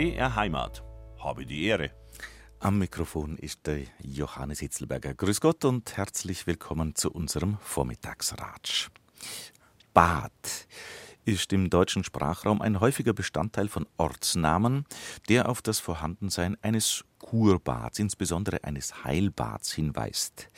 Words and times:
BR 0.00 0.34
Heimat. 0.34 0.82
Habe 1.18 1.44
die 1.44 1.66
Ehre. 1.66 1.90
Am 2.58 2.78
Mikrofon 2.78 3.36
ist 3.36 3.66
der 3.66 3.82
Johannes 4.02 4.60
Hitzelberger. 4.60 5.12
Grüß 5.12 5.42
Gott 5.42 5.66
und 5.66 5.94
herzlich 5.94 6.46
willkommen 6.46 6.94
zu 6.94 7.12
unserem 7.12 7.58
Vormittagsratsch. 7.60 8.88
Bad 9.92 10.32
ist 11.26 11.52
im 11.52 11.68
deutschen 11.68 12.02
Sprachraum 12.02 12.62
ein 12.62 12.80
häufiger 12.80 13.12
Bestandteil 13.12 13.68
von 13.68 13.86
Ortsnamen, 13.98 14.86
der 15.28 15.50
auf 15.50 15.60
das 15.60 15.80
Vorhandensein 15.80 16.56
eines 16.62 17.04
Kurbads, 17.18 17.98
insbesondere 17.98 18.64
eines 18.64 19.04
Heilbads, 19.04 19.74
hinweist. 19.74 20.48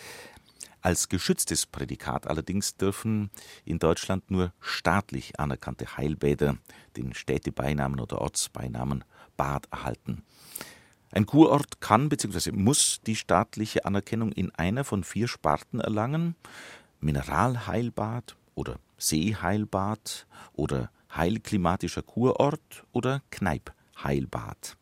Als 0.82 1.08
geschütztes 1.08 1.66
Prädikat 1.66 2.28
allerdings 2.28 2.76
dürfen 2.76 3.30
in 3.64 3.80
Deutschland 3.80 4.30
nur 4.30 4.52
staatlich 4.60 5.38
anerkannte 5.38 5.96
Heilbäder 5.96 6.58
den 6.96 7.12
Städtebeinamen 7.14 7.98
oder 7.98 8.20
Ortsbeinamen 8.20 9.04
Bad 9.42 9.66
erhalten. 9.72 10.22
Ein 11.10 11.26
Kurort 11.26 11.80
kann 11.80 12.08
bzw. 12.08 12.52
muss 12.52 13.00
die 13.04 13.16
staatliche 13.16 13.84
Anerkennung 13.84 14.30
in 14.30 14.54
einer 14.54 14.84
von 14.84 15.02
vier 15.02 15.26
Sparten 15.26 15.80
erlangen: 15.80 16.36
Mineralheilbad 17.00 18.36
oder 18.54 18.76
Seeheilbad 18.98 20.28
oder 20.52 20.92
heilklimatischer 21.12 22.02
Kurort 22.02 22.84
oder 22.92 23.20
Kneippheilbad. 23.30 24.76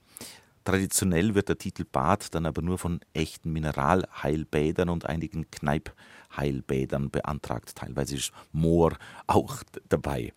Traditionell 0.65 1.35
wird 1.35 1.49
der 1.49 1.57
Titel 1.57 1.87
Bad 1.91 2.35
dann 2.35 2.45
aber 2.45 2.61
nur 2.61 2.77
von 2.77 3.01
echten 3.15 3.55
Mineralheilbädern 3.55 4.91
und 4.91 5.07
einigen 5.07 5.51
Kneippheilbädern 5.51 7.09
beantragt. 7.09 7.77
Teilweise 7.77 8.17
ist 8.17 8.33
Moor 8.53 8.99
auch 9.27 9.63
dabei. 9.89 10.35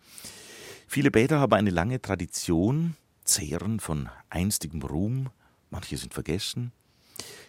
Viele 0.86 1.10
Bäder 1.10 1.40
haben 1.40 1.52
eine 1.52 1.70
lange 1.70 2.00
Tradition, 2.00 2.96
zehren 3.24 3.80
von 3.80 4.08
einstigem 4.30 4.82
Ruhm, 4.82 5.30
manche 5.70 5.96
sind 5.96 6.14
vergessen. 6.14 6.72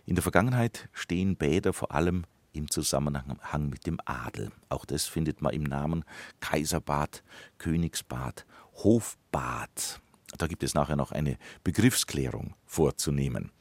In 0.06 0.16
der 0.16 0.23
Vergangenheit 0.23 0.90
stehen 0.94 1.36
Bäder 1.36 1.73
vor 1.73 1.92
allem 1.92 2.26
im 2.54 2.70
Zusammenhang 2.72 3.70
mit 3.70 3.86
dem 3.86 4.00
Adel. 4.06 4.52
Auch 4.70 4.86
das 4.86 5.06
findet 5.06 5.42
man 5.42 5.53
im 5.53 5.64
Namen 5.64 6.06
Kaiserbad, 6.40 7.23
Königsbad, 7.58 8.46
Hofbad. 8.76 10.02
Da 10.38 10.48
gibt 10.48 10.64
es 10.64 10.73
nachher 10.73 10.96
noch 10.96 11.12
eine 11.12 11.38
Begriffsklärung 11.64 12.56
vorzunehmen. 12.66 13.52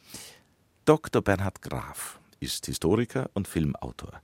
Dr. 0.85 1.23
Bernhard 1.23 1.63
Graf 1.63 2.21
ist 2.41 2.67
Historiker 2.67 3.31
und 3.33 3.49
Filmautor. 3.49 4.21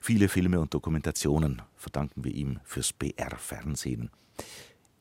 Viele 0.00 0.28
Filme 0.28 0.60
und 0.60 0.72
Dokumentationen 0.72 1.62
verdanken 1.76 2.24
wir 2.24 2.32
ihm 2.32 2.60
fürs 2.64 2.92
BR-Fernsehen. 2.92 4.10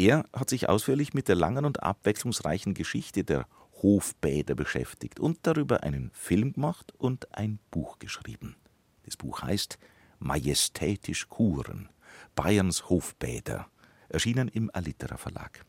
Er 0.06 0.26
hat 0.34 0.50
sich 0.50 0.68
ausführlich 0.68 1.14
mit 1.14 1.30
der 1.30 1.36
langen 1.36 1.64
und 1.64 1.82
abwechslungsreichen 1.82 2.74
Geschichte 2.74 3.24
der 3.24 3.48
Hofbäder 3.82 4.54
beschäftigt 4.54 5.18
und 5.18 5.40
darüber 5.44 5.84
einen 5.84 6.12
Film 6.14 6.52
gemacht 6.52 6.92
und 6.98 7.34
ein 7.34 7.58
Buch 7.72 8.00
geschrieben. 8.00 8.58
Das 9.06 9.16
Buch 9.16 9.44
heißt 9.44 9.80
Majestätisch 10.20 11.30
Kuren, 11.30 11.88
Bayerns 12.36 12.90
Hofbäder, 12.90 13.68
erschienen 14.10 14.50
im 14.50 14.70
Alitera 14.74 15.16
Verlag. 15.16 15.64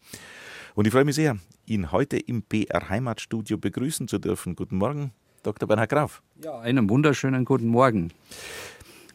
Und 0.74 0.88
ich 0.88 0.92
freue 0.92 1.04
mich 1.04 1.14
sehr, 1.14 1.38
ihn 1.64 1.92
heute 1.92 2.18
im 2.18 2.42
BR 2.42 2.88
Heimatstudio 2.88 3.56
begrüßen 3.56 4.08
zu 4.08 4.18
dürfen. 4.18 4.56
Guten 4.56 4.78
Morgen, 4.78 5.12
Dr. 5.44 5.68
Bernhard 5.68 5.90
Graf. 5.90 6.22
Ja, 6.42 6.58
einen 6.58 6.90
wunderschönen 6.90 7.44
guten 7.44 7.68
Morgen. 7.68 8.12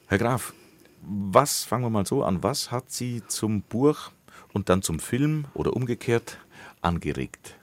Herr 0.08 0.18
Graf, 0.18 0.54
was, 1.02 1.66
fangen 1.66 1.84
wir 1.84 1.90
mal 1.90 2.06
so 2.06 2.24
an, 2.24 2.42
was 2.42 2.72
hat 2.72 2.90
Sie 2.90 3.22
zum 3.28 3.64
Buch 3.64 4.12
und 4.54 4.70
dann 4.70 4.82
zum 4.82 5.00
Film 5.00 5.46
oder 5.54 5.74
umgekehrt 5.74 6.40
angeregt? 6.82 7.60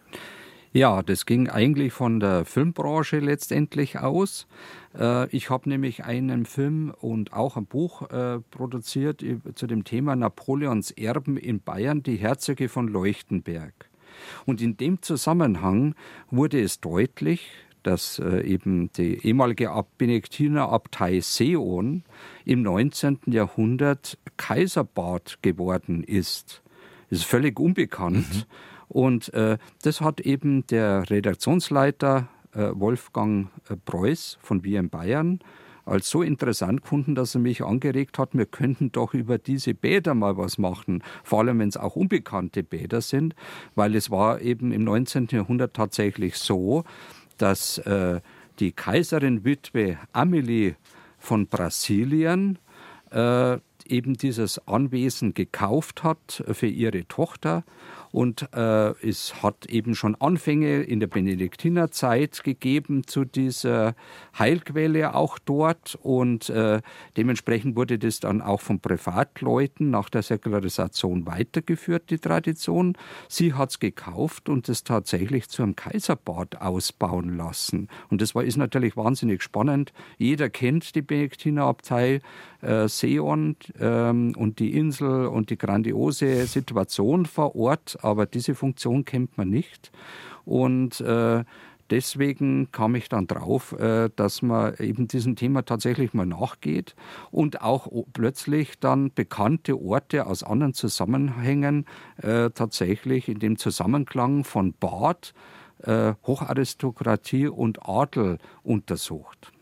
Ja, 0.72 1.02
das 1.02 1.24
ging 1.24 1.48
eigentlich 1.48 1.94
von 1.94 2.20
der 2.20 2.44
Filmbranche 2.44 3.18
letztendlich 3.18 3.98
aus. 3.98 4.46
Äh, 4.94 5.26
ich 5.34 5.48
habe 5.48 5.70
nämlich 5.70 6.04
einen 6.04 6.44
Film 6.44 6.92
und 7.00 7.32
auch 7.32 7.56
ein 7.56 7.64
Buch 7.64 8.10
äh, 8.10 8.40
produziert 8.50 9.24
zu 9.54 9.66
dem 9.66 9.84
Thema 9.84 10.16
Napoleons 10.16 10.90
Erben 10.90 11.38
in 11.38 11.60
Bayern, 11.60 12.02
die 12.02 12.16
Herzöge 12.16 12.68
von 12.68 12.88
Leuchtenberg. 12.88 13.72
Und 14.44 14.60
in 14.60 14.76
dem 14.76 15.00
Zusammenhang 15.00 15.94
wurde 16.30 16.60
es 16.60 16.80
deutlich, 16.80 17.52
dass 17.82 18.18
äh, 18.18 18.40
eben 18.42 18.92
die 18.92 19.26
ehemalige 19.26 19.70
Benediktinerabtei 19.96 21.20
Seon 21.20 22.02
im 22.44 22.60
19. 22.60 23.20
Jahrhundert 23.28 24.18
Kaiserbad 24.36 25.38
geworden 25.40 26.04
ist. 26.04 26.62
Ist 27.10 27.24
völlig 27.24 27.58
unbekannt. 27.58 28.26
Mhm. 28.28 28.42
Und 28.88 29.34
äh, 29.34 29.58
das 29.82 30.00
hat 30.00 30.20
eben 30.20 30.66
der 30.66 31.08
Redaktionsleiter 31.10 32.28
äh, 32.52 32.70
Wolfgang 32.72 33.48
äh, 33.68 33.76
Preuß 33.76 34.38
von 34.40 34.62
in 34.62 34.88
Bayern 34.88 35.40
als 35.86 36.10
so 36.10 36.22
interessant 36.22 36.82
gefunden, 36.82 37.14
dass 37.14 37.34
er 37.36 37.40
mich 37.40 37.62
angeregt 37.62 38.18
hat, 38.18 38.30
wir 38.32 38.46
könnten 38.46 38.90
doch 38.90 39.14
über 39.14 39.38
diese 39.38 39.72
Bäder 39.72 40.14
mal 40.14 40.36
was 40.36 40.58
machen, 40.58 41.02
vor 41.22 41.40
allem 41.40 41.60
wenn 41.60 41.68
es 41.68 41.76
auch 41.76 41.94
unbekannte 41.94 42.64
Bäder 42.64 43.00
sind, 43.00 43.34
weil 43.76 43.94
es 43.94 44.10
war 44.10 44.40
eben 44.40 44.72
im 44.72 44.82
19. 44.84 45.28
Jahrhundert 45.30 45.74
tatsächlich 45.74 46.36
so, 46.36 46.84
dass 47.38 47.78
äh, 47.78 48.20
die 48.58 48.72
Kaiserin 48.72 49.44
Witwe 49.44 49.98
Amelie 50.12 50.74
von 51.18 51.46
Brasilien 51.46 52.58
äh, 53.10 53.58
eben 53.90 54.14
dieses 54.14 54.58
Anwesen 54.66 55.34
gekauft 55.34 56.02
hat 56.02 56.44
für 56.52 56.66
ihre 56.66 57.06
Tochter 57.06 57.64
und 58.16 58.48
äh, 58.54 58.92
es 59.06 59.42
hat 59.42 59.66
eben 59.66 59.94
schon 59.94 60.14
Anfänge 60.14 60.82
in 60.82 61.00
der 61.00 61.06
Benediktinerzeit 61.06 62.42
gegeben 62.44 63.06
zu 63.06 63.26
dieser 63.26 63.94
Heilquelle 64.38 65.14
auch 65.14 65.38
dort. 65.38 65.98
Und 66.02 66.48
äh, 66.48 66.80
dementsprechend 67.18 67.76
wurde 67.76 67.98
das 67.98 68.20
dann 68.20 68.40
auch 68.40 68.62
von 68.62 68.80
Privatleuten 68.80 69.90
nach 69.90 70.08
der 70.08 70.22
Säkularisation 70.22 71.26
weitergeführt, 71.26 72.08
die 72.08 72.18
Tradition. 72.18 72.96
Sie 73.28 73.52
hat 73.52 73.72
es 73.72 73.80
gekauft 73.80 74.48
und 74.48 74.68
es 74.70 74.82
tatsächlich 74.82 75.50
zu 75.50 75.62
einem 75.62 75.76
Kaiserbad 75.76 76.62
ausbauen 76.62 77.36
lassen. 77.36 77.88
Und 78.08 78.22
das 78.22 78.34
war, 78.34 78.44
ist 78.44 78.56
natürlich 78.56 78.96
wahnsinnig 78.96 79.42
spannend. 79.42 79.92
Jeder 80.16 80.48
kennt 80.48 80.94
die 80.94 81.02
Benediktinerabtei 81.02 82.22
äh, 82.66 82.88
Seon 82.88 83.56
ähm, 83.78 84.34
und 84.36 84.58
die 84.58 84.76
Insel 84.76 85.26
und 85.26 85.50
die 85.50 85.58
grandiose 85.58 86.46
Situation 86.46 87.26
vor 87.26 87.54
Ort 87.54 87.96
aber 88.02 88.26
diese 88.26 88.54
Funktion 88.54 89.04
kennt 89.04 89.36
man 89.38 89.50
nicht. 89.50 89.90
Und 90.44 91.00
äh, 91.00 91.44
deswegen 91.90 92.70
kam 92.72 92.94
ich 92.94 93.08
dann 93.08 93.26
drauf, 93.26 93.72
äh, 93.72 94.10
dass 94.14 94.42
man 94.42 94.74
eben 94.78 95.08
diesem 95.08 95.36
Thema 95.36 95.64
tatsächlich 95.64 96.14
mal 96.14 96.26
nachgeht 96.26 96.94
und 97.30 97.62
auch 97.62 97.88
plötzlich 98.12 98.78
dann 98.78 99.12
bekannte 99.12 99.80
Orte 99.80 100.26
aus 100.26 100.42
anderen 100.42 100.74
Zusammenhängen 100.74 101.86
äh, 102.22 102.50
tatsächlich 102.50 103.28
in 103.28 103.38
dem 103.38 103.56
Zusammenklang 103.58 104.44
von 104.44 104.72
Bad, 104.72 105.34
äh, 105.82 106.14
Hocharistokratie 106.26 107.48
und 107.48 107.88
Adel 107.88 108.38
untersucht. 108.62 109.52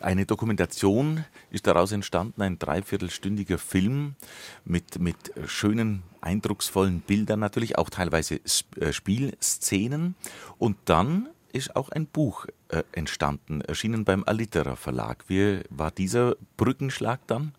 Eine 0.00 0.26
Dokumentation 0.26 1.24
ist 1.50 1.66
daraus 1.66 1.92
entstanden, 1.92 2.42
ein 2.42 2.58
dreiviertelstündiger 2.58 3.58
Film 3.58 4.16
mit, 4.64 4.98
mit 4.98 5.32
schönen, 5.46 6.02
eindrucksvollen 6.20 7.00
Bildern, 7.00 7.40
natürlich 7.40 7.78
auch 7.78 7.90
teilweise 7.90 8.40
äh, 8.80 8.92
Spielszenen. 8.92 10.16
Und 10.58 10.76
dann 10.86 11.28
ist 11.52 11.76
auch 11.76 11.88
ein 11.90 12.06
Buch 12.06 12.46
äh, 12.68 12.82
entstanden, 12.92 13.60
erschienen 13.60 14.04
beim 14.04 14.24
Alitera 14.24 14.76
Verlag. 14.76 15.24
Wie 15.28 15.60
war 15.70 15.90
dieser 15.90 16.36
Brückenschlag 16.56 17.20
dann? 17.26 17.52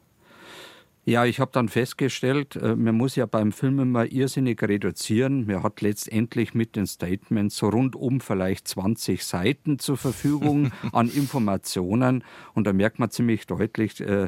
Ja, 1.09 1.23
ich 1.23 1.39
habe 1.39 1.51
dann 1.53 1.69
festgestellt, 1.69 2.57
äh, 2.57 2.75
man 2.75 2.93
muss 2.95 3.15
ja 3.15 3.25
beim 3.25 3.53
Film 3.53 3.79
immer 3.79 4.11
irrsinnig 4.11 4.61
reduzieren. 4.61 5.45
Man 5.45 5.63
hat 5.63 5.79
letztendlich 5.79 6.53
mit 6.53 6.75
den 6.75 6.85
Statements 6.85 7.55
so 7.55 7.69
rundum 7.69 8.19
vielleicht 8.19 8.67
20 8.67 9.23
Seiten 9.23 9.79
zur 9.79 9.95
Verfügung 9.95 10.73
an 10.91 11.07
Informationen. 11.09 12.25
Und 12.55 12.67
da 12.67 12.73
merkt 12.73 12.99
man 12.99 13.09
ziemlich 13.09 13.47
deutlich, 13.47 14.01
äh, 14.01 14.27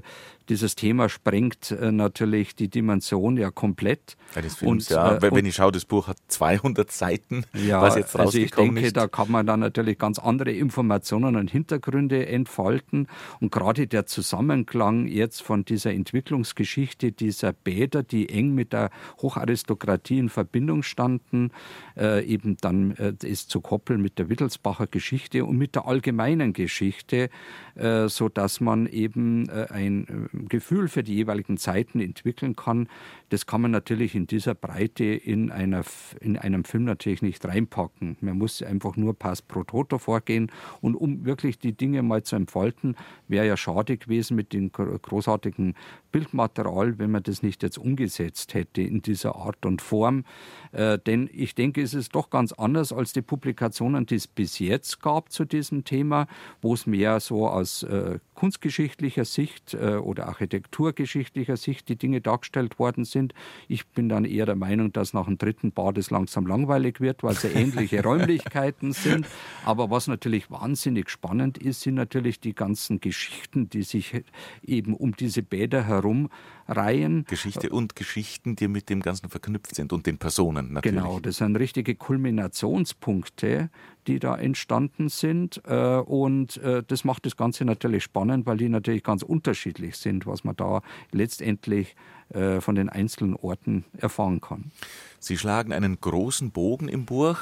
dieses 0.49 0.75
Thema 0.75 1.09
sprengt 1.09 1.71
äh, 1.71 1.91
natürlich 1.91 2.55
die 2.55 2.67
Dimension 2.67 3.37
ja 3.37 3.51
komplett. 3.51 4.17
Ja, 4.35 4.41
des 4.41 4.55
Films, 4.55 4.89
und, 4.89 4.95
ja. 4.95 5.15
Äh, 5.15 5.31
wenn 5.31 5.45
ich 5.45 5.55
schaue, 5.55 5.71
das 5.71 5.85
Buch 5.85 6.07
hat 6.07 6.17
200 6.27 6.91
Seiten, 6.91 7.45
ja, 7.53 7.81
was 7.81 7.95
jetzt 7.95 8.15
also 8.15 8.37
ich 8.37 8.51
denke, 8.51 8.81
ist. 8.81 8.97
da 8.97 9.07
kann 9.07 9.31
man 9.31 9.45
dann 9.45 9.59
natürlich 9.59 9.97
ganz 9.97 10.19
andere 10.19 10.51
Informationen 10.51 11.35
und 11.35 11.49
Hintergründe 11.51 12.27
entfalten. 12.27 13.07
Und 13.39 13.51
gerade 13.51 13.87
der 13.87 14.05
Zusammenklang 14.05 15.07
jetzt 15.07 15.41
von 15.41 15.65
dieser 15.65 15.93
Entwicklungsgeschichte 15.93 17.11
dieser 17.11 17.53
Bäder, 17.53 18.03
die 18.03 18.29
eng 18.29 18.53
mit 18.55 18.73
der 18.73 18.89
Hocharistokratie 19.21 20.19
in 20.19 20.29
Verbindung 20.29 20.83
standen, 20.83 21.51
äh, 21.97 22.25
eben 22.25 22.57
dann 22.57 22.91
äh, 22.91 23.13
ist 23.23 23.49
zu 23.49 23.61
koppeln 23.61 24.01
mit 24.01 24.17
der 24.17 24.29
Wittelsbacher 24.29 24.87
Geschichte 24.87 25.45
und 25.45 25.57
mit 25.57 25.75
der 25.75 25.87
allgemeinen 25.87 26.53
Geschichte, 26.53 27.29
äh, 27.75 28.07
so 28.07 28.29
dass 28.29 28.59
man 28.59 28.87
eben 28.87 29.49
äh, 29.49 29.67
ein 29.69 30.29
Gefühl 30.47 30.87
für 30.87 31.03
die 31.03 31.15
jeweiligen 31.15 31.57
Zeiten 31.57 31.99
entwickeln 31.99 32.55
kann, 32.55 32.87
das 33.29 33.45
kann 33.45 33.61
man 33.61 33.71
natürlich 33.71 34.15
in 34.15 34.27
dieser 34.27 34.55
Breite 34.55 35.03
in, 35.03 35.51
einer, 35.51 35.83
in 36.21 36.37
einem 36.37 36.63
Film 36.63 36.85
natürlich 36.85 37.21
nicht 37.21 37.45
reinpacken. 37.45 38.17
Man 38.21 38.37
muss 38.37 38.61
einfach 38.61 38.95
nur 38.95 39.13
pass 39.13 39.41
pro 39.41 39.63
toto 39.63 39.97
vorgehen 39.97 40.51
und 40.81 40.95
um 40.95 41.25
wirklich 41.25 41.59
die 41.59 41.73
Dinge 41.73 42.01
mal 42.01 42.23
zu 42.23 42.35
entfalten, 42.35 42.95
wäre 43.27 43.47
ja 43.47 43.57
schade 43.57 43.97
gewesen 43.97 44.35
mit 44.35 44.53
dem 44.53 44.71
großartigen 44.71 45.75
Bildmaterial, 46.11 46.97
wenn 46.97 47.11
man 47.11 47.23
das 47.23 47.43
nicht 47.43 47.63
jetzt 47.63 47.77
umgesetzt 47.77 48.53
hätte 48.53 48.81
in 48.81 49.01
dieser 49.01 49.35
Art 49.35 49.65
und 49.65 49.81
Form. 49.81 50.23
Äh, 50.71 50.97
denn 50.99 51.29
ich 51.31 51.55
denke, 51.55 51.81
es 51.81 51.93
ist 51.93 52.15
doch 52.15 52.29
ganz 52.29 52.51
anders 52.53 52.91
als 52.91 53.13
die 53.13 53.21
Publikationen, 53.21 54.05
die 54.05 54.15
es 54.15 54.27
bis 54.27 54.59
jetzt 54.59 55.01
gab 55.01 55.31
zu 55.31 55.45
diesem 55.45 55.83
Thema, 55.83 56.27
wo 56.61 56.73
es 56.73 56.85
mehr 56.85 57.19
so 57.19 57.47
aus 57.47 57.83
äh, 57.83 58.19
kunstgeschichtlicher 58.33 59.25
Sicht 59.25 59.73
äh, 59.73 59.95
oder 59.95 60.28
architekturgeschichtlicher 60.29 61.57
Sicht 61.57 61.89
die 61.89 61.95
Dinge 61.95 62.21
dargestellt 62.21 62.79
worden 62.79 63.05
sind. 63.05 63.33
Ich 63.67 63.87
bin 63.87 64.09
dann 64.09 64.25
eher 64.25 64.45
der 64.45 64.55
Meinung, 64.55 64.93
dass 64.93 65.13
nach 65.13 65.25
dem 65.25 65.37
dritten 65.37 65.71
Bad 65.71 65.97
es 65.97 66.11
langsam 66.11 66.47
langweilig 66.47 67.01
wird, 67.01 67.23
weil 67.23 67.33
es 67.33 67.43
ja 67.43 67.49
ähnliche 67.49 68.03
Räumlichkeiten 68.03 68.93
sind. 68.93 69.27
Aber 69.65 69.89
was 69.89 70.07
natürlich 70.07 70.49
wahnsinnig 70.49 71.09
spannend 71.09 71.57
ist, 71.57 71.81
sind 71.81 71.95
natürlich 71.95 72.39
die 72.39 72.55
ganzen 72.55 72.99
Geschichten, 72.99 73.69
die 73.69 73.83
sich 73.83 74.23
eben 74.63 74.93
um 74.93 75.15
diese 75.15 75.43
Bäder 75.43 75.85
herum 75.85 76.29
reihen. 76.69 77.25
Geschichte 77.25 77.69
und 77.69 77.95
Geschichten, 77.95 78.55
die 78.55 78.67
mit 78.67 78.89
dem 78.89 79.01
Ganzen 79.01 79.29
verknüpft 79.29 79.75
sind 79.75 79.91
und 79.93 80.05
den 80.05 80.17
Personen 80.17 80.73
natürlich. 80.73 80.97
Genau, 80.97 81.19
das 81.19 81.37
sind 81.37 81.55
richtige 81.55 81.95
Kulminationspunkte, 81.95 83.69
die 84.07 84.19
da 84.19 84.37
entstanden 84.37 85.09
sind. 85.09 85.61
Äh, 85.65 85.97
und 85.97 86.57
äh, 86.57 86.83
das 86.85 87.03
macht 87.03 87.25
das 87.25 87.37
Ganze 87.37 87.65
natürlich 87.65 88.03
spannend, 88.03 88.45
weil 88.45 88.57
die 88.57 88.69
natürlich 88.69 89.03
ganz 89.03 89.23
unterschiedlich 89.23 89.97
sind, 89.97 90.25
was 90.25 90.43
man 90.43 90.55
da 90.55 90.81
letztendlich 91.11 91.95
äh, 92.29 92.61
von 92.61 92.75
den 92.75 92.89
einzelnen 92.89 93.35
Orten 93.35 93.85
erfahren 93.97 94.41
kann. 94.41 94.71
Sie 95.19 95.37
schlagen 95.37 95.73
einen 95.73 95.99
großen 95.99 96.51
Bogen 96.51 96.87
im 96.87 97.05
Buch, 97.05 97.37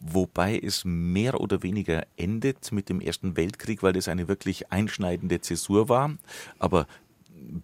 wobei 0.00 0.58
es 0.58 0.84
mehr 0.84 1.40
oder 1.40 1.62
weniger 1.62 2.06
endet 2.16 2.70
mit 2.72 2.88
dem 2.88 3.00
Ersten 3.00 3.36
Weltkrieg, 3.36 3.82
weil 3.82 3.92
das 3.92 4.08
eine 4.08 4.28
wirklich 4.28 4.70
einschneidende 4.72 5.40
Zäsur 5.40 5.88
war. 5.88 6.16
Aber 6.58 6.86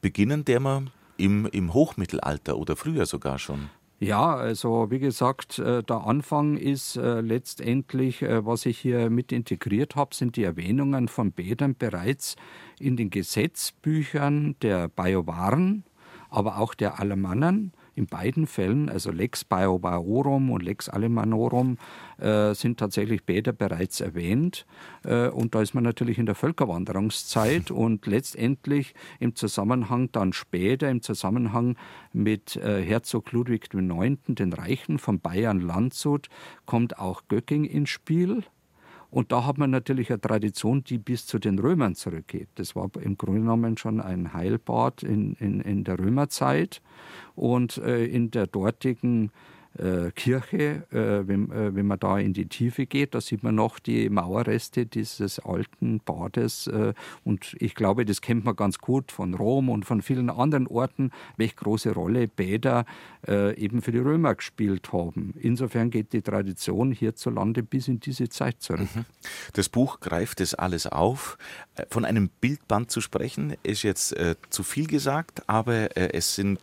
beginnen 0.01 0.45
der 0.45 0.61
mal 0.61 0.87
im, 1.21 1.47
im 1.47 1.73
Hochmittelalter 1.75 2.57
oder 2.57 2.77
früher 2.77 3.07
sogar 3.07 3.39
schon? 3.39 3.71
Ja, 4.03 4.35
also 4.35 4.91
wie 4.91 4.99
gesagt, 4.99 5.59
äh, 5.59 5.83
der 5.83 6.07
Anfang 6.07 6.57
ist 6.57 6.97
äh, 6.97 7.21
letztendlich, 7.21 8.23
äh, 8.23 8.47
was 8.47 8.65
ich 8.65 8.79
hier 8.79 9.11
mit 9.11 9.31
integriert 9.31 9.95
habe, 9.95 10.15
sind 10.15 10.37
die 10.37 10.43
Erwähnungen 10.43 11.07
von 11.09 11.33
Bädern 11.33 11.77
bereits 11.79 12.37
in 12.79 12.97
den 12.97 13.11
Gesetzbüchern 13.11 14.57
der 14.63 14.89
Bajuwaren, 14.89 15.85
aber 16.31 16.57
auch 16.57 16.73
der 16.73 16.99
Alemannen 16.99 17.73
in 17.95 18.07
beiden 18.07 18.47
Fällen, 18.47 18.89
also 18.89 19.11
Lex 19.11 19.45
Baiobaorum 19.45 20.51
und 20.51 20.63
Lex 20.63 20.89
Alemanorum, 20.89 21.79
äh, 22.19 22.55
sind 22.55 22.79
tatsächlich 22.79 23.25
Bäder 23.25 23.53
bereits 23.53 24.01
erwähnt. 24.01 24.67
Äh, 25.05 25.29
und 25.29 25.55
da 25.55 25.63
ist 25.63 25.75
man 25.75 25.85
natürlich 25.85 26.19
in 26.19 26.27
der 26.27 26.35
Völkerwanderungszeit 26.35 27.71
und 27.71 28.07
letztendlich 28.07 28.95
im 29.19 29.35
Zusammenhang 29.35 30.11
dann 30.13 30.33
später, 30.33 30.91
im 30.91 31.03
Zusammenhang 31.03 31.77
mit 32.13 32.57
äh, 32.57 32.83
Herzog 32.83 33.33
Ludwig 33.33 33.73
IX., 33.75 34.19
den 34.29 34.53
Reichen 34.53 34.99
von 34.99 35.21
Bayern-Landshut, 35.21 36.29
kommt 36.67 36.99
auch 36.99 37.23
Göcking 37.29 37.65
ins 37.65 37.91
Spiel. 37.91 38.45
Und 39.11 39.33
da 39.33 39.45
hat 39.45 39.59
man 39.59 39.71
natürlich 39.71 40.11
eine 40.11 40.21
Tradition, 40.21 40.85
die 40.85 40.99
bis 40.99 41.27
zu 41.27 41.39
den 41.39 41.59
Römern 41.59 41.95
zurückgeht. 41.95 42.49
Das 42.55 42.77
war 42.77 42.91
im 43.01 43.17
Grunde 43.17 43.41
genommen 43.41 43.77
schon 43.77 44.01
ein 44.01 44.33
Heilbad 44.33 45.03
in, 45.03 45.35
in, 45.35 45.61
in 45.61 45.85
der 45.85 45.99
Römerzeit. 45.99 46.81
Und 47.35 47.79
äh, 47.79 48.05
in 48.05 48.31
der 48.31 48.47
dortigen 48.47 49.33
Kirche, 50.15 50.83
äh, 50.91 51.29
wenn, 51.29 51.51
äh, 51.53 51.75
wenn 51.75 51.87
man 51.87 51.99
da 51.99 52.19
in 52.19 52.33
die 52.33 52.47
Tiefe 52.47 52.87
geht, 52.87 53.15
da 53.15 53.21
sieht 53.21 53.45
man 53.45 53.55
noch 53.55 53.79
die 53.79 54.11
Mauerreste 54.11 54.85
dieses 54.85 55.39
alten 55.39 56.01
Bades. 56.01 56.67
Äh, 56.67 56.93
und 57.25 57.57
ich 57.61 57.77
glaube, 57.77 58.05
das 58.05 58.21
kennt 58.21 58.45
man 58.45 58.57
ganz 58.57 58.79
gut 58.79 59.13
von 59.13 59.33
Rom 59.35 59.69
und 59.69 59.85
von 59.85 60.03
vielen 60.03 60.29
anderen 60.29 60.67
Orten, 60.67 61.13
welche 61.37 61.55
große 61.55 61.93
Rolle 61.93 62.27
Bäder 62.27 62.85
äh, 63.29 63.57
eben 63.57 63.81
für 63.81 63.93
die 63.93 63.99
Römer 63.99 64.35
gespielt 64.35 64.93
haben. 64.93 65.35
Insofern 65.39 65.91
geht 65.91 66.13
die 66.13 66.23
Tradition 66.23 66.91
hierzulande 66.91 67.63
bis 67.63 67.87
in 67.87 68.01
diese 68.01 68.29
Zeit 68.29 68.61
zurück. 68.61 68.89
Mhm. 68.95 69.05
Das 69.53 69.69
Buch 69.69 70.01
greift 70.01 70.41
das 70.41 70.55
alles 70.55 70.89
auf. 70.89 71.39
Äh, 71.77 71.85
von 71.91 72.05
einem 72.05 72.29
Bildband 72.41 72.91
zu 72.91 73.01
sprechen, 73.01 73.55
ist 73.63 73.83
jetzt 73.83 74.17
zu 74.51 74.63
viel 74.63 74.87
gesagt, 74.87 75.49
aber 75.49 75.97
es 75.97 76.35
sind 76.35 76.61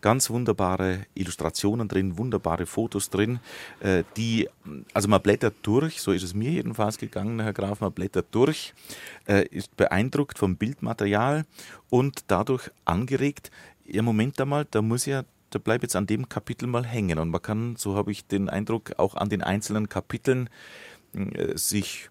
ganz 0.00 0.30
wunderbare 0.30 1.00
Illustrationen 1.14 1.88
drin, 1.88 2.16
wunderbare 2.16 2.45
wunderbare 2.46 2.66
Fotos 2.66 3.10
drin, 3.10 3.40
äh, 3.80 4.04
die, 4.16 4.48
also 4.94 5.08
man 5.08 5.20
blättert 5.20 5.54
durch, 5.62 6.00
so 6.00 6.12
ist 6.12 6.22
es 6.22 6.34
mir 6.34 6.50
jedenfalls 6.50 6.98
gegangen, 6.98 7.40
Herr 7.40 7.52
Graf, 7.52 7.80
man 7.80 7.92
blättert 7.92 8.26
durch, 8.30 8.72
äh, 9.26 9.46
ist 9.48 9.76
beeindruckt 9.76 10.38
vom 10.38 10.56
Bildmaterial 10.56 11.44
und 11.90 12.24
dadurch 12.28 12.70
angeregt, 12.84 13.50
ja 13.84 14.02
Moment 14.02 14.40
einmal, 14.40 14.66
da 14.70 14.82
muss 14.82 15.06
ja 15.06 15.24
da 15.50 15.60
bleibt 15.60 15.84
jetzt 15.84 15.94
an 15.94 16.08
dem 16.08 16.28
Kapitel 16.28 16.66
mal 16.66 16.84
hängen. 16.84 17.20
Und 17.20 17.30
man 17.30 17.40
kann, 17.40 17.76
so 17.76 17.94
habe 17.94 18.10
ich 18.10 18.26
den 18.26 18.48
Eindruck, 18.48 18.98
auch 18.98 19.14
an 19.14 19.28
den 19.28 19.42
einzelnen 19.42 19.88
Kapiteln 19.88 20.50
äh, 21.14 21.56
sich 21.56 22.10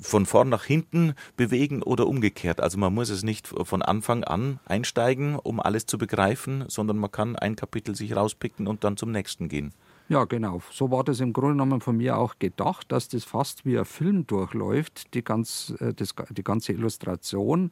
von 0.00 0.26
vorn 0.26 0.48
nach 0.48 0.64
hinten 0.64 1.14
bewegen 1.36 1.82
oder 1.82 2.06
umgekehrt. 2.06 2.60
Also 2.60 2.78
man 2.78 2.94
muss 2.94 3.10
es 3.10 3.22
nicht 3.22 3.46
von 3.46 3.82
Anfang 3.82 4.24
an 4.24 4.58
einsteigen, 4.66 5.36
um 5.36 5.60
alles 5.60 5.86
zu 5.86 5.98
begreifen, 5.98 6.64
sondern 6.68 6.96
man 6.96 7.12
kann 7.12 7.36
ein 7.36 7.56
Kapitel 7.56 7.94
sich 7.94 8.16
rauspicken 8.16 8.66
und 8.66 8.84
dann 8.84 8.96
zum 8.96 9.12
nächsten 9.12 9.48
gehen. 9.48 9.72
Ja, 10.10 10.24
genau. 10.24 10.60
So 10.72 10.90
war 10.90 11.04
das 11.04 11.20
im 11.20 11.32
Grunde 11.32 11.52
genommen 11.52 11.80
von 11.80 11.96
mir 11.96 12.18
auch 12.18 12.40
gedacht, 12.40 12.90
dass 12.90 13.06
das 13.06 13.22
fast 13.22 13.64
wie 13.64 13.78
ein 13.78 13.84
Film 13.84 14.26
durchläuft, 14.26 15.14
die, 15.14 15.22
ganz, 15.22 15.72
äh, 15.78 15.94
das, 15.94 16.16
die 16.30 16.42
ganze 16.42 16.72
Illustration, 16.72 17.70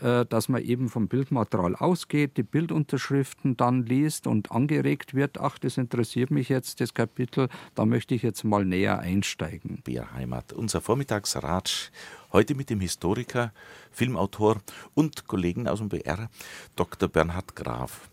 äh, 0.00 0.26
dass 0.26 0.48
man 0.48 0.62
eben 0.62 0.88
vom 0.88 1.06
Bildmaterial 1.06 1.76
ausgeht, 1.76 2.38
die 2.38 2.42
Bildunterschriften 2.42 3.56
dann 3.56 3.84
liest 3.84 4.26
und 4.26 4.50
angeregt 4.50 5.14
wird, 5.14 5.38
ach, 5.38 5.60
das 5.60 5.78
interessiert 5.78 6.32
mich 6.32 6.48
jetzt, 6.48 6.80
das 6.80 6.92
Kapitel, 6.92 7.48
da 7.76 7.86
möchte 7.86 8.16
ich 8.16 8.22
jetzt 8.22 8.42
mal 8.42 8.64
näher 8.64 8.98
einsteigen. 8.98 9.80
Bierheimat, 9.84 10.52
unser 10.54 10.80
Vormittagsratsch, 10.80 11.92
heute 12.32 12.56
mit 12.56 12.68
dem 12.68 12.80
Historiker, 12.80 13.52
Filmautor 13.92 14.56
und 14.94 15.28
Kollegen 15.28 15.68
aus 15.68 15.78
dem 15.78 15.88
BR, 15.88 16.30
Dr. 16.74 17.08
Bernhard 17.08 17.54
Graf. 17.54 18.10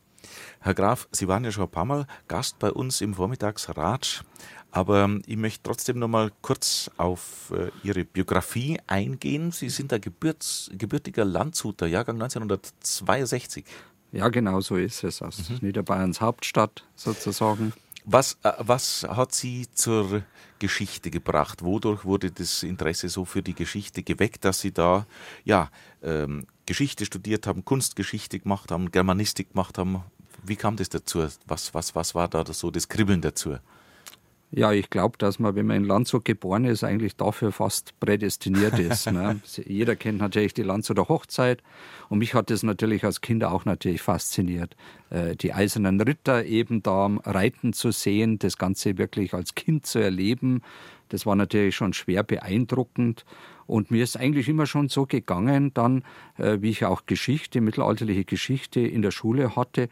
Herr 0.59 0.73
Graf, 0.73 1.07
Sie 1.11 1.27
waren 1.27 1.43
ja 1.43 1.51
schon 1.51 1.63
ein 1.63 1.71
paar 1.71 1.85
Mal 1.85 2.07
Gast 2.27 2.59
bei 2.59 2.71
uns 2.71 3.01
im 3.01 3.13
Vormittagsrat, 3.13 4.23
aber 4.71 5.19
ich 5.25 5.37
möchte 5.37 5.63
trotzdem 5.63 5.99
noch 5.99 6.07
mal 6.07 6.31
kurz 6.41 6.89
auf 6.97 7.53
äh, 7.55 7.69
Ihre 7.83 8.05
Biografie 8.05 8.79
eingehen. 8.87 9.51
Sie 9.51 9.69
sind 9.69 9.93
ein 9.93 10.01
Gebürts, 10.01 10.71
gebürtiger 10.77 11.25
Landshuter, 11.25 11.85
Jahrgang 11.85 12.15
1962. 12.21 13.65
Ja, 14.11 14.29
genau 14.29 14.61
so 14.61 14.75
ist 14.75 15.03
es. 15.03 15.21
Aus 15.21 15.49
mhm. 15.49 15.59
Niederbayerns 15.61 16.21
Hauptstadt 16.21 16.85
sozusagen. 16.95 17.73
Was, 18.05 18.37
äh, 18.43 18.51
was 18.57 19.03
hat 19.03 19.33
Sie 19.33 19.67
zur 19.73 20.23
Geschichte 20.59 21.09
gebracht? 21.09 21.63
Wodurch 21.63 22.05
wurde 22.05 22.31
das 22.31 22.63
Interesse 22.63 23.09
so 23.09 23.25
für 23.25 23.41
die 23.41 23.53
Geschichte 23.53 24.03
geweckt, 24.03 24.45
dass 24.45 24.59
Sie 24.59 24.71
da 24.71 25.05
ja, 25.43 25.69
ähm, 26.01 26.47
Geschichte 26.65 27.05
studiert 27.05 27.47
haben, 27.47 27.65
Kunstgeschichte 27.65 28.39
gemacht 28.39 28.71
haben, 28.71 28.91
Germanistik 28.91 29.51
gemacht 29.51 29.77
haben? 29.77 30.03
Wie 30.45 30.55
kam 30.55 30.75
das 30.75 30.89
dazu? 30.89 31.25
Was, 31.47 31.73
was, 31.73 31.95
was 31.95 32.15
war 32.15 32.27
da 32.27 32.45
so 32.45 32.71
das 32.71 32.87
Kribbeln 32.87 33.21
dazu? 33.21 33.57
Ja, 34.55 34.71
ich 34.71 34.91
glaube, 34.91 35.17
dass 35.17 35.39
man, 35.39 35.55
wenn 35.55 35.65
man 35.65 35.77
in 35.77 35.83
Landshut 35.83 36.25
geboren 36.25 36.65
ist, 36.65 36.83
eigentlich 36.83 37.15
dafür 37.15 37.51
fast 37.51 37.99
prädestiniert 37.99 38.77
ist. 38.77 39.11
ne? 39.11 39.41
Jeder 39.65 39.95
kennt 39.95 40.19
natürlich 40.19 40.53
die 40.53 40.61
Landshuter 40.61 41.09
Hochzeit 41.09 41.63
und 42.09 42.19
mich 42.19 42.35
hat 42.35 42.51
das 42.51 42.61
natürlich 42.61 43.03
als 43.03 43.21
Kind 43.21 43.43
auch 43.43 43.65
natürlich 43.65 44.03
fasziniert. 44.03 44.75
Äh, 45.09 45.35
die 45.35 45.53
eisernen 45.53 45.99
Ritter 45.99 46.45
eben 46.45 46.83
da 46.83 47.07
reiten 47.23 47.73
zu 47.73 47.89
sehen, 47.91 48.37
das 48.37 48.59
Ganze 48.59 48.99
wirklich 48.99 49.33
als 49.33 49.55
Kind 49.55 49.87
zu 49.87 49.97
erleben, 49.97 50.61
das 51.09 51.25
war 51.25 51.35
natürlich 51.35 51.75
schon 51.75 51.93
schwer 51.93 52.21
beeindruckend. 52.23 53.25
Und 53.65 53.91
mir 53.91 54.03
ist 54.03 54.17
eigentlich 54.17 54.49
immer 54.49 54.65
schon 54.65 54.89
so 54.89 55.05
gegangen, 55.05 55.73
dann, 55.73 56.03
äh, 56.37 56.57
wie 56.61 56.69
ich 56.69 56.85
auch 56.85 57.07
Geschichte, 57.07 57.59
mittelalterliche 57.59 58.25
Geschichte 58.25 58.81
in 58.81 59.01
der 59.01 59.11
Schule 59.11 59.55
hatte, 59.55 59.89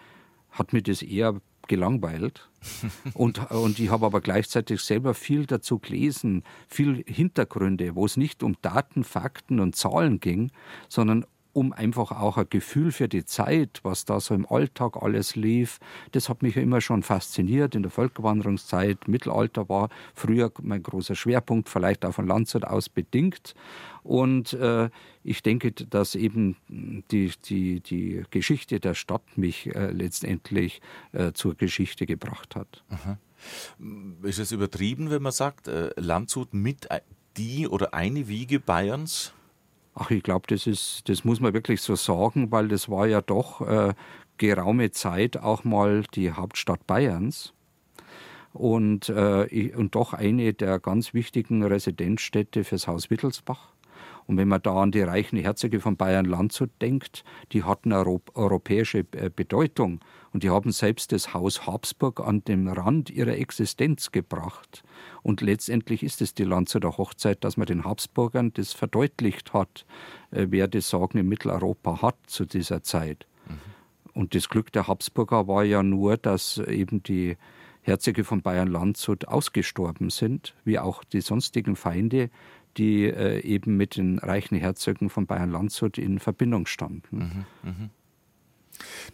hat 0.52 0.74
mir 0.74 0.82
das 0.82 1.02
eher 1.02 1.42
gelangweilt. 1.68 2.50
und, 3.14 3.50
und 3.52 3.80
ich 3.80 3.90
habe 3.90 4.06
aber 4.06 4.22
gleichzeitig 4.22 4.82
selber 4.82 5.14
viel 5.14 5.46
dazu 5.46 5.80
gelesen, 5.80 6.44
viel 6.68 7.04
Hintergründe, 7.08 7.96
wo 7.96 8.06
es 8.06 8.18
nicht 8.18 8.44
um 8.44 8.56
Daten, 8.62 9.04
Fakten 9.04 9.60
und 9.60 9.76
Zahlen 9.76 10.20
ging, 10.20 10.52
sondern 10.90 11.26
um 11.54 11.74
einfach 11.74 12.12
auch 12.12 12.38
ein 12.38 12.48
Gefühl 12.50 12.92
für 12.92 13.08
die 13.08 13.26
Zeit, 13.26 13.80
was 13.84 14.06
da 14.06 14.20
so 14.20 14.34
im 14.34 14.46
Alltag 14.46 14.98
alles 15.02 15.36
lief. 15.36 15.80
Das 16.12 16.30
hat 16.30 16.42
mich 16.42 16.56
ja 16.56 16.62
immer 16.62 16.82
schon 16.82 17.04
fasziniert. 17.04 17.76
In 17.76 17.84
der 17.84 17.92
Völkerwanderungszeit, 17.92 19.08
Mittelalter 19.08 19.68
war 19.70 19.90
früher 20.14 20.52
mein 20.62 20.84
großer 20.84 21.16
Schwerpunkt, 21.16 21.70
vielleicht 21.70 22.06
auch 22.06 22.14
von 22.14 22.28
Landshut 22.28 22.64
aus 22.64 22.90
bedingt. 22.90 23.54
Und 24.04 24.54
äh, 24.54 24.90
ich 25.24 25.44
denke, 25.44 25.72
dass 25.72 26.16
eben 26.16 26.56
die, 26.70 27.32
die, 27.46 27.82
die 27.82 28.24
Geschichte 28.30 28.80
der 28.80 28.94
Stadt 28.94 29.38
mich 29.38 29.68
äh, 29.76 29.92
letztendlich 29.92 30.82
äh, 31.12 31.34
zur 31.34 31.56
Geschichte 31.56 32.06
gebracht 32.06 32.56
hat. 32.56 32.84
Aha. 32.90 33.18
Ist 34.24 34.40
es 34.40 34.52
übertrieben, 34.52 35.10
wenn 35.10 35.22
man 35.22 35.32
sagt, 35.32 35.68
äh, 35.68 35.90
Landshut 35.98 36.54
mit 36.54 36.88
die 37.38 37.68
oder 37.68 37.94
eine 37.94 38.28
Wiege 38.28 38.60
Bayerns? 38.60 39.34
Ach, 39.94 40.10
ich 40.10 40.24
glaube, 40.24 40.48
das 40.48 40.68
ist, 40.68 41.10
das 41.10 41.26
muss 41.26 41.40
man 41.42 41.54
wirklich 41.54 41.82
so 41.82 41.96
sagen, 41.96 42.52
weil 42.52 42.68
das 42.70 42.90
war 42.90 43.08
ja 43.08 43.22
doch 43.22 43.62
äh, 43.62 43.94
geraume 44.38 44.92
Zeit 44.92 45.38
auch 45.38 45.64
mal 45.64 46.04
die 46.14 46.32
Hauptstadt 46.32 46.88
Bayerns 46.88 47.54
und, 48.54 49.10
äh, 49.10 49.74
und 49.76 49.96
doch 49.96 50.14
eine 50.14 50.54
der 50.54 50.80
ganz 50.80 51.14
wichtigen 51.14 51.64
Residenzstädte 51.64 52.64
fürs 52.64 52.88
Haus 52.88 53.10
Wittelsbach. 53.10 53.71
Und 54.32 54.38
wenn 54.38 54.48
man 54.48 54.62
da 54.62 54.82
an 54.82 54.92
die 54.92 55.02
reichen 55.02 55.38
Herzöge 55.38 55.82
von 55.82 55.98
Bayern-Landshut 55.98 56.70
denkt, 56.82 57.26
die 57.52 57.66
hatten 57.66 57.92
europäische 57.92 59.00
äh, 59.12 59.30
Bedeutung 59.30 60.00
und 60.32 60.44
die 60.44 60.50
haben 60.50 60.72
selbst 60.72 61.12
das 61.12 61.34
Haus 61.34 61.68
Habsburg 61.68 62.22
an 62.22 62.42
den 62.46 62.70
Rand 62.70 63.10
ihrer 63.10 63.36
Existenz 63.38 64.14
gebracht. 64.14 64.84
Und 65.22 65.42
letztendlich 65.42 66.02
ist 66.02 66.22
es 66.22 66.34
die 66.34 66.46
Landshuter 66.46 66.98
Hochzeit, 66.98 67.44
dass 67.44 67.58
man 67.58 67.68
den 67.68 67.84
Habsburgern 67.84 68.54
das 68.54 68.72
verdeutlicht 68.72 69.52
hat, 69.52 69.86
äh, 70.32 70.48
wer 70.50 70.70
das 70.70 70.90
Sagen 70.90 71.18
in 71.18 71.28
Mitteleuropa 71.28 72.02
hat 72.02 72.16
zu 72.28 72.46
dieser 72.46 72.84
Zeit. 72.84 73.28
Mhm. 73.50 73.60
Und 74.14 74.34
das 74.34 74.48
Glück 74.48 74.72
der 74.72 74.88
Habsburger 74.88 75.50
war 75.50 75.66
ja 75.66 75.84
nur, 75.84 76.16
dass 76.16 76.58
eben 76.58 77.04
die 77.04 77.36
Herzöge 77.82 78.24
von 78.24 78.42
Bayern-Landshut 78.42 79.28
ausgestorben 79.28 80.10
sind, 80.10 80.56
wie 80.64 80.80
auch 80.80 81.04
die 81.04 81.22
sonstigen 81.22 81.76
Feinde, 81.76 82.30
die 82.78 83.06
äh, 83.06 83.42
eben 83.42 83.78
mit 83.78 83.98
den 83.98 84.20
reichen 84.20 84.58
Herzögen 84.58 85.10
von 85.10 85.26
Bayern-Landshut 85.26 85.98
in 85.98 86.20
Verbindung 86.20 86.66
standen. 86.66 87.46
Mhm, 87.64 87.70
mh. 87.70 87.90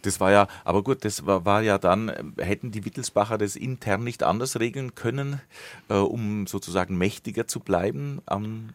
Das 0.02 0.20
war 0.20 0.30
ja, 0.30 0.48
aber 0.64 0.82
gut, 0.82 1.04
das 1.04 1.26
war, 1.26 1.44
war, 1.44 1.62
ja 1.62 1.78
dann, 1.78 2.10
hätten 2.38 2.70
die 2.70 2.84
Wittelsbacher 2.84 3.38
das 3.38 3.56
intern 3.56 4.04
nicht 4.04 4.22
anders 4.22 4.58
regeln 4.58 4.94
können, 4.94 5.40
äh, 5.88 5.94
um 5.94 6.46
sozusagen 6.46 6.96
mächtiger 6.96 7.46
zu 7.46 7.60
bleiben? 7.60 8.20
Ähm, 8.30 8.70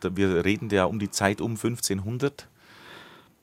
wir 0.00 0.44
reden 0.44 0.70
ja 0.70 0.84
um 0.84 0.98
die 0.98 1.10
Zeit 1.10 1.40
um 1.40 1.52
1500. 1.52 2.48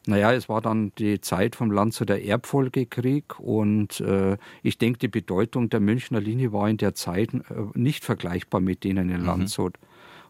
Naja, 0.08 0.32
es 0.34 0.48
war 0.50 0.62
dann 0.62 0.92
die 1.00 1.20
Zeit 1.20 1.56
vom 1.56 1.72
Landshuter 1.72 2.20
Erbfolgekrieg 2.20 3.40
und 3.40 4.00
äh, 4.02 4.38
ich 4.62 4.78
denke, 4.78 5.00
die 5.00 5.08
Bedeutung 5.08 5.70
der 5.70 5.80
Münchner 5.80 6.22
Linie 6.22 6.54
war 6.54 6.70
in 6.70 6.78
der 6.78 6.94
Zeit 6.94 7.34
äh, 7.34 7.40
nicht 7.74 8.06
vergleichbar 8.06 8.62
mit 8.62 8.84
denen 8.84 9.10
in 9.10 9.22
mhm. 9.22 9.28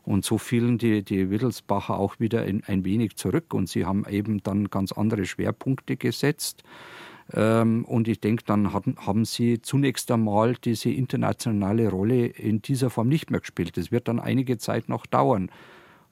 Und 0.05 0.23
so 0.23 0.37
fielen 0.37 0.77
die, 0.77 1.03
die 1.03 1.29
Wittelsbacher 1.31 1.97
auch 1.97 2.19
wieder 2.19 2.43
ein, 2.43 2.63
ein 2.65 2.85
wenig 2.85 3.15
zurück 3.15 3.53
und 3.53 3.67
sie 3.67 3.85
haben 3.85 4.05
eben 4.07 4.43
dann 4.43 4.69
ganz 4.69 4.91
andere 4.91 5.25
Schwerpunkte 5.25 5.97
gesetzt. 5.97 6.63
Ähm, 7.33 7.85
und 7.85 8.07
ich 8.07 8.19
denke, 8.19 8.43
dann 8.45 8.71
haben 8.73 9.25
sie 9.25 9.61
zunächst 9.61 10.11
einmal 10.11 10.55
diese 10.55 10.91
internationale 10.91 11.89
Rolle 11.89 12.27
in 12.27 12.61
dieser 12.61 12.91
Form 12.91 13.07
nicht 13.07 13.31
mehr 13.31 13.39
gespielt. 13.39 13.77
Das 13.77 13.91
wird 13.91 14.07
dann 14.07 14.19
einige 14.19 14.59
Zeit 14.59 14.89
noch 14.89 15.07
dauern. 15.07 15.49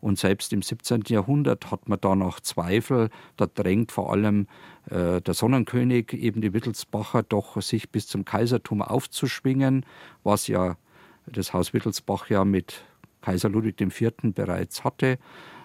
Und 0.01 0.19
selbst 0.19 0.51
im 0.51 0.61
17. 0.61 1.03
Jahrhundert 1.07 1.71
hat 1.71 1.87
man 1.87 1.97
da 2.01 2.15
noch 2.15 2.41
Zweifel. 2.41 3.09
Da 3.37 3.45
drängt 3.45 3.91
vor 3.91 4.11
allem 4.11 4.47
äh, 4.89 5.21
der 5.21 5.33
Sonnenkönig, 5.33 6.11
eben 6.13 6.41
die 6.41 6.53
Wittelsbacher, 6.53 7.23
doch 7.23 7.61
sich 7.61 7.89
bis 7.89 8.07
zum 8.07 8.25
Kaisertum 8.25 8.81
aufzuschwingen, 8.81 9.85
was 10.23 10.47
ja 10.47 10.77
das 11.25 11.53
Haus 11.53 11.73
Wittelsbach 11.73 12.29
ja 12.29 12.43
mit 12.43 12.83
Kaiser 13.23 13.49
Ludwig 13.49 13.79
IV. 13.79 14.11
bereits 14.33 14.83
hatte. 14.83 15.17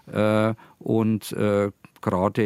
Äh, 0.07 0.55
und 0.79 1.33
äh, 1.33 1.71
gerade 2.01 2.43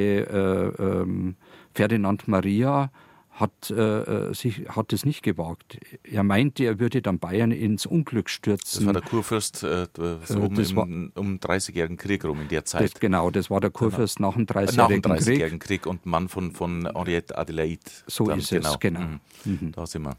äh, 0.79 0.83
ähm, 0.83 1.37
Ferdinand 1.75 2.27
Maria 2.29 2.91
hat, 3.31 3.71
äh, 3.71 4.33
sich, 4.35 4.69
hat 4.69 4.93
es 4.93 5.07
nicht 5.07 5.23
gewagt. 5.23 5.79
Er 6.05 6.23
meinte, 6.23 6.65
er 6.65 6.79
würde 6.79 7.01
dann 7.01 7.19
Bayern 7.19 7.51
ins 7.51 7.87
Unglück 7.87 8.29
stürzen. 8.29 8.81
Das 8.81 8.87
war 8.87 8.93
der 8.93 9.03
Kurfürst 9.03 9.63
äh, 9.65 9.87
so 10.25 10.41
um, 10.41 10.55
das 10.55 10.77
war, 10.77 10.87
im, 10.87 11.13
um 11.15 11.39
30-jährigen 11.39 11.97
Krieg 11.97 12.25
rum 12.25 12.43
in 12.43 12.49
der 12.49 12.65
Zeit. 12.65 12.93
Das, 12.93 13.01
genau, 13.01 13.31
das 13.31 13.51
war 13.51 13.61
der 13.61 13.71
Kurfürst 13.71 14.21
nach 14.21 14.35
dem 14.35 14.47
30-jährigen 14.47 15.03
Krieg. 15.17 15.41
30 15.41 15.61
Krieg. 15.61 15.87
und 15.87 16.05
Mann 16.05 16.29
von, 16.29 16.53
von 16.53 16.87
Henriette 16.95 17.37
Adelaide. 17.39 17.81
So 18.07 18.27
dann, 18.27 18.39
ist 18.39 18.51
genau. 18.51 18.71
es, 18.71 18.81
genau. 18.81 19.01
Mhm. 19.01 19.21
Mhm. 19.45 19.73
Da 19.73 19.87
sind 19.87 20.03
wir. 20.03 20.17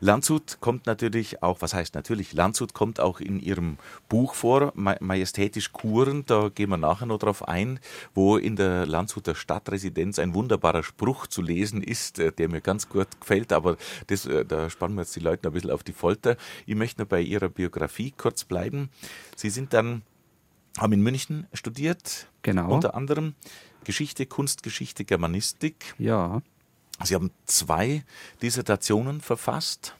Landshut 0.00 0.58
kommt 0.60 0.86
natürlich 0.86 1.42
auch, 1.42 1.60
was 1.60 1.74
heißt 1.74 1.94
natürlich, 1.94 2.32
Landshut 2.32 2.74
kommt 2.74 3.00
auch 3.00 3.20
in 3.20 3.40
ihrem 3.40 3.78
Buch 4.08 4.34
vor, 4.34 4.72
Majestätisch 4.74 5.72
Kuren, 5.72 6.24
da 6.26 6.48
gehen 6.48 6.70
wir 6.70 6.76
nachher 6.76 7.06
noch 7.06 7.18
drauf 7.18 7.46
ein, 7.46 7.80
wo 8.14 8.36
in 8.36 8.56
der 8.56 8.86
Landshuter 8.86 9.34
Stadtresidenz 9.34 10.18
ein 10.18 10.34
wunderbarer 10.34 10.82
Spruch 10.82 11.26
zu 11.26 11.42
lesen 11.42 11.82
ist, 11.82 12.18
äh, 12.18 12.32
der 12.32 12.48
mir 12.48 12.60
ganz 12.60 12.88
gut 12.88 13.08
gefällt, 13.20 13.52
aber 13.52 13.76
das, 14.06 14.26
äh, 14.26 14.44
da 14.44 14.70
spannen 14.70 14.96
wir 14.96 15.02
jetzt 15.02 15.16
die 15.16 15.20
Leute 15.20 15.48
ein 15.48 15.52
bisschen 15.52 15.70
auf 15.70 15.82
die 15.82 15.92
Folter. 15.92 16.36
Ich 16.66 16.74
möchte 16.74 17.02
nur 17.02 17.08
bei 17.08 17.20
Ihrer 17.20 17.48
Biografie 17.48 18.12
kurz 18.16 18.44
bleiben. 18.44 18.90
Sie 19.36 19.50
sind 19.50 19.72
dann, 19.72 20.02
haben 20.78 20.92
in 20.92 21.02
München 21.02 21.46
studiert, 21.52 22.28
genau. 22.42 22.72
unter 22.72 22.94
anderem 22.94 23.34
Geschichte, 23.84 24.26
Kunstgeschichte, 24.26 25.04
Germanistik. 25.04 25.94
Ja. 25.98 26.42
Sie 27.02 27.14
haben 27.14 27.30
zwei 27.44 28.04
Dissertationen 28.40 29.20
verfasst. 29.20 29.96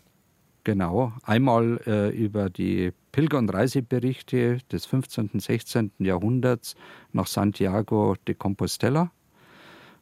Genau, 0.63 1.13
einmal 1.25 1.81
äh, 1.87 2.09
über 2.09 2.49
die 2.49 2.93
Pilger- 3.13 3.39
und 3.39 3.51
Reiseberichte 3.51 4.59
des 4.73 4.87
15. 4.87 5.31
und 5.35 5.41
16. 5.43 5.93
Jahrhunderts 5.99 6.75
nach 7.13 7.27
Santiago 7.27 8.17
de 8.27 8.35
Compostela. 8.35 9.11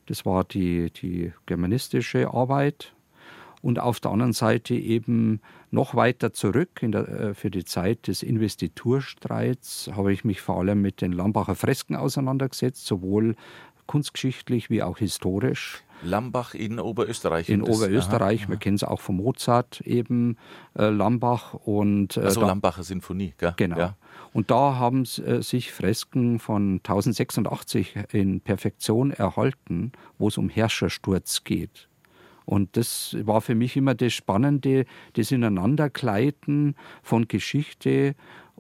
Das 0.07 0.25
war 0.25 0.45
die, 0.45 0.91
die 0.91 1.33
germanistische 1.47 2.33
Arbeit. 2.33 2.95
Und 3.61 3.79
auf 3.79 4.01
der 4.01 4.11
anderen 4.11 4.33
Seite 4.33 4.75
eben 4.75 5.41
noch 5.71 5.95
weiter 5.95 6.33
zurück 6.33 6.81
der, 6.83 7.09
äh, 7.09 7.35
für 7.35 7.51
die 7.51 7.65
Zeit 7.65 8.07
des 8.09 8.23
Investiturstreits 8.23 9.91
habe 9.95 10.13
ich 10.13 10.25
mich 10.25 10.41
vor 10.41 10.59
allem 10.59 10.81
mit 10.81 11.01
den 11.01 11.13
Lambacher 11.13 11.55
Fresken 11.55 11.97
auseinandergesetzt, 11.97 12.87
sowohl 12.87 13.37
kunstgeschichtlich 13.87 14.71
wie 14.71 14.83
auch 14.83 14.99
historisch. 14.99 15.83
Lambach 16.03 16.55
in 16.55 16.79
Oberösterreich. 16.79 17.49
In 17.49 17.63
Oberösterreich, 17.63 18.45
aha, 18.45 18.51
wir 18.51 18.57
kennen 18.57 18.77
es 18.77 18.85
auch 18.85 19.01
von 19.01 19.17
Mozart 19.17 19.81
eben, 19.83 20.37
äh, 20.77 20.89
Lambach 20.89 21.55
und. 21.55 22.17
Äh, 22.17 22.21
also 22.21 22.41
da, 22.41 22.49
Lambacher 22.49 22.83
Sinfonie, 22.83 23.35
gell? 23.39 23.55
Genau. 23.57 23.79
Ja. 23.79 23.97
Und 24.33 24.51
da 24.51 24.77
haben 24.77 25.03
äh, 25.03 25.43
sich 25.43 25.73
Fresken 25.73 26.39
von 26.39 26.77
1086 26.79 27.97
in 28.13 28.41
Perfektion 28.41 29.11
erhalten, 29.11 29.93
wo 30.19 30.29
es 30.29 30.39
um 30.39 30.49
Herrschersturz 30.49 31.45
geht. 31.45 31.89
Und 32.45 32.77
das 32.77 33.17
war 33.23 33.41
für 33.41 33.55
mich 33.55 33.77
immer 33.77 33.95
das 33.95 34.13
Spannende, 34.13 34.85
das 35.15 35.31
Ineinandergleiten 35.31 36.75
von 37.03 37.29
Geschichte 37.29 38.15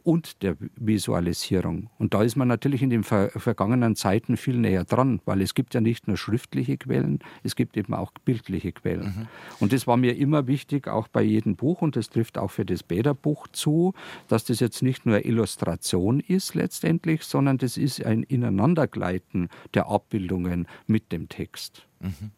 und 0.04 0.42
der 0.42 0.56
Visualisierung. 0.76 1.90
Und 1.98 2.14
da 2.14 2.22
ist 2.22 2.36
man 2.36 2.48
natürlich 2.48 2.82
in 2.82 2.90
den 2.90 3.04
ver 3.04 3.30
vergangenen 3.30 3.96
Zeiten 3.96 4.36
viel 4.36 4.56
näher 4.56 4.84
dran, 4.84 5.20
weil 5.24 5.40
es 5.40 5.54
gibt 5.54 5.74
ja 5.74 5.80
nicht 5.80 6.08
nur 6.08 6.16
schriftliche 6.16 6.76
Quellen, 6.76 7.20
es 7.42 7.56
gibt 7.56 7.76
eben 7.76 7.94
auch 7.94 8.12
bildliche 8.24 8.72
Quellen. 8.72 9.04
Mhm. 9.04 9.28
Und 9.60 9.72
das 9.72 9.86
war 9.86 9.96
mir 9.96 10.16
immer 10.16 10.46
wichtig, 10.46 10.88
auch 10.88 11.08
bei 11.08 11.22
jedem 11.22 11.56
Buch, 11.56 11.82
und 11.82 11.96
das 11.96 12.10
trifft 12.10 12.38
auch 12.38 12.50
für 12.50 12.64
das 12.64 12.82
Bäderbuch 12.82 13.48
zu, 13.48 13.94
dass 14.28 14.44
das 14.44 14.60
jetzt 14.60 14.82
nicht 14.82 15.06
nur 15.06 15.24
Illustration 15.24 16.20
ist 16.20 16.54
letztendlich, 16.54 17.22
sondern 17.22 17.58
das 17.58 17.76
ist 17.76 18.04
ein 18.04 18.22
Ineinandergleiten 18.22 19.48
der 19.74 19.86
Abbildungen 19.86 20.66
mit 20.86 21.12
dem 21.12 21.28
Text. 21.28 21.86
Mhm. 22.00 22.32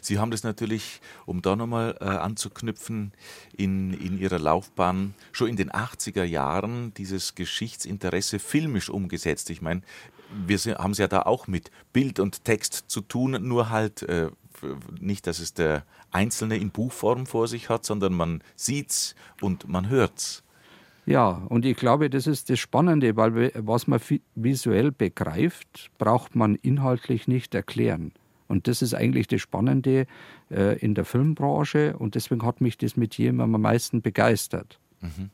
Sie 0.00 0.18
haben 0.18 0.30
das 0.30 0.42
natürlich, 0.42 1.00
um 1.26 1.42
da 1.42 1.56
nochmal 1.56 1.96
äh, 2.00 2.04
anzuknüpfen, 2.04 3.12
in, 3.56 3.92
in 3.94 4.18
Ihrer 4.18 4.38
Laufbahn 4.38 5.14
schon 5.32 5.48
in 5.48 5.56
den 5.56 5.70
80er 5.70 6.24
Jahren 6.24 6.94
dieses 6.94 7.34
Geschichtsinteresse 7.34 8.38
filmisch 8.38 8.90
umgesetzt. 8.90 9.50
Ich 9.50 9.62
meine, 9.62 9.82
wir 10.46 10.58
haben 10.78 10.92
es 10.92 10.98
ja 10.98 11.08
da 11.08 11.22
auch 11.22 11.46
mit 11.46 11.70
Bild 11.92 12.20
und 12.20 12.44
Text 12.44 12.84
zu 12.88 13.00
tun, 13.00 13.38
nur 13.40 13.70
halt 13.70 14.02
äh, 14.02 14.30
nicht, 15.00 15.26
dass 15.26 15.38
es 15.38 15.54
der 15.54 15.84
Einzelne 16.10 16.56
in 16.56 16.70
Buchform 16.70 17.26
vor 17.26 17.48
sich 17.48 17.68
hat, 17.68 17.84
sondern 17.84 18.14
man 18.14 18.42
sieht's 18.56 19.14
und 19.40 19.68
man 19.68 19.88
hört's. 19.88 20.42
Ja, 21.06 21.30
und 21.48 21.64
ich 21.64 21.76
glaube, 21.76 22.10
das 22.10 22.26
ist 22.26 22.50
das 22.50 22.58
Spannende, 22.58 23.16
weil 23.16 23.50
was 23.54 23.86
man 23.86 24.00
visuell 24.34 24.92
begreift, 24.92 25.90
braucht 25.96 26.36
man 26.36 26.54
inhaltlich 26.56 27.26
nicht 27.26 27.54
erklären. 27.54 28.12
Und 28.48 28.66
das 28.66 28.82
ist 28.82 28.94
eigentlich 28.94 29.28
das 29.28 29.40
Spannende 29.40 30.06
äh, 30.50 30.78
in 30.78 30.94
der 30.94 31.04
Filmbranche 31.04 31.96
und 31.96 32.14
deswegen 32.14 32.44
hat 32.44 32.60
mich 32.60 32.78
das 32.78 32.96
mit 32.96 33.16
jedem 33.16 33.40
am 33.40 33.50
meisten 33.52 34.02
begeistert. 34.02 34.80
Mhm. 35.00 35.30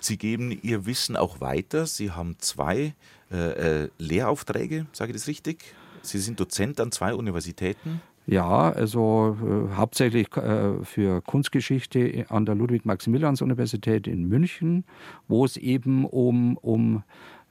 Sie 0.00 0.16
geben 0.16 0.56
Ihr 0.62 0.86
Wissen 0.86 1.16
auch 1.16 1.40
weiter. 1.40 1.86
Sie 1.86 2.12
haben 2.12 2.36
zwei 2.38 2.94
äh, 3.32 3.82
äh, 3.84 3.88
Lehraufträge, 3.98 4.86
sage 4.92 5.10
ich 5.10 5.16
das 5.16 5.26
richtig? 5.26 5.74
Sie 6.02 6.18
sind 6.18 6.38
Dozent 6.38 6.80
an 6.80 6.92
zwei 6.92 7.14
Universitäten. 7.14 8.00
Ja, 8.28 8.70
also 8.70 9.36
äh, 9.40 9.74
hauptsächlich 9.74 10.36
äh, 10.36 10.84
für 10.84 11.20
Kunstgeschichte 11.22 12.26
an 12.28 12.44
der 12.44 12.54
Ludwig-Maximilians-Universität 12.54 14.06
in 14.06 14.28
München, 14.28 14.84
wo 15.28 15.44
es 15.44 15.56
eben 15.56 16.04
um, 16.04 16.56
um 16.56 17.04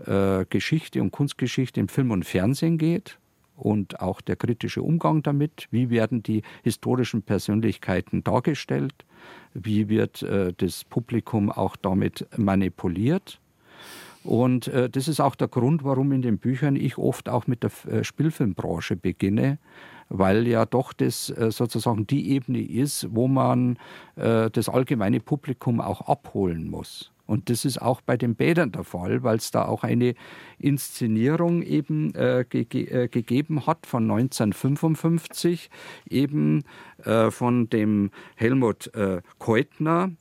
äh, 0.06 0.46
Geschichte 0.50 1.02
und 1.02 1.12
Kunstgeschichte 1.12 1.80
im 1.80 1.88
Film 1.88 2.12
und 2.12 2.26
Fernsehen 2.26 2.78
geht 2.78 3.20
und 3.56 4.00
auch 4.02 4.22
der 4.22 4.36
kritische 4.36 4.82
Umgang 4.82 5.24
damit. 5.24 5.68
Wie 5.72 5.90
werden 5.90 6.24
die 6.24 6.44
historischen 6.64 7.22
Persönlichkeiten 7.22 8.24
dargestellt? 8.24 8.94
Wie 9.54 9.90
wird 9.90 10.22
äh, 10.24 10.54
das 10.56 10.84
Publikum 10.84 11.52
auch 11.52 11.76
damit 11.76 12.28
manipuliert? 12.38 13.40
Und 14.24 14.68
äh, 14.70 14.90
das 14.90 15.08
ist 15.08 15.20
auch 15.20 15.36
der 15.36 15.48
Grund, 15.48 15.84
warum 15.84 16.12
in 16.12 16.22
den 16.22 16.40
Büchern 16.40 16.76
ich 16.76 16.98
oft 16.98 17.30
auch 17.30 17.46
mit 17.46 17.64
der 17.64 17.72
äh, 17.88 18.04
Spielfilmbranche 18.04 18.96
beginne, 18.96 19.60
weil 20.10 20.48
ja 20.48 20.66
doch 20.66 20.94
das 20.94 21.30
äh, 21.30 21.52
sozusagen 21.52 22.08
die 22.08 22.32
Ebene 22.32 22.62
ist, 22.62 23.08
wo 23.12 23.28
man 23.28 23.78
äh, 24.16 24.50
das 24.50 24.68
allgemeine 24.68 25.20
Publikum 25.20 25.80
auch 25.80 26.02
abholen 26.02 26.70
muss. 26.70 27.12
Und 27.26 27.50
das 27.50 27.66
ist 27.66 27.82
auch 27.82 28.02
bei 28.02 28.18
den 28.18 28.36
Bädern 28.36 28.72
der 28.72 28.84
Fall, 28.84 29.24
weil 29.24 29.38
es 29.38 29.52
da 29.52 29.66
auch 29.66 29.84
eine 29.84 30.14
Inszenierung 30.60 31.62
eben 31.64 32.14
äh, 32.14 32.46
ge 32.48 32.66
äh, 32.86 33.08
gegeben 33.08 33.66
hat 33.66 33.86
von 33.86 34.04
1955, 34.04 35.70
eben 36.10 36.64
äh, 37.04 37.32
von 37.32 37.70
dem 37.70 38.12
Helmut 38.36 38.94
äh, 38.94 39.22
Keutner. 39.40 40.12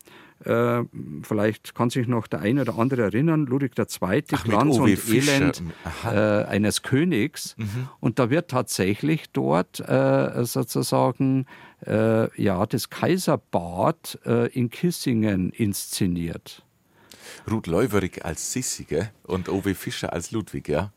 Äh, 0.45 0.83
vielleicht 1.23 1.75
kann 1.75 1.91
sich 1.91 2.07
noch 2.07 2.27
der 2.27 2.41
eine 2.41 2.63
oder 2.63 2.79
andere 2.79 3.03
erinnern, 3.03 3.47
Ludwig 3.47 3.79
II., 3.79 4.25
Ach, 4.33 4.45
Glanz 4.45 4.79
und 4.79 4.97
Fischer. 4.97 5.33
Elend 5.33 5.63
äh, 6.05 6.45
eines 6.45 6.83
Königs. 6.83 7.55
Mhm. 7.57 7.89
Und 8.01 8.19
da 8.19 8.31
wird 8.31 8.51
tatsächlich 8.51 9.31
dort 9.33 9.77
sozusagen 9.77 11.47
ja, 11.87 12.65
das 12.65 12.89
Kaiserbad 12.89 14.19
in 14.53 14.71
Kissingen 14.71 15.51
inszeniert. 15.51 16.64
Ruth 17.51 17.67
Leuwerig 17.67 18.25
als 18.25 18.53
Sissi 18.53 18.85
gell? 18.85 19.11
und 19.25 19.49
Owe 19.49 19.75
Fischer 19.75 20.13
als 20.13 20.31
Ludwig, 20.31 20.69
ja? 20.69 20.93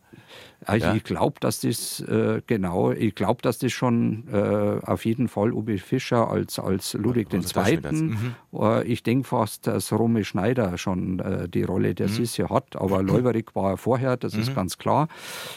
Also 0.65 0.87
ja. 0.87 0.95
ich 0.95 1.03
glaube, 1.03 1.39
dass 1.39 1.61
das 1.61 1.99
äh, 2.01 2.41
genau, 2.47 2.91
ich 2.91 3.15
glaube, 3.15 3.41
dass 3.41 3.59
das 3.59 3.71
schon 3.71 4.27
äh, 4.31 4.79
auf 4.85 5.05
jeden 5.05 5.27
Fall 5.27 5.53
Uwe 5.53 5.77
Fischer 5.77 6.29
als, 6.29 6.59
als 6.59 6.93
Ludwig 6.93 7.31
II. 7.31 7.79
Mhm. 7.91 8.35
Äh, 8.53 8.83
ich 8.85 9.03
denke 9.03 9.27
fast, 9.27 9.67
dass 9.67 9.93
Romy 9.93 10.25
Schneider 10.25 10.77
schon 10.77 11.19
äh, 11.19 11.47
die 11.47 11.63
Rolle 11.63 11.93
der 11.93 12.07
mhm. 12.07 12.13
Sissi 12.13 12.43
hat, 12.43 12.75
aber 12.75 13.03
Leuwerig 13.03 13.55
war 13.55 13.77
vorher, 13.77 14.17
das 14.17 14.33
mhm. 14.33 14.41
ist 14.41 14.55
ganz 14.55 14.77
klar. 14.77 15.07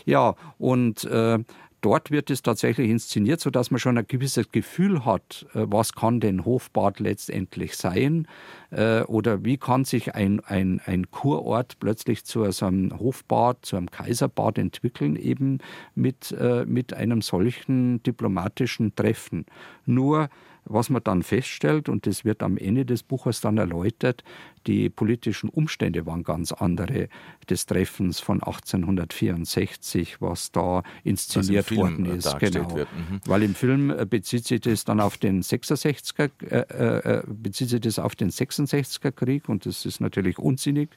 Ja, 0.05 0.35
und 0.59 1.05
äh, 1.05 1.39
dort 1.81 2.11
wird 2.11 2.31
es 2.31 2.43
tatsächlich 2.43 2.91
inszeniert, 2.91 3.41
sodass 3.41 3.71
man 3.71 3.81
schon 3.81 3.99
ein 3.99 4.07
gewisses 4.07 4.51
Gefühl 4.51 5.05
hat, 5.05 5.47
äh, 5.55 5.65
was 5.67 5.93
kann 5.93 6.21
denn 6.21 6.45
Hofbad 6.45 7.01
letztendlich 7.01 7.77
sein 7.77 8.27
äh, 8.71 9.03
oder 9.03 9.45
wie 9.45 9.57
kann 9.57 9.85
sich 9.85 10.15
ein, 10.15 10.41
ein, 10.41 10.81
ein 10.85 11.11
Kurort 11.11 11.79
plötzlich 11.81 12.25
zu 12.25 12.51
so 12.51 12.67
einem 12.67 12.99
Hofbad, 12.99 13.65
zu 13.65 13.77
einem 13.77 13.91
Kaiserbad 13.91 14.59
entwickeln, 14.59 15.17
eben 15.17 15.59
mit, 15.95 16.33
äh, 16.33 16.65
mit 16.67 16.95
einem 16.95 17.23
solchen 17.23 18.03
diplomatischen 18.03 18.95
Treffen. 18.95 19.47
Nur 19.87 20.29
was 20.71 20.89
man 20.89 21.03
dann 21.03 21.23
feststellt, 21.23 21.89
und 21.89 22.07
das 22.07 22.25
wird 22.25 22.43
am 22.43 22.57
Ende 22.57 22.85
des 22.85 23.03
Buches 23.03 23.41
dann 23.41 23.59
erläutert, 23.59 24.23
die 24.67 24.89
politischen 24.89 25.49
Umstände 25.49 26.07
waren 26.07 26.23
ganz 26.23 26.53
andere 26.53 27.09
des 27.49 27.67
Treffens 27.67 28.21
von 28.21 28.43
1864, 28.43 30.21
was 30.21 30.53
da 30.53 30.83
inszeniert 31.03 31.75
worden 31.75 32.07
ist. 32.07 32.39
Genau. 32.39 32.77
Mhm. 32.77 33.21
Weil 33.27 33.43
im 33.43 33.55
Film 33.55 33.91
äh, 33.91 34.07
bezieht 34.07 34.47
sich 34.47 34.61
das 34.61 34.85
dann 34.85 35.01
auf 35.01 35.17
den 35.17 35.43
66er, 35.43 36.31
äh, 36.43 36.57
äh, 36.57 37.19
äh, 37.19 37.23
bezieht 37.27 37.71
sich 37.71 37.81
das 37.81 37.99
auf 37.99 38.15
den 38.15 38.31
66er 38.31 39.13
Krieg 39.13 39.49
und 39.49 39.67
das 39.67 39.85
ist 39.87 40.01
natürlich 40.01 40.39
unsinnig 40.39 40.91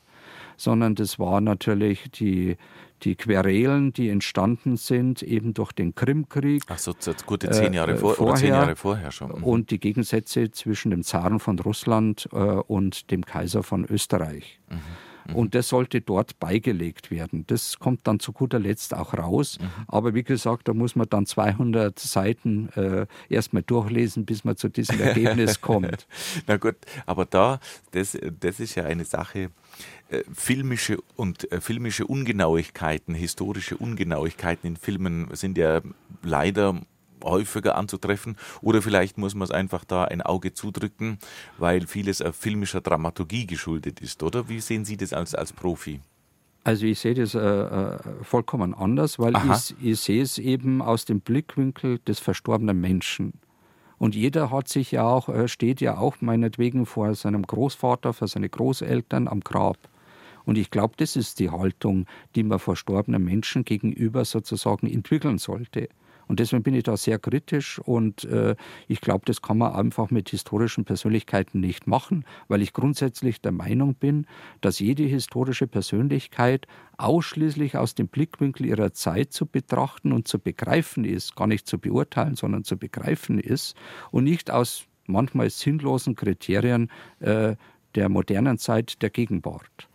sondern 0.57 0.95
das 0.95 1.19
war 1.19 1.41
natürlich 1.41 2.11
die, 2.11 2.57
die 3.03 3.15
Querelen, 3.15 3.93
die 3.93 4.09
entstanden 4.09 4.77
sind, 4.77 5.21
eben 5.21 5.53
durch 5.53 5.71
den 5.71 5.95
Krimkrieg. 5.95 6.63
Ach 6.67 6.77
so, 6.77 6.93
gute 7.25 7.49
zehn 7.51 7.73
Jahre 7.73 7.93
äh, 7.93 7.97
vor, 7.97 8.15
vorher, 8.15 8.35
zehn 8.35 8.49
Jahre 8.49 8.75
vorher 8.75 9.11
schon. 9.11 9.29
Mhm. 9.29 9.43
Und 9.43 9.71
die 9.71 9.79
Gegensätze 9.79 10.51
zwischen 10.51 10.91
dem 10.91 11.03
Zaren 11.03 11.39
von 11.39 11.59
Russland 11.59 12.27
äh, 12.31 12.37
und 12.37 13.11
dem 13.11 13.25
Kaiser 13.25 13.63
von 13.63 13.85
Österreich. 13.85 14.59
Mhm. 14.69 14.79
Mhm. 15.27 15.35
Und 15.35 15.55
das 15.55 15.69
sollte 15.69 16.01
dort 16.01 16.39
beigelegt 16.39 17.11
werden. 17.11 17.45
Das 17.47 17.79
kommt 17.79 18.07
dann 18.07 18.19
zu 18.19 18.31
guter 18.31 18.59
Letzt 18.59 18.93
auch 18.93 19.13
raus. 19.13 19.57
Mhm. 19.59 19.67
Aber 19.87 20.13
wie 20.13 20.23
gesagt, 20.23 20.67
da 20.67 20.73
muss 20.73 20.95
man 20.95 21.07
dann 21.09 21.25
200 21.25 21.97
Seiten 21.97 22.69
äh, 22.75 23.05
erstmal 23.29 23.63
durchlesen, 23.63 24.25
bis 24.25 24.43
man 24.43 24.57
zu 24.57 24.69
diesem 24.69 24.99
Ergebnis 24.99 25.61
kommt. 25.61 26.07
Na 26.47 26.57
gut, 26.57 26.75
aber 27.05 27.25
da, 27.25 27.59
das, 27.91 28.17
das 28.39 28.59
ist 28.59 28.75
ja 28.75 28.85
eine 28.85 29.05
Sache, 29.05 29.49
äh, 30.09 30.23
filmische 30.33 30.97
und 31.15 31.51
äh, 31.51 31.61
filmische 31.61 32.05
Ungenauigkeiten, 32.05 33.15
historische 33.15 33.77
Ungenauigkeiten 33.77 34.67
in 34.67 34.77
Filmen 34.77 35.27
sind 35.33 35.57
ja 35.57 35.81
leider 36.21 36.81
häufiger 37.23 37.75
anzutreffen. 37.75 38.37
Oder 38.61 38.81
vielleicht 38.81 39.17
muss 39.17 39.35
man 39.35 39.43
es 39.43 39.51
einfach 39.51 39.83
da 39.83 40.05
ein 40.05 40.21
Auge 40.21 40.53
zudrücken, 40.53 41.17
weil 41.57 41.87
vieles 41.87 42.21
auf 42.21 42.35
filmischer 42.35 42.81
Dramaturgie 42.81 43.45
geschuldet 43.45 44.01
ist, 44.01 44.23
oder? 44.23 44.49
Wie 44.49 44.59
sehen 44.59 44.85
Sie 44.85 44.97
das 44.97 45.13
als, 45.13 45.35
als 45.35 45.53
Profi? 45.53 46.01
Also 46.63 46.85
ich 46.85 46.99
sehe 46.99 47.13
das 47.13 47.35
äh, 47.35 47.39
äh 47.39 47.97
vollkommen 48.21 48.73
anders, 48.73 49.19
weil 49.19 49.33
ich, 49.35 49.75
ich, 49.81 49.99
sehe 49.99 50.21
es 50.21 50.37
eben 50.37 50.81
aus 50.81 51.03
dem 51.03 51.19
Blickwinkel 51.19 51.99
des 51.99 52.19
verstorbenen 52.19 52.79
Menschen. 52.79 53.33
Und 53.97 54.15
jeder 54.15 54.49
hat 54.49 54.69
sich 54.69 54.91
ja 54.91 55.03
auch, 55.03 55.27
äh, 55.29 55.47
steht 55.47 55.81
ja 55.81 55.97
auch 55.97 56.17
meinetwegen 56.21 56.85
vor 56.85 57.13
seinem 57.15 57.43
Großvater, 57.43 58.13
vor 58.13 58.27
seinen 58.27 58.49
Großeltern 58.49 59.27
am 59.27 59.41
Grab. 59.41 59.77
Und 60.45 60.57
ich 60.57 60.71
glaube, 60.71 60.95
das 60.97 61.15
ist 61.15 61.39
die 61.39 61.49
Haltung, 61.49 62.05
die 62.35 62.43
man 62.43 62.59
verstorbenen 62.59 63.23
Menschen 63.23 63.63
gegenüber 63.63 64.25
sozusagen 64.25 64.87
entwickeln 64.87 65.37
sollte. 65.37 65.89
Und 66.27 66.39
deswegen 66.39 66.63
bin 66.63 66.73
ich 66.73 66.83
da 66.83 66.97
sehr 66.97 67.19
kritisch 67.19 67.79
und 67.79 68.23
äh, 68.25 68.55
ich 68.87 69.01
glaube, 69.01 69.25
das 69.25 69.41
kann 69.41 69.57
man 69.57 69.73
einfach 69.73 70.09
mit 70.09 70.29
historischen 70.29 70.85
Persönlichkeiten 70.85 71.59
nicht 71.59 71.87
machen, 71.87 72.25
weil 72.47 72.61
ich 72.61 72.73
grundsätzlich 72.73 73.41
der 73.41 73.51
Meinung 73.51 73.95
bin, 73.95 74.25
dass 74.61 74.79
jede 74.79 75.03
historische 75.03 75.67
Persönlichkeit 75.67 76.67
ausschließlich 76.97 77.77
aus 77.77 77.95
dem 77.95 78.07
Blickwinkel 78.07 78.65
ihrer 78.65 78.93
Zeit 78.93 79.33
zu 79.33 79.45
betrachten 79.45 80.11
und 80.11 80.27
zu 80.27 80.39
begreifen 80.39 81.05
ist, 81.05 81.35
gar 81.35 81.47
nicht 81.47 81.67
zu 81.67 81.79
beurteilen, 81.79 82.35
sondern 82.35 82.63
zu 82.63 82.77
begreifen 82.77 83.39
ist 83.39 83.75
und 84.11 84.23
nicht 84.23 84.51
aus 84.51 84.85
manchmal 85.05 85.49
sinnlosen 85.49 86.15
Kriterien 86.15 86.89
äh, 87.19 87.55
der 87.95 88.09
modernen 88.09 88.57
Zeit 88.57 89.01
der 89.01 89.09
Gegenwart. 89.09 89.89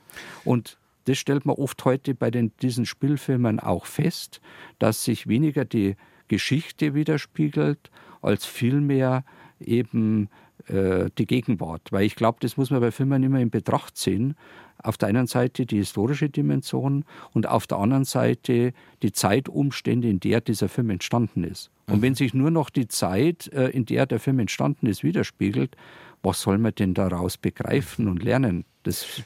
Und 0.45 0.79
das 1.05 1.19
stellt 1.19 1.47
man 1.47 1.57
oft 1.57 1.85
heute 1.85 2.15
bei 2.15 2.31
den, 2.31 2.53
diesen 2.61 2.85
Spielfilmen 2.85 3.61
auch 3.61 3.87
fest, 3.87 4.41
dass 4.79 5.05
sich 5.05 5.27
weniger 5.27 5.65
die 5.65 5.97
Geschichte 6.29 6.95
widerspiegelt, 6.95 7.91
als 8.23 8.47
vielmehr 8.47 9.25
eben 9.61 10.29
äh, 10.69 11.11
die 11.17 11.27
Gegenwart. 11.27 11.91
Weil 11.91 12.05
ich 12.05 12.15
glaube, 12.15 12.39
das 12.41 12.57
muss 12.57 12.71
man 12.71 12.81
bei 12.81 12.91
Filmen 12.91 13.23
immer 13.23 13.41
in 13.41 13.51
Betracht 13.51 13.97
ziehen. 13.97 14.35
Auf 14.81 14.97
der 14.97 15.09
einen 15.09 15.27
Seite 15.27 15.67
die 15.67 15.79
historische 15.79 16.29
Dimension 16.29 17.05
und 17.33 17.49
auf 17.49 17.67
der 17.67 17.79
anderen 17.79 18.05
Seite 18.05 18.73
die 19.03 19.13
Zeitumstände, 19.13 20.09
in 20.09 20.21
der 20.21 20.41
dieser 20.41 20.69
Film 20.69 20.91
entstanden 20.91 21.43
ist. 21.43 21.71
Und 21.87 21.97
mhm. 21.97 22.03
wenn 22.03 22.15
sich 22.15 22.35
nur 22.35 22.51
noch 22.51 22.71
die 22.71 22.87
Zeit, 22.87 23.49
äh, 23.53 23.69
in 23.69 23.87
der 23.87 24.07
der 24.07 24.21
Film 24.21 24.39
entstanden 24.39 24.87
ist, 24.87 25.03
widerspiegelt, 25.03 25.77
was 26.23 26.43
soll 26.43 26.59
man 26.59 26.75
denn 26.75 26.95
daraus 26.95 27.37
begreifen 27.37 28.09
und 28.09 28.23
lernen? 28.23 28.65
Das 28.83 29.23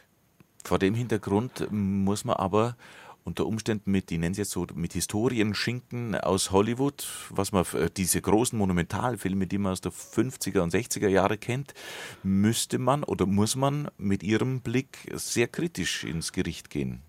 Vor 0.65 0.79
dem 0.79 0.95
Hintergrund 0.95 1.67
muss 1.71 2.25
man 2.25 2.37
aber 2.37 2.77
unter 3.25 3.47
Umständen 3.47 3.91
mit, 3.91 4.11
ich 4.11 4.19
nenne 4.19 4.33
es 4.33 4.39
jetzt 4.39 4.51
so, 4.51 4.67
mit 4.75 4.93
Historienschinken 4.93 6.15
aus 6.17 6.51
Hollywood, 6.51 7.07
was 7.31 7.53
man, 7.53 7.65
äh, 7.75 7.89
diese 7.97 8.21
großen 8.21 8.59
Monumentalfilme, 8.59 9.47
die 9.47 9.59
man 9.59 9.73
aus 9.73 9.81
der 9.81 9.93
50er 9.93 10.61
und 10.61 10.73
60er 10.73 11.09
Jahre 11.09 11.39
kennt, 11.39 11.75
müsste 12.23 12.79
man 12.79 13.05
oder 13.05 13.27
muss 13.27 13.57
man 13.57 13.89
mit 13.99 14.23
ihrem 14.23 14.61
Blick 14.61 15.11
sehr 15.15 15.49
kritisch 15.49 16.05
ins 16.05 16.33
Gericht 16.33 16.71
gehen. 16.71 17.03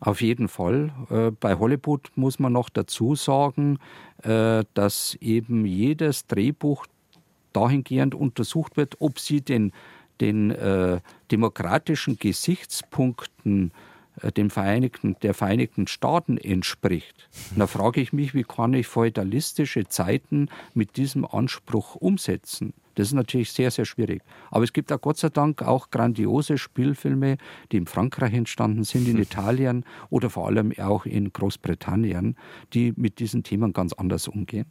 Auf 0.00 0.20
jeden 0.20 0.48
Fall. 0.48 0.92
Äh, 1.10 1.30
bei 1.30 1.58
Hollywood 1.58 2.10
muss 2.16 2.38
man 2.38 2.52
noch 2.52 2.68
dazu 2.68 3.14
sagen, 3.14 3.78
äh, 4.22 4.64
dass 4.74 5.16
eben 5.20 5.64
jedes 5.64 6.26
Drehbuch 6.26 6.86
dahingehend 7.54 8.14
untersucht 8.14 8.76
wird, 8.76 8.96
ob 9.00 9.18
sie 9.18 9.40
den, 9.40 9.72
den 10.20 10.54
demokratischen 11.30 12.18
Gesichtspunkten 12.18 13.70
äh, 13.70 13.95
dem 14.36 14.50
Vereinigten, 14.50 15.16
der 15.22 15.34
Vereinigten 15.34 15.86
Staaten 15.86 16.38
entspricht. 16.38 17.28
Und 17.50 17.58
da 17.58 17.66
frage 17.66 18.00
ich 18.00 18.12
mich, 18.12 18.34
wie 18.34 18.44
kann 18.44 18.74
ich 18.74 18.86
feudalistische 18.86 19.88
Zeiten 19.88 20.48
mit 20.74 20.96
diesem 20.96 21.24
Anspruch 21.24 21.94
umsetzen? 21.94 22.72
Das 22.96 23.08
ist 23.08 23.12
natürlich 23.12 23.52
sehr, 23.52 23.70
sehr 23.70 23.84
schwierig. 23.84 24.22
Aber 24.50 24.64
es 24.64 24.72
gibt 24.72 24.90
auch 24.90 25.00
Gott 25.00 25.18
sei 25.18 25.28
Dank 25.28 25.62
auch 25.62 25.90
grandiose 25.90 26.58
Spielfilme, 26.58 27.36
die 27.70 27.76
in 27.76 27.86
Frankreich 27.86 28.32
entstanden 28.32 28.84
sind, 28.84 29.06
in 29.06 29.18
Italien 29.22 29.84
oder 30.08 30.30
vor 30.30 30.46
allem 30.46 30.72
auch 30.78 31.04
in 31.04 31.32
Großbritannien, 31.32 32.36
die 32.72 32.94
mit 32.96 33.18
diesen 33.18 33.42
Themen 33.42 33.72
ganz 33.72 33.92
anders 33.92 34.28
umgehen. 34.28 34.66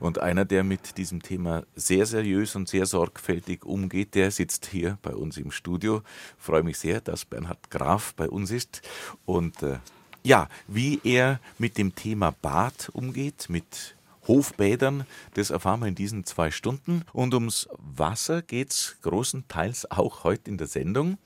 Und 0.00 0.20
einer, 0.20 0.44
der 0.44 0.62
mit 0.62 0.96
diesem 0.96 1.22
Thema 1.22 1.64
sehr 1.74 2.06
seriös 2.06 2.54
und 2.54 2.68
sehr 2.68 2.86
sorgfältig 2.86 3.64
umgeht, 3.64 4.14
der 4.14 4.30
sitzt 4.30 4.66
hier 4.66 4.98
bei 5.02 5.14
uns 5.14 5.36
im 5.36 5.50
Studio. 5.50 6.02
Ich 6.38 6.44
freue 6.44 6.62
mich 6.62 6.78
sehr, 6.78 7.00
dass 7.00 7.24
Bernhard 7.24 7.70
Graf 7.70 8.14
bei 8.14 8.28
uns 8.28 8.50
ist. 8.50 8.82
Und 9.24 9.62
äh, 9.62 9.78
ja, 10.22 10.48
wie 10.68 11.00
er 11.02 11.40
mit 11.58 11.78
dem 11.78 11.94
Thema 11.94 12.30
Bad 12.30 12.90
umgeht, 12.92 13.46
mit 13.48 13.96
Hofbädern, 14.28 15.06
das 15.34 15.50
erfahren 15.50 15.80
wir 15.80 15.88
in 15.88 15.94
diesen 15.94 16.24
zwei 16.24 16.50
Stunden. 16.50 17.02
Und 17.12 17.34
ums 17.34 17.68
Wasser 17.78 18.42
geht 18.42 18.70
es 18.70 18.96
großenteils 19.02 19.90
auch 19.90 20.22
heute 20.22 20.50
in 20.50 20.58
der 20.58 20.68
Sendung 20.68 21.18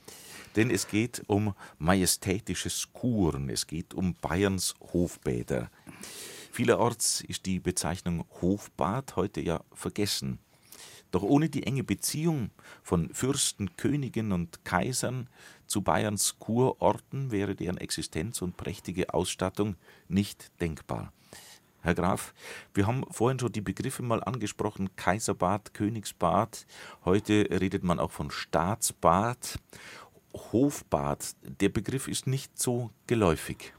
denn 0.57 0.71
es 0.71 0.89
geht 0.89 1.23
um 1.27 1.55
majestätische 1.79 2.71
Skuren, 2.71 3.49
es 3.49 3.67
geht 3.67 3.95
um 3.95 4.15
Bayerns 4.15 4.75
Hofbäder. 4.93 5.71
Vielerorts 6.53 7.23
ist 7.23 7.47
die 7.47 7.61
Bezeichnung 7.61 8.27
Hofbad 8.43 9.17
heute 9.17 9.41
ja 9.41 9.65
vergessen. 9.73 10.39
Doch 11.11 11.23
ohne 11.23 11.49
die 11.49 11.63
enge 11.63 11.83
Beziehung 11.83 12.51
von 12.83 13.09
Fürsten, 13.15 13.75
Königen 13.79 14.33
und 14.33 14.63
Kaisern 14.63 15.31
zu 15.67 15.81
Bayerns 15.81 16.39
Kurorten 16.41 17.31
wäre 17.31 17.55
deren 17.55 17.79
Existenz 17.79 18.43
und 18.43 18.59
prächtige 18.59 19.15
Ausstattung 19.15 19.77
nicht 20.09 20.53
denkbar. 20.61 21.15
Herr 21.81 21.95
Graf, 21.95 22.35
wir 22.75 22.87
haben 22.87 23.07
vorhin 23.11 23.39
schon 23.39 23.53
die 23.53 23.63
Begriffe 23.63 24.03
mal 24.03 24.23
angesprochen, 24.23 24.95
Kaiserbad, 24.95 25.73
Königsbad, 25.73 26.67
heute 27.07 27.49
redet 27.51 27.83
man 27.83 27.99
auch 27.99 28.11
von 28.11 28.31
Staatsbad, 28.31 29.59
Hofbad, 30.35 31.35
der 31.63 31.71
Begriff 31.71 32.09
ist 32.09 32.27
nicht 32.27 32.59
so 32.59 32.91
geläufig. 33.07 33.73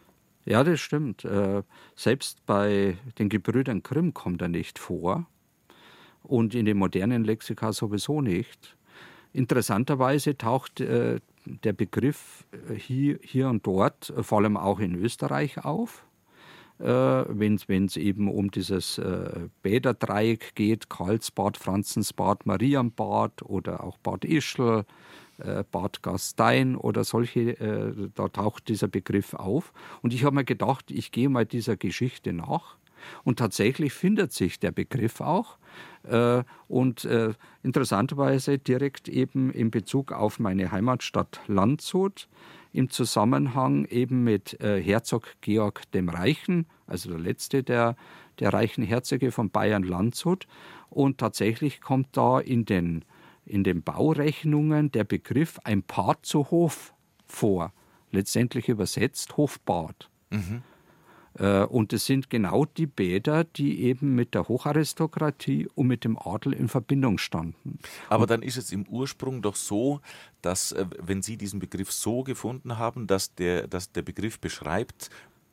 Ja, 0.46 0.64
das 0.64 0.80
stimmt. 0.80 1.24
Äh, 1.24 1.64
selbst 1.96 2.46
bei 2.46 2.98
den 3.18 3.30
Gebrüdern 3.30 3.82
Grimm 3.82 4.14
kommt 4.14 4.42
er 4.42 4.50
nicht 4.50 4.78
vor 4.78 5.26
und 6.24 6.54
in 6.54 6.66
den 6.66 6.78
modernen 6.78 7.24
Lexika 7.24 7.72
sowieso 7.72 8.22
nicht. 8.22 8.76
Interessanterweise 9.32 10.38
taucht 10.38 10.82
äh, 10.82 11.20
der 11.46 11.74
Begriff 11.74 12.46
äh, 12.52 12.74
hier, 12.74 13.20
hier 13.22 13.48
und 13.50 13.66
dort, 13.66 14.14
vor 14.22 14.40
allem 14.40 14.58
auch 14.58 14.80
in 14.80 14.96
Österreich, 14.96 15.64
auf. 15.64 16.06
Wenn 16.80 17.56
es 17.86 17.98
eben 17.98 18.28
um 18.28 18.50
dieses 18.50 19.00
Bäderdreieck 19.62 20.56
geht, 20.56 20.90
Karlsbad, 20.90 21.56
Franzensbad, 21.56 22.48
Marienbad 22.48 23.44
oder 23.44 23.84
auch 23.84 24.00
Bad 24.00 24.26
Ischl, 24.26 24.80
äh, 24.80 24.84
Bad 25.72 26.04
Gastein 26.04 26.76
oder 26.76 27.04
solche, 27.04 27.60
äh, 27.60 28.10
da 28.14 28.28
taucht 28.28 28.68
dieser 28.68 28.88
Begriff 28.88 29.34
auf. 29.34 29.74
Und 30.02 30.14
ich 30.14 30.24
habe 30.24 30.36
mir 30.36 30.44
gedacht, 30.44 30.92
ich 30.92 31.12
gehe 31.12 31.30
mal 31.30 31.46
dieser 31.46 31.76
Geschichte 31.76 32.34
nach. 32.34 32.78
Und 33.24 33.40
tatsächlich 33.40 33.92
findet 33.92 34.32
sich 34.32 34.60
der 34.60 34.72
Begriff 34.72 35.20
auch. 35.22 35.58
Äh, 36.04 36.44
und 36.68 37.08
interessanterweise 37.64 38.60
direkt 38.60 39.10
eben 39.10 39.52
in 39.52 39.72
Bezug 39.72 40.12
auf 40.12 40.40
meine 40.40 40.72
Heimatstadt 40.72 41.42
Landshut 41.48 42.28
im 42.72 42.90
Zusammenhang 42.90 43.86
eben 43.86 44.24
mit 44.24 44.58
Herzog 44.60 45.36
Georg 45.42 45.92
dem 45.92 46.10
Reichen, 46.10 46.66
also 46.88 47.10
der 47.12 47.20
letzte 47.20 47.62
der, 47.62 47.96
der 48.40 48.52
reichen 48.52 48.84
Herzöge 48.84 49.32
von 49.32 49.52
Bayern-Landshut. 49.52 50.48
Und 50.90 51.20
tatsächlich 51.20 51.82
kommt 51.82 52.08
da 52.18 52.40
in 52.40 52.66
den 52.66 53.06
in 53.46 53.64
den 53.64 53.84
Baurechnungen 53.84 54.92
der 54.92 55.04
Begriff 55.04 55.60
ein 55.64 55.84
Bad 55.84 56.26
zu 56.26 56.50
Hof 56.52 56.94
vor. 57.26 57.74
Letztendlich 58.12 58.70
übersetzt 58.70 59.38
Hofbad. 59.38 60.10
Mhm. 60.30 60.62
Äh, 61.40 61.64
und 61.64 61.94
es 61.94 62.06
sind 62.06 62.30
genau 62.30 62.66
die 62.66 62.86
Bäder, 62.86 63.44
die 63.44 63.82
eben 63.82 64.16
mit 64.16 64.36
der 64.36 64.48
Hocharistokratie 64.48 65.68
und 65.74 65.88
mit 65.88 66.04
dem 66.04 66.18
Adel 66.18 66.54
in 66.54 66.68
Verbindung 66.68 67.18
standen. 67.18 67.80
Aber 68.10 68.28
dann 68.28 68.44
ist 68.44 68.58
es 68.58 68.72
im 68.72 68.88
Ursprung 68.88 69.42
doch 69.42 69.56
so, 69.56 70.00
dass, 70.42 70.72
äh, 70.74 70.86
wenn 71.02 71.22
Sie 71.22 71.38
diesen 71.38 71.60
Begriff 71.60 71.92
so 71.92 72.24
gefunden 72.24 72.78
haben, 72.78 73.08
dass 73.08 73.34
der, 73.36 73.68
dass 73.68 73.92
der 73.92 74.04
Begriff 74.04 74.40
beschreibt, 74.40 75.10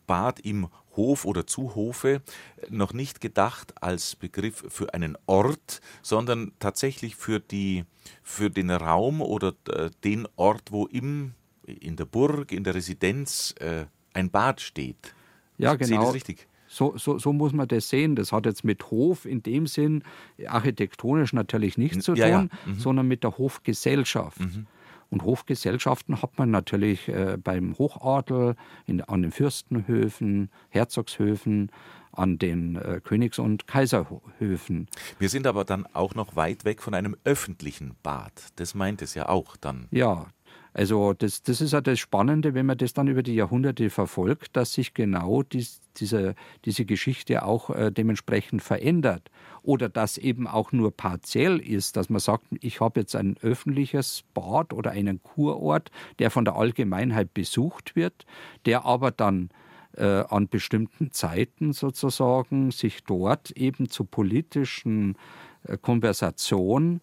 Bad 0.06 0.40
im 0.40 0.68
Hof 0.96 1.24
oder 1.24 1.46
zu 1.46 1.74
Hofe 1.74 2.22
noch 2.68 2.92
nicht 2.92 3.20
gedacht 3.20 3.74
als 3.80 4.16
Begriff 4.16 4.64
für 4.68 4.92
einen 4.94 5.16
Ort, 5.26 5.80
sondern 6.02 6.52
tatsächlich 6.58 7.16
für, 7.16 7.40
die, 7.40 7.84
für 8.22 8.50
den 8.50 8.70
Raum 8.70 9.20
oder 9.20 9.54
äh, 9.68 9.90
den 10.04 10.26
Ort, 10.36 10.72
wo 10.72 10.86
im, 10.86 11.32
in 11.64 11.96
der 11.96 12.06
Burg, 12.06 12.52
in 12.52 12.64
der 12.64 12.74
Residenz 12.74 13.54
äh, 13.60 13.86
ein 14.12 14.30
Bad 14.30 14.60
steht. 14.60 15.14
Ja, 15.58 15.74
genau. 15.74 15.86
Sehe 15.86 15.98
das 15.98 16.14
richtig? 16.14 16.46
So, 16.72 16.96
so, 16.96 17.18
so, 17.18 17.32
muss 17.32 17.52
man 17.52 17.66
das 17.66 17.88
sehen. 17.88 18.14
Das 18.14 18.30
hat 18.30 18.46
jetzt 18.46 18.62
mit 18.62 18.92
Hof 18.92 19.26
in 19.26 19.42
dem 19.42 19.66
Sinn 19.66 20.04
architektonisch 20.46 21.32
natürlich 21.32 21.76
nichts 21.76 22.04
zu 22.04 22.12
tun, 22.12 22.20
ja, 22.20 22.28
ja. 22.28 22.42
Mhm. 22.64 22.78
sondern 22.78 23.08
mit 23.08 23.24
der 23.24 23.38
Hofgesellschaft. 23.38 24.38
Mhm. 24.38 24.66
Und 25.10 25.24
Hofgesellschaften 25.24 26.22
hat 26.22 26.38
man 26.38 26.50
natürlich 26.50 27.08
äh, 27.08 27.36
beim 27.42 27.76
Hochadel, 27.76 28.54
in, 28.86 29.02
an 29.02 29.22
den 29.22 29.32
Fürstenhöfen, 29.32 30.50
Herzogshöfen, 30.68 31.70
an 32.12 32.38
den 32.38 32.76
äh, 32.76 33.00
Königs- 33.02 33.38
und 33.38 33.66
Kaiserhöfen. 33.66 34.88
Wir 35.18 35.28
sind 35.28 35.46
aber 35.46 35.64
dann 35.64 35.86
auch 35.92 36.14
noch 36.14 36.36
weit 36.36 36.64
weg 36.64 36.82
von 36.82 36.94
einem 36.94 37.16
öffentlichen 37.24 37.96
Bad. 38.02 38.32
Das 38.56 38.74
meint 38.74 39.02
es 39.02 39.14
ja 39.14 39.28
auch 39.28 39.56
dann. 39.56 39.86
Ja, 39.90 40.26
also 40.72 41.14
das, 41.14 41.42
das 41.42 41.60
ist 41.60 41.72
ja 41.72 41.80
das 41.80 41.98
Spannende, 41.98 42.54
wenn 42.54 42.66
man 42.66 42.78
das 42.78 42.92
dann 42.92 43.08
über 43.08 43.22
die 43.22 43.34
Jahrhunderte 43.34 43.90
verfolgt, 43.90 44.56
dass 44.56 44.72
sich 44.74 44.94
genau 44.94 45.42
dies, 45.42 45.80
diese, 45.96 46.34
diese 46.64 46.84
Geschichte 46.84 47.44
auch 47.44 47.70
äh, 47.70 47.90
dementsprechend 47.90 48.62
verändert. 48.62 49.30
Oder 49.62 49.88
dass 49.88 50.16
eben 50.16 50.46
auch 50.46 50.72
nur 50.72 50.96
partiell 50.96 51.58
ist, 51.58 51.96
dass 51.96 52.08
man 52.08 52.20
sagt, 52.20 52.44
ich 52.60 52.80
habe 52.80 53.00
jetzt 53.00 53.16
ein 53.16 53.36
öffentliches 53.42 54.24
Bad 54.32 54.72
oder 54.72 54.92
einen 54.92 55.22
Kurort, 55.22 55.90
der 56.18 56.30
von 56.30 56.44
der 56.44 56.54
Allgemeinheit 56.54 57.34
besucht 57.34 57.96
wird, 57.96 58.24
der 58.64 58.84
aber 58.84 59.10
dann 59.10 59.50
äh, 59.96 60.04
an 60.04 60.48
bestimmten 60.48 61.10
Zeiten 61.10 61.72
sozusagen 61.72 62.70
sich 62.70 63.02
dort 63.02 63.50
eben 63.50 63.90
zu 63.90 64.04
politischen 64.04 65.16
äh, 65.64 65.76
Konversation 65.76 66.96
äh, 66.98 67.00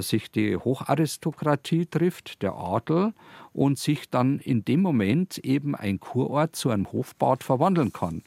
sich 0.00 0.30
die 0.30 0.56
Hocharistokratie 0.56 1.86
trifft, 1.86 2.42
der 2.42 2.54
Adel, 2.54 3.12
und 3.52 3.78
sich 3.78 4.08
dann 4.10 4.38
in 4.38 4.64
dem 4.64 4.80
Moment 4.80 5.38
eben 5.38 5.74
ein 5.74 6.00
Kurort 6.00 6.56
zu 6.56 6.70
einem 6.70 6.90
Hofbad 6.92 7.42
verwandeln 7.42 7.92
kann. 7.92 8.22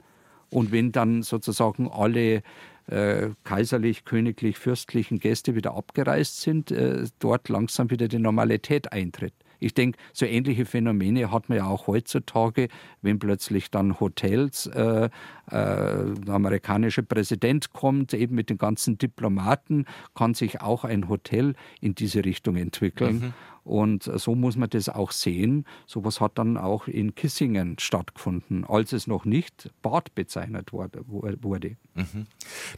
Und 0.49 0.71
wenn 0.71 0.91
dann 0.91 1.21
sozusagen 1.23 1.89
alle 1.89 2.41
äh, 2.87 3.29
kaiserlich, 3.43 4.05
königlich, 4.05 4.57
fürstlichen 4.57 5.19
Gäste 5.19 5.55
wieder 5.55 5.75
abgereist 5.75 6.41
sind, 6.41 6.71
äh, 6.71 7.05
dort 7.19 7.49
langsam 7.49 7.91
wieder 7.91 8.07
die 8.07 8.17
Normalität 8.17 8.91
eintritt. 8.91 9.33
Ich 9.59 9.73
denke, 9.73 9.97
so 10.13 10.25
ähnliche 10.25 10.65
Phänomene 10.65 11.31
hat 11.31 11.49
man 11.49 11.57
ja 11.57 11.67
auch 11.67 11.87
heutzutage, 11.87 12.69
wenn 13.01 13.19
plötzlich 13.19 13.71
dann 13.71 13.99
Hotels, 13.99 14.67
äh, 14.67 15.05
äh, 15.05 15.09
der 15.47 16.33
amerikanische 16.33 17.03
Präsident 17.03 17.73
kommt, 17.73 18.13
eben 18.13 18.35
mit 18.35 18.49
den 18.49 18.57
ganzen 18.57 18.97
Diplomaten, 18.97 19.85
kann 20.15 20.33
sich 20.33 20.61
auch 20.61 20.83
ein 20.83 21.09
Hotel 21.09 21.55
in 21.81 21.95
diese 21.95 22.23
Richtung 22.25 22.55
entwickeln. 22.55 23.19
Mhm. 23.19 23.33
Und 23.63 24.03
so 24.03 24.35
muss 24.35 24.55
man 24.55 24.69
das 24.69 24.89
auch 24.89 25.11
sehen. 25.11 25.65
Sowas 25.85 26.21
hat 26.21 26.37
dann 26.37 26.57
auch 26.57 26.87
in 26.87 27.15
Kissingen 27.15 27.77
stattgefunden, 27.79 28.65
als 28.65 28.93
es 28.93 29.07
noch 29.07 29.25
nicht 29.25 29.69
Bad 29.81 30.15
bezeichnet 30.15 30.71
wurde. 30.73 31.77
Mhm. 31.95 32.27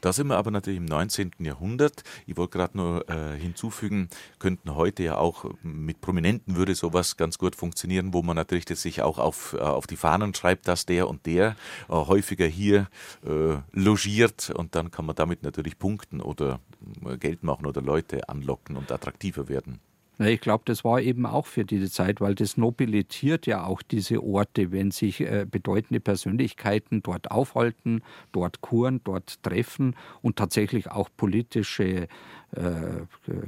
Da 0.01 0.13
sind 0.13 0.27
wir 0.27 0.37
aber 0.37 0.51
natürlich 0.51 0.79
im 0.79 0.85
19. 0.85 1.31
Jahrhundert. 1.39 2.03
Ich 2.25 2.37
wollte 2.37 2.57
gerade 2.57 2.77
nur 2.77 3.09
äh, 3.09 3.37
hinzufügen, 3.37 4.09
könnten 4.39 4.75
heute 4.75 5.03
ja 5.03 5.17
auch 5.17 5.45
mit 5.63 6.01
Prominenten 6.01 6.55
würde 6.55 6.75
sowas 6.75 7.17
ganz 7.17 7.37
gut 7.37 7.55
funktionieren, 7.55 8.13
wo 8.13 8.21
man 8.21 8.35
natürlich 8.35 8.65
das 8.65 8.81
sich 8.81 9.01
auch 9.01 9.19
auf, 9.19 9.53
äh, 9.53 9.61
auf 9.61 9.87
die 9.87 9.97
Fahnen 9.97 10.33
schreibt, 10.33 10.67
dass 10.67 10.85
der 10.85 11.07
und 11.07 11.25
der 11.25 11.55
äh, 11.89 11.93
häufiger 11.93 12.47
hier 12.47 12.87
äh, 13.25 13.57
logiert 13.71 14.49
und 14.49 14.75
dann 14.75 14.91
kann 14.91 15.05
man 15.05 15.15
damit 15.15 15.43
natürlich 15.43 15.77
punkten 15.77 16.21
oder 16.21 16.59
äh, 17.05 17.17
Geld 17.17 17.43
machen 17.43 17.65
oder 17.65 17.81
Leute 17.81 18.27
anlocken 18.29 18.77
und 18.77 18.91
attraktiver 18.91 19.47
werden. 19.49 19.79
Ich 20.23 20.41
glaube, 20.41 20.63
das 20.65 20.83
war 20.83 21.01
eben 21.01 21.25
auch 21.25 21.47
für 21.47 21.65
diese 21.65 21.89
Zeit, 21.89 22.21
weil 22.21 22.35
das 22.35 22.55
nobilitiert 22.55 23.47
ja 23.47 23.65
auch 23.65 23.81
diese 23.81 24.23
Orte, 24.23 24.71
wenn 24.71 24.91
sich 24.91 25.21
äh, 25.21 25.45
bedeutende 25.49 25.99
Persönlichkeiten 25.99 27.01
dort 27.01 27.31
aufhalten, 27.31 28.03
dort 28.31 28.61
kuren, 28.61 29.01
dort 29.03 29.41
treffen 29.41 29.95
und 30.21 30.35
tatsächlich 30.35 30.91
auch 30.91 31.09
politische 31.17 32.07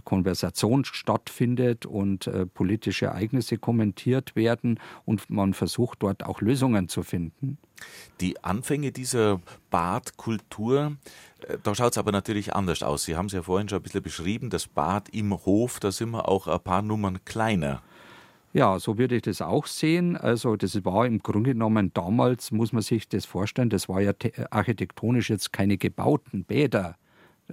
Konversation 0.03 0.85
stattfindet 0.85 1.85
und 1.85 2.29
politische 2.53 3.07
Ereignisse 3.07 3.57
kommentiert 3.57 4.35
werden 4.35 4.79
und 5.05 5.29
man 5.29 5.53
versucht 5.53 6.03
dort 6.03 6.25
auch 6.25 6.41
Lösungen 6.41 6.87
zu 6.87 7.03
finden. 7.03 7.57
Die 8.21 8.41
Anfänge 8.43 8.93
dieser 8.93 9.41
Badkultur, 9.69 10.95
da 11.63 11.75
schaut 11.75 11.91
es 11.91 11.97
aber 11.97 12.13
natürlich 12.13 12.55
anders 12.55 12.81
aus. 12.81 13.03
Sie 13.03 13.17
haben 13.17 13.25
es 13.25 13.33
ja 13.33 13.41
vorhin 13.41 13.67
schon 13.67 13.79
ein 13.79 13.83
bisschen 13.83 14.03
beschrieben, 14.03 14.49
das 14.49 14.67
Bad 14.67 15.09
im 15.09 15.33
Hof, 15.33 15.81
da 15.81 15.91
sind 15.91 16.11
wir 16.11 16.29
auch 16.29 16.47
ein 16.47 16.61
paar 16.61 16.81
Nummern 16.81 17.25
kleiner. 17.25 17.81
Ja, 18.53 18.79
so 18.79 18.97
würde 18.99 19.15
ich 19.15 19.23
das 19.23 19.41
auch 19.41 19.65
sehen. 19.65 20.15
Also 20.15 20.55
das 20.55 20.85
war 20.85 21.07
im 21.07 21.19
Grunde 21.19 21.53
genommen 21.53 21.91
damals, 21.93 22.51
muss 22.51 22.71
man 22.71 22.83
sich 22.83 23.09
das 23.09 23.25
vorstellen, 23.25 23.69
das 23.69 23.89
war 23.89 23.99
ja 23.99 24.13
architektonisch 24.51 25.29
jetzt 25.29 25.51
keine 25.51 25.77
gebauten 25.77 26.45
Bäder. 26.45 26.95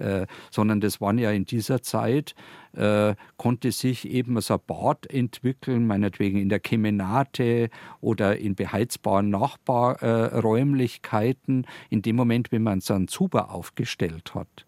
Äh, 0.01 0.25
sondern 0.49 0.81
das 0.81 0.99
waren 0.99 1.19
ja 1.19 1.31
in 1.31 1.45
dieser 1.45 1.81
Zeit, 1.81 2.35
äh, 2.73 3.15
konnte 3.37 3.71
sich 3.71 4.09
eben 4.09 4.41
so 4.41 4.55
ein 4.55 4.59
Bad 4.65 5.07
entwickeln, 5.07 5.87
meinetwegen 5.87 6.39
in 6.39 6.49
der 6.49 6.59
Kemenate 6.59 7.69
oder 7.99 8.37
in 8.37 8.55
beheizbaren 8.55 9.29
Nachbarräumlichkeiten, 9.29 11.67
in 11.89 12.01
dem 12.01 12.15
Moment, 12.15 12.51
wenn 12.51 12.63
man 12.63 12.81
so 12.81 12.95
einen 12.95 13.07
Zuber 13.07 13.51
aufgestellt 13.51 14.33
hat. 14.33 14.65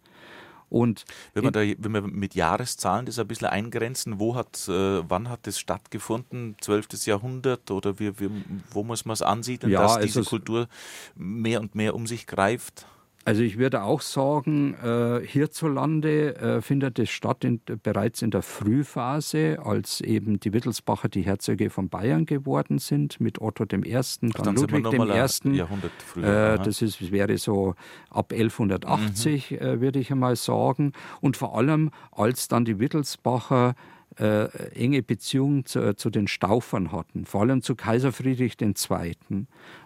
Und 0.69 1.05
wenn, 1.35 1.43
man 1.43 1.53
da, 1.53 1.59
wenn 1.59 1.91
wir 1.91 2.01
mit 2.01 2.33
Jahreszahlen 2.33 3.05
das 3.05 3.19
ein 3.19 3.27
bisschen 3.27 3.47
eingrenzen, 3.47 4.19
wo 4.19 4.33
hat, 4.33 4.67
äh, 4.67 5.07
wann 5.07 5.29
hat 5.29 5.45
das 5.45 5.59
stattgefunden? 5.59 6.55
12. 6.61 7.05
Jahrhundert 7.05 7.69
oder 7.69 7.99
wie, 7.99 8.19
wie, 8.19 8.31
wo 8.71 8.83
muss 8.83 9.05
man 9.05 9.13
es 9.13 9.21
ansiedeln, 9.21 9.71
ja, 9.71 9.83
dass 9.83 9.99
diese 9.99 10.23
Kultur 10.23 10.67
mehr 11.15 11.61
und 11.61 11.75
mehr 11.75 11.93
um 11.93 12.07
sich 12.07 12.25
greift? 12.25 12.87
Also 13.25 13.41
ich 13.41 13.57
würde 13.57 13.83
auch 13.83 14.01
sagen, 14.01 14.75
äh, 14.83 15.25
hierzulande 15.25 16.35
äh, 16.35 16.61
findet 16.61 16.99
es 16.99 17.09
statt 17.09 17.45
in, 17.45 17.61
bereits 17.81 18.21
in 18.21 18.31
der 18.31 18.41
Frühphase, 18.41 19.59
als 19.63 20.01
eben 20.01 20.41
die 20.41 20.51
Wittelsbacher 20.51 21.07
die 21.07 21.21
Herzöge 21.21 21.69
von 21.69 21.87
Bayern 21.87 22.25
geworden 22.25 22.79
sind, 22.79 23.21
mit 23.21 23.39
Otto 23.39 23.63
I., 23.63 23.67
dann, 23.69 24.29
dann 24.31 24.55
Ludwig 24.55 24.85
I. 24.91 25.55
Jahrhundert 25.55 25.91
früher. 26.05 26.55
Äh, 26.55 26.63
das 26.63 26.81
ist, 26.81 27.11
wäre 27.13 27.37
so 27.37 27.75
ab 28.09 28.33
1180, 28.33 29.51
mhm. 29.51 29.57
äh, 29.57 29.81
würde 29.81 29.99
ich 29.99 30.11
einmal 30.11 30.35
sagen. 30.35 30.91
Und 31.21 31.37
vor 31.37 31.57
allem, 31.57 31.91
als 32.11 32.49
dann 32.49 32.65
die 32.65 32.79
Wittelsbacher 32.79 33.75
äh, 34.19 34.47
enge 34.75 35.01
Beziehungen 35.01 35.65
zu, 35.65 35.95
zu, 35.95 36.09
den 36.09 36.27
Staufern 36.27 36.91
hatten, 36.91 37.25
vor 37.25 37.41
allem 37.41 37.61
zu 37.61 37.75
Kaiser 37.75 38.11
Friedrich 38.11 38.57
II. 38.61 39.15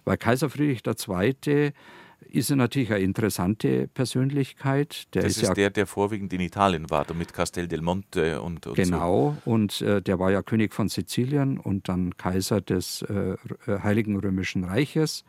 Weil 0.05 0.17
Kaiser 0.17 0.49
Friedrich 0.49 0.81
II 0.85 1.73
ist 2.29 2.49
er 2.49 2.55
natürlich 2.55 2.91
eine 2.91 3.03
interessante 3.03 3.87
Persönlichkeit. 3.87 5.13
Der 5.13 5.23
das 5.23 5.31
ist, 5.31 5.43
ist 5.43 5.47
ja 5.47 5.53
der, 5.53 5.69
der 5.69 5.87
vorwiegend 5.87 6.33
in 6.33 6.41
Italien 6.41 6.89
war, 6.89 7.05
mit 7.13 7.33
Castel 7.33 7.67
del 7.67 7.81
Monte 7.81 8.41
und, 8.41 8.67
und 8.67 8.75
Genau, 8.75 9.37
so. 9.45 9.51
und 9.51 9.81
äh, 9.81 10.01
der 10.01 10.19
war 10.19 10.31
ja 10.31 10.41
König 10.41 10.73
von 10.73 10.89
Sizilien 10.89 11.57
und 11.57 11.89
dann 11.89 12.17
Kaiser 12.17 12.61
des 12.61 13.01
äh, 13.03 13.35
Heiligen 13.67 14.17
Römischen 14.17 14.63
Reiches 14.63 15.23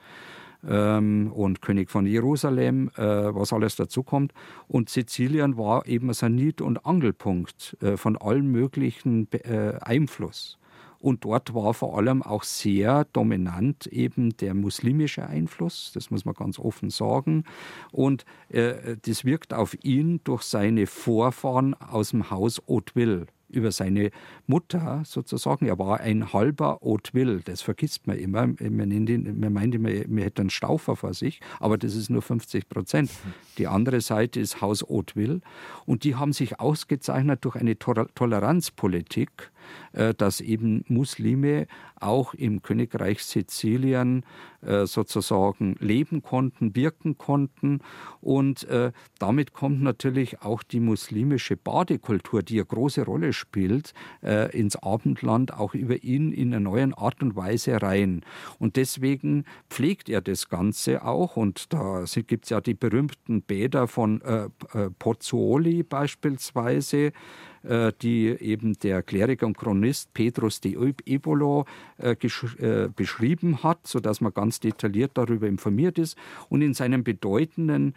ähm, 0.66 1.32
und 1.32 1.62
König 1.62 1.90
von 1.90 2.06
Jerusalem, 2.06 2.90
äh, 2.96 3.02
was 3.02 3.52
alles 3.52 3.76
dazu 3.76 4.02
kommt. 4.02 4.32
Und 4.66 4.88
Sizilien 4.88 5.56
war 5.56 5.86
eben 5.86 6.10
ein 6.10 6.14
Sanit- 6.14 6.62
und 6.62 6.84
Angelpunkt 6.84 7.76
äh, 7.80 7.96
von 7.96 8.16
allem 8.16 8.50
möglichen 8.50 9.28
äh, 9.32 9.74
Einfluss. 9.80 10.58
Und 11.00 11.24
dort 11.24 11.54
war 11.54 11.74
vor 11.74 11.96
allem 11.96 12.22
auch 12.22 12.42
sehr 12.42 13.04
dominant 13.12 13.86
eben 13.86 14.36
der 14.36 14.54
muslimische 14.54 15.26
Einfluss, 15.26 15.92
das 15.94 16.10
muss 16.10 16.24
man 16.24 16.34
ganz 16.34 16.58
offen 16.58 16.90
sagen. 16.90 17.44
Und 17.92 18.24
äh, 18.48 18.96
das 19.02 19.24
wirkt 19.24 19.54
auf 19.54 19.76
ihn 19.84 20.20
durch 20.24 20.42
seine 20.42 20.86
Vorfahren 20.86 21.74
aus 21.74 22.10
dem 22.10 22.30
Haus 22.30 22.60
Hauteville 22.68 23.26
über 23.48 23.72
seine 23.72 24.10
Mutter 24.46 25.02
sozusagen. 25.04 25.66
Er 25.66 25.78
war 25.78 26.00
ein 26.00 26.32
halber 26.32 26.78
Hauteville, 26.82 27.40
das 27.44 27.62
vergisst 27.62 28.06
man 28.06 28.18
immer. 28.18 28.46
Man, 28.46 28.90
ihn, 28.90 29.40
man 29.40 29.52
meint 29.52 29.74
immer, 29.74 29.90
man 30.06 30.18
hätte 30.18 30.42
einen 30.42 30.50
Staufer 30.50 30.96
vor 30.96 31.14
sich, 31.14 31.40
aber 31.58 31.78
das 31.78 31.94
ist 31.94 32.10
nur 32.10 32.22
50 32.22 32.68
Prozent. 32.68 33.10
Die 33.56 33.66
andere 33.66 34.00
Seite 34.00 34.40
ist 34.40 34.60
Haus 34.60 34.82
Hauteville 34.82 35.40
und 35.86 36.04
die 36.04 36.14
haben 36.14 36.32
sich 36.32 36.60
ausgezeichnet 36.60 37.44
durch 37.44 37.56
eine 37.56 37.78
Toleranzpolitik 37.78 39.50
dass 40.16 40.40
eben 40.40 40.84
Muslime 40.88 41.66
auch 42.00 42.34
im 42.34 42.62
Königreich 42.62 43.24
Sizilien 43.24 44.24
äh, 44.60 44.86
sozusagen 44.86 45.76
leben 45.80 46.22
konnten, 46.22 46.74
wirken 46.76 47.18
konnten. 47.18 47.80
Und 48.20 48.64
äh, 48.64 48.92
damit 49.18 49.52
kommt 49.52 49.82
natürlich 49.82 50.42
auch 50.42 50.62
die 50.62 50.80
muslimische 50.80 51.56
Badekultur, 51.56 52.42
die 52.42 52.56
eine 52.58 52.66
große 52.66 53.04
Rolle 53.04 53.32
spielt, 53.32 53.92
ins 54.52 54.76
Abendland 54.76 55.52
auch 55.52 55.74
über 55.74 56.02
ihn 56.02 56.32
in 56.32 56.52
einer 56.52 56.60
neuen 56.60 56.94
Art 56.94 57.22
und 57.22 57.36
Weise 57.36 57.80
rein. 57.80 58.22
Und 58.58 58.76
deswegen 58.76 59.44
pflegt 59.70 60.08
er 60.08 60.20
das 60.20 60.48
Ganze 60.48 61.04
auch. 61.04 61.36
Und 61.36 61.72
da 61.72 62.04
gibt 62.26 62.44
es 62.44 62.50
ja 62.50 62.60
die 62.60 62.74
berühmten 62.74 63.42
Bäder 63.42 63.88
von 63.88 64.20
Pozzuoli 64.98 65.82
beispielsweise, 65.82 67.06
äh, 67.06 67.12
die 68.00 68.28
eben 68.28 68.78
der 68.78 69.02
Kleriker 69.02 69.46
und 69.46 69.56
Chronist 69.56 70.12
Petrus 70.14 70.60
de 70.60 70.76
Ebolo 71.04 71.66
äh, 71.98 72.12
äh, 72.12 72.88
beschrieben 72.94 73.62
hat, 73.62 73.86
sodass 73.86 74.20
man 74.20 74.32
ganz 74.32 74.60
detailliert 74.60 75.12
darüber 75.14 75.46
informiert 75.46 75.98
ist. 75.98 76.16
Und 76.48 76.62
in 76.62 76.74
seinen 76.74 77.04
bedeutenden 77.04 77.94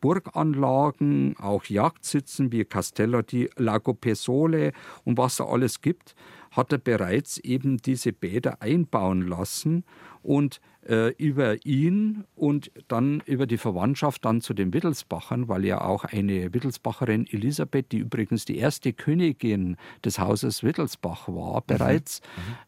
Burganlagen, 0.00 1.36
auch 1.38 1.64
Jagdsitzen 1.64 2.52
wie 2.52 2.64
Castello 2.64 3.22
di 3.22 3.50
Lago 3.56 3.94
Pesole 3.94 4.72
und 5.04 5.18
was 5.18 5.36
da 5.36 5.44
alles 5.44 5.80
gibt, 5.80 6.14
hat 6.52 6.72
er 6.72 6.78
bereits 6.78 7.38
eben 7.38 7.78
diese 7.78 8.12
Bäder 8.12 8.62
einbauen 8.62 9.22
lassen 9.26 9.84
und 10.22 10.60
äh, 10.86 11.08
über 11.16 11.64
ihn 11.64 12.24
und 12.34 12.70
dann 12.88 13.22
über 13.26 13.46
die 13.46 13.58
Verwandtschaft 13.58 14.24
dann 14.24 14.40
zu 14.40 14.54
den 14.54 14.72
Wittelsbachern, 14.72 15.48
weil 15.48 15.64
ja 15.64 15.80
auch 15.80 16.04
eine 16.04 16.52
Wittelsbacherin 16.52 17.26
Elisabeth, 17.26 17.92
die 17.92 17.98
übrigens 17.98 18.44
die 18.44 18.58
erste 18.58 18.92
Königin 18.92 19.76
des 20.04 20.18
Hauses 20.18 20.62
Wittelsbach 20.62 21.28
war, 21.28 21.60
mhm. 21.60 21.64
bereits, 21.66 22.20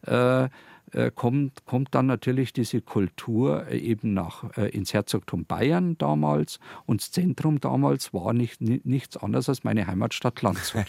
mhm. 0.05 0.13
äh, 0.13 0.49
äh, 0.95 1.11
kommt, 1.13 1.65
kommt 1.65 1.93
dann 1.93 2.05
natürlich 2.05 2.53
diese 2.53 2.81
Kultur 2.81 3.67
äh, 3.67 3.77
eben 3.77 4.13
nach, 4.13 4.57
äh, 4.57 4.69
ins 4.69 4.93
Herzogtum 4.93 5.45
Bayern 5.45 5.97
damals. 5.97 6.59
Und 6.85 7.01
das 7.01 7.11
Zentrum 7.11 7.59
damals 7.59 8.13
war 8.13 8.31
nicht, 8.31 8.61
nichts 8.61 9.17
anderes 9.17 9.49
als 9.49 9.65
meine 9.65 9.87
Heimatstadt 9.87 10.41
Landshut. 10.41 10.85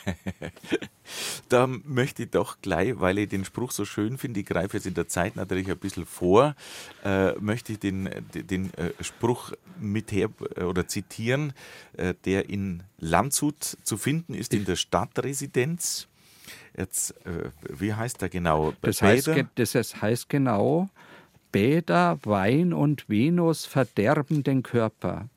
da 1.49 1.67
möchte 1.67 2.23
ich 2.23 2.31
doch 2.31 2.61
gleich, 2.63 3.01
weil 3.01 3.19
ich 3.19 3.29
den 3.29 3.45
Spruch 3.45 3.73
so 3.73 3.85
schön 3.85 4.17
finde, 4.17 4.41
ich 4.41 4.47
greife 4.47 4.77
jetzt 4.77 4.87
in 4.87 4.95
der 4.95 5.09
Zeit 5.09 5.35
natürlich 5.35 5.69
ein 5.69 5.79
bisschen 5.79 6.07
vor, 6.07 6.55
äh, 7.05 7.33
möchte 7.41 7.73
ich 7.73 7.81
den, 7.81 8.09
den 8.33 8.73
äh, 8.75 8.93
Spruch 9.01 9.53
mit 9.81 10.13
her 10.13 10.29
oder 10.65 10.87
zitieren, 10.87 11.53
äh, 11.97 12.15
der 12.25 12.49
in 12.49 12.85
Landshut 12.99 13.77
zu 13.83 13.97
finden 13.97 14.35
ist, 14.35 14.55
in 14.55 14.65
der 14.65 14.77
Stadtresidenz. 14.77 16.07
Jetzt, 16.77 17.13
äh, 17.27 17.51
wie 17.69 17.95
heißt 17.95 18.21
der 18.21 18.29
genau? 18.29 18.75
Das 18.83 19.01
heißt, 19.01 19.31
das 19.55 20.03
heißt 20.03 20.29
genau, 20.29 20.89
Bäder, 21.53 22.19
Wein 22.25 22.73
und 22.73 23.09
Venus 23.09 23.65
verderben 23.65 24.43
den 24.43 24.63
Körper. 24.63 25.29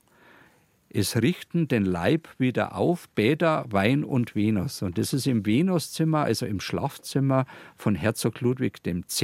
Es 0.91 1.15
richten 1.15 1.67
den 1.67 1.85
Leib 1.85 2.27
wieder 2.39 2.75
auf, 2.75 3.07
Bäder, 3.09 3.65
Wein 3.69 4.03
und 4.03 4.35
Venus. 4.35 4.81
Und 4.81 4.97
das 4.97 5.13
ist 5.13 5.27
im 5.27 5.45
Venuszimmer, 5.45 6.23
also 6.23 6.47
im 6.47 6.59
Schlafzimmer 6.59 7.45
von 7.77 7.93
Herzog 7.93 8.41
Ludwig 8.41 8.79
X 8.85 9.23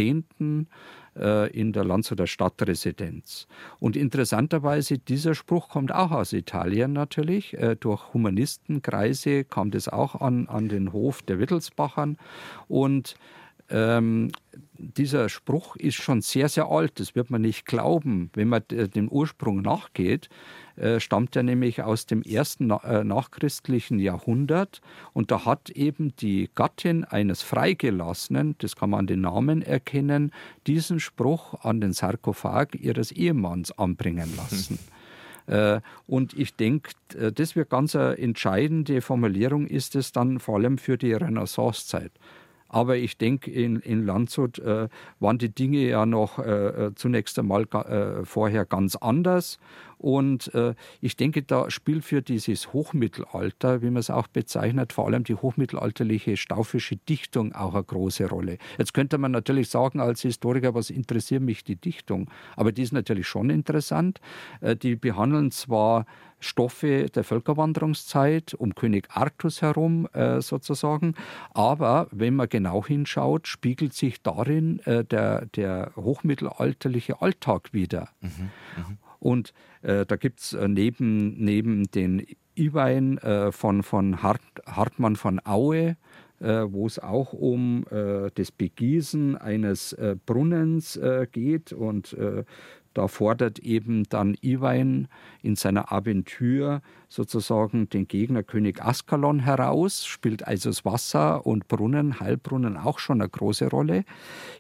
äh, 1.17 1.49
in 1.51 1.73
der 1.73 1.83
Landshuter 1.85 2.27
Stadtresidenz. 2.27 3.47
Und 3.79 3.95
interessanterweise, 3.95 4.97
dieser 4.97 5.35
Spruch 5.35 5.69
kommt 5.69 5.93
auch 5.93 6.11
aus 6.11 6.33
Italien 6.33 6.93
natürlich. 6.93 7.53
Äh, 7.53 7.75
durch 7.75 8.13
Humanistenkreise 8.13 9.43
kam 9.43 9.71
das 9.71 9.87
auch 9.87 10.15
an, 10.21 10.47
an 10.47 10.69
den 10.69 10.93
Hof 10.93 11.21
der 11.21 11.39
Wittelsbachern. 11.39 12.17
Und 12.67 13.15
ähm, 13.69 14.31
dieser 14.77 15.29
Spruch 15.29 15.75
ist 15.75 15.95
schon 15.95 16.21
sehr, 16.21 16.49
sehr 16.49 16.67
alt. 16.67 16.99
Das 16.99 17.15
wird 17.15 17.31
man 17.31 17.41
nicht 17.41 17.65
glauben, 17.65 18.29
wenn 18.33 18.49
man 18.49 18.63
dem 18.69 19.09
Ursprung 19.09 19.61
nachgeht. 19.61 20.29
Äh, 20.77 20.99
stammt 20.99 21.35
er 21.35 21.43
nämlich 21.43 21.83
aus 21.83 22.05
dem 22.05 22.21
ersten 22.21 22.69
äh, 22.69 23.03
nachchristlichen 23.03 23.99
Jahrhundert. 23.99 24.81
Und 25.13 25.31
da 25.31 25.45
hat 25.45 25.69
eben 25.69 26.15
die 26.17 26.49
Gattin 26.53 27.05
eines 27.05 27.41
Freigelassenen, 27.41 28.55
das 28.57 28.75
kann 28.75 28.89
man 28.89 29.01
an 29.01 29.07
den 29.07 29.21
Namen 29.21 29.61
erkennen, 29.61 30.31
diesen 30.67 30.99
Spruch 30.99 31.53
an 31.63 31.79
den 31.79 31.93
Sarkophag 31.93 32.75
ihres 32.75 33.11
Ehemanns 33.11 33.71
anbringen 33.77 34.35
lassen. 34.35 34.79
Äh, 35.47 35.79
und 36.07 36.33
ich 36.33 36.55
denke, 36.55 36.91
das 37.09 37.55
wird 37.55 37.69
ganz 37.69 37.95
eine 37.95 38.17
entscheidende 38.17 39.01
Formulierung 39.01 39.67
ist 39.67 39.95
es 39.95 40.11
dann 40.11 40.39
vor 40.39 40.55
allem 40.55 40.79
für 40.79 40.97
die 40.97 41.13
Renaissancezeit. 41.13 42.11
Aber 42.67 42.97
ich 42.97 43.17
denke, 43.17 43.51
in, 43.51 43.77
in 43.77 44.05
Landshut 44.05 44.59
äh, 44.59 44.89
waren 45.19 45.37
die 45.37 45.47
Dinge 45.47 45.77
ja 45.77 46.05
noch 46.05 46.39
äh, 46.39 46.91
zunächst 46.95 47.37
einmal 47.39 47.63
äh, 47.63 48.25
vorher 48.25 48.65
ganz 48.65 48.95
anders. 48.95 49.59
Und 50.05 50.53
äh, 50.53 50.75
ich 51.01 51.15
denke, 51.15 51.41
da 51.41 51.71
spielt 51.71 52.05
für 52.05 52.21
dieses 52.21 52.73
Hochmittelalter, 52.73 53.81
wie 53.81 53.89
man 53.89 53.97
es 53.97 54.11
auch 54.11 54.27
bezeichnet, 54.27 54.93
vor 54.93 55.07
allem 55.07 55.23
die 55.23 55.33
hochmittelalterliche 55.33 56.37
staufische 56.37 56.97
Dichtung 56.97 57.53
auch 57.53 57.73
eine 57.73 57.83
große 57.83 58.29
Rolle. 58.29 58.59
Jetzt 58.77 58.93
könnte 58.93 59.17
man 59.17 59.31
natürlich 59.31 59.67
sagen 59.69 59.99
als 59.99 60.21
Historiker, 60.21 60.75
was 60.75 60.91
interessiert 60.91 61.41
mich 61.41 61.63
die 61.63 61.75
Dichtung? 61.75 62.29
Aber 62.55 62.71
die 62.71 62.83
ist 62.83 62.93
natürlich 62.93 63.27
schon 63.27 63.49
interessant. 63.49 64.21
Äh, 64.61 64.75
die 64.75 64.95
behandeln 64.95 65.49
zwar 65.49 66.05
Stoffe 66.39 67.07
der 67.07 67.23
Völkerwanderungszeit 67.23 68.53
um 68.53 68.75
König 68.75 69.07
Artus 69.09 69.63
herum 69.63 70.07
äh, 70.13 70.39
sozusagen. 70.39 71.15
Aber 71.55 72.09
wenn 72.11 72.35
man 72.35 72.47
genau 72.47 72.85
hinschaut, 72.85 73.47
spiegelt 73.47 73.95
sich 73.95 74.21
darin 74.21 74.81
äh, 74.85 75.03
der, 75.03 75.47
der 75.47 75.93
hochmittelalterliche 75.95 77.23
Alltag 77.23 77.73
wieder. 77.73 78.09
Mhm, 78.21 78.51
mh. 78.77 78.97
Und 79.25 79.53
äh, 79.81 80.05
da 80.05 80.17
gibt 80.17 80.39
es 80.39 80.53
äh, 80.53 80.67
neben, 80.67 81.43
neben 81.43 81.85
den 81.85 82.27
Iwein 82.55 83.17
äh, 83.17 83.51
von, 83.51 83.81
von 83.81 84.21
Hart, 84.21 84.39
Hartmann 84.67 85.15
von 85.15 85.41
Aue, 85.43 85.97
äh, 86.39 86.65
wo 86.67 86.85
es 86.85 86.99
auch 86.99 87.33
um 87.33 87.87
äh, 87.89 88.29
das 88.35 88.51
Begießen 88.51 89.35
eines 89.35 89.93
äh, 89.93 90.15
Brunnens 90.27 90.99
geht 91.31 91.73
und 91.73 92.15
da 92.95 93.09
fordert 93.09 93.59
eben 93.59 94.05
dann 94.05 94.37
Iwein 94.41 95.09
in 95.43 95.57
seiner 95.57 95.91
Aventur 95.91 96.81
sozusagen 97.09 97.89
den 97.89 98.07
Gegner 98.07 98.41
König 98.41 98.81
Askalon 98.81 99.39
heraus, 99.39 100.05
spielt 100.05 100.47
also 100.47 100.69
das 100.69 100.85
Wasser 100.85 101.45
und 101.45 101.67
Brunnen, 101.67 102.21
Heilbrunnen 102.21 102.77
auch 102.77 102.99
schon 102.99 103.21
eine 103.21 103.29
große 103.29 103.67
Rolle. 103.67 104.05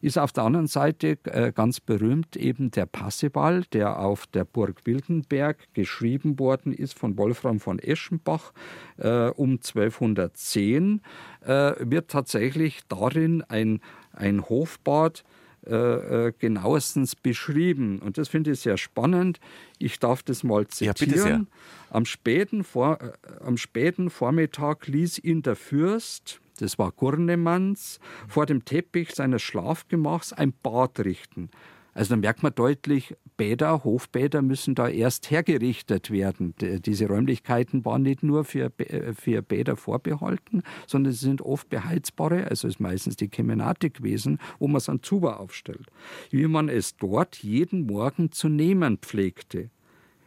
Ist 0.01 0.17
auf 0.17 0.33
der 0.33 0.43
anderen 0.43 0.67
Seite 0.67 1.17
äh, 1.23 1.53
ganz 1.53 1.79
berühmt 1.79 2.35
eben 2.35 2.71
der 2.71 2.85
Passeball, 2.85 3.63
der 3.71 3.99
auf 3.99 4.27
der 4.27 4.43
Burg 4.43 4.85
Wildenberg 4.85 5.73
geschrieben 5.73 6.37
worden 6.37 6.73
ist 6.73 6.99
von 6.99 7.17
Wolfram 7.17 7.61
von 7.61 7.79
Eschenbach 7.79 8.51
äh, 8.97 9.29
um 9.29 9.51
1210, 9.51 11.01
äh, 11.41 11.73
wird 11.79 12.11
tatsächlich 12.11 12.81
darin 12.89 13.43
ein, 13.47 13.79
ein 14.11 14.49
Hofbad 14.49 15.23
äh, 15.67 16.27
äh, 16.27 16.33
genauestens 16.37 17.15
beschrieben. 17.15 17.99
Und 17.99 18.17
das 18.17 18.27
finde 18.27 18.51
ich 18.51 18.59
sehr 18.59 18.77
spannend. 18.77 19.39
Ich 19.79 19.99
darf 19.99 20.23
das 20.23 20.43
mal 20.43 20.67
zitieren. 20.67 21.47
Ja, 21.49 21.95
am, 21.95 22.05
späten 22.05 22.63
Vor 22.63 22.99
äh, 23.01 23.11
am 23.43 23.57
späten 23.57 24.09
Vormittag 24.09 24.87
ließ 24.87 25.19
ihn 25.19 25.41
der 25.41 25.55
Fürst, 25.55 26.39
das 26.59 26.77
war 26.77 26.91
Gurnemanns, 26.91 27.99
vor 28.27 28.45
dem 28.45 28.63
Teppich 28.63 29.13
seines 29.13 29.41
Schlafgemachs 29.41 30.33
ein 30.33 30.53
Bad 30.63 30.99
richten. 30.99 31.49
Also 31.93 32.11
da 32.11 32.17
merkt 32.17 32.43
man 32.43 32.53
deutlich, 32.53 33.15
Bäder, 33.37 33.83
Hofbäder 33.83 34.41
müssen 34.41 34.75
da 34.75 34.87
erst 34.87 35.29
hergerichtet 35.29 36.09
werden. 36.09 36.53
Diese 36.57 37.07
Räumlichkeiten 37.07 37.83
waren 37.83 38.03
nicht 38.03 38.23
nur 38.23 38.45
für, 38.45 38.71
für 39.13 39.41
Bäder 39.41 39.75
vorbehalten, 39.75 40.63
sondern 40.87 41.13
sie 41.13 41.25
sind 41.25 41.41
oft 41.41 41.69
beheizbare, 41.69 42.47
also 42.47 42.67
ist 42.67 42.79
meistens 42.79 43.17
die 43.17 43.27
Kemenatik 43.27 43.95
gewesen, 43.95 44.39
wo 44.59 44.67
man 44.67 44.77
es 44.77 44.89
an 44.89 45.03
Zuber 45.03 45.39
aufstellt. 45.39 45.87
Wie 46.29 46.47
man 46.47 46.69
es 46.69 46.95
dort 46.95 47.37
jeden 47.37 47.85
Morgen 47.85 48.31
zu 48.31 48.47
nehmen 48.47 48.97
pflegte. 48.97 49.69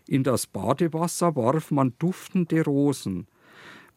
In 0.07 0.23
das 0.23 0.47
Badewasser 0.47 1.37
warf 1.37 1.71
man 1.71 1.95
duftende 1.99 2.65
Rosen. 2.65 3.27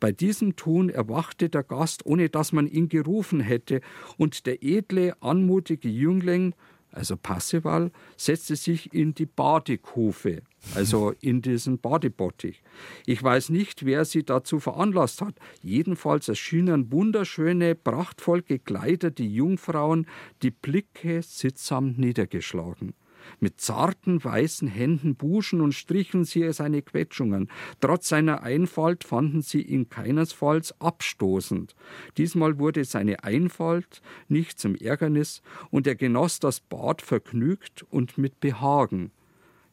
Bei 0.02 0.12
diesem 0.12 0.56
Tun 0.56 0.90
erwachte 0.90 1.48
der 1.48 1.64
Gast, 1.64 2.06
ohne 2.08 2.28
dass 2.28 2.54
man 2.54 2.68
ihn 2.68 2.90
gerufen 2.90 3.40
hätte, 3.40 3.82
und 4.18 4.48
der 4.48 4.64
edle, 4.64 5.16
anmutige 5.22 5.90
Jüngling 5.90 6.56
also 6.92 7.16
Passeval, 7.18 7.92
setzte 8.18 8.56
sich 8.56 8.94
in 8.94 9.14
die 9.14 9.26
Badekufe, 9.26 10.42
also 10.76 11.14
in 11.22 11.42
diesen 11.42 11.80
Badebottich. 11.80 12.62
Ich 13.06 13.22
weiß 13.22 13.50
nicht, 13.50 13.86
wer 13.86 14.06
sie 14.06 14.24
dazu 14.24 14.60
veranlasst 14.60 15.22
hat. 15.22 15.36
Jedenfalls 15.62 16.28
erschienen 16.28 16.92
wunderschöne, 16.92 17.76
prachtvoll 17.76 18.42
gekleidete 18.42 19.24
Jungfrauen, 19.24 20.08
die 20.42 20.52
Blicke 20.52 21.22
sittsam 21.22 21.94
niedergeschlagen. 21.94 22.94
Mit 23.40 23.62
zarten 23.62 24.24
weißen 24.24 24.68
Händen 24.68 25.16
buschen 25.16 25.62
und 25.62 25.74
strichen 25.74 26.26
sie 26.26 26.52
seine 26.54 26.82
Quetschungen. 26.82 27.50
Trotz 27.80 28.10
seiner 28.10 28.44
Einfalt 28.44 29.04
fanden 29.04 29.42
sie 29.42 29.62
ihn 29.62 29.90
keinesfalls 29.90 30.80
abstoßend. 30.80 31.76
Diesmal 32.18 32.60
wurde 32.60 32.86
seine 32.86 33.24
Einfalt 33.24 34.02
nicht 34.28 34.60
zum 34.60 34.76
Ärgernis 34.76 35.42
und 35.70 35.88
er 35.88 35.96
genoss 35.96 36.40
das 36.40 36.60
Bad 36.60 37.02
vergnügt 37.02 37.84
und 37.90 38.18
mit 38.18 38.40
Behagen. 38.40 39.12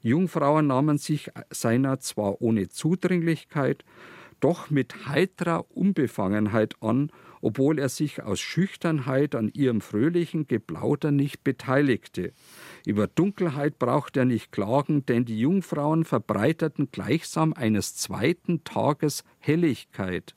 Jungfrauen 0.02 0.68
nahmen 0.68 0.98
sich 0.98 1.30
seiner 1.50 1.98
zwar 1.98 2.40
ohne 2.40 2.68
Zudringlichkeit, 2.68 3.84
doch 4.40 4.70
mit 4.70 5.08
heiterer 5.08 5.66
Unbefangenheit 5.70 6.76
an, 6.80 7.10
obwohl 7.40 7.78
er 7.78 7.88
sich 7.88 8.22
aus 8.22 8.40
Schüchternheit 8.40 9.34
an 9.34 9.50
ihrem 9.52 9.80
fröhlichen 9.80 10.46
Geplauder 10.46 11.10
nicht 11.10 11.44
beteiligte. 11.44 12.32
Über 12.86 13.06
Dunkelheit 13.06 13.78
braucht 13.78 14.16
er 14.16 14.24
nicht 14.24 14.52
klagen, 14.52 15.04
denn 15.06 15.24
die 15.24 15.38
Jungfrauen 15.38 16.04
verbreiteten 16.04 16.88
gleichsam 16.90 17.52
eines 17.52 17.96
zweiten 17.96 18.64
Tages 18.64 19.24
Helligkeit. 19.38 20.34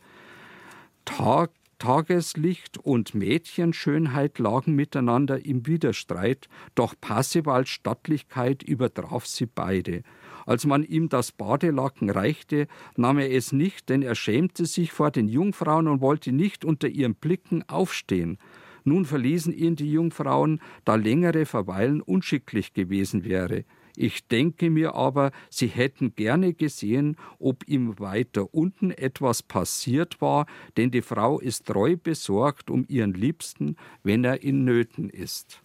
Tag, 1.06 1.51
Tageslicht 1.82 2.77
und 2.77 3.15
Mädchenschönheit 3.15 4.38
lagen 4.38 4.75
miteinander 4.75 5.43
im 5.43 5.65
Widerstreit, 5.65 6.47
doch 6.75 6.93
Passewals 7.01 7.69
Stattlichkeit 7.69 8.62
übertraf 8.62 9.25
sie 9.25 9.47
beide. 9.47 10.04
Als 10.45 10.67
man 10.67 10.84
ihm 10.84 11.10
das 11.10 11.32
Badelaken 11.32 12.12
reichte, 12.12 12.67
nahm 12.95 13.17
er 13.17 13.32
es 13.32 13.51
nicht, 13.51 13.89
denn 13.89 14.04
er 14.04 14.13
schämte 14.13 14.67
sich 14.67 14.91
vor 14.91 15.10
den 15.10 15.27
Jungfrauen 15.27 15.88
und 15.88 16.01
wollte 16.01 16.32
nicht 16.32 16.65
unter 16.65 16.88
ihren 16.88 17.15
Blicken 17.15 17.67
aufstehen. 17.67 18.38
Nun 18.84 19.06
verließen 19.06 19.54
ihn 19.54 19.76
die 19.76 19.91
Jungfrauen, 19.91 20.60
da 20.86 20.96
längere 20.96 21.46
Verweilen 21.46 22.02
unschicklich 22.02 22.74
gewesen 22.74 23.24
wäre. 23.26 23.65
Ich 23.95 24.27
denke 24.27 24.69
mir 24.69 24.95
aber, 24.95 25.32
sie 25.49 25.67
hätten 25.67 26.15
gerne 26.15 26.54
gesehen, 26.54 27.17
ob 27.39 27.67
ihm 27.67 27.99
weiter 27.99 28.54
unten 28.54 28.91
etwas 28.91 29.43
passiert 29.43 30.21
war, 30.21 30.45
denn 30.77 30.91
die 30.91 31.01
Frau 31.01 31.39
ist 31.39 31.65
treu 31.65 31.95
besorgt 31.95 32.69
um 32.69 32.86
ihren 32.88 33.13
Liebsten, 33.13 33.75
wenn 34.04 34.23
er 34.23 34.43
in 34.43 34.63
Nöten 34.65 35.10
ist. 35.10 35.60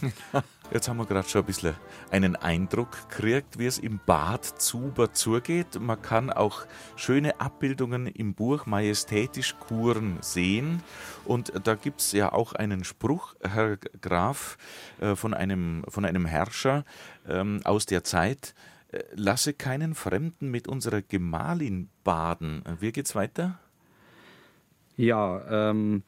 Jetzt 0.72 0.88
haben 0.88 0.96
wir 0.96 1.06
gerade 1.06 1.28
schon 1.28 1.42
ein 1.42 1.46
bisschen 1.46 1.76
einen 2.10 2.34
Eindruck 2.34 3.08
gekriegt, 3.08 3.58
wie 3.58 3.66
es 3.66 3.78
im 3.78 4.00
Bad 4.04 4.44
Zuber 4.44 5.12
zugeht. 5.12 5.78
Man 5.80 6.02
kann 6.02 6.28
auch 6.30 6.66
schöne 6.96 7.40
Abbildungen 7.40 8.08
im 8.08 8.34
Buch 8.34 8.66
Majestätisch 8.66 9.54
Kuren 9.60 10.18
sehen. 10.22 10.82
Und 11.24 11.52
da 11.64 11.76
gibt 11.76 12.00
es 12.00 12.10
ja 12.12 12.32
auch 12.32 12.52
einen 12.52 12.82
Spruch, 12.82 13.36
Herr 13.42 13.76
Graf, 13.76 14.58
äh, 15.00 15.14
von 15.14 15.34
einem, 15.34 15.84
von 15.88 16.04
einem 16.04 16.26
Herrscher 16.26 16.84
ähm, 17.28 17.60
aus 17.64 17.86
der 17.86 18.04
Zeit. 18.04 18.54
Äh, 18.88 19.02
lasse 19.14 19.52
keinen 19.52 19.94
Fremden 19.94 20.50
mit 20.50 20.68
unserer 20.68 21.02
Gemahlin 21.02 21.88
baden. 22.04 22.62
Wie 22.80 22.92
geht's 22.92 23.14
weiter? 23.14 23.58
Ja, 24.96 25.70
ähm, 25.70 26.02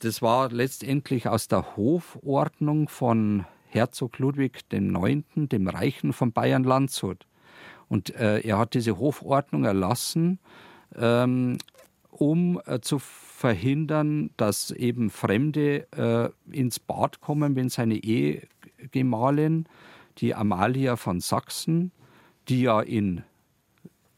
das 0.00 0.22
war 0.22 0.50
letztendlich 0.50 1.28
aus 1.28 1.48
der 1.48 1.76
Hofordnung 1.76 2.88
von 2.88 3.46
Herzog 3.68 4.18
Ludwig 4.18 4.64
IX., 4.72 5.24
dem 5.36 5.68
Reichen 5.68 6.12
von 6.12 6.32
Bayern-Landshut. 6.32 7.26
Und 7.88 8.14
äh, 8.14 8.40
er 8.40 8.58
hat 8.58 8.74
diese 8.74 8.98
Hofordnung 8.98 9.64
erlassen, 9.64 10.38
ähm, 10.96 11.58
um 12.10 12.60
äh, 12.66 12.80
zu 12.80 12.98
verhindern, 12.98 14.30
dass 14.36 14.70
eben 14.70 15.10
Fremde 15.10 15.86
äh, 15.92 16.30
ins 16.54 16.78
Bad 16.78 17.20
kommen, 17.20 17.56
wenn 17.56 17.68
seine 17.68 17.96
Ehegemahlin, 17.96 19.66
die 20.20 20.34
Amalia 20.34 20.96
von 20.96 21.20
Sachsen, 21.20 21.92
die 22.48 22.62
ja 22.62 22.80
in 22.80 23.22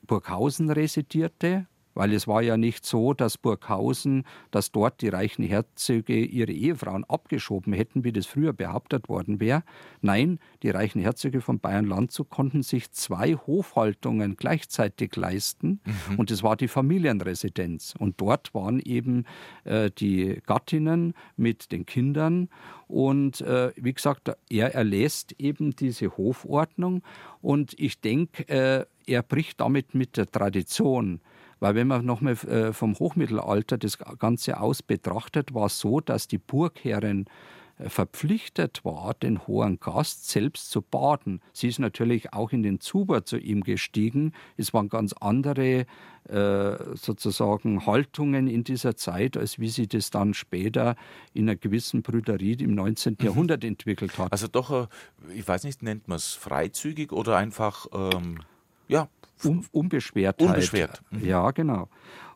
Burghausen 0.07 0.71
residierte, 0.71 1.67
weil 1.95 2.13
es 2.13 2.27
war 2.27 2.43
ja 2.43 2.57
nicht 2.57 2.87
so, 2.87 3.15
dass 3.15 3.39
Burghausen, 3.39 4.25
dass 4.51 4.73
dort 4.73 5.01
die 5.01 5.09
reichen 5.09 5.45
Herzöge 5.45 6.17
ihre 6.25 6.53
Ehefrauen 6.53 7.05
abgeschoben 7.05 7.73
hätten, 7.73 8.05
wie 8.05 8.13
das 8.13 8.27
früher 8.27 8.53
behauptet 8.53 9.09
worden 9.09 9.41
wäre. 9.41 9.63
Nein, 10.01 10.39
die 10.63 10.71
reichen 10.71 11.01
Herzöge 11.01 11.41
von 11.41 11.61
Bayern-Landshut 11.61 12.31
konnten 12.31 12.63
sich 12.63 12.91
zwei 12.93 13.35
Hofhaltungen 13.35 14.37
gleichzeitig 14.37 15.15
leisten. 15.17 15.81
Mhm. 15.85 16.19
Und 16.19 16.31
es 16.31 16.43
war 16.43 16.57
die 16.57 16.69
Familienresidenz. 16.69 17.95
Und 17.99 18.21
dort 18.21 18.55
waren 18.55 18.81
eben 18.81 19.25
äh, 19.65 19.91
die 19.91 20.41
Gattinnen 20.47 21.15
mit 21.37 21.73
den 21.73 21.87
Kindern. 21.87 22.49
Und 22.89 23.41
äh, 23.41 23.73
wie 23.77 23.93
gesagt, 23.93 24.31
er 24.51 24.75
erlässt 24.75 25.35
eben 25.39 25.75
diese 25.75 26.17
Hofordnung. 26.17 27.03
Und 27.41 27.79
ich 27.79 28.01
denke, 28.01 28.49
äh, 28.49 28.87
er 29.07 29.23
bricht 29.23 29.61
damit 29.61 29.95
mit 29.95 30.17
der 30.17 30.31
Tradition. 30.31 31.21
Weil 31.63 31.77
wenn 31.77 31.87
man 31.87 32.05
nochmal 32.05 32.33
äh, 32.33 32.73
vom 32.73 32.99
Hochmittelalter 32.99 33.79
das 33.79 33.97
Ganze 33.97 34.59
aus 34.59 34.83
betrachtet, 34.83 35.55
war 35.55 35.67
es 35.67 35.79
so, 35.79 36.01
dass 36.01 36.27
die 36.27 36.39
Burgherren 36.39 37.27
verpflichtet 37.79 38.85
war, 38.85 39.15
den 39.15 39.47
hohen 39.47 39.79
Gast 39.79 40.29
selbst 40.29 40.71
zu 40.71 40.83
baden. 40.83 41.41
Sie 41.53 41.69
ist 41.69 41.79
natürlich 41.79 42.33
auch 42.33 42.51
in 42.51 42.65
den 42.65 42.81
Zuber 42.81 43.25
zu 43.25 43.39
ihm 43.39 43.63
gestiegen. 43.63 44.33
Es 44.57 44.75
waren 44.75 44.89
ganz 44.89 45.13
andere 45.15 45.87
äh, 46.29 46.77
sozusagen 46.95 47.87
Haltungen 47.87 48.49
in 48.49 48.65
dieser 48.65 48.97
Zeit, 48.97 49.37
als 49.37 49.61
wie 49.61 49.69
sie 49.69 49.87
das 49.87 50.11
dann 50.11 50.35
später 50.35 50.97
in 51.33 51.49
einer 51.49 51.57
gewissen 51.57 52.03
Brüderie 52.03 52.55
im 52.55 52.75
19. 52.75 53.17
Mhm. 53.19 53.25
Jahrhundert 53.25 53.63
entwickelt 53.63 54.19
hat. 54.19 54.33
Also 54.33 54.49
doch, 54.49 54.71
äh, 54.71 54.87
ich 55.35 55.47
weiß 55.47 55.63
nicht, 55.63 55.83
nennt 55.83 56.09
man 56.09 56.17
es 56.17 56.33
freizügig 56.33 57.13
oder 57.13 57.37
einfach, 57.37 57.87
ähm, 57.93 58.41
ja. 58.89 59.09
Um, 59.45 59.65
Unbeschwertheit. 59.73 60.49
Unbeschwert. 60.49 61.03
Mhm. 61.11 61.25
Ja, 61.25 61.51
genau. 61.51 61.89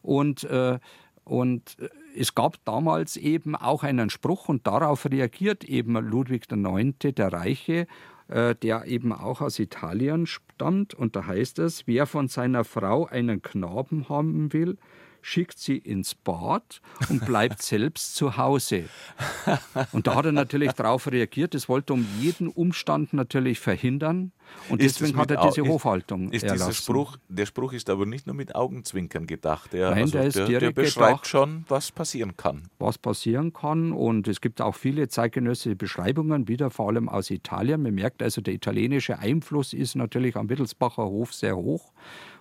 Und 0.02 0.44
äh, 0.44 0.78
und 1.26 1.76
es 2.16 2.36
gab 2.36 2.64
damals 2.64 3.16
eben 3.16 3.56
auch 3.56 3.82
einen 3.82 4.10
Spruch 4.10 4.48
und 4.48 4.64
darauf 4.68 5.06
reagiert 5.06 5.64
eben 5.64 5.94
Ludwig 5.94 6.44
IX., 6.52 6.94
der 7.00 7.32
Reiche, 7.32 7.88
äh, 8.28 8.54
der 8.54 8.84
eben 8.86 9.12
auch 9.12 9.40
aus 9.40 9.58
Italien 9.58 10.26
stammt. 10.26 10.94
Und 10.94 11.16
da 11.16 11.26
heißt 11.26 11.58
es, 11.58 11.88
wer 11.88 12.06
von 12.06 12.28
seiner 12.28 12.62
Frau 12.62 13.06
einen 13.06 13.42
Knaben 13.42 14.08
haben 14.08 14.52
will, 14.52 14.78
schickt 15.26 15.58
sie 15.58 15.76
ins 15.76 16.14
Bad 16.14 16.80
und 17.08 17.26
bleibt 17.26 17.60
selbst 17.62 18.14
zu 18.14 18.36
Hause. 18.36 18.84
Und 19.90 20.06
da 20.06 20.14
hat 20.14 20.26
er 20.26 20.32
natürlich 20.32 20.70
darauf 20.72 21.10
reagiert. 21.10 21.52
Das 21.54 21.68
wollte 21.68 21.94
um 21.94 22.06
jeden 22.20 22.46
Umstand 22.46 23.12
natürlich 23.12 23.58
verhindern. 23.58 24.30
Und 24.68 24.80
ist 24.80 25.00
deswegen 25.00 25.18
hat 25.18 25.32
er 25.32 25.48
diese 25.48 25.62
Au 25.62 25.66
Hofhaltung 25.66 26.30
ist, 26.30 26.44
ist. 26.44 26.76
Spruch, 26.76 27.16
der 27.28 27.46
Spruch 27.46 27.72
ist 27.72 27.90
aber 27.90 28.06
nicht 28.06 28.28
nur 28.28 28.36
mit 28.36 28.54
Augenzwinkern 28.54 29.26
gedacht. 29.26 29.72
Der, 29.72 29.90
Nein, 29.90 30.02
also 30.02 30.12
der, 30.12 30.26
ist 30.28 30.36
der, 30.36 30.60
der 30.60 30.70
beschreibt 30.70 31.08
gedacht, 31.08 31.26
schon, 31.26 31.64
was 31.66 31.90
passieren 31.90 32.36
kann. 32.36 32.68
Was 32.78 32.96
passieren 32.96 33.52
kann. 33.52 33.90
Und 33.90 34.28
es 34.28 34.40
gibt 34.40 34.60
auch 34.60 34.76
viele 34.76 35.08
zeitgenössische 35.08 35.74
Beschreibungen, 35.74 36.46
wieder 36.46 36.70
vor 36.70 36.88
allem 36.88 37.08
aus 37.08 37.30
Italien. 37.30 37.82
Man 37.82 37.96
merkt 37.96 38.22
also, 38.22 38.40
der 38.40 38.54
italienische 38.54 39.18
Einfluss 39.18 39.72
ist 39.72 39.96
natürlich 39.96 40.36
am 40.36 40.48
Wittelsbacher 40.48 41.04
Hof 41.04 41.34
sehr 41.34 41.56
hoch. 41.56 41.90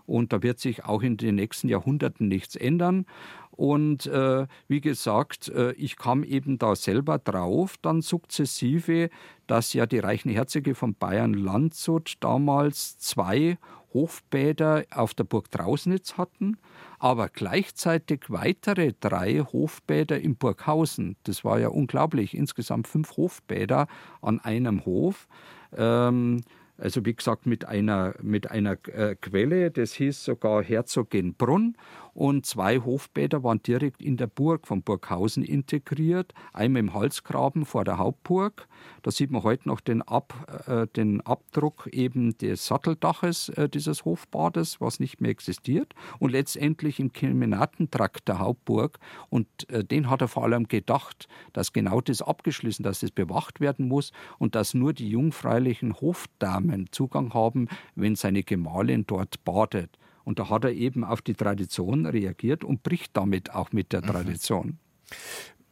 Und 0.06 0.34
da 0.34 0.43
wird 0.43 0.60
sich 0.60 0.86
auch 0.86 1.01
in 1.01 1.18
den 1.18 1.36
nächsten 1.36 1.68
Jahrhunderten 1.68 2.28
nichts 2.28 2.56
ändern. 2.56 3.06
Und 3.51 4.06
äh, 4.08 4.47
wie 4.68 4.82
gesagt, 4.82 5.47
äh, 5.49 5.72
ich 5.74 5.95
kam 5.95 6.24
eben 6.24 6.58
da 6.58 6.76
selber 6.76 7.20
drauf, 7.20 7.76
dann 7.82 8.01
sukzessive, 8.01 9.10
dass 9.47 9.74
ja 9.74 9.86
die 9.86 9.99
reichen 9.99 10.30
Herzöge 10.30 10.76
von 10.76 10.93
Bayern 10.95 11.34
Landshut 11.34 12.16
damals 12.20 12.97
zwei 12.97 13.58
Hofbäder 13.95 14.84
auf 14.91 15.14
der 15.14 15.24
Burg 15.24 15.49
Trausnitz 15.51 16.18
hatten, 16.18 16.58
aber 16.99 17.30
gleichzeitig 17.30 18.26
weitere 18.28 18.91
drei 18.99 19.39
Hofbäder 19.39 20.20
in 20.20 20.36
Burghausen. 20.36 21.16
Das 21.24 21.45
war 21.45 21.60
ja 21.60 21.70
unglaublich, 21.70 22.36
insgesamt 22.36 22.89
fünf 22.89 23.16
Hofbäder 23.16 23.88
an 24.22 24.41
einem 24.41 24.86
Hof. 24.86 25.30
Ähm, 25.78 26.41
also 26.78 27.05
wie 27.05 27.15
gesagt 27.15 27.45
mit 27.45 27.65
einer, 27.65 28.15
mit 28.21 28.51
einer 28.51 28.78
äh, 28.88 29.15
Quelle, 29.15 29.71
das 29.71 29.93
hieß 29.93 30.26
sogar 30.26 30.63
Herzogenbrunn 30.63 31.78
und 32.16 32.45
zwei 32.45 32.80
Hofbäder 32.80 33.43
waren 33.43 33.61
direkt 33.61 34.01
in 34.01 34.16
der 34.16 34.28
Burg 34.28 34.68
von 34.68 34.82
Burghausen 34.82 35.43
integriert. 35.43 36.34
Einmal 36.53 36.80
im 36.80 36.93
Halsgraben 36.93 37.66
vor 37.66 37.84
der 37.84 37.97
Hauptburg. 37.97 38.70
Da 39.03 39.11
sieht 39.11 39.32
man 39.32 39.43
heute 39.43 39.68
noch 39.68 39.82
den, 39.82 40.01
Ab, 40.01 40.63
äh, 40.68 40.88
den 40.95 41.20
Abdruck 41.20 41.88
eben 41.91 42.38
des 42.38 42.68
Satteldaches 42.68 43.49
äh, 43.49 43.68
dieses 43.68 44.05
Hofbades, 44.05 44.80
was 44.80 45.01
nicht 45.01 45.20
mehr 45.20 45.30
existiert. 45.30 45.93
Und 46.18 46.32
letztendlich 46.32 47.01
im 47.01 47.11
Kemenatentrakt 47.11 48.30
der 48.30 48.39
Hauptburg. 48.39 48.97
Und 49.30 49.70
äh, 49.70 49.84
den 49.84 50.09
hat 50.09 50.22
er 50.22 50.30
vor 50.30 50.45
allem 50.45 50.70
gedacht, 50.70 51.28
dass 51.51 51.74
genau 51.74 51.99
das 51.99 52.22
abgeschlossen, 52.22 52.84
dass 52.84 53.01
das 53.01 53.11
bewacht 53.11 53.59
werden 53.59 53.89
muss 53.89 54.13
und 54.39 54.55
dass 54.55 54.74
nur 54.74 54.93
die 54.93 55.09
jungfräulichen 55.09 55.99
Hofdamen 55.99 56.88
Zugang 56.91 57.34
haben, 57.34 57.68
wenn 57.95 58.16
seine 58.16 58.43
Gemahlin 58.43 59.03
dort 59.05 59.43
badet. 59.43 59.97
Und 60.26 60.39
da 60.39 60.49
hat 60.49 60.65
er 60.65 60.71
eben 60.71 61.05
auf 61.05 61.21
die 61.21 61.36
Tradition 61.36 62.05
reagiert 62.05 62.63
und 62.63 62.84
bricht 62.84 63.15
damit 63.15 63.53
auch 63.53 63.71
mit 63.71 63.93
der 63.93 64.01
mhm. 64.01 64.07
Tradition. 64.07 64.80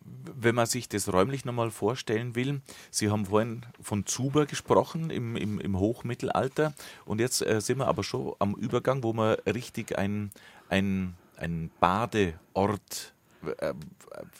Wenn 0.05 0.55
man 0.55 0.67
sich 0.67 0.87
das 0.87 1.11
räumlich 1.11 1.43
nochmal 1.43 1.71
vorstellen 1.71 2.35
will, 2.35 2.61
Sie 2.91 3.09
haben 3.09 3.25
vorhin 3.25 3.65
von 3.81 4.05
Zuber 4.05 4.45
gesprochen 4.45 5.09
im, 5.09 5.35
im, 5.35 5.59
im 5.59 5.79
Hochmittelalter 5.79 6.73
und 7.05 7.19
jetzt 7.19 7.45
äh, 7.45 7.59
sind 7.59 7.79
wir 7.79 7.87
aber 7.87 8.03
schon 8.03 8.33
am 8.39 8.53
Übergang, 8.55 9.03
wo 9.03 9.11
man 9.11 9.35
richtig 9.45 9.97
ein, 9.97 10.31
ein, 10.69 11.15
ein 11.37 11.71
Badeort 11.79 13.13
äh, 13.59 13.73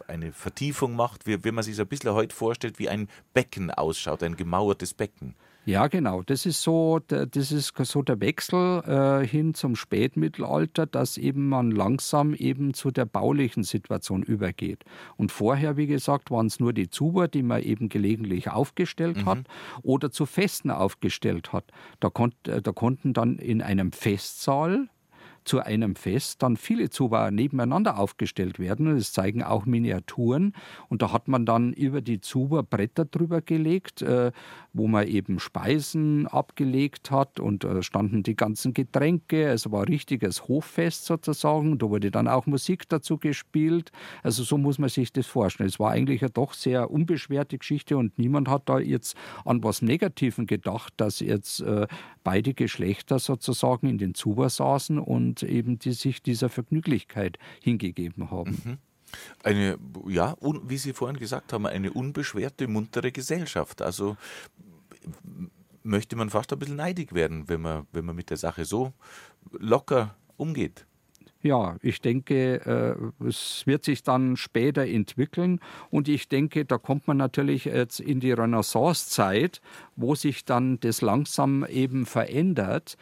eine 0.08 0.32
Vertiefung 0.32 0.96
macht, 0.96 1.26
wie, 1.26 1.44
wie 1.44 1.52
man 1.52 1.64
sich 1.64 1.76
so 1.76 1.82
ein 1.82 1.88
bisschen 1.88 2.14
heute 2.14 2.36
vorstellt, 2.36 2.80
wie 2.80 2.90
ein 2.90 3.10
Becken 3.34 3.72
ausschaut, 3.72 4.24
ein 4.24 4.38
gemauertes 4.38 4.94
Becken. 4.94 5.36
Ja, 5.66 5.88
genau. 5.88 6.24
Das 6.24 6.46
ist 6.46 6.62
so, 6.62 7.00
das 7.00 7.52
ist 7.52 7.74
so 7.78 8.02
der 8.02 8.20
Wechsel 8.20 8.82
äh, 8.86 9.26
hin 9.26 9.54
zum 9.54 9.78
Spätmittelalter, 9.78 10.86
dass 10.86 11.18
eben 11.18 11.48
man 11.48 11.72
langsam 11.72 12.34
eben 12.34 12.74
zu 12.74 12.92
der 12.92 13.06
baulichen 13.06 13.64
Situation 13.64 14.24
übergeht. 14.24 14.84
Und 15.16 15.32
vorher, 15.32 15.78
wie 15.78 15.88
gesagt, 15.88 16.32
waren 16.32 16.48
es 16.48 16.60
nur 16.60 16.74
die 16.74 16.90
Zuber, 16.90 17.30
die 17.30 17.44
man 17.44 17.62
eben 17.62 17.88
gelegentlich 17.88 18.50
aufgestellt 18.50 19.18
mhm. 19.18 19.26
hat 19.26 19.40
oder 19.84 20.12
zu 20.12 20.26
Festen 20.26 20.70
aufgestellt 20.70 21.54
hat. 21.54 21.66
Da, 22.02 22.10
konnt, 22.10 22.36
da 22.44 22.72
konnten 22.74 23.14
dann 23.14 23.38
in 23.38 23.62
einem 23.62 23.94
Festsaal 23.94 24.90
zu 25.46 25.60
einem 25.60 25.96
Fest 25.96 26.44
dann 26.44 26.58
viele 26.58 26.90
Zuber 26.90 27.32
nebeneinander 27.32 28.00
aufgestellt 28.00 28.60
werden. 28.60 28.96
Das 28.96 29.12
zeigen 29.12 29.44
auch 29.44 29.66
Miniaturen. 29.66 30.54
Und 30.90 31.02
da 31.02 31.12
hat 31.12 31.28
man 31.28 31.46
dann 31.46 31.74
über 31.74 32.02
die 32.02 32.22
Zuber 32.22 32.64
Bretter 32.64 33.06
drüber 33.06 33.42
gelegt, 33.42 34.02
äh, 34.02 34.32
wo 34.74 34.88
man 34.88 35.08
eben 35.08 35.40
Speisen 35.40 36.28
abgelegt 36.28 37.12
hat 37.12 37.40
und 37.40 37.64
äh, 37.64 37.84
standen 37.84 38.24
die 38.24 38.36
ganzen 38.36 38.74
Getränke. 38.74 39.46
Es 39.48 39.72
war 39.72 39.82
ein 39.82 39.88
richtiges 39.88 40.48
Hoffest 40.48 41.06
sozusagen. 41.06 41.78
Da 41.78 41.90
wurde 41.90 42.12
dann 42.12 42.28
auch 42.28 42.46
Musik 42.46 42.90
dazu 42.90 43.18
gespielt. 43.18 43.92
Also 44.24 44.44
so 44.44 44.58
muss 44.58 44.80
man 44.80 44.90
sich 44.90 45.14
das 45.14 45.28
vorstellen. 45.28 45.70
Es 45.70 45.80
war 45.80 45.92
eigentlich 45.92 46.22
eine 46.22 46.32
doch 46.32 46.54
sehr 46.54 46.92
unbeschwerte 46.92 47.58
Geschichte 47.58 47.98
und 47.98 48.18
niemand 48.18 48.48
hat 48.48 48.70
da 48.70 48.80
jetzt 48.80 49.16
an 49.46 49.64
was 49.64 49.82
Negativen 49.82 50.48
gedacht, 50.48 50.94
dass 50.98 51.20
jetzt 51.20 51.62
äh, 51.62 51.88
beide 52.24 52.54
Geschlechter 52.54 53.20
sozusagen 53.20 53.88
in 53.88 53.98
den 53.98 54.14
Zuber 54.14 54.50
saßen 54.50 55.00
und 55.00 55.33
und 55.42 55.50
eben 55.50 55.80
die 55.80 55.94
sich 55.94 56.22
dieser 56.22 56.50
Vergnüglichkeit 56.50 57.40
hingegeben 57.62 58.30
haben. 58.30 58.62
Mhm. 58.64 58.78
Eine, 59.44 59.78
ja, 60.08 60.36
wie 60.42 60.78
Sie 60.78 60.94
vorhin 60.94 61.18
gesagt 61.18 61.54
haben, 61.54 61.66
eine 61.66 61.92
unbeschwerte, 61.92 62.68
muntere 62.68 63.12
Gesellschaft. 63.12 63.82
Also 63.82 64.18
möchte 65.84 66.16
man 66.16 66.30
fast 66.30 66.52
ein 66.54 66.60
bisschen 66.60 66.78
neidig 66.78 67.14
werden, 67.14 67.50
wenn 67.50 67.62
man, 67.62 67.88
wenn 67.92 68.06
man 68.06 68.16
mit 68.16 68.30
der 68.30 68.38
Sache 68.38 68.66
so 68.66 68.94
locker 69.52 70.16
umgeht. 70.38 70.86
Ja, 71.42 71.76
ich 71.82 72.00
denke, 72.00 72.62
äh, 73.20 73.28
es 73.28 73.64
wird 73.68 73.84
sich 73.84 74.02
dann 74.02 74.38
später 74.38 74.88
entwickeln 74.88 75.60
und 75.90 76.08
ich 76.08 76.30
denke, 76.30 76.64
da 76.64 76.78
kommt 76.78 77.06
man 77.06 77.18
natürlich 77.18 77.66
jetzt 77.66 78.00
in 78.00 78.22
die 78.22 78.32
Renaissancezeit, 78.32 79.62
wo 79.98 80.16
sich 80.16 80.46
dann 80.46 80.80
das 80.80 81.02
langsam 81.02 81.66
eben 81.66 82.06
verändert. 82.06 82.96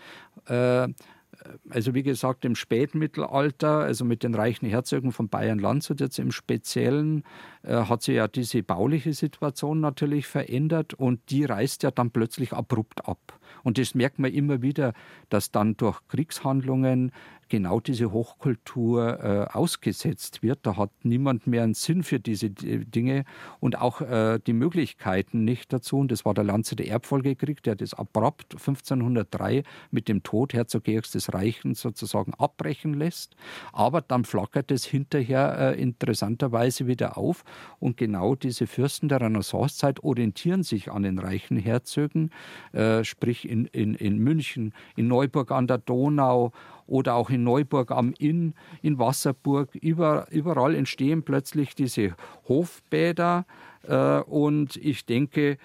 Also 1.69 1.93
wie 1.93 2.03
gesagt, 2.03 2.45
im 2.45 2.55
Spätmittelalter, 2.55 3.79
also 3.79 4.05
mit 4.05 4.23
den 4.23 4.35
reichen 4.35 4.67
Herzögen 4.67 5.11
von 5.11 5.29
Bayern-Landshut 5.29 5.99
jetzt 5.99 6.19
im 6.19 6.31
Speziellen, 6.31 7.23
hat 7.63 8.01
sich 8.01 8.15
ja 8.15 8.27
diese 8.27 8.63
bauliche 8.63 9.13
Situation 9.13 9.79
natürlich 9.79 10.27
verändert 10.27 10.93
und 10.93 11.19
die 11.29 11.45
reißt 11.45 11.83
ja 11.83 11.91
dann 11.91 12.11
plötzlich 12.11 12.53
abrupt 12.53 13.07
ab. 13.07 13.39
Und 13.63 13.77
das 13.77 13.95
merkt 13.95 14.19
man 14.19 14.31
immer 14.31 14.61
wieder, 14.61 14.93
dass 15.29 15.51
dann 15.51 15.77
durch 15.77 15.99
Kriegshandlungen 16.07 17.11
genau 17.51 17.81
diese 17.81 18.13
Hochkultur 18.13 19.19
äh, 19.21 19.53
ausgesetzt 19.53 20.41
wird. 20.41 20.59
Da 20.63 20.77
hat 20.77 20.89
niemand 21.03 21.47
mehr 21.47 21.63
einen 21.63 21.73
Sinn 21.73 22.01
für 22.01 22.17
diese 22.17 22.49
Dinge 22.49 23.25
und 23.59 23.77
auch 23.77 23.99
äh, 23.99 24.39
die 24.39 24.53
Möglichkeiten 24.53 25.43
nicht 25.43 25.73
dazu. 25.73 25.97
Und 25.97 26.13
das 26.13 26.23
war 26.23 26.33
der 26.33 26.45
Lanze 26.45 26.77
der 26.77 26.87
Erbfolgekrieg, 26.87 27.61
der 27.61 27.75
das 27.75 27.93
abrupt 27.93 28.53
1503 28.53 29.63
mit 29.91 30.07
dem 30.07 30.23
Tod 30.23 30.53
Herzog 30.53 30.85
Georgs 30.85 31.11
des 31.11 31.33
Reichen 31.33 31.75
sozusagen 31.75 32.33
abbrechen 32.35 32.93
lässt. 32.93 33.35
Aber 33.73 33.99
dann 33.99 34.23
flackert 34.23 34.71
es 34.71 34.85
hinterher 34.85 35.73
äh, 35.75 35.81
interessanterweise 35.81 36.87
wieder 36.87 37.17
auf 37.17 37.43
und 37.79 37.97
genau 37.97 38.35
diese 38.35 38.67
Fürsten 38.67 39.09
der 39.09 39.21
Renaissancezeit 39.21 40.03
orientieren 40.03 40.63
sich 40.63 40.91
an 40.91 41.03
den 41.03 41.19
reichen 41.19 41.57
Herzögen, 41.57 42.31
äh, 42.73 43.03
sprich 43.03 43.47
in, 43.49 43.65
in, 43.65 43.95
in 43.95 44.17
München, 44.19 44.73
in 44.95 45.07
Neuburg 45.07 45.51
an 45.51 45.67
der 45.67 45.77
Donau 45.79 46.51
oder 46.87 47.15
auch 47.15 47.29
in 47.29 47.43
Neuburg 47.43 47.91
am 47.91 48.13
Inn, 48.19 48.53
in 48.81 48.99
Wasserburg. 48.99 49.75
Über, 49.75 50.27
überall 50.29 50.75
entstehen 50.75 51.23
plötzlich 51.23 51.75
diese 51.75 52.15
Hofbäder. 52.47 53.45
Äh, 53.87 54.19
und 54.21 54.75
ich 54.75 55.05
denke, 55.05 55.57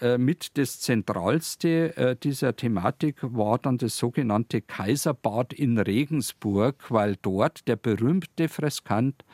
äh, 0.00 0.16
mit 0.16 0.56
das 0.56 0.80
Zentralste 0.80 1.96
äh, 1.96 2.16
dieser 2.16 2.56
Thematik 2.56 3.16
war 3.20 3.58
dann 3.58 3.76
das 3.76 3.98
sogenannte 3.98 4.62
Kaiserbad 4.62 5.52
in 5.52 5.76
Regensburg, 5.78 6.90
weil 6.90 7.16
dort 7.20 7.68
der 7.68 7.76
berühmte 7.76 8.48
Freskant 8.48 9.24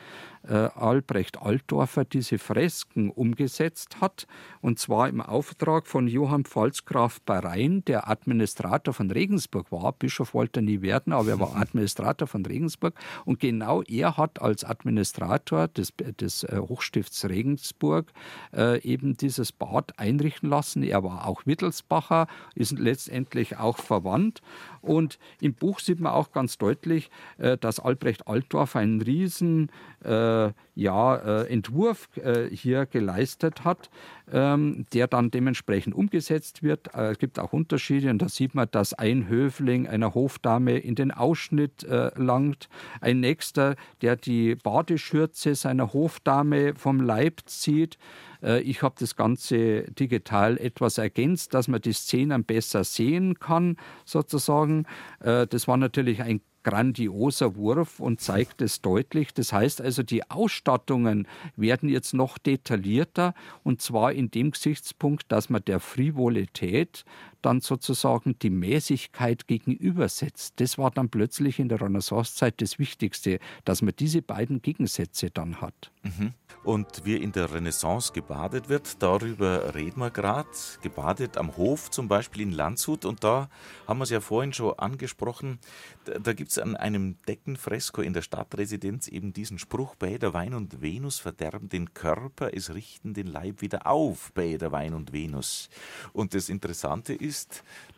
Albrecht 0.53 1.43
Altdorfer 1.43 2.05
diese 2.05 2.39
Fresken 2.39 3.11
umgesetzt 3.11 4.01
hat, 4.01 4.27
und 4.61 4.79
zwar 4.79 5.09
im 5.09 5.21
Auftrag 5.21 5.87
von 5.87 6.09
Johann 6.09 6.45
Pfalzgraf 6.45 7.21
Barein, 7.23 7.85
der 7.85 8.09
Administrator 8.09 8.95
von 8.95 9.11
Regensburg 9.11 9.73
war. 9.73 9.93
Bischof 9.93 10.35
wollte 10.35 10.61
er 10.61 10.63
nie 10.63 10.83
werden, 10.83 11.13
aber 11.13 11.31
er 11.31 11.41
war 11.41 11.57
Administrator 11.57 12.29
von 12.29 12.45
Regensburg. 12.45 12.95
Und 13.25 13.41
genau 13.41 13.83
er 13.83 14.17
hat 14.17 14.41
als 14.41 14.65
Administrator 14.65 15.69
des, 15.69 15.93
des 16.21 16.45
äh, 16.45 16.59
Hochstifts 16.59 17.25
Regensburg 17.29 18.13
äh, 18.55 18.81
eben 18.83 19.17
dieses 19.17 19.53
Bad 19.53 19.99
einrichten 19.99 20.49
lassen. 20.49 20.83
Er 20.83 21.03
war 21.03 21.27
auch 21.27 21.47
Wittelsbacher, 21.47 22.27
ist 22.55 22.79
letztendlich 22.79 23.57
auch 23.59 23.79
verwandt. 23.79 24.43
Und 24.87 25.18
im 25.41 25.55
Buch 25.55 25.80
sieht 25.80 26.01
man 26.01 26.12
auch 26.12 26.32
ganz 26.32 26.59
deutlich, 26.59 27.11
äh, 27.39 27.57
dass 27.59 27.80
Albrecht 27.80 28.28
Altdorf 28.28 28.76
einen 28.76 29.03
riesen 29.03 29.70
äh, 30.05 30.51
ja, 30.74 31.16
äh, 31.16 31.53
Entwurf 31.53 32.09
äh, 32.16 32.49
hier 32.51 32.87
geleistet 32.87 33.64
hat, 33.64 33.91
ähm, 34.30 34.87
der 34.93 35.07
dann 35.07 35.30
dementsprechend 35.30 35.95
umgesetzt 35.95 36.62
wird. 36.62 36.95
Äh, 36.95 37.12
es 37.12 37.18
gibt 37.18 37.39
auch 37.39 37.53
Unterschiede 37.53 38.11
und 38.11 38.20
da 38.20 38.28
sieht 38.28 38.55
man, 38.55 38.68
dass 38.70 38.95
ein 38.95 39.28
Höfling 39.28 39.89
einer 39.89 40.14
Hofdame 40.14 40.78
in 40.78 40.95
den 40.95 41.11
Ausschnitt 41.11 41.84
äh, 41.84 42.11
langt, 42.16 42.68
ein 43.01 43.20
nächster, 43.20 43.74
der 44.03 44.16
die 44.16 44.55
Badeschürze 44.55 45.55
seiner 45.55 45.93
Hofdame 45.93 46.74
vom 46.74 47.01
Leib 47.01 47.41
zieht. 47.47 47.99
Äh, 48.47 48.61
ich 48.61 48.83
habe 48.83 48.95
das 48.99 49.17
Ganze 49.17 49.83
digital 49.93 50.57
etwas 50.59 50.99
ergänzt, 50.99 51.53
dass 51.53 51.69
man 51.69 51.81
die 51.81 51.93
Szenen 51.93 52.45
besser 52.45 52.85
sehen 52.85 53.39
kann, 53.39 53.77
sozusagen. 54.05 54.87
Äh, 55.21 55.47
das 55.47 55.69
war 55.69 55.77
natürlich 55.77 56.23
ein 56.23 56.41
grandioser 56.67 57.55
Wurf 57.55 58.01
und 58.01 58.21
zeigt 58.21 58.61
es 58.61 58.83
deutlich. 58.83 59.33
Das 59.33 59.53
heißt 59.53 59.81
also, 59.81 60.03
die 60.03 60.29
Ausstattungen 60.29 61.29
werden 61.55 61.89
jetzt 61.89 62.13
noch 62.13 62.39
detaillierter 62.39 63.35
und 63.63 63.81
zwar 63.81 64.13
in 64.13 64.33
dem 64.33 64.51
Gesichtspunkt, 64.51 65.27
dass 65.29 65.49
man 65.49 65.65
der 65.65 65.79
Frivolität 65.79 67.05
dann 67.47 67.61
sozusagen 67.61 68.37
die 68.41 68.51
Mäßigkeit 68.51 69.47
gegenübersetzt. 69.47 70.55
Das 70.57 70.79
war 70.79 70.91
dann 70.91 71.11
plötzlich 71.11 71.61
in 71.61 71.69
der 71.69 71.81
Renaissancezeit 71.81 72.61
das 72.61 72.81
Wichtigste, 72.81 73.39
dass 73.65 73.83
man 73.83 73.95
diese 73.97 74.21
beiden 74.21 74.63
Gegensätze 74.63 75.31
dann 75.31 75.61
hat. 75.61 75.93
Mhm. 76.03 76.35
Und 76.65 77.05
wie 77.05 77.15
in 77.15 77.31
der 77.31 77.53
Renaissance 77.55 78.13
gebadet 78.13 78.69
wird, 78.69 79.01
darüber 79.01 79.77
reden 79.77 80.01
wir 80.01 80.11
gerade. 80.11 80.49
Gebadet 80.83 81.37
am 81.37 81.57
Hof, 81.57 81.93
zum 81.93 82.09
Beispiel 82.09 82.43
in 82.43 82.51
Landshut. 82.51 83.05
Und 83.05 83.23
da 83.23 83.49
haben 83.87 83.99
wir 83.99 84.05
es 84.05 84.11
ja 84.11 84.21
vorhin 84.21 84.53
schon 84.53 84.77
angesprochen. 84.77 85.61
Da, 86.05 86.19
da 86.19 86.33
gibt 86.33 86.51
es 86.51 86.59
an 86.59 86.75
einem 86.75 87.23
Deckenfresko 87.29 88.03
in 88.03 88.15
der 88.15 88.23
Stadtresidenz 88.23 89.07
eben 89.07 89.33
diesen 89.33 89.61
Spruch: 89.61 89.95
Bäder, 89.95 90.35
Wein 90.35 90.55
und 90.55 90.83
Venus 90.83 91.21
verderben 91.21 91.69
den 91.69 91.95
Körper, 91.95 92.53
es 92.53 92.75
richten 92.75 93.15
den 93.15 93.29
Leib 93.29 93.61
wieder 93.61 93.87
auf. 93.87 94.33
Bäder, 94.33 94.73
Wein 94.73 94.95
und 94.95 95.13
Venus. 95.13 95.69
Und 96.13 96.35
das 96.35 96.49
Interessante 96.49 97.15
ist, 97.15 97.36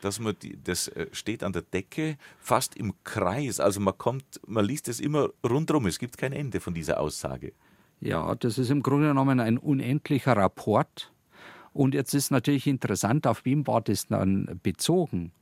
dass 0.01 0.21
man 0.21 0.35
die, 0.43 0.59
das 0.63 0.89
äh, 0.89 1.07
steht 1.13 1.43
an 1.43 1.53
der 1.53 1.63
Decke 1.63 2.17
fast 2.39 2.77
im 2.77 2.95
Kreis. 3.05 3.61
Also 3.61 3.81
man 3.81 3.97
kommt, 3.97 4.25
man 4.47 4.65
liest 4.65 4.89
es 4.89 5.01
immer 5.01 5.31
rundherum. 5.49 5.87
Es 5.87 5.99
gibt 5.99 6.19
kein 6.19 6.33
Ende 6.33 6.61
von 6.61 6.75
dieser 6.75 7.01
Aussage. 7.01 7.53
Ja, 8.01 8.35
das 8.35 8.59
ist 8.59 8.71
im 8.71 8.83
Grunde 8.83 9.09
genommen 9.09 9.41
ein 9.41 9.59
unendlicher 9.59 10.37
Rapport. 10.37 11.13
Und 11.73 11.95
jetzt 11.95 12.15
ist 12.15 12.31
natürlich 12.31 12.67
interessant, 12.67 13.27
auf 13.27 13.45
wen 13.45 13.67
war 13.67 13.81
das 13.81 14.07
dann 14.07 14.61
bezogen? 14.63 15.33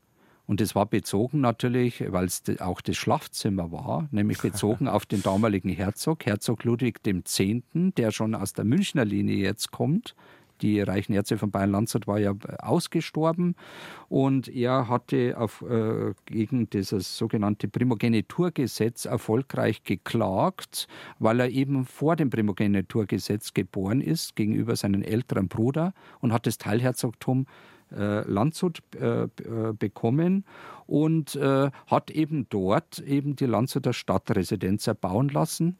Und 0.47 0.61
es 0.61 0.75
war 0.75 0.87
bezogen 0.87 1.41
natürlich, 1.41 2.05
weil 2.13 2.27
es 2.27 2.43
auch 2.61 2.81
das 2.81 2.97
Schlafzimmer 2.97 3.73
war, 3.73 4.09
nämlich 4.13 4.41
bezogen 4.41 4.87
auf 4.87 5.05
den 5.05 5.23
damaligen 5.23 5.71
Herzog, 5.71 6.25
Herzog 6.25 6.63
Ludwig 6.63 7.01
X., 7.05 7.43
der 7.75 8.13
schon 8.13 8.35
aus 8.35 8.53
der 8.53 8.65
Münchner 8.65 9.05
Linie 9.05 9.39
jetzt 9.39 9.73
kommt 9.73 10.15
die 10.63 10.81
reichen 10.81 11.13
Ärzte 11.13 11.39
von 11.39 11.51
Bayern-Landshut 11.51 12.07
war 12.07 12.19
ja 12.19 12.35
ausgestorben 12.59 13.55
und 14.09 14.49
er 14.49 14.89
hatte 14.89 15.37
auf, 15.39 15.63
äh, 15.63 16.15
gegen 16.27 16.71
dieses 16.71 17.17
sogenannte 17.17 17.69
Primogeniturgesetz 17.69 19.05
erfolgreich 19.05 19.85
geklagt, 19.85 20.89
weil 21.19 21.41
er 21.41 21.51
eben 21.51 21.85
vor 21.85 22.17
dem 22.17 22.31
Primogeniturgesetz 22.31 23.55
geboren 23.55 24.01
ist, 24.01 24.37
gegenüber 24.37 24.77
seinem 24.77 25.03
älteren 25.03 25.49
Bruder 25.49 25.93
und 26.21 26.33
hat 26.33 26.47
das 26.47 26.59
Teilherzogtum 26.59 27.47
äh, 27.93 28.29
Landshut 28.29 28.83
äh, 28.99 29.25
äh 29.25 29.29
bekommen 29.79 30.45
und 30.87 31.37
äh, 31.37 31.71
hat 31.87 32.11
eben 32.11 32.47
dort 32.49 32.99
eben 33.01 33.37
die 33.37 33.47
Landshuter 33.47 33.93
Stadtresidenz 33.93 34.87
erbauen 34.87 35.29
lassen. 35.29 35.79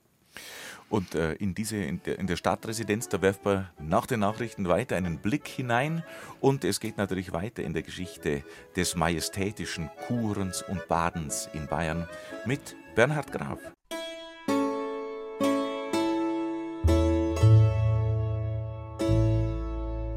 Und 0.89 1.15
äh, 1.15 1.33
in, 1.35 1.55
diese, 1.55 1.77
in, 1.77 2.01
der, 2.05 2.19
in 2.19 2.27
der 2.27 2.37
Stadtresidenz, 2.37 3.09
da 3.09 3.21
werft 3.21 3.45
man 3.45 3.69
nach 3.81 4.07
den 4.07 4.21
Nachrichten 4.21 4.69
weiter 4.69 4.97
einen 4.97 5.19
Blick 5.19 5.49
hinein. 5.49 6.05
Und 6.41 6.65
es 6.65 6.79
geht 6.79 6.97
natürlich 6.97 7.33
weiter 7.33 7.63
in 7.63 7.73
der 7.73 7.83
Geschichte 7.83 8.45
des 8.77 8.95
majestätischen 8.95 9.91
Kurens 10.07 10.63
und 10.63 10.87
Badens 10.87 11.49
in 11.55 11.67
Bayern 11.67 12.09
mit 12.45 12.77
Bernhard 12.95 13.33
Graf. 13.33 13.59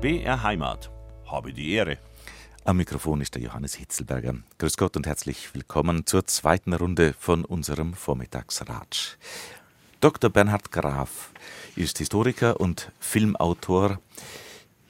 BR 0.01 0.43
Heimat. 0.43 0.89
Habe 1.25 1.51
die 1.51 1.73
Ehre. 1.73 1.97
Am 2.63 2.77
Mikrofon 2.77 3.19
ist 3.19 3.35
der 3.35 3.41
Johannes 3.41 3.73
Hitzelberger. 3.73 4.35
Grüß 4.59 4.77
Gott 4.77 4.95
und 4.95 5.07
herzlich 5.07 5.53
willkommen 5.53 6.05
zur 6.05 6.25
zweiten 6.25 6.73
Runde 6.73 7.13
von 7.17 7.43
unserem 7.43 7.93
Vormittagsratsch. 7.93 9.17
Dr. 10.01 10.29
Bernhard 10.29 10.71
Graf 10.71 11.31
ist 11.75 11.97
Historiker 11.97 12.61
und 12.61 12.89
Filmautor. 13.01 13.99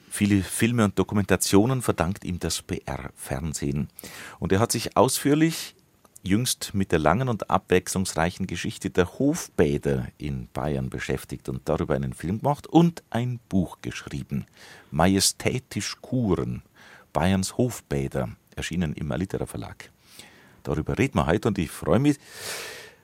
Viele 0.08 0.44
Filme 0.44 0.86
und 0.86 1.00
Dokumentationen 1.00 1.82
verdankt 1.82 2.24
ihm 2.24 2.38
das 2.38 2.62
BR-Fernsehen. 2.62 3.90
Und 4.38 4.52
er 4.52 4.60
hat 4.60 4.72
sich 4.72 4.98
ausführlich 4.98 5.74
jüngst 6.22 6.76
mit 6.76 6.92
der 6.92 7.00
langen 7.00 7.28
und 7.28 7.50
abwechslungsreichen 7.50 8.46
Geschichte 8.46 8.92
der 8.92 9.18
Hofbäder 9.18 10.10
in 10.20 10.48
Bayern 10.54 10.92
beschäftigt 10.92 11.50
und 11.50 11.68
darüber 11.68 11.96
einen 11.96 12.14
Film 12.14 12.42
gemacht 12.42 12.68
und 12.68 13.02
ein 13.10 13.40
Buch 13.50 13.80
geschrieben. 13.82 14.46
Majestätisch 14.92 15.98
Kuren, 16.02 16.62
Bayerns 17.14 17.58
Hofbäder, 17.58 18.30
erschienen 18.56 18.94
im 18.94 19.12
Alitera 19.12 19.48
Verlag. 19.48 19.90
Darüber 20.62 21.00
reden 21.00 21.18
wir 21.18 21.26
heute 21.26 21.48
und 21.48 21.58
ich 21.58 21.72
freue 21.72 21.98
mich, 21.98 22.18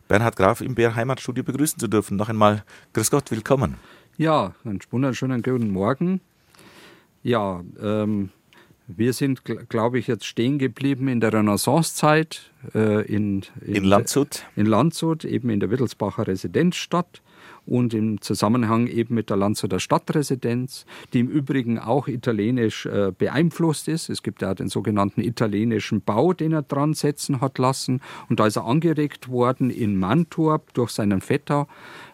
Bernhard 0.07 0.35
Graf 0.35 0.61
im 0.61 0.75
BR 0.75 0.95
Heimatstudio 0.95 1.43
begrüßen 1.43 1.79
zu 1.79 1.87
dürfen. 1.87 2.15
Noch 2.15 2.29
einmal 2.29 2.63
Grüß 2.93 3.09
Gott, 3.09 3.31
willkommen. 3.31 3.75
Ja, 4.17 4.53
einen 4.63 4.79
wunderschönen 4.91 5.41
guten 5.41 5.71
Morgen. 5.71 6.21
Ja, 7.23 7.63
ähm, 7.81 8.29
wir 8.87 9.13
sind, 9.13 9.41
glaube 9.43 9.97
ich, 9.97 10.05
jetzt 10.05 10.25
stehen 10.25 10.59
geblieben 10.59 11.07
in 11.07 11.19
der 11.19 11.33
Renaissancezeit 11.33 12.51
äh, 12.75 13.03
in, 13.07 13.43
in, 13.61 13.75
in 13.75 13.83
Landshut. 13.83 14.45
In 14.55 14.67
Landshut, 14.67 15.25
eben 15.25 15.49
in 15.49 15.59
der 15.59 15.71
Wittelsbacher 15.71 16.27
Residenzstadt 16.27 17.23
und 17.65 17.93
im 17.93 18.21
Zusammenhang 18.21 18.87
eben 18.87 19.15
mit 19.15 19.29
der 19.29 19.37
Landshuter 19.37 19.79
Stadtresidenz, 19.79 20.85
die 21.13 21.19
im 21.19 21.27
Übrigen 21.27 21.79
auch 21.79 22.07
italienisch 22.07 22.85
äh, 22.85 23.11
beeinflusst 23.17 23.87
ist. 23.87 24.09
Es 24.09 24.23
gibt 24.23 24.41
ja 24.41 24.53
den 24.53 24.69
sogenannten 24.69 25.21
italienischen 25.21 26.01
Bau, 26.01 26.33
den 26.33 26.51
er 26.51 26.61
dran 26.61 26.93
setzen 26.93 27.41
hat 27.41 27.57
lassen. 27.57 28.01
Und 28.29 28.39
da 28.39 28.47
ist 28.47 28.55
er 28.55 28.65
angeregt 28.65 29.29
worden 29.29 29.69
in 29.69 29.97
Mantua 29.97 30.61
durch 30.73 30.91
seinen 30.91 31.21
Vetter 31.21 31.67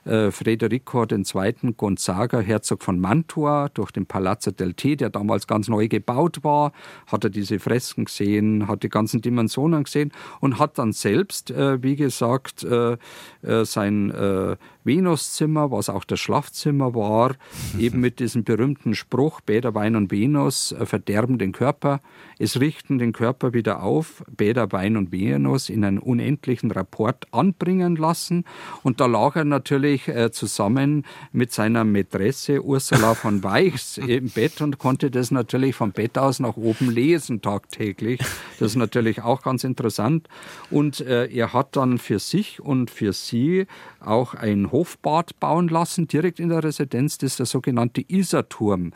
äh, 0.06 0.32
Federico 0.32 1.06
II. 1.06 1.74
Gonzaga, 1.78 2.39
Herzog 2.39 2.84
von 2.84 2.99
Mantua, 2.99 3.70
durch 3.74 3.91
den 3.91 4.06
Palazzo 4.06 4.52
del 4.52 4.74
Te, 4.74 4.95
der 4.95 5.10
damals 5.10 5.47
ganz 5.47 5.68
neu 5.68 5.88
gebaut 5.88 6.43
war, 6.43 6.72
hat 7.08 7.24
er 7.24 7.30
diese 7.30 7.60
Fresken 7.60 8.06
gesehen, 8.06 8.68
hat 8.68 8.84
die 8.84 8.89
ganzen 8.89 9.22
Dimensionen 9.22 9.84
gesehen 9.84 10.12
und 10.39 10.60
hat 10.60 10.78
dann 10.78 10.91
selbst, 10.91 11.52
äh, 11.52 11.82
wie 11.84 11.95
gesagt, 11.95 12.64
äh, 12.64 12.97
äh 13.43 13.66
sein 13.66 14.12
äh, 14.12 14.56
Venuszimmer, 14.84 15.72
was 15.72 15.89
auch 15.89 16.04
das 16.04 16.20
Schlafzimmer 16.20 16.95
war, 16.95 17.36
eben 17.78 17.99
mit 17.99 18.20
diesem 18.20 18.43
berühmten 18.43 18.95
Spruch, 18.95 19.41
Bäder, 19.41 19.76
Wein 19.76 19.95
und 19.95 20.12
Venus 20.12 20.72
äh, 20.72 20.86
verderben 20.86 21.38
den 21.38 21.52
Körper, 21.52 21.99
es 22.39 22.60
richten 22.60 22.97
den 22.97 23.14
Körper 23.14 23.54
wieder 23.54 23.84
auf, 23.84 24.24
Bäder, 24.36 24.72
Wein 24.72 24.97
und 24.97 25.12
Venus 25.12 25.70
in 25.70 25.86
einen 25.86 25.99
unendlichen 25.99 26.72
Rapport 26.72 27.28
anbringen 27.32 27.95
lassen. 27.95 28.45
Und 28.82 28.99
da 28.99 29.06
lag 29.06 29.36
er 29.36 29.45
natürlich 29.45 29.90
natürlich 29.91 30.07
äh, 30.07 30.31
zusammen 30.31 31.05
mit 31.31 31.51
seiner 31.51 31.83
Mätresse 31.83 32.63
Ursula 32.63 33.13
von 33.13 33.43
Weichs 33.43 33.97
im 33.97 34.29
Bett 34.29 34.61
und 34.61 34.77
konnte 34.77 35.11
das 35.11 35.31
natürlich 35.31 35.75
vom 35.75 35.91
Bett 35.91 36.17
aus 36.17 36.39
nach 36.39 36.55
oben 36.57 36.89
lesen 36.89 37.41
tagtäglich. 37.41 38.19
Das 38.59 38.71
ist 38.71 38.75
natürlich 38.77 39.21
auch 39.21 39.41
ganz 39.41 39.63
interessant. 39.63 40.27
Und 40.69 41.01
äh, 41.01 41.27
er 41.27 41.53
hat 41.53 41.75
dann 41.75 41.97
für 41.97 42.19
sich 42.19 42.61
und 42.61 42.89
für 42.89 43.13
sie 43.13 43.65
auch 43.99 44.33
ein 44.33 44.71
Hofbad 44.71 45.39
bauen 45.39 45.67
lassen, 45.67 46.07
direkt 46.07 46.39
in 46.39 46.49
der 46.49 46.63
Residenz. 46.63 47.17
Das 47.17 47.31
ist 47.31 47.39
der 47.39 47.45
sogenannte 47.45 48.03
Isarturm. 48.07 48.93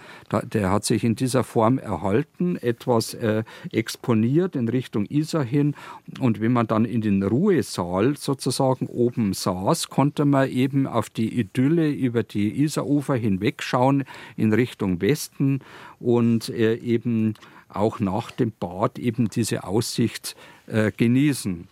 Der 0.54 0.72
hat 0.72 0.86
sich 0.86 1.04
in 1.04 1.16
dieser 1.16 1.44
Form 1.44 1.78
erhalten, 1.78 2.58
etwas 2.58 3.14
äh, 3.14 3.44
exponiert 3.72 4.56
in 4.56 4.70
Richtung 4.70 5.06
Isar 5.06 5.44
hin. 5.44 5.76
Und 6.20 6.42
wenn 6.42 6.54
man 6.54 6.68
dann 6.68 6.86
in 6.86 7.02
den 7.02 7.24
Ruhesaal 7.24 8.18
sozusagen 8.18 8.88
oben 8.88 9.34
saß, 9.34 9.90
konnte 9.90 10.26
man 10.26 10.50
eben 10.50 10.85
auf 10.88 11.10
die 11.10 11.40
Idylle 11.40 11.90
über 11.90 12.24
die 12.24 12.64
Isarufer 12.64 13.16
hinwegschauen 13.16 14.04
in 14.38 14.54
Richtung 14.54 15.02
Westen 15.02 15.60
und 16.00 16.50
äh, 16.50 16.76
eben 16.76 17.36
auch 17.70 18.00
nach 18.00 18.32
dem 18.32 18.52
Bad 18.60 19.00
eben 19.00 19.30
diese 19.30 19.64
Aussicht 19.64 20.36
äh, 20.68 20.92
genießen. 20.96 21.68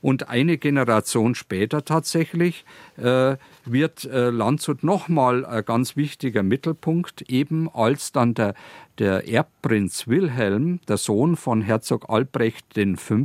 Und 0.00 0.28
eine 0.28 0.58
Generation 0.58 1.34
später 1.34 1.84
tatsächlich 1.84 2.64
äh, 2.98 3.36
wird 3.64 4.04
äh, 4.04 4.30
Landshut 4.30 4.82
nochmal 4.84 5.44
ein 5.44 5.64
ganz 5.64 5.96
wichtiger 5.96 6.42
Mittelpunkt, 6.42 7.22
eben 7.30 7.68
als 7.72 8.12
dann 8.12 8.34
der, 8.34 8.54
der 8.98 9.28
Erbprinz 9.28 10.06
Wilhelm, 10.06 10.80
der 10.88 10.96
Sohn 10.96 11.36
von 11.36 11.62
Herzog 11.62 12.08
Albrecht 12.08 12.78
V., 12.96 13.24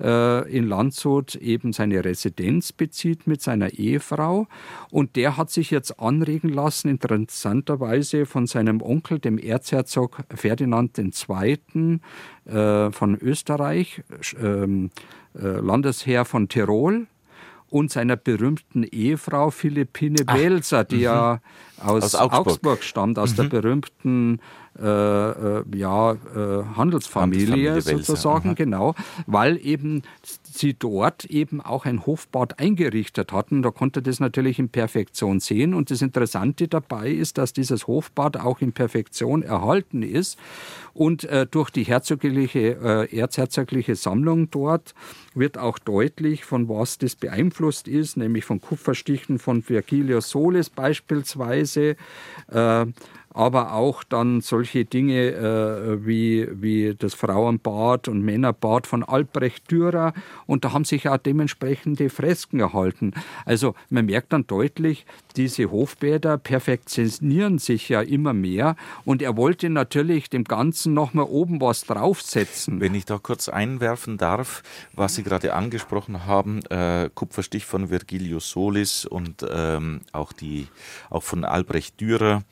äh, 0.00 0.56
in 0.56 0.68
Landshut 0.68 1.34
eben 1.36 1.72
seine 1.72 2.04
Residenz 2.04 2.72
bezieht 2.72 3.26
mit 3.26 3.42
seiner 3.42 3.72
Ehefrau. 3.74 4.46
Und 4.90 5.16
der 5.16 5.36
hat 5.36 5.50
sich 5.50 5.70
jetzt 5.70 5.98
anregen 5.98 6.50
lassen, 6.50 6.88
interessanterweise 6.88 8.26
von 8.26 8.46
seinem 8.46 8.80
Onkel, 8.80 9.18
dem 9.18 9.38
Erzherzog 9.38 10.18
Ferdinand 10.34 10.98
II. 10.98 12.00
Äh, 12.44 12.90
von 12.92 13.18
Österreich, 13.20 14.02
ähm, 14.40 14.90
äh, 15.34 15.46
Landesherr 15.46 16.24
von 16.24 16.48
Tirol 16.48 17.06
und 17.70 17.90
seiner 17.90 18.16
berühmten 18.16 18.82
Ehefrau 18.82 19.50
Philippine 19.50 20.24
Belser, 20.24 20.84
die 20.84 21.00
ja 21.00 21.40
mhm. 21.42 21.67
Aus, 21.82 22.02
aus 22.02 22.14
Augsburg. 22.14 22.46
Augsburg. 22.46 22.82
stammt, 22.82 23.18
aus 23.18 23.32
mhm. 23.32 23.36
der 23.36 23.44
berühmten 23.44 24.40
äh, 24.80 24.84
äh, 24.86 25.64
ja, 25.74 26.12
äh, 26.12 26.16
Handelsfamilie, 26.76 27.70
Handelsfamilie 27.70 27.82
sozusagen, 27.82 28.54
genau, 28.54 28.94
weil 29.26 29.58
eben 29.60 30.02
sie 30.44 30.74
dort 30.74 31.24
eben 31.24 31.60
auch 31.60 31.84
ein 31.84 32.06
Hofbad 32.06 32.60
eingerichtet 32.60 33.32
hatten. 33.32 33.62
Da 33.62 33.72
konnte 33.72 34.02
das 34.02 34.20
natürlich 34.20 34.60
in 34.60 34.68
Perfektion 34.68 35.40
sehen. 35.40 35.74
Und 35.74 35.90
das 35.90 36.00
Interessante 36.00 36.68
dabei 36.68 37.10
ist, 37.10 37.38
dass 37.38 37.52
dieses 37.52 37.88
Hofbad 37.88 38.36
auch 38.36 38.60
in 38.60 38.72
Perfektion 38.72 39.42
erhalten 39.42 40.02
ist. 40.02 40.38
Und 40.94 41.24
äh, 41.24 41.46
durch 41.46 41.70
die 41.70 41.84
herzogliche, 41.84 43.08
äh, 43.10 43.16
erzherzogliche 43.16 43.96
Sammlung 43.96 44.50
dort 44.50 44.94
wird 45.34 45.58
auch 45.58 45.78
deutlich, 45.78 46.44
von 46.44 46.68
was 46.68 46.98
das 46.98 47.16
beeinflusst 47.16 47.88
ist, 47.88 48.16
nämlich 48.16 48.44
von 48.44 48.60
Kupferstichen 48.60 49.38
von 49.38 49.68
Virgilius 49.68 50.30
Solis 50.30 50.70
beispielsweise. 50.70 51.67
Äh, 51.76 51.96
aber 53.38 53.72
auch 53.74 54.02
dann 54.02 54.40
solche 54.40 54.84
Dinge 54.84 55.28
äh, 55.28 56.04
wie, 56.04 56.48
wie 56.60 56.96
das 56.98 57.14
Frauenbad 57.14 58.08
und 58.08 58.22
Männerbad 58.22 58.88
von 58.88 59.04
Albrecht 59.04 59.70
Dürer 59.70 60.12
und 60.46 60.64
da 60.64 60.72
haben 60.72 60.84
sich 60.84 61.08
auch 61.08 61.18
dementsprechende 61.18 62.10
Fresken 62.10 62.58
erhalten. 62.58 63.12
Also 63.44 63.76
man 63.90 64.06
merkt 64.06 64.32
dann 64.32 64.48
deutlich, 64.48 65.06
diese 65.36 65.70
Hofbäder 65.70 66.36
perfektionieren 66.36 67.58
sich 67.58 67.88
ja 67.88 68.00
immer 68.00 68.32
mehr 68.32 68.74
und 69.04 69.22
er 69.22 69.36
wollte 69.36 69.70
natürlich 69.70 70.28
dem 70.30 70.42
Ganzen 70.42 70.92
nochmal 70.92 71.26
oben 71.26 71.60
was 71.60 71.82
draufsetzen. 71.82 72.80
Wenn 72.80 72.96
ich 72.96 73.04
da 73.04 73.18
kurz 73.18 73.48
einwerfen 73.48 74.18
darf, 74.18 74.64
was 74.94 75.14
Sie 75.14 75.22
gerade 75.22 75.54
angesprochen 75.54 76.26
haben, 76.26 76.66
äh, 76.70 77.08
Kupferstich 77.14 77.66
von 77.66 77.88
Virgilius 77.88 78.50
Solis 78.50 79.06
und 79.06 79.46
ähm, 79.48 80.00
auch, 80.10 80.32
die, 80.32 80.66
auch 81.08 81.22
von 81.22 81.44
Albrecht 81.44 82.00
Dürer, 82.00 82.42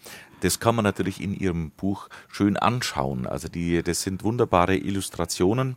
das 0.47 0.61
kann 0.61 0.77
man 0.77 0.85
natürlich 0.85 1.21
in 1.21 1.35
Ihrem 1.35 1.73
Buch 1.73 2.09
schön 2.29 2.57
anschauen. 2.57 3.27
Also 3.27 3.49
die, 3.49 3.83
das 3.83 4.03
sind 4.03 4.23
wunderbare 4.23 4.77
Illustrationen, 4.77 5.77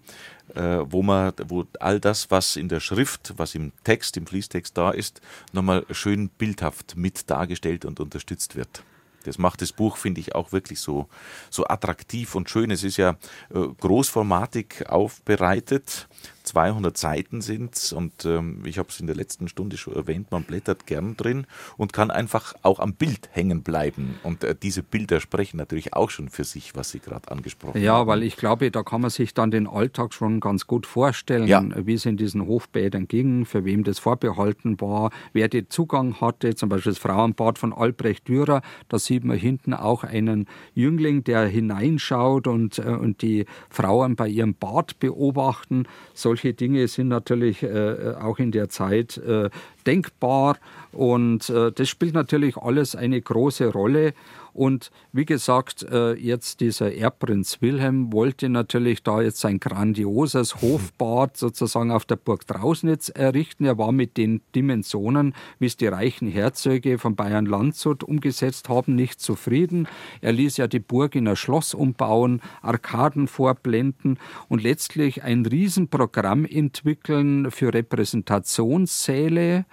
äh, 0.53 0.77
wo 0.85 1.01
man, 1.01 1.33
wo 1.47 1.65
all 1.79 1.99
das, 1.99 2.29
was 2.29 2.55
in 2.55 2.69
der 2.69 2.79
Schrift, 2.79 3.33
was 3.37 3.55
im 3.55 3.71
Text, 3.83 4.15
im 4.15 4.27
Fließtext 4.27 4.77
da 4.77 4.91
ist, 4.91 5.21
nochmal 5.53 5.87
schön 5.89 6.29
bildhaft 6.29 6.95
mit 6.95 7.31
dargestellt 7.31 7.83
und 7.83 7.99
unterstützt 7.99 8.55
wird. 8.55 8.83
Das 9.23 9.39
macht 9.39 9.63
das 9.63 9.71
Buch, 9.71 9.97
finde 9.97 10.21
ich, 10.21 10.35
auch 10.35 10.51
wirklich 10.51 10.79
so, 10.79 11.09
so 11.49 11.65
attraktiv 11.65 12.35
und 12.35 12.47
schön. 12.47 12.69
Es 12.69 12.83
ist 12.83 12.97
ja 12.97 13.17
äh, 13.49 13.65
großformatig 13.79 14.87
aufbereitet 14.87 16.07
200 16.49 16.97
Seiten 16.97 17.41
sind 17.41 17.93
und 17.95 18.25
ähm, 18.25 18.63
ich 18.65 18.79
habe 18.79 18.89
es 18.89 18.99
in 18.99 19.07
der 19.07 19.15
letzten 19.15 19.47
Stunde 19.47 19.77
schon 19.77 19.95
erwähnt, 19.95 20.31
man 20.31 20.43
blättert 20.43 20.87
gern 20.87 21.15
drin 21.15 21.45
und 21.77 21.93
kann 21.93 22.09
einfach 22.09 22.55
auch 22.63 22.79
am 22.79 22.93
Bild 22.93 23.29
hängen 23.31 23.61
bleiben. 23.61 24.19
Und 24.23 24.43
äh, 24.43 24.55
diese 24.61 24.81
Bilder 24.81 25.19
sprechen 25.19 25.57
natürlich 25.57 25.93
auch 25.93 26.09
schon 26.09 26.29
für 26.29 26.43
sich, 26.43 26.75
was 26.75 26.89
Sie 26.89 26.99
gerade 26.99 27.29
angesprochen 27.31 27.75
haben. 27.75 27.83
Ja, 27.83 28.07
weil 28.07 28.23
ich 28.23 28.35
glaube, 28.35 28.71
da 28.71 28.81
kann 28.81 29.01
man 29.01 29.11
sich 29.11 29.33
dann 29.33 29.51
den 29.51 29.67
Alltag 29.67 30.13
schon 30.13 30.39
ganz 30.39 30.65
gut 30.65 30.87
vorstellen, 30.87 31.47
ja. 31.47 31.63
wie 31.85 31.93
es 31.93 32.05
in 32.05 32.17
diesen 32.17 32.47
Hofbädern 32.47 33.07
ging, 33.07 33.45
für 33.45 33.63
wem 33.63 33.83
das 33.83 33.99
vorbehalten 33.99 34.81
war, 34.81 35.11
wer 35.33 35.49
den 35.49 35.69
Zugang 35.69 36.19
hatte, 36.19 36.55
zum 36.55 36.69
Beispiel 36.69 36.93
das 36.93 36.99
Frauenbad 36.99 37.59
von 37.59 37.73
Albrecht 37.73 38.27
Dürer, 38.27 38.61
da 38.87 38.97
sieht 38.97 39.23
man 39.23 39.37
hinten 39.37 39.73
auch 39.75 40.03
einen 40.03 40.47
Jüngling, 40.73 41.23
der 41.23 41.45
hineinschaut 41.45 42.47
und, 42.47 42.79
äh, 42.79 42.83
und 42.83 43.21
die 43.21 43.45
Frauen 43.69 44.15
bei 44.15 44.27
ihrem 44.27 44.55
Bad 44.55 44.99
beobachten. 44.99 45.85
Solche 46.13 46.38
solche 46.39 46.53
Dinge 46.53 46.87
sind 46.87 47.09
natürlich 47.09 47.63
äh, 47.63 48.13
auch 48.21 48.39
in 48.39 48.51
der 48.51 48.69
Zeit 48.69 49.17
äh, 49.17 49.49
denkbar 49.85 50.57
und 50.93 51.49
äh, 51.49 51.71
das 51.73 51.89
spielt 51.89 52.13
natürlich 52.13 52.55
alles 52.55 52.95
eine 52.95 53.19
große 53.19 53.67
Rolle. 53.67 54.13
Und 54.59 54.91
wie 55.13 55.23
gesagt, 55.23 55.83
äh, 55.83 56.15
jetzt 56.15 56.59
dieser 56.59 56.93
Erbprinz 56.93 57.61
Wilhelm 57.61 58.11
wollte 58.11 58.49
natürlich 58.49 59.01
da 59.03 59.21
jetzt 59.21 59.39
sein 59.39 59.61
grandioses 59.61 60.55
Hofbad 60.61 61.37
sozusagen 61.37 61.91
auf 61.91 62.03
der 62.03 62.17
Burg 62.17 62.45
Trausnitz 62.45 63.07
errichten. 63.07 63.63
Er 63.63 63.77
war 63.77 63.93
mit 63.93 64.17
den 64.17 64.41
Dimensionen, 64.55 65.33
wie 65.59 65.67
es 65.67 65.77
die 65.77 65.87
reichen 65.87 66.27
Herzöge 66.27 66.97
von 66.97 67.15
Bayern 67.15 67.45
Landshut 67.45 68.03
umgesetzt 68.03 68.67
haben, 68.67 68.95
nicht 68.95 69.21
zufrieden. 69.21 69.87
Er 70.19 70.33
ließ 70.33 70.57
ja 70.57 70.67
die 70.67 70.79
Burg 70.79 71.15
in 71.15 71.29
ein 71.29 71.37
Schloss 71.37 71.73
umbauen, 71.73 72.41
Arkaden 72.61 73.29
vorblenden 73.29 74.19
und 74.49 74.61
letztlich 74.61 75.23
ein 75.23 75.45
Riesenprogramm 75.45 76.43
entwickeln 76.43 77.49
für 77.49 77.73
Repräsentationssäle 77.73 79.63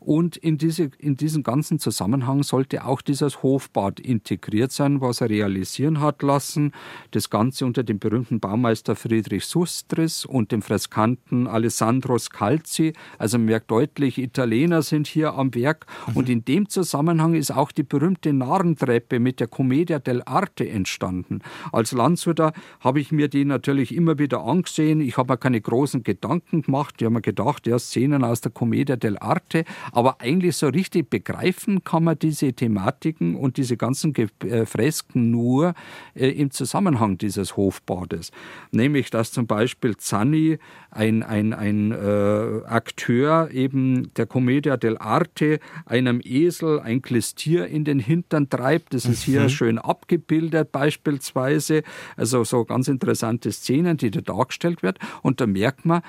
und 0.00 0.38
in, 0.38 0.56
diese, 0.56 0.90
in 0.98 1.18
diesen 1.18 1.42
ganzen 1.42 1.78
Zusammenhang 1.78 2.42
sollte 2.42 2.86
auch 2.86 3.02
dieses 3.02 3.42
Hofbad 3.42 4.00
integriert 4.00 4.72
sein, 4.72 5.02
was 5.02 5.20
er 5.20 5.28
realisieren 5.28 6.00
hat 6.00 6.22
lassen. 6.22 6.72
Das 7.10 7.28
Ganze 7.28 7.66
unter 7.66 7.82
dem 7.82 7.98
berühmten 7.98 8.40
Baumeister 8.40 8.96
Friedrich 8.96 9.44
Sustris 9.44 10.24
und 10.24 10.52
dem 10.52 10.62
Freskanten 10.62 11.46
Alessandro 11.46 12.18
Scalzi. 12.18 12.94
Also 13.18 13.36
man 13.36 13.44
merkt 13.46 13.70
deutlich, 13.70 14.16
Italiener 14.16 14.80
sind 14.80 15.06
hier 15.06 15.34
am 15.34 15.54
Werk. 15.54 15.86
Mhm. 16.08 16.16
Und 16.16 16.28
in 16.30 16.44
dem 16.46 16.70
Zusammenhang 16.70 17.34
ist 17.34 17.50
auch 17.50 17.70
die 17.70 17.82
berühmte 17.82 18.32
Narrentreppe 18.32 19.20
mit 19.20 19.38
der 19.38 19.48
Commedia 19.48 19.98
dell'arte 19.98 20.66
entstanden. 20.66 21.40
Als 21.72 21.92
Landshuter 21.92 22.54
habe 22.80 23.00
ich 23.00 23.12
mir 23.12 23.28
die 23.28 23.44
natürlich 23.44 23.94
immer 23.94 24.18
wieder 24.18 24.44
angesehen. 24.44 25.02
Ich 25.02 25.18
habe 25.18 25.34
mir 25.34 25.36
keine 25.36 25.60
großen 25.60 26.04
Gedanken 26.04 26.62
gemacht. 26.62 26.94
Ich 26.98 27.04
habe 27.04 27.14
mir 27.14 27.20
gedacht, 27.20 27.66
ja, 27.66 27.78
Szenen 27.78 28.24
aus 28.24 28.40
der 28.40 28.50
Commedia 28.50 28.96
dell'arte. 28.96 29.66
Aber 29.92 30.20
eigentlich 30.20 30.56
so 30.56 30.68
richtig 30.68 31.10
begreifen 31.10 31.84
kann 31.84 32.04
man 32.04 32.18
diese 32.18 32.52
Thematiken 32.52 33.36
und 33.36 33.56
diese 33.56 33.76
ganzen 33.76 34.14
äh, 34.14 34.66
Fresken 34.66 35.30
nur 35.30 35.74
äh, 36.14 36.28
im 36.28 36.50
Zusammenhang 36.50 37.18
dieses 37.18 37.56
Hofbades. 37.56 38.30
Nämlich, 38.70 39.10
dass 39.10 39.32
zum 39.32 39.46
Beispiel 39.46 39.96
Zanni, 39.96 40.58
ein, 40.90 41.22
ein, 41.22 41.52
ein 41.52 41.92
äh, 41.92 42.64
Akteur 42.66 43.50
eben 43.52 44.12
der 44.14 44.26
Commedia 44.26 44.74
dell'arte, 44.74 45.60
einem 45.86 46.20
Esel 46.22 46.80
ein 46.80 47.00
Klistier 47.02 47.66
in 47.66 47.84
den 47.84 48.00
Hintern 48.00 48.48
treibt. 48.48 48.94
Das 48.94 49.04
ist 49.04 49.22
hier 49.22 49.42
mhm. 49.42 49.48
schön 49.50 49.78
abgebildet 49.78 50.72
beispielsweise. 50.72 51.82
Also 52.16 52.44
so 52.44 52.64
ganz 52.64 52.88
interessante 52.88 53.52
Szenen, 53.52 53.96
die 53.96 54.10
da 54.10 54.20
dargestellt 54.20 54.82
wird. 54.82 54.98
Und 55.22 55.40
da 55.40 55.46
merkt 55.46 55.84
man, 55.84 56.02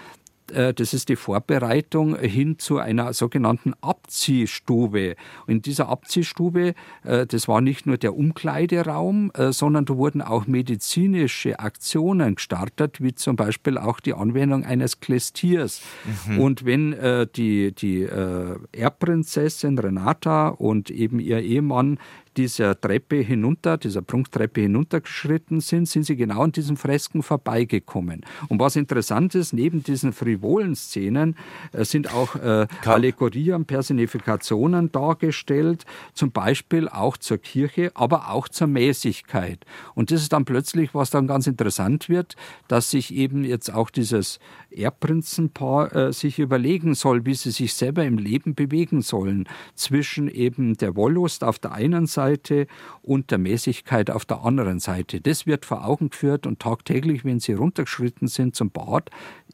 das 0.74 0.94
ist 0.94 1.10
die 1.10 1.16
Vorbereitung 1.16 2.18
hin 2.18 2.60
zu 2.60 2.80
einer 2.80 3.14
sogenannten 3.14 3.74
Abziehstube. 3.82 5.16
Und 5.48 5.54
in 5.54 5.62
dieser 5.62 5.90
Abziehstube, 5.90 6.74
äh, 7.04 7.26
das 7.26 7.48
war 7.48 7.62
nicht 7.62 7.86
nur 7.86 7.98
der 7.98 8.16
Umkleideraum, 8.16 9.32
äh, 9.34 9.52
sondern 9.52 9.86
da 9.86 9.96
wurden 9.98 10.22
auch 10.22 10.48
medizinische 10.48 11.60
Aktionen 11.60 12.36
gestartet, 12.36 13.02
wie 13.02 13.16
zum 13.16 13.36
Beispiel 13.36 13.78
auch 13.78 14.00
die 14.00 14.14
Anwendung 14.14 14.66
eines 14.66 15.00
Klestiers. 15.00 15.82
Mhm. 16.28 16.40
Und 16.40 16.66
wenn 16.66 16.96
die, 17.36 17.74
die 17.74 18.04
Erbprinzessin 18.04 19.78
Renata 19.78 20.50
und 20.50 20.90
eben 20.90 21.20
ihr 21.20 21.40
Ehemann 21.40 21.98
dieser 22.38 22.80
Treppe 22.80 23.18
hinunter, 23.18 23.78
dieser 23.78 24.02
Prunktreppe 24.02 24.62
hinuntergeschritten 24.62 25.60
sind, 25.62 25.88
sind 25.88 26.04
sie 26.04 26.16
genau 26.16 26.44
an 26.44 26.52
diesen 26.52 26.78
Fresken 26.78 27.24
vorbeigekommen. 27.24 28.26
Und 28.48 28.60
was 28.60 28.76
interessant 28.76 29.36
ist, 29.36 29.54
neben 29.54 29.84
diesen 29.84 30.14
frivolen 30.14 30.76
Szenen 30.76 31.36
äh, 31.74 31.84
sind 31.84 32.14
auch 32.14 32.36
äh, 32.36 32.68
Allegorien, 32.86 33.66
Personifikationen 33.66 34.92
dargestellt, 34.92 35.86
zum 36.14 36.32
Beispiel 36.32 36.88
auch 36.88 37.18
zur 37.18 37.38
Kirche, 37.38 37.92
aber 37.96 38.30
auch 38.30 38.48
zur 38.48 38.68
Mäßigkeit. 38.68 39.66
Und 39.96 40.12
das 40.12 40.22
ist 40.22 40.34
dann 40.34 40.46
plötzlich, 40.46 40.94
was 40.94 41.10
dann 41.10 41.28
ganz 41.28 41.48
interessant 41.48 42.10
wird, 42.10 42.36
dass 42.68 42.92
sich 42.92 43.14
eben 43.14 43.44
jetzt 43.44 43.74
auch 43.74 43.90
dieses 43.90 44.40
Erbprinzenpaar 44.72 45.96
äh, 45.96 46.14
sich 46.14 46.40
überlegen 46.40 46.94
soll, 46.94 47.26
wie 47.26 47.34
sie 47.34 47.52
sich 47.52 47.74
selber 47.74 48.04
im 48.04 48.18
Leben 48.18 48.56
bewegen 48.56 49.02
sollen, 49.02 49.48
zwischen 49.76 50.28
eben 50.28 50.76
der 50.78 50.96
Wollust 50.96 51.44
auf 51.44 51.60
der 51.60 51.74
einen 51.74 52.08
Seite 52.08 52.68
und 53.02 53.32
der 53.32 53.38
Mäßigkeit 53.38 54.10
auf 54.10 54.26
der 54.26 54.44
anderen 54.44 54.80
Seite. 54.80 55.22
Das 55.22 55.46
wird 55.46 55.66
vor 55.66 55.86
Augen 55.86 56.10
geführt 56.10 56.48
und 56.48 56.60
tagtäglich, 56.60 57.26
wenn 57.26 57.40
Sie 57.40 57.54
runtergeschritten 57.54 58.28
sind 58.28 58.56
zum 58.56 58.72
Bad, 58.72 59.10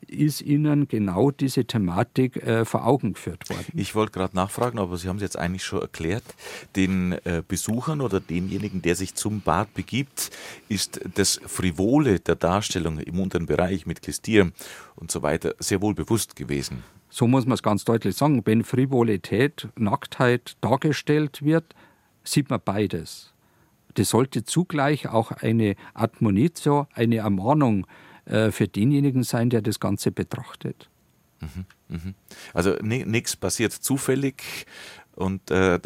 ist 0.07 0.41
Ihnen 0.41 0.87
genau 0.87 1.31
diese 1.31 1.65
Thematik 1.65 2.37
äh, 2.37 2.65
vor 2.65 2.85
Augen 2.85 3.13
geführt 3.13 3.49
worden. 3.49 3.65
Ich 3.73 3.95
wollte 3.95 4.11
gerade 4.11 4.35
nachfragen, 4.35 4.79
aber 4.79 4.97
Sie 4.97 5.07
haben 5.07 5.17
es 5.17 5.21
jetzt 5.21 5.37
eigentlich 5.37 5.63
schon 5.63 5.81
erklärt. 5.81 6.23
Den 6.75 7.13
äh, 7.23 7.43
Besuchern 7.47 8.01
oder 8.01 8.19
denjenigen, 8.19 8.81
der 8.81 8.95
sich 8.95 9.15
zum 9.15 9.41
Bad 9.41 9.73
begibt, 9.73 10.31
ist 10.69 10.99
das 11.15 11.39
Frivole 11.45 12.19
der 12.19 12.35
Darstellung 12.35 12.99
im 12.99 13.19
unteren 13.19 13.45
Bereich 13.45 13.85
mit 13.85 14.01
Klistier 14.01 14.51
und 14.95 15.11
so 15.11 15.21
weiter 15.21 15.55
sehr 15.59 15.81
wohl 15.81 15.93
bewusst 15.93 16.35
gewesen. 16.35 16.83
So 17.09 17.27
muss 17.27 17.45
man 17.45 17.53
es 17.53 17.63
ganz 17.63 17.85
deutlich 17.85 18.15
sagen. 18.15 18.41
Wenn 18.45 18.63
Frivolität, 18.63 19.67
Nacktheit 19.75 20.57
dargestellt 20.61 21.43
wird, 21.43 21.75
sieht 22.23 22.49
man 22.49 22.59
beides. 22.63 23.33
Das 23.93 24.09
sollte 24.09 24.43
zugleich 24.43 25.07
auch 25.07 25.31
eine 25.31 25.75
Admonitio, 25.93 26.87
eine 26.93 27.17
Ermahnung 27.17 27.85
äh, 27.85 27.87
für 28.51 28.67
denjenigen 28.67 29.23
sein, 29.23 29.49
der 29.49 29.61
das 29.61 29.79
Ganze 29.79 30.11
betrachtet. 30.11 30.89
Mhm, 31.39 31.65
mhm. 31.87 32.13
Also 32.53 32.75
nichts 32.81 33.35
passiert 33.35 33.71
zufällig, 33.71 34.65
und 35.17 35.49
äh, 35.49 35.79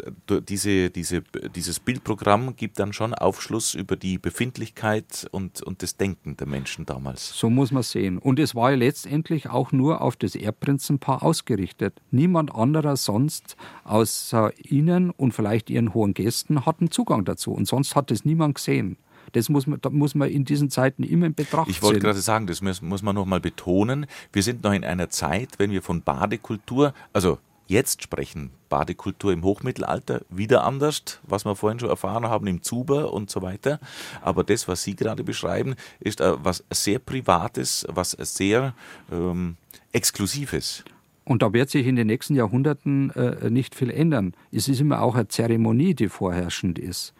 diese, 0.46 0.90
diese, 0.90 1.22
dieses 1.54 1.80
Bildprogramm 1.80 2.54
gibt 2.54 2.78
dann 2.78 2.92
schon 2.92 3.14
Aufschluss 3.14 3.72
über 3.72 3.96
die 3.96 4.18
Befindlichkeit 4.18 5.26
und, 5.30 5.62
und 5.62 5.82
das 5.82 5.96
Denken 5.96 6.36
der 6.36 6.46
Menschen 6.46 6.84
damals. 6.84 7.30
So 7.38 7.48
muss 7.48 7.72
man 7.72 7.82
sehen. 7.82 8.18
Und 8.18 8.38
es 8.38 8.54
war 8.54 8.72
ja 8.72 8.76
letztendlich 8.76 9.48
auch 9.48 9.72
nur 9.72 10.02
auf 10.02 10.16
das 10.16 10.34
Erbprinzenpaar 10.34 11.22
ausgerichtet. 11.22 11.98
Niemand 12.10 12.54
anderer 12.54 12.96
sonst 12.96 13.56
außer 13.84 14.52
ihnen 14.62 15.08
und 15.08 15.32
vielleicht 15.32 15.70
ihren 15.70 15.94
hohen 15.94 16.12
Gästen 16.12 16.66
hatten 16.66 16.90
Zugang 16.90 17.24
dazu. 17.24 17.52
Und 17.52 17.66
sonst 17.66 17.96
hat 17.96 18.10
es 18.10 18.26
niemand 18.26 18.56
gesehen. 18.56 18.98
Das 19.32 19.48
muss 19.48 19.66
man, 19.66 19.80
das 19.80 19.92
muss 19.92 20.14
man 20.14 20.28
in 20.28 20.44
diesen 20.44 20.70
Zeiten 20.70 21.02
immer 21.04 21.26
in 21.26 21.34
Betracht 21.34 21.66
ziehen. 21.66 21.74
Ich 21.74 21.82
wollte 21.82 22.00
gerade 22.00 22.20
sagen, 22.20 22.46
das 22.46 22.60
muss, 22.60 22.82
muss 22.82 23.02
man 23.02 23.14
noch 23.14 23.26
mal 23.26 23.40
betonen. 23.40 24.06
Wir 24.32 24.42
sind 24.42 24.62
noch 24.62 24.72
in 24.72 24.84
einer 24.84 25.10
Zeit, 25.10 25.50
wenn 25.58 25.70
wir 25.70 25.82
von 25.82 26.02
Badekultur, 26.02 26.94
also 27.12 27.38
jetzt 27.68 28.02
sprechen, 28.02 28.50
Badekultur 28.68 29.32
im 29.32 29.42
Hochmittelalter, 29.42 30.22
wieder 30.28 30.64
anders, 30.64 31.20
was 31.22 31.44
wir 31.44 31.56
vorhin 31.56 31.80
schon 31.80 31.88
erfahren 31.88 32.26
haben 32.26 32.46
im 32.46 32.62
Zuber 32.62 33.12
und 33.12 33.30
so 33.30 33.42
weiter. 33.42 33.80
Aber 34.20 34.44
das, 34.44 34.68
was 34.68 34.82
Sie 34.82 34.94
gerade 34.94 35.24
beschreiben, 35.24 35.74
ist 36.00 36.20
äh, 36.20 36.32
was 36.42 36.64
sehr 36.70 36.98
Privates, 36.98 37.86
was 37.88 38.10
sehr 38.12 38.74
ähm, 39.10 39.56
Exklusives. 39.92 40.84
Und 41.24 41.42
da 41.42 41.52
wird 41.52 41.70
sich 41.70 41.86
in 41.86 41.96
den 41.96 42.08
nächsten 42.08 42.34
Jahrhunderten 42.34 43.10
äh, 43.10 43.48
nicht 43.48 43.74
viel 43.74 43.90
ändern. 43.90 44.34
Es 44.50 44.68
ist 44.68 44.80
immer 44.80 45.02
auch 45.02 45.14
eine 45.14 45.28
Zeremonie, 45.28 45.94
die 45.94 46.08
vorherrschend 46.08 46.78
ist. 46.78 47.14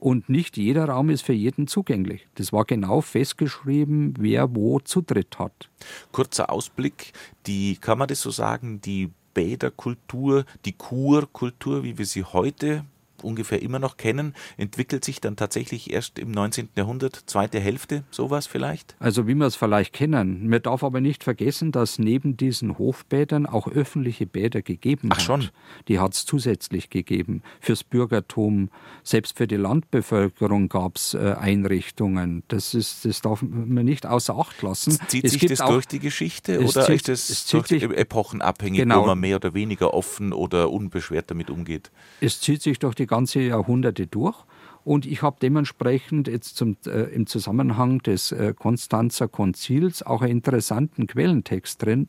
Und 0.00 0.30
nicht 0.30 0.56
jeder 0.56 0.86
Raum 0.86 1.10
ist 1.10 1.22
für 1.22 1.34
jeden 1.34 1.66
zugänglich. 1.66 2.26
Das 2.34 2.52
war 2.52 2.64
genau 2.64 3.02
festgeschrieben, 3.02 4.14
wer 4.18 4.54
wo 4.54 4.80
Zutritt 4.80 5.38
hat. 5.38 5.68
Kurzer 6.10 6.50
Ausblick, 6.50 7.12
die, 7.46 7.76
kann 7.76 7.98
man 7.98 8.08
das 8.08 8.22
so 8.22 8.30
sagen, 8.30 8.80
die 8.80 9.10
Bäderkultur, 9.34 10.46
die 10.64 10.72
Kurkultur, 10.72 11.84
wie 11.84 11.98
wir 11.98 12.06
sie 12.06 12.24
heute 12.24 12.84
ungefähr 13.20 13.62
immer 13.62 13.78
noch 13.78 13.96
kennen, 13.96 14.34
entwickelt 14.56 15.04
sich 15.04 15.20
dann 15.20 15.36
tatsächlich 15.36 15.92
erst 15.92 16.18
im 16.18 16.30
19. 16.30 16.70
Jahrhundert, 16.76 17.22
zweite 17.26 17.60
Hälfte, 17.60 18.04
sowas 18.10 18.46
vielleicht? 18.46 18.96
Also 18.98 19.26
wie 19.26 19.34
wir 19.34 19.46
es 19.46 19.56
vielleicht 19.56 19.92
kennen. 19.92 20.48
Man 20.48 20.62
darf 20.62 20.84
aber 20.84 21.00
nicht 21.00 21.24
vergessen, 21.24 21.72
dass 21.72 21.98
neben 21.98 22.36
diesen 22.36 22.78
Hofbädern 22.78 23.46
auch 23.46 23.68
öffentliche 23.68 24.26
Bäder 24.26 24.62
gegeben 24.62 25.08
Ach 25.12 25.16
hat. 25.16 25.22
schon? 25.22 25.48
Die 25.88 25.98
hat 25.98 26.14
es 26.14 26.24
zusätzlich 26.24 26.90
gegeben. 26.90 27.42
Fürs 27.60 27.84
Bürgertum, 27.84 28.70
selbst 29.02 29.36
für 29.36 29.46
die 29.46 29.56
Landbevölkerung 29.56 30.68
gab 30.68 30.96
es 30.96 31.14
äh, 31.14 31.34
Einrichtungen. 31.38 32.42
Das, 32.48 32.74
ist, 32.74 33.04
das 33.04 33.20
darf 33.20 33.42
man 33.42 33.84
nicht 33.84 34.06
außer 34.06 34.36
Acht 34.36 34.62
lassen. 34.62 34.98
Zieht 35.08 35.24
es 35.24 35.32
sich 35.32 35.46
das 35.46 35.60
auch, 35.60 35.70
durch 35.70 35.86
die 35.86 35.98
Geschichte 35.98 36.60
oder 36.60 36.86
zieht, 36.86 37.08
ist 37.08 37.30
es, 37.30 37.46
durch 37.46 37.66
sich, 37.66 37.82
epochenabhängig, 37.82 38.80
genau, 38.80 39.02
wo 39.02 39.06
man 39.06 39.20
mehr 39.20 39.36
oder 39.36 39.54
weniger 39.54 39.94
offen 39.94 40.32
oder 40.32 40.70
unbeschwert 40.70 41.30
damit 41.30 41.50
umgeht? 41.50 41.90
Es 42.20 42.40
zieht 42.40 42.62
sich 42.62 42.78
durch 42.78 42.94
die 42.94 43.06
ganze 43.10 43.40
Jahrhunderte 43.40 44.06
durch. 44.06 44.36
Und 44.82 45.04
ich 45.04 45.20
habe 45.20 45.36
dementsprechend 45.42 46.26
jetzt 46.26 46.56
zum, 46.56 46.76
äh, 46.86 47.14
im 47.14 47.26
Zusammenhang 47.26 47.98
des 47.98 48.32
äh, 48.32 48.54
Konstanzer 48.58 49.28
Konzils 49.28 50.02
auch 50.02 50.22
einen 50.22 50.32
interessanten 50.32 51.06
Quellentext 51.06 51.82
drin, 51.82 52.08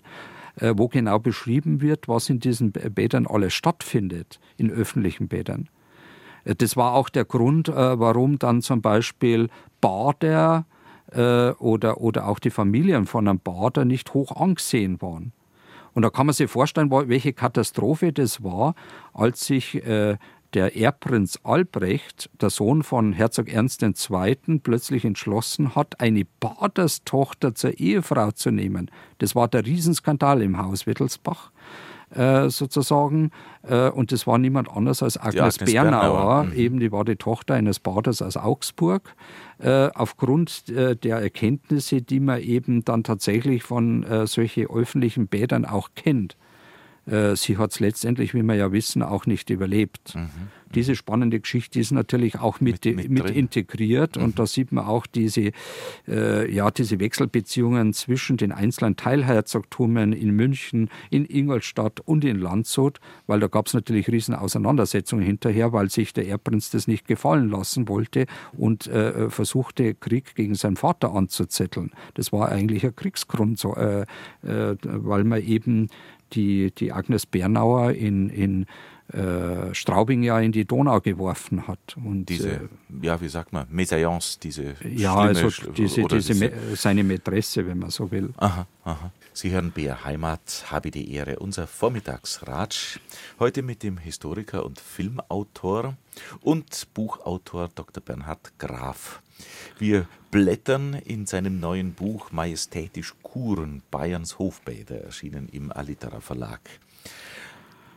äh, 0.56 0.74
wo 0.78 0.88
genau 0.88 1.20
beschrieben 1.20 1.82
wird, 1.82 2.08
was 2.08 2.30
in 2.30 2.40
diesen 2.40 2.72
Bädern 2.72 3.28
alles 3.28 3.54
stattfindet, 3.54 4.40
in 4.56 4.72
öffentlichen 4.72 5.28
Bädern. 5.28 5.68
Äh, 6.46 6.56
das 6.56 6.78
war 6.78 6.94
auch 6.94 7.10
der 7.10 7.26
Grund, 7.26 7.68
äh, 7.68 8.00
warum 8.00 8.40
dann 8.40 8.62
zum 8.62 8.82
Beispiel 8.82 9.50
Bader 9.82 10.66
äh, 11.12 11.52
oder, 11.52 12.00
oder 12.00 12.28
auch 12.28 12.40
die 12.40 12.52
Familien 12.52 13.06
von 13.06 13.28
einem 13.28 13.40
Bader 13.40 13.84
nicht 13.84 14.14
hoch 14.14 14.36
angesehen 14.36 15.02
waren. 15.02 15.34
Und 15.94 16.04
da 16.04 16.10
kann 16.10 16.26
man 16.26 16.34
sich 16.34 16.50
vorstellen, 16.50 16.90
welche 16.90 17.34
Katastrophe 17.34 18.14
das 18.14 18.44
war, 18.44 18.76
als 19.14 19.46
sich 19.46 19.76
äh, 19.86 20.18
der 20.54 20.76
Erbprinz 20.76 21.40
Albrecht, 21.44 22.30
der 22.42 22.50
Sohn 22.50 22.84
von 22.84 23.14
Herzog 23.14 23.50
Ernst 23.50 23.84
II., 23.84 24.60
plötzlich 24.62 25.06
entschlossen 25.06 25.76
hat, 25.76 26.00
eine 26.00 26.26
Baderstochter 26.40 27.56
zur 27.56 27.80
Ehefrau 27.80 28.32
zu 28.32 28.52
nehmen. 28.52 28.92
Das 29.20 29.36
war 29.36 29.48
der 29.48 29.66
Riesenskandal 29.66 30.42
im 30.42 30.58
Haus 30.58 30.86
Wittelsbach. 30.88 31.52
Äh, 32.14 32.50
sozusagen. 32.50 33.32
Äh, 33.64 33.90
und 33.90 34.12
das 34.12 34.28
war 34.28 34.38
niemand 34.38 34.70
anders 34.70 35.02
als 35.02 35.18
Agnes, 35.18 35.56
Agnes 35.56 35.72
Bernauer, 35.72 36.02
Bernauer. 36.02 36.44
Mhm. 36.44 36.54
eben 36.54 36.80
die 36.82 36.92
war 36.92 37.06
die 37.06 37.16
Tochter 37.16 37.54
eines 37.54 37.80
Baders 37.80 38.22
aus 38.22 38.36
Augsburg. 38.36 39.16
Äh, 39.60 39.90
aufgrund 39.94 40.68
äh, 40.68 40.98
der 40.98 41.20
Erkenntnisse, 41.20 42.02
die 42.02 42.20
man 42.20 42.42
eben 42.42 42.84
dann 42.84 43.06
tatsächlich 43.06 43.64
von 43.64 44.04
äh, 44.04 44.28
solchen 44.28 44.68
öffentlichen 44.68 45.28
Bädern 45.28 45.64
auch 45.64 45.92
kennt. 45.96 46.36
Äh, 47.12 47.36
sie 47.36 47.58
hat 47.58 47.72
es 47.72 47.80
letztendlich, 47.80 48.34
wie 48.34 48.42
wir 48.42 48.56
ja 48.56 48.72
wissen, 48.72 49.04
auch 49.04 49.26
nicht 49.26 49.50
überlebt. 49.50 50.16
Mhm. 50.16 50.30
Diese 50.74 50.96
spannende 50.96 51.42
Geschichte 51.42 51.82
ist 51.82 51.92
natürlich 51.92 52.40
auch 52.40 52.62
mit, 52.62 52.86
mit, 52.86 52.96
mit, 52.96 53.10
mit 53.10 53.30
integriert 53.30 54.16
mhm. 54.16 54.24
und 54.24 54.40
da 54.40 54.46
sieht 54.46 54.72
man 54.72 54.86
auch 54.86 55.06
diese, 55.06 55.52
äh, 56.08 56.50
ja, 56.50 56.72
diese 56.72 57.00
Wechselbeziehungen 57.02 57.92
zwischen 57.92 58.38
den 58.38 58.54
einzelnen 58.54 58.96
Teilherzogtümen 58.96 60.14
in 60.14 60.32
München, 60.32 60.90
in 61.10 61.26
Ingolstadt 61.26 62.00
und 62.00 62.24
in 62.24 62.40
Landshut, 62.40 63.00
weil 63.28 63.42
da 63.42 63.48
gab 63.48 63.68
es 63.68 63.74
natürlich 63.74 64.08
riesen 64.08 64.34
Auseinandersetzungen 64.34 65.26
hinterher, 65.26 65.74
weil 65.74 65.90
sich 65.90 66.14
der 66.14 66.28
Erbprinz 66.28 66.70
das 66.70 66.88
nicht 66.88 67.06
gefallen 67.06 67.50
lassen 67.50 67.90
wollte 67.90 68.26
und 68.54 68.88
äh, 68.88 69.30
versuchte, 69.30 69.94
Krieg 69.94 70.36
gegen 70.36 70.56
seinen 70.56 70.78
Vater 70.78 71.14
anzuzetteln. 71.14 71.92
Das 72.14 72.32
war 72.32 72.50
eigentlich 72.50 72.86
ein 72.86 72.96
Kriegsgrund, 72.96 73.60
so, 73.60 73.76
äh, 73.76 74.06
äh 74.44 74.76
weil 74.84 75.26
man 75.26 75.42
eben 75.42 75.90
die, 76.34 76.72
die 76.72 76.92
Agnes 76.92 77.26
Bernauer 77.26 77.92
in, 77.92 78.30
in 78.30 78.66
äh, 79.14 79.74
Straubing 79.74 80.24
ja 80.24 80.40
in 80.40 80.52
die 80.52 80.66
Donau 80.66 81.02
geworfen 81.02 81.68
hat. 81.68 81.98
Und, 81.98 82.26
diese, 82.26 82.50
äh, 82.50 82.60
ja, 83.02 83.20
wie 83.20 83.28
sagt 83.28 83.52
man, 83.52 83.68
Mésalliance, 83.70 84.40
diese 84.40 84.76
Ja, 84.88 85.16
also 85.16 85.50
diese, 85.72 86.04
diese, 86.04 86.32
diese 86.34 86.76
seine 86.76 87.04
Mätresse, 87.04 87.68
wenn 87.68 87.80
man 87.80 87.90
so 87.90 88.10
will. 88.10 88.30
Aha, 88.38 88.68
aha. 88.84 89.12
Sie 89.34 89.52
hören 89.52 89.72
BR 89.72 90.04
Heimat, 90.06 90.66
habe 90.68 90.92
die 90.92 91.14
Ehre, 91.14 91.40
unser 91.40 91.68
Vormittagsratsch. 91.68 93.00
Heute 93.40 93.64
mit 93.64 93.84
dem 93.84 93.98
Historiker 93.98 94.66
und 94.66 94.80
Filmautor 94.80 95.96
und 96.42 96.88
Buchautor 96.94 97.70
Dr. 97.74 98.04
Bernhard 98.04 98.54
Graf. 98.60 99.22
Wir 99.80 100.08
blättern 100.32 100.94
in 100.94 101.26
seinem 101.26 101.60
neuen 101.60 101.94
Buch 101.94 102.32
Majestätisch 102.32 103.14
Kuren, 103.22 103.84
Bayerns 103.92 104.40
Hofbäder, 104.40 105.02
erschienen 105.02 105.50
im 105.52 105.74
Alitera 105.74 106.22
Verlag. 106.22 106.62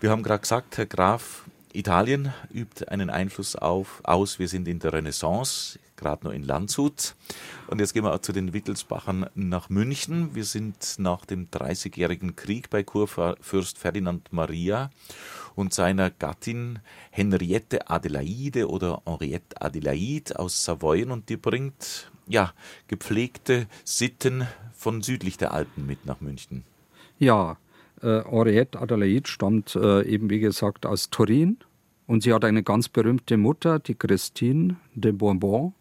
Wir 0.01 0.11
haben 0.11 0.24
gerade 0.24 0.41
gesagt, 0.41 0.76
Herr 0.76 0.87
Graf, 0.87 1.45
Italien 1.72 2.32
übt 2.53 2.89
einen 2.89 3.09
Einfluss 3.09 3.55
auf, 3.55 4.01
aus. 4.03 4.41
Wir 4.41 4.49
sind 4.49 4.66
in 4.66 4.80
der 4.80 4.93
Renaissance, 4.93 5.78
gerade 5.97 6.24
nur 6.24 6.35
in 6.35 6.43
Landshut. 6.43 7.14
Und 7.68 7.80
jetzt 7.80 7.95
gehen 7.95 8.05
wir 8.05 8.20
zu 8.20 8.32
den 8.32 8.53
Wittelsbachern 8.53 9.26
nach 9.35 9.70
München. 9.70 10.35
Wir 10.35 10.45
sind 10.45 10.97
nach 10.99 11.24
dem 11.24 11.51
Dreißigjährigen 11.53 12.35
Krieg 12.35 12.68
bei 12.68 12.82
Kurfürst 12.82 13.78
Ferdinand 13.78 14.32
Maria 14.32 14.91
und 15.55 15.72
seiner 15.72 16.11
Gattin 16.11 16.80
Henriette 17.11 17.89
Adelaide 17.89 18.68
oder 18.68 19.03
Henriette 19.07 19.61
Adelaide 19.61 20.39
aus 20.39 20.64
Savoyen 20.64 21.12
und 21.12 21.28
die 21.28 21.37
bringt 21.37 22.11
ja 22.26 22.52
gepflegte 22.88 23.66
Sitten 23.84 24.46
von 24.72 25.02
südlich 25.02 25.36
der 25.36 25.52
Alpen 25.52 25.86
mit 25.86 26.06
nach 26.06 26.20
München. 26.20 26.64
Ja, 27.18 27.56
äh, 28.02 28.22
Henriette 28.24 28.80
Adelaide 28.80 29.28
stammt 29.28 29.74
äh, 29.76 30.02
eben 30.02 30.30
wie 30.30 30.40
gesagt 30.40 30.86
aus 30.86 31.10
Turin 31.10 31.58
und 32.06 32.22
sie 32.22 32.32
hat 32.32 32.44
eine 32.44 32.62
ganz 32.62 32.88
berühmte 32.88 33.36
Mutter, 33.36 33.78
die 33.78 33.94
Christine 33.94 34.76
de 34.94 35.12
Bourbon. 35.12 35.72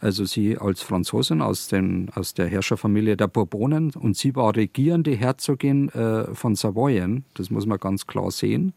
Also 0.00 0.24
sie 0.24 0.56
als 0.58 0.82
Franzosin 0.82 1.42
aus, 1.42 1.68
den, 1.68 2.10
aus 2.14 2.34
der 2.34 2.48
Herrscherfamilie 2.48 3.16
der 3.16 3.28
Bourbonen 3.28 3.92
und 3.94 4.16
sie 4.16 4.34
war 4.34 4.56
regierende 4.56 5.12
Herzogin 5.12 5.90
äh, 5.90 6.34
von 6.34 6.56
Savoyen, 6.56 7.24
das 7.34 7.50
muss 7.50 7.66
man 7.66 7.78
ganz 7.78 8.06
klar 8.06 8.30
sehen. 8.30 8.72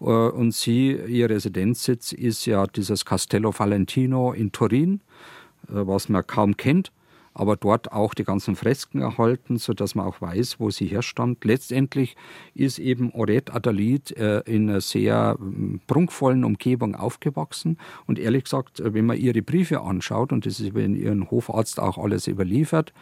Äh, 0.00 0.04
und 0.04 0.54
sie, 0.54 0.92
ihr 0.92 1.28
Residenzsitz 1.28 2.12
ist 2.12 2.46
ja 2.46 2.66
dieses 2.66 3.04
Castello 3.04 3.52
Valentino 3.56 4.32
in 4.32 4.52
Turin, 4.52 5.00
was 5.68 6.08
man 6.08 6.26
kaum 6.26 6.56
kennt 6.56 6.92
aber 7.34 7.56
dort 7.56 7.92
auch 7.92 8.14
die 8.14 8.24
ganzen 8.24 8.54
Fresken 8.54 9.00
erhalten, 9.00 9.58
sodass 9.58 9.96
man 9.96 10.06
auch 10.06 10.20
weiß, 10.20 10.60
wo 10.60 10.70
sie 10.70 10.86
herstammt. 10.86 11.44
Letztendlich 11.44 12.16
ist 12.54 12.78
eben 12.78 13.12
Oret 13.12 13.52
Adalid 13.52 14.16
äh, 14.16 14.40
in 14.46 14.70
einer 14.70 14.80
sehr 14.80 15.36
äh, 15.38 15.78
prunkvollen 15.88 16.44
Umgebung 16.44 16.94
aufgewachsen 16.94 17.76
und 18.06 18.20
ehrlich 18.20 18.44
gesagt, 18.44 18.78
äh, 18.78 18.94
wenn 18.94 19.06
man 19.06 19.18
ihre 19.18 19.42
Briefe 19.42 19.80
anschaut, 19.80 20.32
und 20.32 20.46
das 20.46 20.60
ist 20.60 20.68
über 20.68 20.80
ihren 20.80 21.30
Hofarzt 21.30 21.80
auch 21.80 21.98
alles 21.98 22.28
überliefert, 22.28 22.92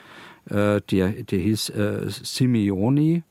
äh, 0.49 0.81
der, 0.91 1.11
der 1.11 1.39
hieß 1.39 1.69
äh, 1.71 2.07
Simeoni, 2.09 3.23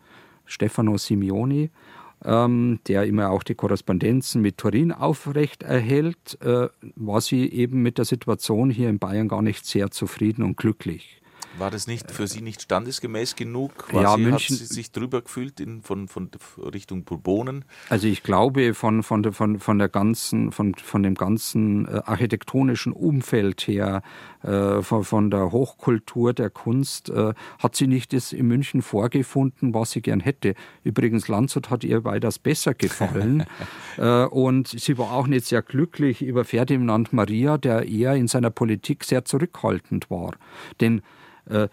Stefano 0.46 0.98
Simeoni, 0.98 1.72
ähm, 2.24 2.80
der 2.88 3.06
immer 3.06 3.30
auch 3.30 3.44
die 3.44 3.56
Korrespondenzen 3.56 4.42
mit 4.42 4.58
Turin 4.58 4.92
aufrecht 4.92 5.64
erhält, 5.64 6.38
äh, 6.42 6.68
war 6.96 7.22
sie 7.22 7.52
eben 7.52 7.82
mit 7.82 7.98
der 7.98 8.06
Situation 8.06 8.70
hier 8.70 8.90
in 8.90 9.00
Bayern 9.00 9.28
gar 9.28 9.42
nicht 9.42 9.66
sehr 9.66 9.92
zufrieden 9.92 10.44
und 10.44 10.58
glücklich. 10.58 11.21
War 11.58 11.70
das 11.70 11.86
nicht 11.88 12.12
für 12.12 12.28
Sie 12.28 12.42
nicht 12.42 12.62
standesgemäß 12.62 13.36
genug? 13.36 13.94
War 13.94 14.04
ja, 14.04 14.16
sie, 14.16 14.22
München, 14.22 14.56
hat 14.56 14.60
sie 14.60 14.74
sich 14.74 14.92
drüber 14.92 15.22
gefühlt 15.22 15.60
in, 15.60 15.82
von, 15.82 16.08
von 16.08 16.30
Richtung 16.74 17.04
Bourbonen? 17.04 17.66
Also 17.90 18.08
ich 18.08 18.24
glaube 18.24 18.74
von, 18.74 19.04
von, 19.04 19.34
von, 19.34 19.60
von 19.60 19.78
der 19.78 19.90
ganzen, 19.90 20.52
von, 20.52 20.74
von 20.76 21.04
dem 21.04 21.16
ganzen 21.16 21.88
äh, 21.88 22.02
architektonischen 22.06 22.94
Umfeld 22.94 23.62
her, 23.68 24.02
äh, 24.44 24.82
von, 24.82 25.04
von 25.04 25.30
der 25.30 25.52
Hochkultur 25.52 26.34
der 26.34 26.50
Kunst, 26.50 27.10
äh, 27.10 27.34
hat 27.60 27.76
sie 27.76 27.88
nicht 27.88 28.14
das 28.14 28.32
in 28.32 28.48
München 28.48 28.82
vorgefunden, 28.82 29.74
was 29.74 29.92
sie 29.92 30.02
gern 30.02 30.22
hätte. 30.22 30.56
Übrigens, 30.84 31.28
Landshut 31.28 31.70
hat 31.70 31.84
ihr 31.84 32.06
weitaus 32.06 32.40
besser 32.40 32.74
gefallen. 32.74 33.44
äh, 33.98 34.24
und 34.26 34.70
sie 34.70 34.98
war 34.98 35.12
auch 35.12 35.28
nicht 35.28 35.46
sehr 35.46 35.62
glücklich 35.62 36.22
über 36.22 36.46
Ferdinand 36.46 37.14
Maria, 37.14 37.58
der 37.58 37.88
eher 37.88 38.16
in 38.16 38.28
seiner 38.28 38.50
Politik 38.50 39.04
sehr 39.04 39.26
zurückhaltend 39.26 40.10
war. 40.10 40.34
Denn 40.80 41.02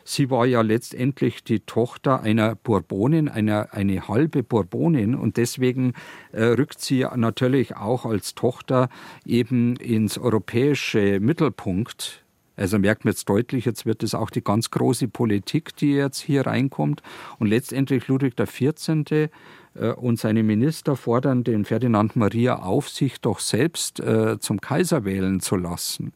sie 0.04 0.30
war 0.30 0.46
ja 0.46 0.62
letztendlich 0.62 1.44
die 1.44 1.60
Tochter 1.60 2.22
einer 2.22 2.54
Bourbonin, 2.54 3.28
einer, 3.28 3.68
eine 3.72 4.08
halbe 4.08 4.42
Bourbonin 4.42 5.14
und 5.14 5.36
deswegen 5.36 5.92
äh, 6.32 6.44
rückt 6.44 6.80
sie 6.80 7.06
natürlich 7.16 7.76
auch 7.76 8.04
als 8.04 8.34
Tochter 8.34 8.88
eben 9.24 9.76
ins 9.76 10.18
europäische 10.18 11.20
Mittelpunkt. 11.20 12.24
Also 12.56 12.78
merkt 12.78 13.04
man 13.04 13.12
jetzt 13.12 13.28
deutlich, 13.28 13.66
jetzt 13.66 13.86
wird 13.86 14.02
es 14.02 14.14
auch 14.14 14.30
die 14.30 14.42
ganz 14.42 14.70
große 14.70 15.06
Politik, 15.06 15.76
die 15.76 15.92
jetzt 15.92 16.18
hier 16.18 16.46
reinkommt. 16.46 17.02
Und 17.38 17.46
letztendlich 17.46 18.08
Ludwig 18.08 18.36
XIV. 18.36 19.30
Äh, 19.74 19.92
und 19.92 20.18
seine 20.18 20.42
Minister 20.42 20.96
fordern 20.96 21.44
den 21.44 21.64
Ferdinand 21.64 22.16
Maria 22.16 22.56
auf, 22.56 22.88
sich 22.88 23.20
doch 23.20 23.38
selbst 23.38 24.02
zum 24.40 24.60
Kaiser 24.60 25.04
wählen 25.04 25.38
zu 25.40 25.54
lassen. 25.54 26.12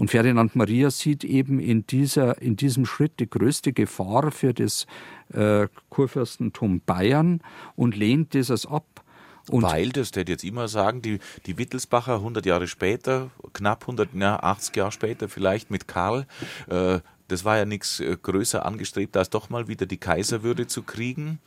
Und 0.00 0.10
Ferdinand 0.10 0.56
Maria 0.56 0.90
sieht 0.90 1.24
eben 1.24 1.60
in, 1.60 1.86
dieser, 1.86 2.40
in 2.40 2.56
diesem 2.56 2.86
Schritt 2.86 3.20
die 3.20 3.28
größte 3.28 3.74
Gefahr 3.74 4.30
für 4.32 4.54
das 4.54 4.86
äh, 5.34 5.68
Kurfürstentum 5.90 6.80
Bayern 6.80 7.42
und 7.76 7.94
lehnt 7.98 8.32
dieses 8.32 8.64
ab. 8.64 9.04
Und 9.50 9.62
Weil, 9.62 9.90
das 9.90 10.12
hätte 10.12 10.32
jetzt 10.32 10.42
immer 10.42 10.68
sagen, 10.68 11.02
die, 11.02 11.18
die 11.44 11.58
Wittelsbacher 11.58 12.14
100 12.14 12.46
Jahre 12.46 12.66
später, 12.66 13.30
knapp 13.52 13.82
100, 13.82 14.14
ja, 14.14 14.40
80 14.40 14.76
Jahre 14.76 14.92
später 14.92 15.28
vielleicht 15.28 15.70
mit 15.70 15.86
Karl, 15.86 16.26
äh, 16.70 17.00
das 17.28 17.44
war 17.44 17.58
ja 17.58 17.66
nichts 17.66 18.00
äh, 18.00 18.16
größer 18.22 18.64
angestrebt, 18.64 19.18
als 19.18 19.28
doch 19.28 19.50
mal 19.50 19.68
wieder 19.68 19.84
die 19.84 19.98
Kaiserwürde 19.98 20.66
zu 20.66 20.82
kriegen. 20.82 21.40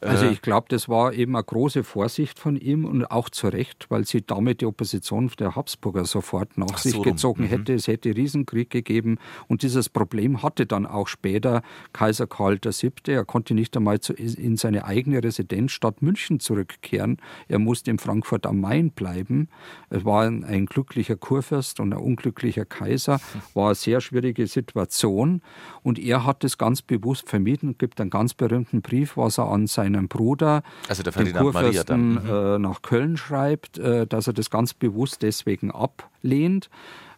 Also 0.00 0.26
ich 0.26 0.42
glaube, 0.42 0.66
das 0.68 0.88
war 0.88 1.14
eben 1.14 1.34
eine 1.36 1.44
große 1.44 1.82
Vorsicht 1.82 2.38
von 2.38 2.56
ihm 2.56 2.84
und 2.84 3.10
auch 3.10 3.30
zu 3.30 3.48
Recht, 3.48 3.86
weil 3.88 4.04
sie 4.04 4.22
damit 4.22 4.60
die 4.60 4.66
Opposition 4.66 5.30
der 5.38 5.56
Habsburger 5.56 6.04
sofort 6.04 6.58
nach 6.58 6.66
Ach 6.72 6.78
sich 6.78 6.92
so, 6.92 7.02
gezogen 7.02 7.44
mhm. 7.44 7.48
hätte. 7.48 7.74
Es 7.74 7.86
hätte 7.88 8.14
Riesenkrieg 8.14 8.68
gegeben 8.68 9.18
und 9.48 9.62
dieses 9.62 9.88
Problem 9.88 10.42
hatte 10.42 10.66
dann 10.66 10.86
auch 10.86 11.08
später 11.08 11.62
Kaiser 11.92 12.26
Karl 12.26 12.58
VII. 12.62 12.92
Er 13.06 13.24
konnte 13.24 13.54
nicht 13.54 13.76
einmal 13.76 13.98
in 14.16 14.56
seine 14.56 14.84
eigene 14.84 15.22
Residenzstadt 15.22 16.02
München 16.02 16.40
zurückkehren. 16.40 17.18
Er 17.48 17.58
musste 17.58 17.90
in 17.90 17.98
Frankfurt 17.98 18.46
am 18.46 18.60
Main 18.60 18.90
bleiben. 18.90 19.48
Es 19.88 20.04
war 20.04 20.24
ein, 20.24 20.44
ein 20.44 20.66
glücklicher 20.66 21.16
Kurfürst 21.16 21.80
und 21.80 21.92
ein 21.92 21.98
unglücklicher 21.98 22.64
Kaiser. 22.66 23.20
War 23.54 23.66
eine 23.66 23.74
sehr 23.74 24.00
schwierige 24.00 24.46
Situation 24.46 25.40
und 25.82 25.98
er 25.98 26.26
hat 26.26 26.44
es 26.44 26.58
ganz 26.58 26.82
bewusst 26.82 27.28
vermieden. 27.28 27.70
Es 27.70 27.78
gibt 27.78 28.00
einen 28.00 28.10
ganz 28.10 28.34
berühmten 28.34 28.82
Brief, 28.82 29.16
was 29.16 29.38
er 29.38 29.48
an 29.48 29.66
sein 29.66 29.85
seinem 29.86 30.08
Bruder, 30.08 30.62
also 30.88 31.02
der 31.02 31.12
dem 31.12 31.32
Kurfürsten, 31.32 32.10
mhm. 32.14 32.28
äh, 32.28 32.58
nach 32.58 32.82
Köln 32.82 33.16
schreibt, 33.16 33.78
äh, 33.78 34.06
dass 34.06 34.26
er 34.26 34.32
das 34.32 34.50
ganz 34.50 34.74
bewusst 34.74 35.22
deswegen 35.22 35.70
ablehnt. 35.70 36.68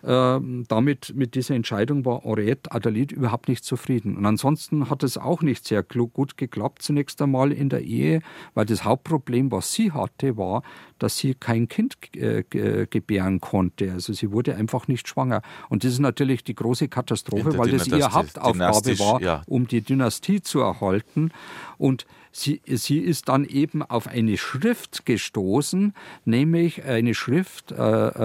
Ähm, 0.05 0.65
damit, 0.69 1.13
mit 1.17 1.35
dieser 1.35 1.57
Entscheidung 1.57 2.05
war 2.05 2.23
Henriette 2.23 2.71
Adalid 2.71 3.11
überhaupt 3.11 3.49
nicht 3.49 3.65
zufrieden. 3.65 4.17
Und 4.17 4.27
ansonsten 4.27 4.91
hat 4.91 5.03
es 5.03 5.19
auch 5.19 5.43
nicht 5.43 5.67
sehr 5.67 5.83
gut 5.83 6.37
geklappt, 6.37 6.83
zunächst 6.83 7.21
einmal 7.21 7.51
in 7.51 7.69
der 7.69 7.83
Ehe, 7.83 8.23
weil 8.55 8.65
das 8.65 8.85
Hauptproblem, 8.85 9.51
was 9.51 9.73
sie 9.73 9.91
hatte, 9.91 10.37
war, 10.37 10.63
dass 11.01 11.19
sie 11.19 11.35
kein 11.35 11.67
Kind 11.67 11.97
äh, 12.15 12.45
gebären 12.89 13.41
konnte. 13.41 13.93
Also 13.93 14.13
sie 14.13 14.31
wurde 14.31 14.55
einfach 14.55 14.87
nicht 14.87 15.09
schwanger. 15.09 15.43
Und 15.69 15.83
das 15.83 15.95
ist 15.95 15.99
natürlich 15.99 16.45
die 16.45 16.55
große 16.55 16.87
Katastrophe, 16.87 17.59
weil 17.59 17.73
das 17.73 17.89
ihre 17.89 18.13
Hauptaufgabe 18.13 18.99
war, 19.01 19.21
ja. 19.21 19.43
um 19.47 19.67
die 19.67 19.81
Dynastie 19.81 20.41
zu 20.41 20.61
erhalten. 20.61 21.33
Und 21.77 22.07
sie, 22.39 22.61
sie 22.67 22.99
ist 22.99 23.29
dann 23.29 23.45
eben 23.45 23.83
auf 23.83 24.07
eine 24.07 24.37
Schrift 24.37 25.07
gestoßen, 25.07 25.95
nämlich 26.25 26.85
eine 26.85 27.15
Schrift 27.15 27.73
äh, 27.73 27.75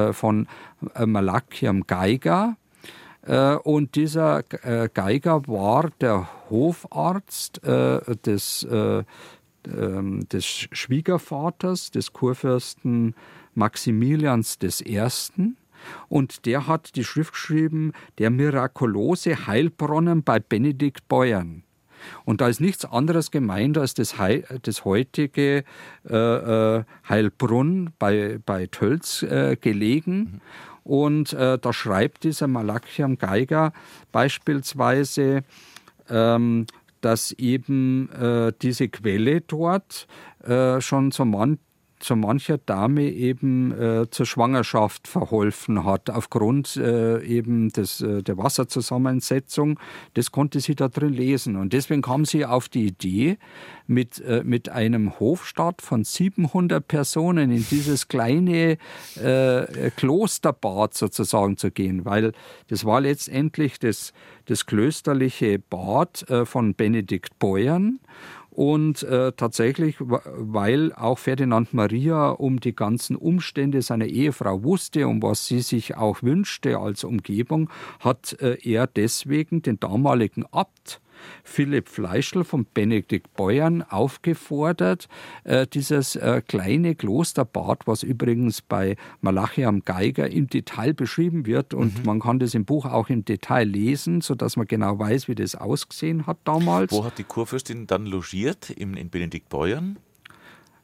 äh 0.09 0.13
von 0.13 0.47
äh, 0.95 1.05
Malachiam 1.05 1.85
Geiger. 1.87 2.57
Äh, 3.23 3.55
und 3.55 3.95
dieser 3.95 4.43
Geiger 4.43 5.47
war 5.47 5.89
der 6.01 6.27
Hofarzt 6.49 7.61
des, 7.63 8.63
äh, 8.63 9.03
ähm, 9.67 10.27
des 10.29 10.45
Schwiegervaters, 10.45 11.91
des 11.91 12.13
Kurfürsten 12.13 13.15
Maximilians 13.55 14.57
I. 14.85 15.07
Und 16.07 16.45
der 16.45 16.67
hat 16.67 16.95
die 16.95 17.03
Schrift 17.03 17.33
geschrieben, 17.33 17.93
der 18.17 18.29
mirakulose 18.29 19.47
Heilbrunnen 19.47 20.23
bei 20.23 20.39
Benedikt 20.39 21.07
Beuern. 21.07 21.63
Und 22.25 22.41
da 22.41 22.47
ist 22.47 22.61
nichts 22.61 22.85
anderes 22.85 23.31
gemeint 23.31 23.77
als 23.77 23.93
das, 23.93 24.17
Heil, 24.17 24.45
das 24.63 24.85
heutige 24.85 25.63
äh, 26.09 26.15
äh, 26.15 26.83
Heilbrunn 27.07 27.91
bei, 27.99 28.39
bei 28.45 28.67
Tölz 28.67 29.23
äh, 29.23 29.55
gelegen. 29.59 30.17
Mhm. 30.17 30.41
Und 30.83 31.33
äh, 31.33 31.57
da 31.57 31.73
schreibt 31.73 32.23
dieser 32.23 32.47
Malachiam 32.47 33.17
Geiger 33.17 33.71
beispielsweise, 34.11 35.43
ähm, 36.09 36.65
dass 37.01 37.31
eben 37.33 38.09
äh, 38.11 38.53
diese 38.61 38.89
Quelle 38.89 39.41
dort 39.41 40.07
äh, 40.43 40.81
schon 40.81 41.11
zum 41.11 41.31
Mann 41.31 41.59
zu 42.03 42.15
mancher 42.15 42.57
Dame 42.57 43.09
eben 43.09 43.71
äh, 43.71 44.09
zur 44.09 44.25
Schwangerschaft 44.25 45.07
verholfen 45.07 45.85
hat, 45.85 46.09
aufgrund 46.09 46.75
äh, 46.75 47.23
eben 47.23 47.69
des, 47.69 48.01
äh, 48.01 48.21
der 48.21 48.37
Wasserzusammensetzung. 48.37 49.79
Das 50.13 50.31
konnte 50.31 50.59
sie 50.59 50.75
da 50.75 50.89
drin 50.89 51.13
lesen. 51.13 51.55
Und 51.55 51.73
deswegen 51.73 52.01
kam 52.01 52.25
sie 52.25 52.45
auf 52.45 52.69
die 52.69 52.85
Idee, 52.85 53.37
mit, 53.87 54.19
äh, 54.21 54.43
mit 54.45 54.69
einem 54.69 55.19
Hofstaat 55.19 55.81
von 55.81 56.03
700 56.03 56.87
Personen 56.87 57.51
in 57.51 57.65
dieses 57.69 58.07
kleine 58.07 58.77
äh, 59.21 59.91
Klosterbad 59.95 60.93
sozusagen 60.93 61.57
zu 61.57 61.71
gehen, 61.71 62.05
weil 62.05 62.33
das 62.67 62.85
war 62.85 63.01
letztendlich 63.01 63.79
das, 63.79 64.13
das 64.45 64.65
klösterliche 64.65 65.59
Bad 65.59 66.25
von 66.45 66.75
Benedikt 66.75 67.39
Beuern. 67.39 67.99
Und 68.53 69.01
äh, 69.01 69.31
tatsächlich, 69.31 69.95
weil 69.99 70.93
auch 70.93 71.17
Ferdinand 71.17 71.73
Maria 71.73 72.29
um 72.29 72.59
die 72.59 72.75
ganzen 72.75 73.15
Umstände 73.15 73.81
seiner 73.81 74.05
Ehefrau 74.05 74.63
wusste, 74.63 75.07
um 75.07 75.23
was 75.23 75.47
sie 75.47 75.61
sich 75.61 75.97
auch 75.97 76.21
wünschte 76.21 76.77
als 76.77 77.03
Umgebung, 77.03 77.71
hat 77.99 78.37
äh, 78.41 78.57
er 78.63 78.85
deswegen 78.85 79.63
den 79.63 79.79
damaligen 79.79 80.45
Abt 80.51 81.01
Philipp 81.43 81.89
Fleischl 81.89 82.43
von 82.43 82.65
Benedikt 82.73 83.33
Beuern 83.35 83.83
aufgefordert, 83.83 85.07
äh, 85.43 85.67
dieses 85.67 86.15
äh, 86.15 86.41
kleine 86.47 86.95
Klosterbad, 86.95 87.85
was 87.85 88.03
übrigens 88.03 88.61
bei 88.61 88.95
Malachiam 89.21 89.81
Geiger 89.83 90.29
im 90.29 90.47
Detail 90.47 90.93
beschrieben 90.93 91.45
wird 91.45 91.73
und 91.73 91.99
mhm. 91.99 92.05
man 92.05 92.19
kann 92.19 92.39
das 92.39 92.53
im 92.53 92.65
Buch 92.65 92.85
auch 92.85 93.09
im 93.09 93.25
Detail 93.25 93.65
lesen, 93.67 94.21
sodass 94.21 94.57
man 94.57 94.67
genau 94.67 94.97
weiß, 94.97 95.27
wie 95.27 95.35
das 95.35 95.55
ausgesehen 95.55 96.27
hat 96.27 96.37
damals. 96.43 96.91
Wo 96.91 97.03
hat 97.03 97.17
die 97.17 97.23
Kurfürstin 97.23 97.87
dann 97.87 98.05
logiert? 98.05 98.69
In, 98.69 98.95
in 98.95 99.09
Benedikt 99.09 99.49
Beuern? 99.49 99.97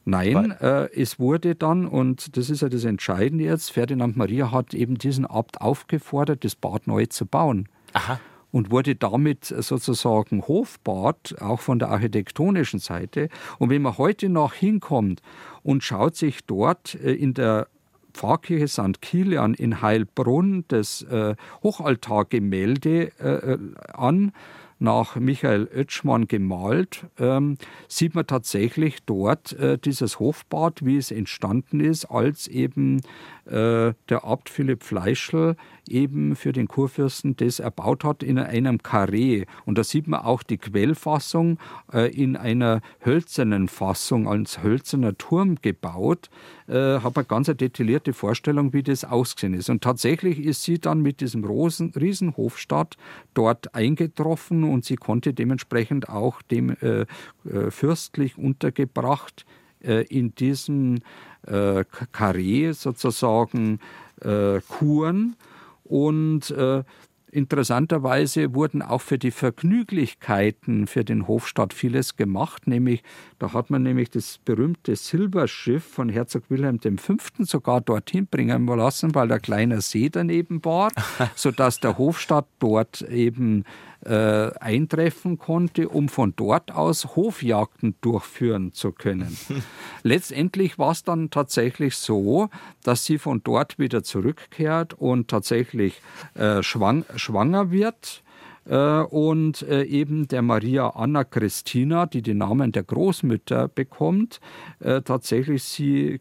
Nein, 0.04 0.52
äh, 0.60 0.90
es 0.94 1.18
wurde 1.18 1.54
dann, 1.54 1.86
und 1.86 2.36
das 2.36 2.50
ist 2.50 2.62
ja 2.62 2.68
das 2.68 2.84
Entscheidende 2.84 3.44
jetzt, 3.44 3.70
Ferdinand 3.70 4.16
Maria 4.16 4.50
hat 4.50 4.74
eben 4.74 4.96
diesen 4.96 5.26
Abt 5.26 5.60
aufgefordert, 5.60 6.44
das 6.44 6.56
Bad 6.56 6.86
neu 6.86 7.06
zu 7.06 7.26
bauen. 7.26 7.68
Aha 7.92 8.18
und 8.52 8.70
wurde 8.70 8.96
damit 8.96 9.44
sozusagen 9.44 10.46
Hofbad, 10.46 11.36
auch 11.40 11.60
von 11.60 11.78
der 11.78 11.90
architektonischen 11.90 12.80
Seite. 12.80 13.28
Und 13.58 13.70
wenn 13.70 13.82
man 13.82 13.98
heute 13.98 14.28
noch 14.28 14.54
hinkommt 14.54 15.22
und 15.62 15.82
schaut 15.82 16.16
sich 16.16 16.44
dort 16.46 16.94
äh, 16.96 17.12
in 17.12 17.34
der 17.34 17.68
Pfarrkirche 18.12 18.68
St. 18.68 19.00
Kilian 19.00 19.54
in 19.54 19.82
Heilbrunn 19.82 20.64
das 20.68 21.02
äh, 21.02 21.36
Hochaltargemälde 21.62 23.12
äh, 23.18 23.58
an, 23.92 24.32
nach 24.80 25.16
Michael 25.16 25.68
Oetschmann 25.74 26.26
gemalt, 26.26 27.06
ähm, 27.18 27.56
sieht 27.86 28.14
man 28.14 28.26
tatsächlich 28.26 29.02
dort 29.04 29.52
äh, 29.52 29.78
dieses 29.78 30.18
Hofbad, 30.18 30.84
wie 30.84 30.96
es 30.96 31.10
entstanden 31.10 31.80
ist, 31.80 32.06
als 32.06 32.48
eben 32.48 33.00
äh, 33.44 33.94
der 34.08 34.24
Abt 34.24 34.48
Philipp 34.48 34.82
Fleischl 34.82 35.56
eben 35.88 36.36
für 36.36 36.52
den 36.52 36.68
Kurfürsten 36.68 37.36
das 37.36 37.58
erbaut 37.58 38.04
hat 38.04 38.22
in 38.22 38.38
einem 38.38 38.82
Karree. 38.82 39.44
Und 39.66 39.76
da 39.76 39.84
sieht 39.84 40.06
man 40.06 40.20
auch 40.20 40.42
die 40.42 40.58
Quellfassung 40.58 41.58
äh, 41.92 42.10
in 42.14 42.36
einer 42.36 42.80
hölzernen 43.04 43.68
Fassung, 43.68 44.28
als 44.28 44.62
hölzerner 44.62 45.18
Turm 45.18 45.56
gebaut. 45.60 46.30
Äh, 46.68 47.00
hat 47.00 47.16
man 47.16 47.26
ganz 47.26 47.48
eine 47.48 47.56
detaillierte 47.56 48.12
Vorstellung, 48.12 48.72
wie 48.72 48.84
das 48.84 49.04
ausgesehen 49.04 49.54
ist. 49.54 49.68
Und 49.68 49.82
tatsächlich 49.82 50.38
ist 50.38 50.62
sie 50.62 50.78
dann 50.78 51.00
mit 51.00 51.20
diesem 51.20 51.44
Rosen, 51.44 51.92
Riesenhofstadt 51.98 52.96
dort 53.34 53.74
eingetroffen 53.74 54.62
und 54.70 54.84
sie 54.84 54.96
konnte 54.96 55.34
dementsprechend 55.34 56.08
auch 56.08 56.42
dem 56.42 56.70
äh, 56.80 57.00
äh 57.00 57.70
fürstlich 57.70 58.38
untergebracht 58.38 59.44
äh, 59.82 60.04
in 60.04 60.34
diesem 60.34 61.00
äh, 61.46 61.84
Karree 62.12 62.72
sozusagen 62.72 63.80
äh, 64.20 64.60
kuren. 64.68 65.36
Und 65.84 66.50
äh, 66.50 66.84
Interessanterweise 67.32 68.54
wurden 68.54 68.82
auch 68.82 69.00
für 69.00 69.16
die 69.16 69.30
Vergnüglichkeiten 69.30 70.88
für 70.88 71.04
den 71.04 71.28
Hofstaat 71.28 71.72
vieles 71.72 72.16
gemacht, 72.16 72.66
nämlich 72.66 73.04
da 73.38 73.52
hat 73.52 73.70
man 73.70 73.84
nämlich 73.84 74.10
das 74.10 74.38
berühmte 74.44 74.96
Silberschiff 74.96 75.84
von 75.84 76.08
Herzog 76.08 76.44
Wilhelm 76.48 76.80
V. 76.98 77.16
sogar 77.38 77.80
dorthin 77.82 78.26
bringen 78.26 78.66
lassen, 78.66 79.14
weil 79.14 79.28
der 79.28 79.38
kleine 79.38 79.80
See 79.80 80.08
daneben 80.10 80.64
war, 80.64 80.90
sodass 81.36 81.78
der 81.78 81.98
Hofstaat 81.98 82.46
dort 82.58 83.02
eben 83.02 83.64
äh, 84.04 84.50
eintreffen 84.58 85.38
konnte, 85.38 85.88
um 85.88 86.08
von 86.08 86.34
dort 86.36 86.72
aus 86.72 87.16
Hofjagden 87.16 87.94
durchführen 88.00 88.72
zu 88.72 88.92
können. 88.92 89.36
Letztendlich 90.02 90.78
war 90.78 90.92
es 90.92 91.04
dann 91.04 91.30
tatsächlich 91.30 91.96
so, 91.96 92.48
dass 92.82 93.04
sie 93.04 93.18
von 93.18 93.42
dort 93.42 93.78
wieder 93.78 94.02
zurückkehrt 94.02 94.94
und 94.94 95.28
tatsächlich 95.28 96.00
äh, 96.34 96.62
schwang, 96.62 97.04
schwanger 97.16 97.70
wird 97.70 98.22
äh, 98.66 99.00
und 99.00 99.62
äh, 99.62 99.82
eben 99.84 100.28
der 100.28 100.42
Maria 100.42 100.90
Anna 100.90 101.24
Christina, 101.24 102.06
die 102.06 102.22
den 102.22 102.38
Namen 102.38 102.72
der 102.72 102.84
Großmütter 102.84 103.68
bekommt, 103.68 104.40
äh, 104.80 105.02
tatsächlich 105.02 105.64
sie 105.64 106.20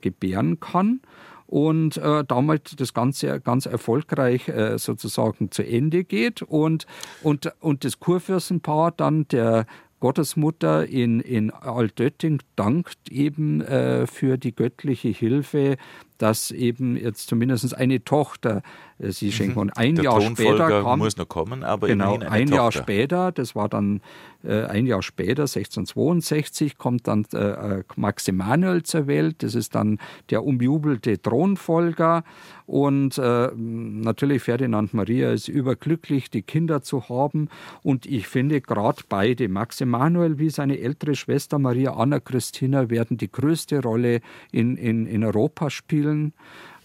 gebären 0.00 0.60
kann 0.60 1.00
und 1.46 1.96
äh, 1.96 2.24
damit 2.26 2.80
das 2.80 2.94
Ganze 2.94 3.40
ganz 3.40 3.66
erfolgreich 3.66 4.48
äh, 4.48 4.78
sozusagen 4.78 5.50
zu 5.50 5.62
Ende 5.62 6.04
geht 6.04 6.42
und, 6.42 6.86
und, 7.22 7.52
und 7.60 7.84
das 7.84 8.00
Kurfürstenpaar 8.00 8.92
dann 8.92 9.28
der 9.28 9.66
Gottesmutter 10.00 10.86
in, 10.86 11.20
in 11.20 11.50
Altötting 11.50 12.40
dankt 12.54 13.10
eben 13.10 13.62
äh, 13.62 14.06
für 14.06 14.36
die 14.36 14.54
göttliche 14.54 15.08
Hilfe, 15.08 15.78
dass 16.18 16.50
eben 16.50 16.96
jetzt 16.96 17.28
zumindest 17.28 17.74
eine 17.74 18.04
Tochter 18.04 18.62
sie 18.98 19.32
schenken. 19.32 19.58
Und 19.58 19.76
ein 19.76 19.96
Der 19.96 20.04
Jahr 20.04 20.20
später 20.20 20.82
kam. 20.82 20.98
muss 20.98 21.16
noch 21.16 21.28
kommen, 21.28 21.62
aber 21.64 21.86
genau, 21.86 22.14
ein 22.18 22.46
Tochter. 22.46 22.54
Jahr 22.54 22.72
später, 22.72 23.32
das 23.32 23.54
war 23.54 23.68
dann 23.68 24.00
äh, 24.42 24.64
ein 24.64 24.86
Jahr 24.86 25.02
später, 25.02 25.42
1662, 25.42 26.78
kommt 26.78 27.08
dann 27.08 27.26
äh, 27.32 27.38
äh, 27.38 27.84
Max 27.96 28.28
Emanuel 28.28 28.82
zur 28.82 29.06
Welt. 29.06 29.42
Das 29.42 29.54
ist 29.54 29.74
dann 29.74 29.98
der 30.30 30.44
umjubelte 30.44 31.20
Thronfolger. 31.20 32.24
Und 32.66 33.18
äh, 33.18 33.50
natürlich 33.54 34.42
Ferdinand 34.42 34.92
Maria 34.94 35.32
ist 35.32 35.48
überglücklich, 35.48 36.30
die 36.30 36.42
Kinder 36.42 36.82
zu 36.82 37.08
haben. 37.08 37.48
Und 37.82 38.06
ich 38.06 38.28
finde 38.28 38.60
gerade 38.60 39.02
beide, 39.08 39.48
Max 39.48 39.80
Emanuel 39.80 40.38
wie 40.38 40.50
seine 40.50 40.78
ältere 40.78 41.14
Schwester 41.14 41.58
Maria 41.58 41.94
Anna 41.94 42.20
Christina, 42.20 42.90
werden 42.90 43.18
die 43.18 43.30
größte 43.30 43.82
Rolle 43.82 44.20
in, 44.52 44.76
in, 44.76 45.06
in 45.06 45.22
Europa 45.22 45.70
spielen. 45.70 46.32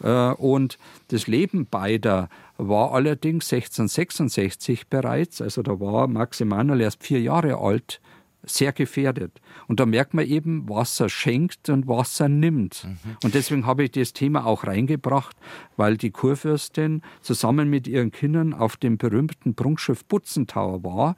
Äh, 0.03 0.31
und 0.33 0.77
das 1.09 1.27
Leben 1.27 1.65
beider 1.65 2.29
war 2.57 2.93
allerdings 2.93 3.51
1666 3.51 4.87
bereits, 4.87 5.41
also 5.41 5.63
da 5.63 5.79
war 5.79 6.07
Max 6.07 6.41
Emanuel 6.41 6.81
erst 6.81 7.03
vier 7.03 7.21
Jahre 7.21 7.57
alt, 7.57 8.01
sehr 8.43 8.71
gefährdet. 8.71 9.39
Und 9.67 9.79
da 9.79 9.85
merkt 9.85 10.13
man 10.13 10.25
eben, 10.25 10.67
was 10.67 10.99
er 10.99 11.09
schenkt 11.09 11.69
und 11.69 11.87
was 11.87 12.19
er 12.19 12.29
nimmt. 12.29 12.85
Mhm. 12.85 13.17
Und 13.23 13.35
deswegen 13.35 13.65
habe 13.65 13.83
ich 13.83 13.91
das 13.91 14.13
Thema 14.13 14.45
auch 14.45 14.65
reingebracht, 14.65 15.35
weil 15.77 15.97
die 15.97 16.11
Kurfürstin 16.11 17.01
zusammen 17.21 17.69
mit 17.69 17.87
ihren 17.87 18.11
Kindern 18.11 18.53
auf 18.53 18.77
dem 18.77 18.97
berühmten 18.97 19.53
Prunksschiff 19.53 20.05
Butzentauer 20.05 20.83
war. 20.83 21.15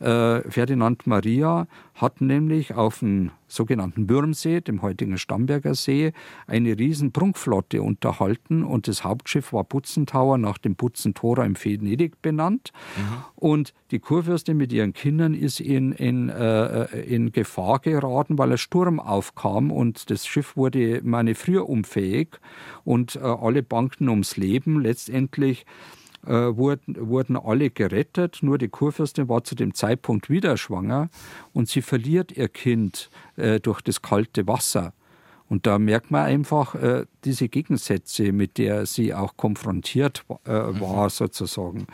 Äh, 0.00 0.48
Ferdinand 0.50 1.06
Maria 1.06 1.66
hat 1.94 2.20
nämlich 2.20 2.74
auf 2.74 3.00
dem 3.00 3.30
sogenannten 3.48 4.08
Würmsee, 4.08 4.60
dem 4.60 4.80
heutigen 4.80 5.18
Stamberger 5.18 5.74
See, 5.74 6.12
eine 6.46 6.78
riesen 6.78 7.12
Prunkflotte 7.12 7.82
unterhalten 7.82 8.64
und 8.64 8.88
das 8.88 9.04
Hauptschiff 9.04 9.52
war 9.52 9.64
Butzentauer 9.64 10.38
nach 10.38 10.56
dem 10.58 10.74
Butzentora 10.74 11.44
im 11.44 11.54
Venedig 11.62 12.22
benannt. 12.22 12.72
Mhm. 12.96 13.24
Und 13.36 13.74
die 13.90 13.98
Kurfürstin 13.98 14.56
mit 14.56 14.72
ihren 14.72 14.94
Kindern 14.94 15.34
ist 15.34 15.60
in, 15.60 15.92
in, 15.92 16.30
äh, 16.30 16.84
in 17.02 17.32
Gefahr 17.32 17.78
geraten, 17.78 18.38
weil 18.38 18.52
ein 18.52 18.58
Sturm 18.58 18.98
aufkam 18.98 19.70
und 19.70 20.10
das 20.10 20.26
Schiff 20.26 20.56
wurde 20.56 21.02
manövrierunfähig 21.04 22.28
und 22.84 23.16
äh, 23.16 23.18
alle 23.20 23.62
Banken 23.62 24.08
ums 24.08 24.36
Leben. 24.38 24.80
Letztendlich 24.80 25.66
äh, 26.26 26.30
wurden, 26.30 27.08
wurden 27.08 27.36
alle 27.36 27.70
gerettet, 27.70 28.38
nur 28.42 28.58
die 28.58 28.68
Kurfürstin 28.68 29.28
war 29.28 29.44
zu 29.44 29.54
dem 29.54 29.74
Zeitpunkt 29.74 30.30
wieder 30.30 30.56
schwanger 30.56 31.08
und 31.52 31.68
sie 31.68 31.82
verliert 31.82 32.32
ihr 32.32 32.48
Kind 32.48 33.10
äh, 33.36 33.60
durch 33.60 33.80
das 33.80 34.02
kalte 34.02 34.46
Wasser. 34.46 34.92
Und 35.48 35.66
da 35.66 35.78
merkt 35.78 36.10
man 36.10 36.24
einfach 36.24 36.74
äh, 36.76 37.04
diese 37.24 37.48
Gegensätze, 37.48 38.32
mit 38.32 38.56
der 38.56 38.86
sie 38.86 39.12
auch 39.12 39.36
konfrontiert 39.36 40.24
äh, 40.46 40.62
mhm. 40.62 40.80
war, 40.80 41.10
sozusagen. 41.10 41.86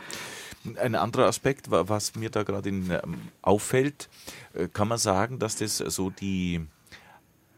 Ein 0.77 0.95
anderer 0.95 1.25
Aspekt, 1.25 1.69
was 1.69 2.15
mir 2.15 2.29
da 2.29 2.43
gerade 2.43 2.69
ähm, 2.69 2.99
auffällt, 3.41 4.07
äh, 4.53 4.69
kann 4.69 4.87
man 4.87 4.97
sagen, 4.97 5.39
dass 5.39 5.57
das 5.57 5.77
so 5.77 6.09
die, 6.09 6.61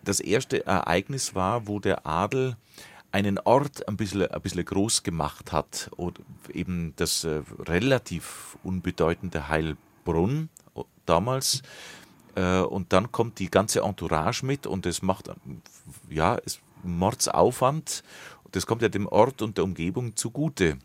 das 0.03 0.19
erste 0.21 0.65
Ereignis 0.65 1.35
war, 1.35 1.67
wo 1.67 1.79
der 1.79 2.07
Adel 2.07 2.55
einen 3.11 3.39
Ort 3.39 3.87
ein 3.87 3.97
bisschen, 3.97 4.25
ein 4.25 4.41
bisschen 4.41 4.65
groß 4.65 5.03
gemacht 5.03 5.51
hat. 5.51 5.91
Oder 5.97 6.21
eben 6.53 6.93
das 6.95 7.23
äh, 7.23 7.41
relativ 7.59 8.57
unbedeutende 8.63 9.47
Heilbrunn 9.47 10.49
damals 11.05 11.61
Äh, 12.35 12.61
und 12.61 12.93
dann 12.93 13.11
kommt 13.11 13.39
die 13.39 13.51
ganze 13.51 13.81
Entourage 13.81 14.45
mit 14.45 14.65
und 14.65 14.85
es 14.85 15.01
macht 15.01 15.29
ja, 16.09 16.37
es 16.45 16.61
Mordsaufwand. 16.83 18.03
Das 18.51 18.65
kommt 18.65 18.81
ja 18.81 18.89
dem 18.89 19.07
Ort 19.07 19.41
und 19.41 19.57
der 19.57 19.63
Umgebung 19.65 20.15
zugute. 20.15 20.77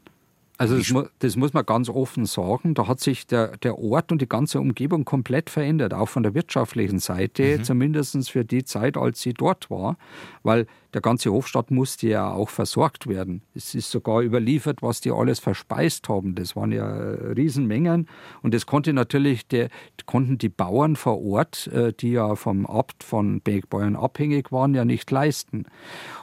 Also 0.59 0.79
das, 0.79 0.91
mu 0.91 1.05
das, 1.19 1.37
muss 1.37 1.53
man 1.53 1.67
ganz 1.67 1.89
offen 1.89 2.25
sagen. 2.25 2.75
Da 2.75 2.89
hat 2.89 3.01
sich 3.01 3.27
der, 3.27 3.57
der 3.59 3.79
Ort 3.79 4.11
und 4.11 4.23
die 4.23 4.29
ganze 4.29 4.61
Umgebung 4.61 5.05
komplett 5.05 5.51
verändert, 5.51 5.93
auch 5.93 6.09
von 6.09 6.23
der 6.23 6.35
wirtschaftlichen 6.35 6.99
Seite, 6.99 7.59
mhm. 7.59 7.65
zumindest 7.65 8.31
für 8.31 8.45
die 8.45 8.65
Zeit, 8.65 8.97
als 8.97 9.21
sie 9.21 9.35
dort 9.35 9.71
war. 9.71 9.97
Weil 10.43 10.67
der 10.95 11.03
ganze 11.03 11.31
Hofstaat 11.31 11.71
musste 11.71 12.09
ja 12.09 12.33
auch 12.33 12.49
versorgt 12.49 13.07
werden. 13.07 13.43
Es 13.55 13.75
ist 13.75 13.91
sogar 13.91 14.23
überliefert, 14.23 14.81
was 14.81 15.03
die 15.03 15.11
alles 15.11 15.41
verspeist 15.41 16.09
haben. 16.09 16.35
Das 16.35 16.57
waren 16.57 16.73
ja 16.73 16.87
Riesenmengen. 16.87 18.09
Und 18.41 18.55
das 18.55 18.65
konnte 18.65 18.95
natürlich 18.95 19.47
der, 19.47 19.69
konnten 20.07 20.39
die 20.39 20.49
Bauern 20.49 20.97
vor 20.97 21.23
Ort, 21.23 21.67
äh, 21.67 21.93
die 21.93 22.13
ja 22.13 22.35
vom 22.35 22.65
Abt 22.65 23.05
von 23.05 23.43
Bergbauern 23.43 23.95
abhängig 23.95 24.53
waren, 24.53 24.75
ja 24.75 24.87
nicht 24.87 25.11
leisten. 25.11 25.67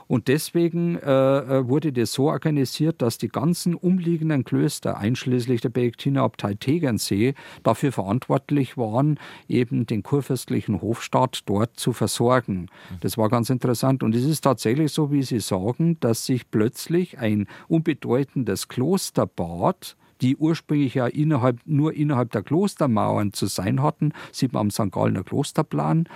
Und 0.08 0.26
deswegen 0.26 0.96
äh, 0.96 1.08
äh, 1.08 1.68
wurde 1.68 1.92
das 1.92 2.12
so 2.12 2.30
organisiert, 2.30 3.00
dass 3.00 3.16
die 3.16 3.28
ganzen 3.28 3.74
umliegenden 3.74 4.23
Klöster, 4.44 4.98
einschließlich 4.98 5.60
der 5.60 5.70
Benediktinerabtei 5.70 6.54
Tegernsee, 6.54 7.34
dafür 7.62 7.92
verantwortlich 7.92 8.76
waren, 8.76 9.18
eben 9.48 9.86
den 9.86 10.02
kurfürstlichen 10.02 10.82
Hofstaat 10.82 11.42
dort 11.46 11.78
zu 11.78 11.92
versorgen. 11.92 12.66
Das 13.00 13.16
war 13.16 13.28
ganz 13.28 13.50
interessant. 13.50 14.02
Und 14.02 14.14
es 14.14 14.24
ist 14.24 14.40
tatsächlich 14.42 14.64
tatsächlich 14.64 14.92
so, 14.92 15.12
wie 15.12 15.22
Sie 15.22 15.40
sagen, 15.40 15.98
dass 16.00 16.26
sich 16.26 16.50
plötzlich 16.50 17.18
ein 17.18 17.46
unbedeutendes 17.68 18.68
Klosterbad 18.68 19.96
die 20.20 20.36
ursprünglich 20.36 20.94
ja 20.94 21.06
innerhalb, 21.06 21.58
nur 21.66 21.92
innerhalb 21.92 22.30
der 22.30 22.42
Klostermauern 22.42 23.32
zu 23.32 23.46
sein 23.46 23.82
hatten, 23.82 24.12
sieht 24.32 24.52
man 24.52 24.60
am 24.60 24.70
St. 24.70 24.90
Gallener 24.90 25.24
Klosterplan. 25.24 26.08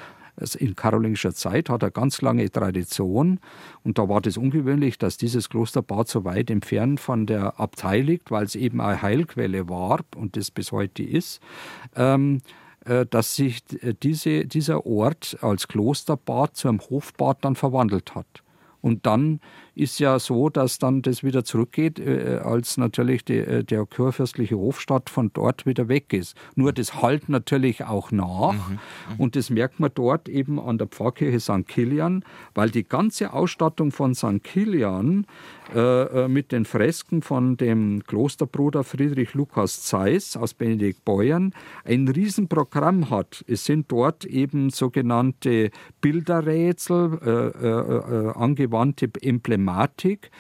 In 0.55 0.77
karolingischer 0.77 1.35
Zeit 1.35 1.69
hat 1.69 1.83
er 1.83 1.91
ganz 1.91 2.23
lange 2.23 2.51
Tradition 2.51 3.41
und 3.83 3.99
da 3.99 4.09
war 4.09 4.21
das 4.21 4.37
ungewöhnlich, 4.37 4.99
dass 4.99 5.17
dieses 5.17 5.49
Klosterbad 5.49 6.09
so 6.09 6.25
weit 6.25 6.51
entfernt 6.51 7.01
von 7.01 7.27
der 7.27 7.59
Abtei 7.59 8.01
liegt, 8.01 8.31
weil 8.31 8.45
es 8.45 8.55
eben 8.55 8.81
eine 8.81 9.03
Heilquelle 9.03 9.69
war 9.69 10.01
und 10.17 10.37
das 10.37 10.51
bis 10.51 10.73
heute 10.73 11.03
ist. 11.03 11.41
Ähm, 11.97 12.41
äh, 12.85 13.07
dass 13.07 13.37
sich 13.37 13.63
äh, 13.83 13.95
diese, 14.01 14.47
dieser 14.47 14.87
Ort 14.87 15.37
als 15.43 15.69
Klosterbad 15.69 16.57
zu 16.57 16.69
einem 16.69 16.81
Hofbad 16.81 17.45
dann 17.45 17.57
verwandelt 17.57 18.15
hat. 18.15 18.43
Und 18.81 19.05
dann 19.05 19.41
ist 19.79 20.01
ja 20.01 20.19
so, 20.19 20.49
dass 20.49 20.79
dann 20.79 21.03
das 21.03 21.23
wieder 21.23 21.45
zurückgeht, 21.45 22.01
äh, 22.01 22.41
als 22.43 22.77
natürlich 22.77 23.25
die, 23.25 23.39
äh, 23.39 23.63
der 23.63 23.87
kurfürstliche 23.87 24.57
Hofstaat 24.57 25.09
von 25.09 25.31
dort 25.33 25.67
wieder 25.67 25.89
weg 25.89 26.13
ist. 26.13 26.37
Nur 26.57 26.73
das 26.73 27.01
halt 27.01 27.29
natürlich 27.29 27.85
auch 27.85 28.11
nach. 28.11 28.55
Mhm, 28.55 28.73
mhm, 28.73 28.81
und 29.19 29.37
das 29.37 29.51
merkt 29.51 29.79
man 29.79 29.91
dort 29.95 30.29
eben 30.29 30.59
an 30.59 30.79
der 30.79 30.89
Pfarrkirche 30.89 31.39
St. 31.39 31.67
Kilian, 31.69 32.25
weil 32.55 32.71
die 32.71 32.83
ganze 32.83 33.33
Ausstattung 33.33 33.93
von 33.93 34.15
St. 34.15 34.43
Kilian 34.43 35.27
äh, 35.75 36.25
äh, 36.25 36.29
mit 36.29 36.51
den 36.51 36.65
Fresken 36.65 37.23
von 37.23 37.57
dem 37.57 38.03
Klosterbruder 38.05 38.83
Friedrich 38.83 39.35
Lukas 39.35 39.83
Zeiss 39.83 40.37
aus 40.37 40.55
Benedikt 40.55 41.05
Beuern 41.05 41.53
ein 41.85 42.09
Riesenprogramm 42.09 43.11
hat. 43.11 43.45
Es 43.47 43.65
sind 43.65 43.93
dort 43.93 44.25
eben 44.25 44.71
sogenannte 44.71 45.71
Bilderrätsel, 46.01 47.19
äh, 47.23 48.39
angewandte 48.39 49.11
Emblematik 49.21 49.68
Thematik 49.69 50.31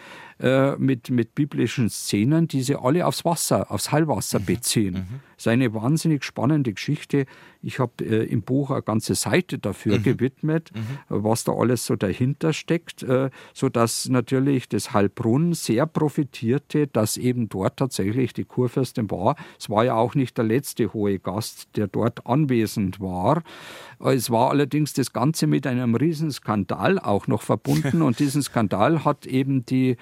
äh, 0.40 0.76
mit, 0.76 1.10
mit 1.10 1.34
biblischen 1.34 1.90
Szenen, 1.90 2.48
die 2.48 2.62
sie 2.62 2.76
alle 2.76 3.06
aufs 3.06 3.24
Wasser, 3.24 3.70
aufs 3.70 3.92
Heilwasser 3.92 4.40
mhm. 4.40 4.44
beziehen. 4.44 4.94
Mhm. 4.94 5.20
Das 5.38 5.46
ist 5.46 5.52
eine 5.52 5.72
wahnsinnig 5.72 6.24
spannende 6.24 6.72
Geschichte. 6.72 7.24
Ich 7.62 7.78
habe 7.78 8.04
äh, 8.04 8.24
im 8.24 8.42
Buch 8.42 8.72
eine 8.72 8.82
ganze 8.82 9.14
Seite 9.14 9.60
dafür 9.60 9.98
mhm. 9.98 10.02
gewidmet, 10.02 10.72
mhm. 10.74 10.98
was 11.08 11.44
da 11.44 11.52
alles 11.52 11.86
so 11.86 11.94
dahinter 11.94 12.52
steckt, 12.52 13.04
äh, 13.04 13.30
sodass 13.54 14.08
natürlich 14.08 14.68
das 14.68 14.92
Heilbrunn 14.92 15.52
sehr 15.52 15.86
profitierte, 15.86 16.88
dass 16.88 17.16
eben 17.16 17.48
dort 17.48 17.76
tatsächlich 17.76 18.32
die 18.32 18.44
Kurfürstin 18.44 19.08
war. 19.12 19.36
Es 19.60 19.70
war 19.70 19.84
ja 19.84 19.94
auch 19.94 20.16
nicht 20.16 20.36
der 20.36 20.44
letzte 20.44 20.92
hohe 20.92 21.20
Gast, 21.20 21.68
der 21.76 21.86
dort 21.86 22.26
anwesend 22.26 22.98
war. 22.98 23.44
Es 24.00 24.30
war 24.30 24.50
allerdings 24.50 24.92
das 24.92 25.12
Ganze 25.12 25.46
mit 25.46 25.68
einem 25.68 25.94
Riesenskandal 25.94 26.98
auch 26.98 27.28
noch 27.28 27.42
verbunden 27.42 28.02
und 28.02 28.18
diesen 28.18 28.42
Skandal 28.42 29.04
hat 29.04 29.24
eben 29.24 29.64
die, 29.66 29.98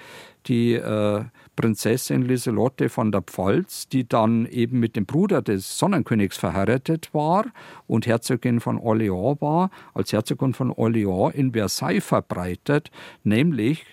die 0.47 0.73
äh, 0.73 1.25
Prinzessin 1.57 2.21
Lieselotte 2.21 2.87
von 2.87 3.11
der 3.11 3.21
Pfalz, 3.21 3.89
die 3.89 4.07
dann 4.07 4.45
eben 4.45 4.79
mit 4.79 4.95
dem 4.95 5.05
Bruder 5.05 5.41
des 5.41 5.77
Sonnenkönigs 5.77 6.37
verheiratet 6.37 7.13
war 7.13 7.45
und 7.87 8.07
Herzogin 8.07 8.61
von 8.61 8.79
Orléans 8.79 9.41
war, 9.41 9.69
als 9.93 10.13
Herzogin 10.13 10.53
von 10.53 10.71
Orléans 10.71 11.33
in 11.33 11.51
Versailles 11.51 12.05
verbreitet, 12.05 12.91
nämlich, 13.25 13.85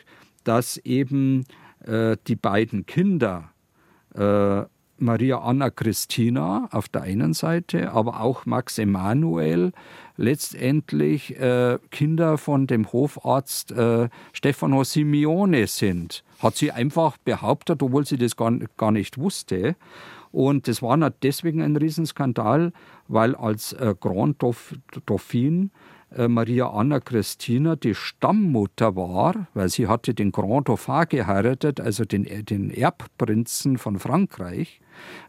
dass 0.45 0.77
eben 0.77 1.47
äh, 1.85 2.17
die 2.29 2.37
beiden 2.37 2.87
Kinder 2.87 3.51
äh, 4.15 4.63
Maria 4.99 5.39
Anna 5.39 5.71
Christina 5.71 6.69
auf 6.71 6.89
der 6.89 7.03
einen 7.03 7.35
Seite, 7.35 7.93
aber 7.93 8.21
auch 8.21 8.47
Max 8.47 8.79
Emanuel, 8.79 9.73
letztendlich 10.17 11.37
äh, 11.41 11.79
Kinder 11.91 12.39
von 12.39 12.67
dem 12.67 12.93
Hofarzt 12.93 13.73
äh, 13.73 14.09
Stefano 14.33 14.85
Simeone 14.85 15.67
sind 15.67 16.23
hat 16.45 16.57
sie 16.57 16.71
einfach 16.71 17.17
behauptet, 17.19 17.83
obwohl 17.83 18.07
sie 18.07 18.19
das 18.19 18.37
gar, 18.37 18.53
gar 18.77 18.93
nicht 18.93 19.19
wusste. 19.19 19.77
Und 20.31 20.69
das 20.69 20.83
war 20.83 20.97
deswegen 21.11 21.63
ein 21.63 21.77
Riesenskandal, 21.77 22.73
weil 23.09 23.35
als 23.35 23.73
äh, 23.73 23.95
Grand 23.99 24.43
Dauphine 25.07 25.71
äh, 26.17 26.29
Maria 26.29 26.71
Anna 26.71 27.01
Christina 27.01 27.77
die 27.77 27.95
Stammmutter 27.95 28.97
war, 28.97 29.49
weil 29.55 29.69
sie 29.69 29.87
hatte 29.87 30.15
den 30.15 30.33
Grand 30.33 30.69
Dauphin 30.69 31.07
geheiratet, 31.09 31.81
also 31.81 32.05
den, 32.05 32.27
den 32.47 32.71
Erbprinzen 32.71 33.79
von 33.79 33.99
Frankreich, 33.99 34.81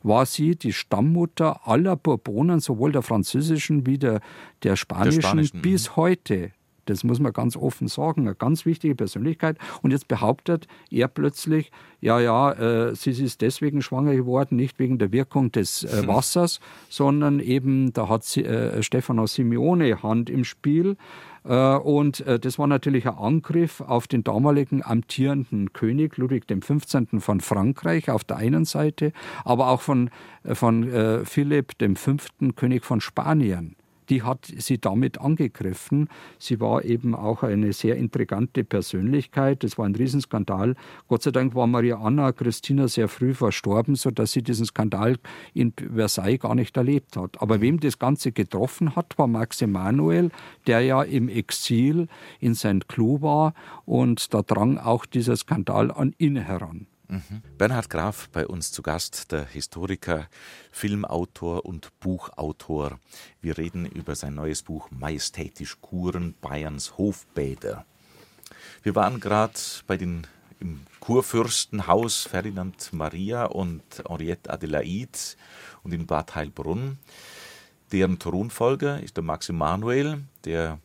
war 0.03 0.26
sie 0.26 0.55
die 0.55 0.74
Stammmutter 0.74 1.68
aller 1.68 1.95
Bourbonen, 1.95 2.59
sowohl 2.59 2.91
der 2.91 3.01
französischen 3.01 3.86
wie 3.86 3.97
der, 3.97 4.22
der 4.63 4.76
spanischen, 4.76 5.22
der 5.22 5.28
spanischen 5.28 5.61
bis 5.61 5.89
mhm. 5.89 5.95
heute. 5.95 6.51
Das 6.86 7.03
muss 7.03 7.19
man 7.19 7.33
ganz 7.33 7.55
offen 7.57 7.88
sagen. 7.88 8.21
Eine 8.21 8.36
ganz 8.36 8.65
wichtige 8.65 8.95
Persönlichkeit. 8.95 9.57
Und 9.81 9.91
jetzt 9.91 10.07
behauptet 10.07 10.67
er 10.89 11.07
plötzlich, 11.07 11.71
ja, 12.01 12.19
ja, 12.19 12.51
äh, 12.51 12.95
sie 12.95 13.11
ist 13.11 13.41
deswegen 13.41 13.81
schwanger 13.81 14.15
geworden, 14.15 14.55
nicht 14.55 14.79
wegen 14.79 14.97
der 14.97 15.11
Wirkung 15.11 15.51
des 15.51 15.83
äh, 15.83 16.01
hm. 16.01 16.07
Wassers, 16.07 16.59
sondern 16.89 17.39
eben, 17.39 17.93
da 17.93 18.09
hat 18.09 18.23
sie, 18.23 18.43
äh, 18.43 18.81
Stefano 18.83 19.25
Simeone 19.27 20.01
Hand 20.03 20.29
im 20.29 20.43
Spiel. 20.43 20.97
Äh, 21.47 21.75
und 21.75 22.21
äh, 22.21 22.39
das 22.39 22.57
war 22.57 22.67
natürlich 22.67 23.07
ein 23.07 23.17
Angriff 23.17 23.81
auf 23.81 24.07
den 24.07 24.23
damaligen 24.23 24.83
amtierenden 24.83 25.73
König 25.73 26.17
Ludwig 26.17 26.47
XV. 26.47 27.07
von 27.19 27.39
Frankreich 27.39 28.09
auf 28.09 28.23
der 28.23 28.38
einen 28.38 28.65
Seite, 28.65 29.11
aber 29.43 29.69
auch 29.69 29.81
von, 29.81 30.09
äh, 30.43 30.55
von 30.55 31.25
Philipp 31.25 31.73
V., 31.95 32.15
König 32.55 32.86
von 32.86 33.01
Spanien 33.01 33.75
die 34.10 34.24
hat 34.24 34.45
sie 34.58 34.78
damit 34.78 35.20
angegriffen. 35.20 36.10
Sie 36.39 36.60
war 36.60 36.84
eben 36.84 37.16
auch 37.16 37.43
eine 37.43 37.74
sehr 37.74 37.95
intrigante 37.95 38.64
Persönlichkeit. 38.64 39.64
Es 39.64 39.78
war 39.78 39.86
ein 39.86 39.95
Riesenskandal. 39.95 40.76
Gott 41.08 41.24
sei 41.24 41.32
Dank 41.32 41.56
war 41.56 41.68
Maria 41.68 41.97
Anna 41.97 42.32
Christina 42.32 42.88
sehr 42.88 43.08
früh 43.08 43.34
verstorben, 43.34 43.95
sodass 43.95 44.32
sie 44.32 44.43
diesen 44.43 44.66
Skandal 44.66 45.18
in 45.53 45.74
Versailles 45.74 46.39
gar 46.39 46.56
nicht 46.56 46.76
erlebt 46.78 47.18
hat. 47.18 47.41
Aber 47.41 47.62
wem 47.62 47.80
das 47.80 47.99
Ganze 47.99 48.32
getroffen 48.32 48.95
hat, 48.95 49.18
war 49.18 49.28
Max 49.28 49.62
Emanuel, 49.62 50.32
der 50.68 50.82
ja 50.82 51.03
im 51.03 51.30
Exil 51.30 52.08
in 52.39 52.56
St. 52.56 52.88
Cloud 52.88 53.22
war 53.22 53.53
und 53.86 54.34
da 54.34 54.41
drang 54.41 54.78
auch 54.78 55.06
dieser 55.06 55.36
Skandal 55.36 55.91
an 55.91 56.14
ihn 56.18 56.36
heran. 56.36 56.88
Mhm. 57.08 57.41
Bernhard 57.58 57.89
Graf 57.89 58.30
bei 58.30 58.47
uns 58.47 58.72
zu 58.72 58.82
Gast, 58.82 59.32
der 59.32 59.45
Historiker, 59.45 60.28
Filmautor 60.72 61.66
und 61.66 61.91
Buchautor. 61.99 62.99
Wir 63.41 63.58
reden 63.58 63.86
über 63.86 64.16
sein 64.16 64.36
neues 64.36 64.64
Buch 64.64 64.89
Majestätisch 64.91 65.78
Kuren 65.82 66.36
Bayerns 66.41 66.97
Hofbäder. 66.97 67.86
Wir 68.84 68.95
waren 68.95 69.20
gerade 69.20 69.60
bei 69.88 69.97
den 69.97 70.28
im 70.60 70.82
Kurfürstenhaus 70.99 72.24
Ferdinand 72.24 72.91
Maria 72.93 73.45
und 73.45 73.84
Henriette 74.08 74.49
Adelaide 74.49 75.20
und 75.84 75.93
in 75.93 76.06
Bad 76.06 76.36
Heilbrunn. 76.36 76.97
Deren 77.91 78.18
Thronfolger 78.20 78.99
ist 79.01 79.18
der 79.18 79.24
Max 79.24 79.49
Emanuel, 79.49 80.24
der 80.43 80.80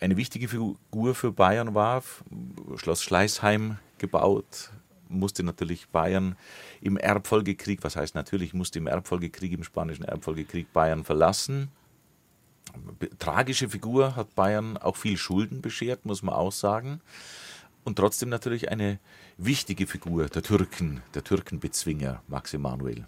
eine 0.00 0.16
wichtige 0.16 0.48
Figur 0.48 1.14
für 1.14 1.32
Bayern 1.32 1.74
war, 1.74 2.02
Schloss 2.76 3.02
Schleißheim 3.02 3.78
gebaut, 3.98 4.70
musste 5.08 5.42
natürlich 5.42 5.88
Bayern 5.88 6.36
im 6.80 6.96
Erbfolgekrieg, 6.96 7.82
was 7.82 7.96
heißt 7.96 8.14
natürlich, 8.14 8.54
musste 8.54 8.78
im 8.78 8.86
Erbfolgekrieg, 8.86 9.52
im 9.52 9.64
spanischen 9.64 10.04
Erbfolgekrieg 10.04 10.72
Bayern 10.72 11.04
verlassen. 11.04 11.68
Tragische 13.18 13.68
Figur, 13.68 14.16
hat 14.16 14.34
Bayern 14.34 14.76
auch 14.76 14.96
viel 14.96 15.16
Schulden 15.16 15.62
beschert, 15.62 16.04
muss 16.04 16.22
man 16.22 16.34
auch 16.34 16.52
sagen. 16.52 17.00
Und 17.84 17.96
trotzdem 17.96 18.30
natürlich 18.30 18.70
eine 18.70 18.98
wichtige 19.36 19.86
Figur 19.86 20.26
der 20.26 20.42
Türken, 20.42 21.02
der 21.14 21.22
Türkenbezwinger, 21.22 22.22
Max 22.28 22.54
Emanuel. 22.54 23.06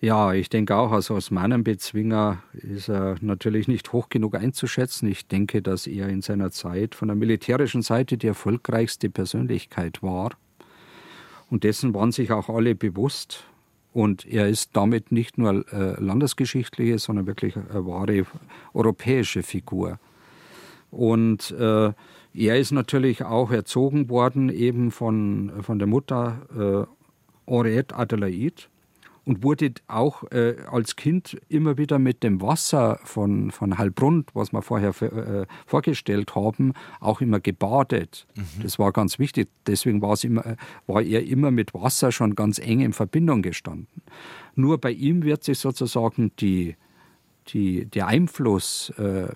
Ja, 0.00 0.34
ich 0.34 0.50
denke 0.50 0.76
auch, 0.76 0.92
als 0.92 1.10
Osmanenbezwinger 1.10 2.42
ist 2.52 2.90
er 2.90 3.16
natürlich 3.22 3.68
nicht 3.68 3.92
hoch 3.92 4.10
genug 4.10 4.34
einzuschätzen. 4.34 5.08
Ich 5.08 5.28
denke, 5.28 5.62
dass 5.62 5.86
er 5.86 6.08
in 6.08 6.20
seiner 6.20 6.50
Zeit 6.50 6.94
von 6.94 7.08
der 7.08 7.14
militärischen 7.14 7.80
Seite 7.80 8.18
die 8.18 8.26
erfolgreichste 8.26 9.08
Persönlichkeit 9.08 10.02
war. 10.02 10.32
Und 11.50 11.64
dessen 11.64 11.94
waren 11.94 12.12
sich 12.12 12.32
auch 12.32 12.48
alle 12.48 12.74
bewusst. 12.74 13.44
Und 13.92 14.26
er 14.26 14.48
ist 14.48 14.70
damit 14.74 15.12
nicht 15.12 15.38
nur 15.38 15.64
äh, 15.72 16.00
landesgeschichtliche, 16.00 16.98
sondern 16.98 17.26
wirklich 17.26 17.56
eine 17.56 17.86
wahre 17.86 18.26
europäische 18.72 19.42
Figur. 19.42 19.98
Und 20.90 21.52
äh, 21.52 21.92
er 22.36 22.58
ist 22.58 22.72
natürlich 22.72 23.22
auch 23.24 23.52
erzogen 23.52 24.08
worden 24.08 24.48
eben 24.48 24.90
von, 24.90 25.52
von 25.62 25.78
der 25.78 25.86
Mutter 25.86 26.86
äh, 27.48 27.50
Henriette 27.50 27.94
Adelaide 27.94 28.64
und 29.24 29.42
wurde 29.42 29.72
auch 29.86 30.24
äh, 30.30 30.56
als 30.70 30.96
Kind 30.96 31.38
immer 31.48 31.78
wieder 31.78 31.98
mit 31.98 32.22
dem 32.22 32.40
Wasser 32.40 32.98
von, 33.04 33.50
von 33.50 33.78
Heilbrunn, 33.78 34.26
was 34.34 34.52
wir 34.52 34.62
vorher 34.62 34.90
äh, 35.02 35.46
vorgestellt 35.66 36.34
haben, 36.34 36.74
auch 37.00 37.20
immer 37.20 37.40
gebadet. 37.40 38.26
Mhm. 38.34 38.62
Das 38.62 38.78
war 38.78 38.92
ganz 38.92 39.18
wichtig. 39.18 39.48
Deswegen 39.66 40.02
immer, 40.22 40.56
war 40.86 41.02
er 41.02 41.24
immer 41.24 41.50
mit 41.50 41.74
Wasser 41.74 42.12
schon 42.12 42.34
ganz 42.34 42.58
eng 42.58 42.80
in 42.80 42.92
Verbindung 42.92 43.42
gestanden. 43.42 44.02
Nur 44.54 44.78
bei 44.78 44.90
ihm 44.90 45.22
wird 45.22 45.44
sich 45.44 45.58
sozusagen 45.58 46.32
die, 46.40 46.76
die, 47.48 47.86
der 47.86 48.06
Einfluss 48.06 48.92
äh, 48.98 49.28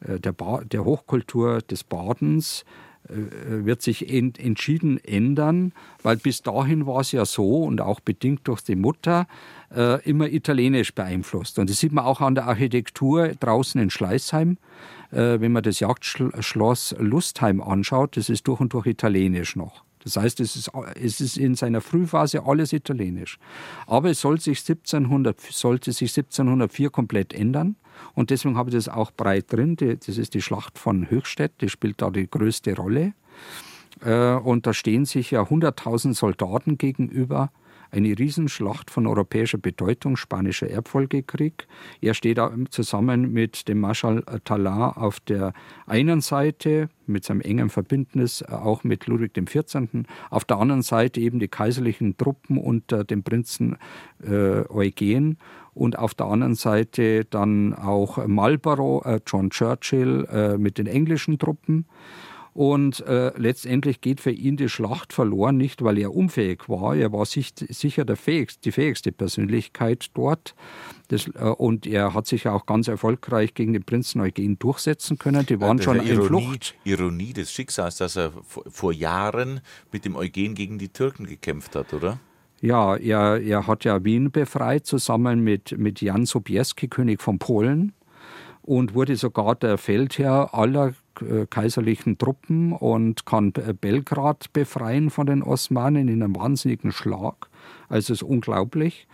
äh 0.00 0.20
der, 0.20 0.34
der 0.64 0.84
Hochkultur 0.84 1.62
des 1.62 1.84
Badens 1.84 2.62
äh, 2.62 2.85
wird 3.08 3.82
sich 3.82 4.12
ent 4.12 4.38
entschieden 4.38 4.98
ändern, 5.04 5.72
weil 6.02 6.16
bis 6.16 6.42
dahin 6.42 6.86
war 6.86 7.00
es 7.00 7.12
ja 7.12 7.24
so 7.24 7.62
und 7.64 7.80
auch 7.80 8.00
bedingt 8.00 8.48
durch 8.48 8.62
die 8.62 8.76
Mutter 8.76 9.26
äh, 9.74 10.02
immer 10.08 10.28
italienisch 10.28 10.94
beeinflusst. 10.94 11.58
Und 11.58 11.70
das 11.70 11.80
sieht 11.80 11.92
man 11.92 12.04
auch 12.04 12.20
an 12.20 12.34
der 12.34 12.46
Architektur 12.46 13.28
draußen 13.28 13.80
in 13.80 13.90
Schleißheim. 13.90 14.58
Äh, 15.12 15.40
wenn 15.40 15.52
man 15.52 15.62
das 15.62 15.80
Jagdschloss 15.80 16.94
Lustheim 16.98 17.62
anschaut, 17.62 18.16
das 18.16 18.28
ist 18.28 18.46
durch 18.48 18.60
und 18.60 18.72
durch 18.72 18.86
italienisch 18.86 19.56
noch. 19.56 19.85
Das 20.06 20.16
heißt, 20.16 20.38
es 20.38 20.54
ist, 20.54 20.70
es 20.94 21.20
ist 21.20 21.36
in 21.36 21.56
seiner 21.56 21.80
Frühphase 21.80 22.46
alles 22.46 22.72
italienisch. 22.72 23.40
Aber 23.88 24.08
es 24.10 24.20
soll 24.20 24.38
sich 24.38 24.60
1700, 24.60 25.40
sollte 25.40 25.90
sich 25.90 26.16
1704 26.16 26.90
komplett 26.90 27.34
ändern. 27.34 27.74
Und 28.14 28.30
deswegen 28.30 28.56
habe 28.56 28.70
ich 28.70 28.76
das 28.76 28.88
auch 28.88 29.10
breit 29.10 29.52
drin. 29.52 29.74
Das 29.74 30.16
ist 30.16 30.34
die 30.34 30.42
Schlacht 30.42 30.78
von 30.78 31.10
Höchstädt, 31.10 31.54
die 31.60 31.68
spielt 31.68 32.02
da 32.02 32.10
die 32.10 32.30
größte 32.30 32.76
Rolle. 32.76 33.14
Äh, 34.04 34.34
und 34.34 34.68
da 34.68 34.74
stehen 34.74 35.06
sich 35.06 35.32
ja 35.32 35.42
100.000 35.42 36.14
Soldaten 36.14 36.78
gegenüber. 36.78 37.50
Eine 37.96 38.18
Riesenschlacht 38.18 38.90
von 38.90 39.06
europäischer 39.06 39.56
Bedeutung, 39.56 40.18
Spanischer 40.18 40.68
Erbfolgekrieg. 40.68 41.66
Er 42.02 42.12
steht 42.12 42.38
zusammen 42.68 43.32
mit 43.32 43.68
dem 43.68 43.80
Marschall 43.80 44.22
Talar 44.44 44.98
auf 44.98 45.18
der 45.18 45.54
einen 45.86 46.20
Seite, 46.20 46.90
mit 47.06 47.24
seinem 47.24 47.40
engen 47.40 47.70
Verbindnis 47.70 48.42
auch 48.42 48.84
mit 48.84 49.06
Ludwig 49.06 49.32
XIV. 49.32 50.04
Auf 50.28 50.44
der 50.44 50.58
anderen 50.58 50.82
Seite 50.82 51.20
eben 51.20 51.38
die 51.38 51.48
kaiserlichen 51.48 52.18
Truppen 52.18 52.58
unter 52.58 53.02
dem 53.02 53.22
Prinzen 53.22 53.78
äh, 54.22 54.68
Eugen 54.68 55.38
und 55.72 55.98
auf 55.98 56.12
der 56.12 56.26
anderen 56.26 56.54
Seite 56.54 57.24
dann 57.24 57.72
auch 57.72 58.26
Marlborough, 58.26 59.06
äh, 59.06 59.20
John 59.26 59.48
Churchill 59.48 60.26
äh, 60.30 60.58
mit 60.58 60.76
den 60.76 60.86
englischen 60.86 61.38
Truppen. 61.38 61.86
Und 62.56 63.00
äh, 63.06 63.32
letztendlich 63.36 64.00
geht 64.00 64.18
für 64.18 64.30
ihn 64.30 64.56
die 64.56 64.70
Schlacht 64.70 65.12
verloren, 65.12 65.58
nicht 65.58 65.84
weil 65.84 65.98
er 65.98 66.14
unfähig 66.14 66.70
war, 66.70 66.96
er 66.96 67.12
war 67.12 67.26
sich, 67.26 67.52
sicher 67.54 68.06
der 68.06 68.16
fähigste, 68.16 68.62
die 68.62 68.72
fähigste 68.72 69.12
Persönlichkeit 69.12 70.06
dort. 70.14 70.54
Das, 71.08 71.28
äh, 71.34 71.40
und 71.42 71.86
er 71.86 72.14
hat 72.14 72.26
sich 72.26 72.48
auch 72.48 72.64
ganz 72.64 72.88
erfolgreich 72.88 73.52
gegen 73.52 73.74
den 73.74 73.82
Prinzen 73.82 74.22
Eugen 74.22 74.58
durchsetzen 74.58 75.18
können. 75.18 75.44
Die 75.44 75.60
waren 75.60 75.82
schon 75.82 76.00
in 76.00 76.06
Ironie, 76.06 76.26
Flucht. 76.46 76.74
Ironie 76.84 77.34
des 77.34 77.52
Schicksals, 77.52 77.98
dass 77.98 78.16
er 78.16 78.32
vor 78.46 78.94
Jahren 78.94 79.60
mit 79.92 80.06
dem 80.06 80.16
Eugen 80.16 80.54
gegen 80.54 80.78
die 80.78 80.88
Türken 80.88 81.26
gekämpft 81.26 81.76
hat, 81.76 81.92
oder? 81.92 82.18
Ja, 82.62 82.96
er, 82.96 83.38
er 83.38 83.66
hat 83.66 83.84
ja 83.84 84.02
Wien 84.02 84.30
befreit, 84.30 84.86
zusammen 84.86 85.40
mit, 85.40 85.76
mit 85.76 86.00
Jan 86.00 86.24
Sobieski, 86.24 86.88
König 86.88 87.20
von 87.20 87.38
Polen, 87.38 87.92
und 88.66 88.94
wurde 88.94 89.16
sogar 89.16 89.54
der 89.54 89.78
Feldherr 89.78 90.52
aller 90.52 90.92
äh, 91.20 91.46
kaiserlichen 91.48 92.18
Truppen 92.18 92.72
und 92.72 93.24
kann 93.24 93.52
Belgrad 93.52 94.52
befreien 94.52 95.10
von 95.10 95.26
den 95.26 95.42
Osmanen 95.42 96.08
in 96.08 96.22
einem 96.22 96.36
wahnsinnigen 96.36 96.92
Schlag. 96.92 97.48
Also 97.88 98.12
es 98.12 98.22
ist 98.22 98.28
unglaublich. 98.28 99.06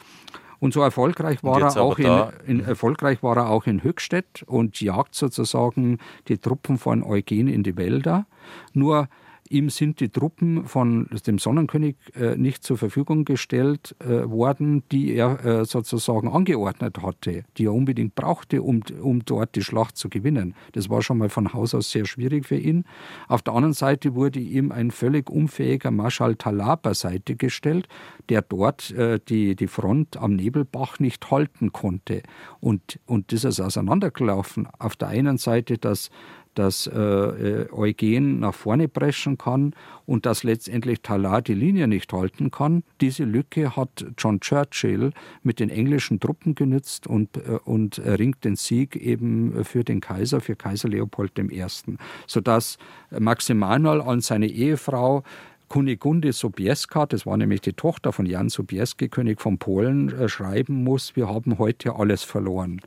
Und 0.59 0.73
so 0.73 0.81
erfolgreich 0.81 1.43
war, 1.43 1.61
er 1.61 1.83
auch 1.83 1.99
in, 1.99 2.23
in, 2.47 2.61
erfolgreich 2.65 3.23
war 3.23 3.37
er 3.37 3.51
auch 3.51 3.67
in 3.67 3.83
Höchstädt 3.83 4.45
und 4.47 4.81
jagt 4.81 5.15
sozusagen 5.17 5.99
die 6.29 6.39
Truppen 6.39 6.79
von 6.79 7.03
Eugen 7.03 7.49
in 7.49 7.65
die 7.65 7.77
Wälder. 7.77 8.27
Nur 8.73 9.09
Ihm 9.53 9.69
sind 9.69 10.01
die 10.01 10.09
Truppen 10.09 10.65
von 10.65 11.11
dem 11.27 11.39
Sonnenkönig 11.39 11.97
äh, 12.15 12.37
nicht 12.37 12.65
zur 12.65 12.79
Verfügung 12.79 13.27
gestellt 13.27 13.95
äh, 14.01 14.27
worden, 14.27 14.83
die 14.91 15.13
er 15.15 15.45
äh, 15.45 15.65
sozusagen 15.67 16.29
angeordnet 16.29 17.03
hatte, 17.03 17.45
die 17.59 17.67
er 17.67 17.75
unbedingt 17.75 18.15
brauchte, 18.15 18.63
um, 18.63 18.81
um 19.03 19.23
dort 19.27 19.55
die 19.55 19.63
Schlacht 19.63 19.99
zu 19.99 20.09
gewinnen. 20.09 20.55
Das 20.73 20.89
war 20.89 21.03
schon 21.03 21.19
mal 21.19 21.29
von 21.29 21.53
Haus 21.53 21.75
aus 21.75 21.91
sehr 21.91 22.07
schwierig 22.07 22.47
für 22.47 22.57
ihn. 22.57 22.85
Auf 23.29 23.43
der 23.43 23.53
anderen 23.53 23.75
Seite 23.75 24.15
wurde 24.15 24.41
ihm 24.41 24.73
ein 24.73 24.91
völlig 24.91 25.29
unfähiger 25.29 25.91
Marschall 25.91 26.37
Talar 26.37 26.79
beiseite 26.79 27.37
gestellt, 27.37 27.89
der 28.31 28.41
dort 28.41 28.95
die, 29.29 29.55
die 29.57 29.67
Front 29.67 30.17
am 30.17 30.37
Nebelbach 30.37 30.99
nicht 30.99 31.31
halten 31.31 31.73
konnte. 31.73 32.23
Und, 32.61 33.01
und 33.05 33.33
das 33.33 33.45
ist 33.45 33.61
auseinandergelaufen. 33.61 34.67
Auf 34.79 34.97
der 34.97 35.09
einen 35.09 35.37
Seite 35.37 35.77
das 35.77 36.11
dass 36.55 36.87
äh, 36.87 36.99
äh, 36.99 37.73
Eugen 37.73 38.41
nach 38.41 38.55
vorne 38.55 38.89
preschen 38.89 39.39
kann 39.39 39.75
und 40.07 40.27
dass 40.27 40.43
letztendlich 40.43 41.01
Talar 41.03 41.43
die 41.43 41.55
Linie 41.55 41.89
nicht 41.89 42.13
halten 42.13 42.51
kann. 42.51 42.83
Diese 43.01 43.25
Lücke 43.25 43.77
hat 43.77 44.05
John 44.19 44.41
Churchill 44.41 45.13
mit 45.43 45.61
den 45.61 45.71
englischen 45.71 46.21
Truppen 46.21 46.55
genützt 46.55 47.07
und, 47.07 47.37
äh, 47.37 47.59
und 47.65 47.99
erringt 47.99 48.45
den 48.45 48.57
Sieg 48.57 48.97
eben 48.97 49.65
für 49.65 49.85
den 49.85 50.01
Kaiser, 50.01 50.41
für 50.41 50.57
Kaiser 50.57 50.89
Leopold 50.89 51.39
I., 51.39 51.65
sodass 52.27 52.79
Max 53.11 53.49
Emanuel 53.51 54.01
an 54.01 54.21
seine 54.21 54.47
Ehefrau 54.47 55.23
Kunigunde 55.73 56.35
Sobieska, 56.35 57.07
das 57.07 57.25
war 57.25 57.39
nämlich 57.39 57.63
die 57.63 57.73
Tochter 57.73 58.13
von 58.13 58.27
Jan 58.27 58.51
Sobieski, 58.51 59.09
König 59.09 59.41
von 59.41 59.57
Polen, 59.57 60.11
äh, 60.11 60.29
schreiben 60.29 60.85
muss, 60.85 61.17
wir 61.17 61.29
haben 61.29 61.57
heute 61.57 61.97
alles 61.97 62.25
verloren. 62.25 62.83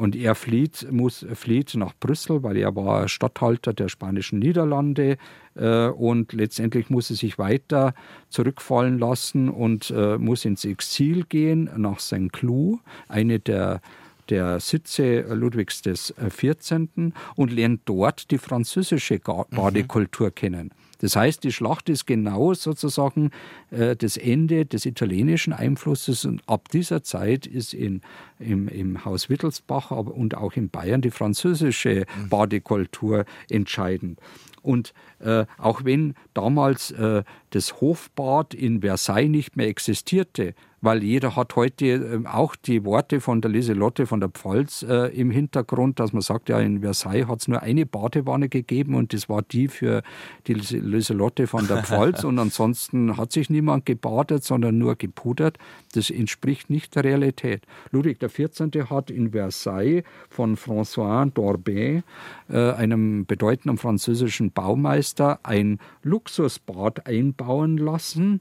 Und 0.00 0.16
er 0.16 0.34
flieht, 0.34 0.90
muss, 0.90 1.26
flieht 1.34 1.74
nach 1.74 1.92
Brüssel, 2.00 2.42
weil 2.42 2.56
er 2.56 2.74
war 2.74 3.06
Statthalter 3.06 3.74
der 3.74 3.90
spanischen 3.90 4.38
Niederlande 4.38 5.18
äh, 5.56 5.88
und 5.88 6.32
letztendlich 6.32 6.88
muss 6.88 7.10
er 7.10 7.16
sich 7.16 7.36
weiter 7.36 7.92
zurückfallen 8.30 8.98
lassen 8.98 9.50
und 9.50 9.90
äh, 9.94 10.16
muss 10.16 10.46
ins 10.46 10.64
Exil 10.64 11.26
gehen 11.28 11.68
nach 11.76 12.00
St. 12.00 12.32
Cloud, 12.32 12.78
eine 13.08 13.40
der 13.40 13.82
der 14.30 14.58
Sitze 14.60 15.20
Ludwigs 15.34 15.82
XIV. 15.82 17.12
und 17.36 17.52
lernt 17.52 17.82
dort 17.84 18.30
die 18.30 18.38
französische 18.38 19.16
mhm. 19.16 19.44
Badekultur 19.54 20.28
mhm. 20.28 20.34
kennen. 20.34 20.70
Das 21.00 21.16
heißt, 21.16 21.44
die 21.44 21.52
Schlacht 21.52 21.88
ist 21.88 22.06
genau 22.06 22.54
sozusagen 22.54 23.30
äh, 23.70 23.96
das 23.96 24.16
Ende 24.16 24.66
des 24.66 24.86
italienischen 24.86 25.52
Einflusses 25.52 26.24
und 26.24 26.42
ab 26.46 26.68
dieser 26.68 27.02
Zeit 27.02 27.46
ist 27.46 27.74
in, 27.74 28.02
im, 28.38 28.68
im 28.68 29.04
Haus 29.04 29.28
Wittelsbach 29.28 29.90
und 29.90 30.36
auch 30.36 30.54
in 30.54 30.68
Bayern 30.68 31.00
die 31.00 31.10
französische 31.10 32.06
mhm. 32.16 32.28
Badekultur 32.28 33.24
entscheidend. 33.48 34.20
Und 34.62 34.92
äh, 35.20 35.46
auch 35.56 35.84
wenn 35.84 36.14
damals 36.34 36.90
äh, 36.90 37.22
das 37.50 37.80
Hofbad 37.80 38.52
in 38.52 38.82
Versailles 38.82 39.30
nicht 39.30 39.56
mehr 39.56 39.68
existierte, 39.68 40.54
weil 40.80 41.02
jeder 41.02 41.36
hat 41.36 41.56
heute 41.56 41.86
ähm, 41.86 42.26
auch 42.26 42.56
die 42.56 42.84
Worte 42.84 43.20
von 43.20 43.40
der 43.40 43.50
Lieselotte 43.50 44.06
von 44.06 44.20
der 44.20 44.30
Pfalz 44.30 44.82
äh, 44.82 45.08
im 45.08 45.30
Hintergrund, 45.30 46.00
dass 46.00 46.12
man 46.12 46.22
sagt, 46.22 46.48
ja, 46.48 46.58
in 46.58 46.80
Versailles 46.80 47.28
hat 47.28 47.40
es 47.40 47.48
nur 47.48 47.62
eine 47.62 47.86
Badewanne 47.86 48.48
gegeben 48.48 48.94
und 48.94 49.12
das 49.12 49.28
war 49.28 49.42
die 49.42 49.68
für 49.68 50.02
die 50.46 50.54
Lieselotte 50.54 51.46
von 51.46 51.66
der 51.66 51.82
Pfalz 51.82 52.24
und 52.24 52.38
ansonsten 52.38 53.16
hat 53.16 53.32
sich 53.32 53.50
niemand 53.50 53.86
gebadet, 53.86 54.44
sondern 54.44 54.78
nur 54.78 54.96
gepudert. 54.96 55.58
Das 55.94 56.10
entspricht 56.10 56.70
nicht 56.70 56.94
der 56.94 57.04
Realität. 57.04 57.62
Ludwig 57.90 58.18
XIV. 58.20 58.90
hat 58.90 59.10
in 59.10 59.32
Versailles 59.32 60.04
von 60.28 60.56
François 60.56 61.30
d'Orbay, 61.30 62.02
äh, 62.48 62.72
einem 62.72 63.26
bedeutenden 63.26 63.78
französischen 63.78 64.52
Baumeister, 64.52 65.40
ein 65.42 65.78
Luxusbad 66.02 67.06
einbauen 67.06 67.76
lassen 67.76 68.40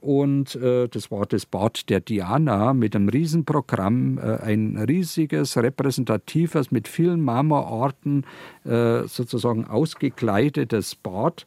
und 0.00 0.54
äh, 0.56 0.88
das 0.88 1.10
war 1.10 1.26
das 1.26 1.46
Bad 1.46 1.88
der 1.88 2.00
Diana 2.00 2.74
mit 2.74 2.94
einem 2.94 3.08
Riesenprogramm, 3.08 4.18
äh, 4.18 4.42
ein 4.42 4.76
riesiges, 4.76 5.56
repräsentatives, 5.56 6.70
mit 6.70 6.88
vielen 6.88 7.20
Marmorarten 7.20 8.24
sozusagen 8.64 9.64
ausgekleidetes 9.64 10.94
Bad. 10.94 11.46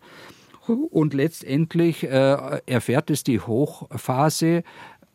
Und 0.68 1.14
letztendlich 1.14 2.04
erfährt 2.04 3.10
es 3.12 3.24
die 3.24 3.40
Hochphase 3.40 4.64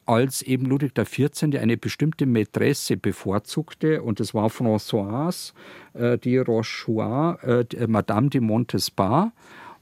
als 0.06 0.42
eben 0.42 0.66
Ludwig 0.66 0.94
XIV. 0.94 1.58
eine 1.60 1.76
bestimmte 1.76 2.26
Mätresse 2.26 2.96
bevorzugte 2.96 4.02
und 4.02 4.20
das 4.20 4.32
war 4.34 4.48
Françoise 4.48 5.52
äh, 5.94 6.16
de 6.16 6.38
Rochechouart, 6.38 7.74
äh, 7.74 7.86
Madame 7.88 8.30
de 8.30 8.40
Montespan 8.40 9.32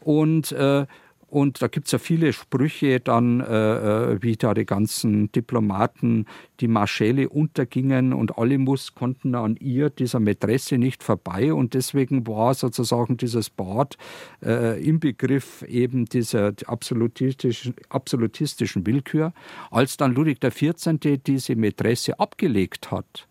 und 0.01 0.51
äh, 0.53 0.87
und 1.35 1.61
da 1.63 1.67
gibt 1.67 1.87
es 1.87 1.93
ja 1.93 1.99
viele 1.99 2.33
Sprüche 2.33 3.01
dann, 3.01 3.41
äh, 3.41 4.13
äh, 4.13 4.23
wie 4.23 4.37
da 4.37 4.55
die 4.55 4.65
ganzen 4.65 5.33
Diplomaten 5.33 6.27
die 6.61 6.69
Marschälle 6.69 7.29
untergingen 7.29 8.13
und 8.13 8.39
alle 8.39 8.57
muss, 8.57 8.95
konnten 8.95 9.35
an 9.35 9.57
ihr, 9.57 9.91
dieser 9.91 10.21
Mätresse, 10.21 10.79
nicht 10.79 11.03
vorbei. 11.03 11.53
Und 11.53 11.75
deswegen 11.75 12.25
war 12.29 12.55
sozusagen 12.55 13.17
dieses 13.17 13.51
Bad 13.51 13.99
äh, 14.45 14.81
im 14.81 15.01
Begriff 15.01 15.63
eben 15.63 16.05
dieser 16.05 16.53
absolutistischen, 16.67 17.75
absolutistischen 17.89 18.87
Willkür. 18.87 19.33
Als 19.73 19.97
dann 19.97 20.15
Ludwig 20.15 20.39
XIV. 20.41 21.01
diese 21.27 21.57
Mätresse 21.57 22.21
abgelegt 22.21 22.93
hat, 22.93 23.27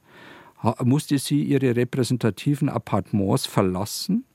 musste 0.84 1.18
sie 1.20 1.42
ihre 1.42 1.74
repräsentativen 1.74 2.68
Appartements 2.68 3.46
verlassen 3.46 4.26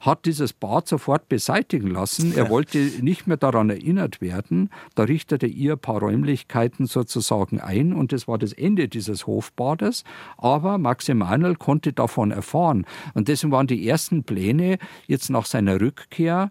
hat 0.00 0.24
dieses 0.26 0.52
Bad 0.52 0.88
sofort 0.88 1.28
beseitigen 1.28 1.88
lassen. 1.88 2.34
Er 2.36 2.50
wollte 2.50 2.78
nicht 3.00 3.26
mehr 3.26 3.36
daran 3.36 3.70
erinnert 3.70 4.20
werden. 4.20 4.70
Da 4.94 5.04
richtete 5.04 5.46
ihr 5.46 5.74
ein 5.74 5.78
paar 5.78 6.00
Räumlichkeiten 6.00 6.86
sozusagen 6.86 7.60
ein 7.60 7.92
und 7.92 8.12
das 8.12 8.28
war 8.28 8.38
das 8.38 8.52
Ende 8.52 8.88
dieses 8.88 9.26
Hofbades. 9.26 10.04
Aber 10.36 10.78
Max 10.78 11.08
Emanuel 11.08 11.56
konnte 11.56 11.92
davon 11.92 12.30
erfahren. 12.30 12.86
Und 13.14 13.28
deswegen 13.28 13.52
waren 13.52 13.66
die 13.66 13.88
ersten 13.88 14.24
Pläne 14.24 14.78
jetzt 15.06 15.30
nach 15.30 15.46
seiner 15.46 15.80
Rückkehr 15.80 16.50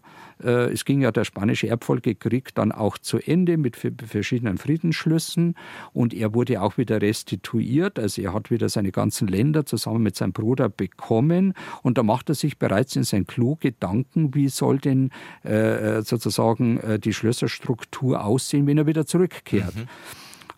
es 0.50 0.86
ging 0.86 1.02
ja 1.02 1.12
der 1.12 1.24
spanische 1.24 1.68
Erbfolgekrieg 1.68 2.54
dann 2.56 2.72
auch 2.72 2.98
zu 2.98 3.18
Ende 3.20 3.58
mit 3.58 3.76
verschiedenen 3.76 4.58
Friedensschlüssen 4.58 5.56
und 5.94 6.14
er 6.14 6.34
wurde 6.34 6.62
auch 6.62 6.78
wieder 6.78 7.02
restituiert. 7.02 8.00
Also 8.00 8.22
er 8.22 8.34
hat 8.34 8.52
wieder 8.52 8.70
seine 8.70 8.92
ganzen 8.92 9.28
Länder 9.28 9.66
zusammen 9.66 10.04
mit 10.04 10.16
seinem 10.16 10.34
Bruder 10.34 10.70
bekommen 10.70 11.54
und 11.82 11.98
da 11.98 12.04
macht 12.04 12.30
er 12.30 12.36
sich 12.36 12.58
bereits 12.58 12.96
in 12.96 13.04
sein 13.04 13.28
Klo 13.28 13.58
Gedanken, 13.60 14.34
wie 14.36 14.50
soll 14.50 14.80
denn 14.80 15.12
äh, 15.46 15.98
äh 15.98 16.02
sozusagen 16.02 16.80
äh, 16.80 17.00
die 17.00 17.14
Schlösserstruktur 17.14 18.24
aussehen, 18.24 18.68
wenn 18.68 18.78
er 18.78 18.88
wieder 18.88 19.06
zurückkehrt. 19.06 19.76
Mhm. 19.76 19.88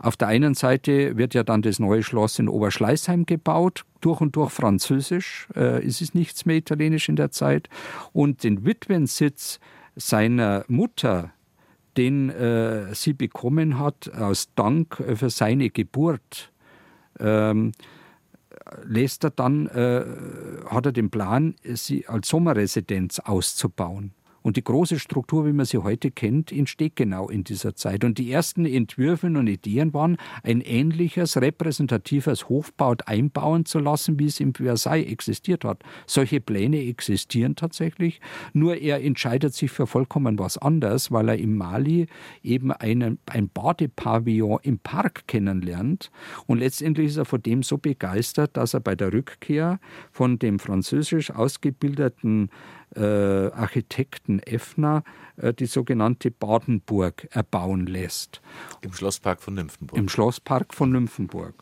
Auf 0.03 0.17
der 0.17 0.27
einen 0.27 0.53
Seite 0.53 1.15
wird 1.15 1.33
ja 1.33 1.43
dann 1.43 1.61
das 1.61 1.79
neue 1.79 2.03
Schloss 2.03 2.37
in 2.37 2.49
Oberschleißheim 2.49 3.25
gebaut, 3.25 3.85
durch 4.01 4.19
und 4.19 4.35
durch 4.35 4.51
französisch. 4.51 5.47
Äh, 5.55 5.81
es 5.85 6.01
ist 6.01 6.13
nichts 6.13 6.45
mehr 6.45 6.57
italienisch 6.57 7.07
in 7.07 7.15
der 7.15 7.31
Zeit. 7.31 7.69
Und 8.11 8.43
den 8.43 8.65
Witwensitz 8.65 9.61
seiner 9.95 10.65
Mutter, 10.67 11.31
den 11.95 12.29
äh, 12.29 12.93
sie 12.93 13.13
bekommen 13.13 13.79
hat 13.79 14.13
aus 14.13 14.49
Dank 14.55 15.01
für 15.15 15.29
seine 15.29 15.69
Geburt, 15.69 16.51
ähm, 17.21 17.71
lässt 18.83 19.23
er 19.23 19.29
dann, 19.29 19.67
äh, 19.67 20.03
hat 20.69 20.85
er 20.85 20.91
den 20.91 21.11
Plan, 21.11 21.55
sie 21.63 22.07
als 22.09 22.27
Sommerresidenz 22.27 23.19
auszubauen. 23.19 24.11
Und 24.43 24.57
die 24.57 24.63
große 24.63 24.99
Struktur, 24.99 25.45
wie 25.45 25.53
man 25.53 25.65
sie 25.65 25.79
heute 25.79 26.11
kennt, 26.11 26.51
entsteht 26.51 26.95
genau 26.95 27.29
in 27.29 27.43
dieser 27.43 27.75
Zeit. 27.75 28.03
Und 28.03 28.17
die 28.17 28.31
ersten 28.31 28.65
Entwürfe 28.65 29.27
und 29.27 29.47
Ideen 29.47 29.93
waren, 29.93 30.17
ein 30.43 30.61
ähnliches 30.61 31.37
repräsentatives 31.37 32.49
Hofbad 32.49 33.07
einbauen 33.07 33.65
zu 33.65 33.79
lassen, 33.79 34.19
wie 34.19 34.25
es 34.25 34.39
im 34.39 34.53
Versailles 34.53 35.07
existiert 35.07 35.63
hat. 35.63 35.81
Solche 36.05 36.41
Pläne 36.41 36.85
existieren 36.85 37.55
tatsächlich, 37.55 38.19
nur 38.51 38.75
er 38.75 39.03
entscheidet 39.03 39.53
sich 39.53 39.71
für 39.71 39.87
vollkommen 39.87 40.37
was 40.37 40.57
anderes, 40.57 41.11
weil 41.11 41.29
er 41.29 41.37
im 41.37 41.55
Mali 41.55 42.07
eben 42.43 42.71
einen, 42.71 43.19
ein 43.27 43.49
Badepavillon 43.49 44.59
im 44.63 44.79
Park 44.79 45.27
kennenlernt. 45.27 46.11
Und 46.47 46.59
letztendlich 46.59 47.07
ist 47.07 47.17
er 47.17 47.25
von 47.25 47.41
dem 47.41 47.63
so 47.63 47.77
begeistert, 47.77 48.57
dass 48.57 48.73
er 48.73 48.81
bei 48.81 48.95
der 48.95 49.13
Rückkehr 49.13 49.79
von 50.11 50.37
dem 50.37 50.59
französisch 50.59 51.31
ausgebildeten 51.31 52.49
Architekten 53.01 54.39
Effner 54.39 55.03
äh, 55.37 55.53
die 55.53 55.65
sogenannte 55.65 56.31
Badenburg 56.31 57.27
erbauen 57.31 57.85
lässt. 57.85 58.41
Im 58.81 58.93
Schlosspark 58.93 59.41
von 59.41 59.55
Nymphenburg. 59.55 59.97
Im 59.97 60.09
Schlosspark 60.09 60.73
von 60.73 60.91
Nymphenburg. 60.91 61.55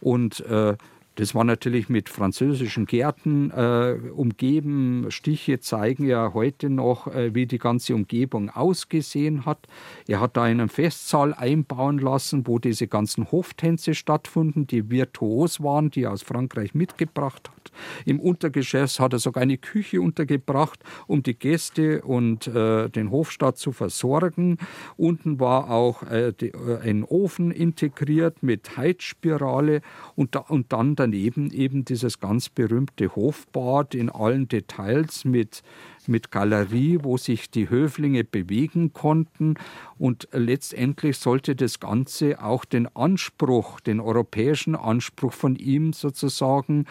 Und 0.00 0.40
äh, 0.40 0.76
das 1.18 1.34
war 1.34 1.42
natürlich 1.42 1.88
mit 1.88 2.08
französischen 2.08 2.86
Gärten 2.86 3.50
äh, 3.50 3.96
umgeben. 4.14 5.06
Stiche 5.08 5.58
zeigen 5.58 6.06
ja 6.06 6.32
heute 6.32 6.70
noch, 6.70 7.08
äh, 7.08 7.34
wie 7.34 7.46
die 7.46 7.58
ganze 7.58 7.96
Umgebung 7.96 8.50
ausgesehen 8.50 9.44
hat. 9.44 9.66
Er 10.06 10.20
hat 10.20 10.36
da 10.36 10.44
einen 10.44 10.68
Festsaal 10.68 11.34
einbauen 11.34 11.98
lassen, 11.98 12.46
wo 12.46 12.60
diese 12.60 12.86
ganzen 12.86 13.32
Hoftänze 13.32 13.96
stattfanden, 13.96 14.68
die 14.68 14.90
virtuos 14.90 15.60
waren, 15.60 15.90
die 15.90 16.04
er 16.04 16.12
aus 16.12 16.22
Frankreich 16.22 16.72
mitgebracht 16.76 17.50
hat. 17.50 17.72
Im 18.04 18.20
Untergeschoss 18.20 19.00
hat 19.00 19.12
er 19.12 19.18
sogar 19.18 19.42
eine 19.42 19.58
Küche 19.58 20.00
untergebracht, 20.00 20.80
um 21.06 21.22
die 21.22 21.38
Gäste 21.38 22.02
und 22.02 22.46
äh, 22.46 22.88
den 22.88 23.10
Hofstaat 23.10 23.58
zu 23.58 23.72
versorgen. 23.72 24.58
Unten 24.96 25.40
war 25.40 25.70
auch 25.70 26.02
äh, 26.04 26.32
die, 26.32 26.48
äh, 26.48 26.78
ein 26.82 27.04
Ofen 27.04 27.50
integriert 27.50 28.42
mit 28.42 28.76
Heizspirale 28.76 29.80
und, 30.14 30.34
da, 30.34 30.40
und 30.40 30.72
dann 30.72 30.96
daneben 31.10 31.50
eben 31.50 31.84
dieses 31.84 32.20
ganz 32.20 32.48
berühmte 32.48 33.16
Hofbad 33.16 33.94
in 33.94 34.10
allen 34.10 34.46
Details 34.46 35.24
mit 35.24 35.62
mit 36.06 36.30
Galerie, 36.30 36.98
wo 37.02 37.16
sich 37.16 37.50
die 37.50 37.68
Höflinge 37.68 38.24
bewegen 38.24 38.92
konnten. 38.92 39.54
Und 39.98 40.28
letztendlich 40.32 41.18
sollte 41.18 41.54
das 41.54 41.80
Ganze 41.80 42.42
auch 42.42 42.64
den 42.64 42.86
Anspruch, 42.96 43.80
den 43.80 44.00
europäischen 44.00 44.74
Anspruch 44.74 45.34
von 45.34 45.56
ihm 45.56 45.92
sozusagen 45.92 46.86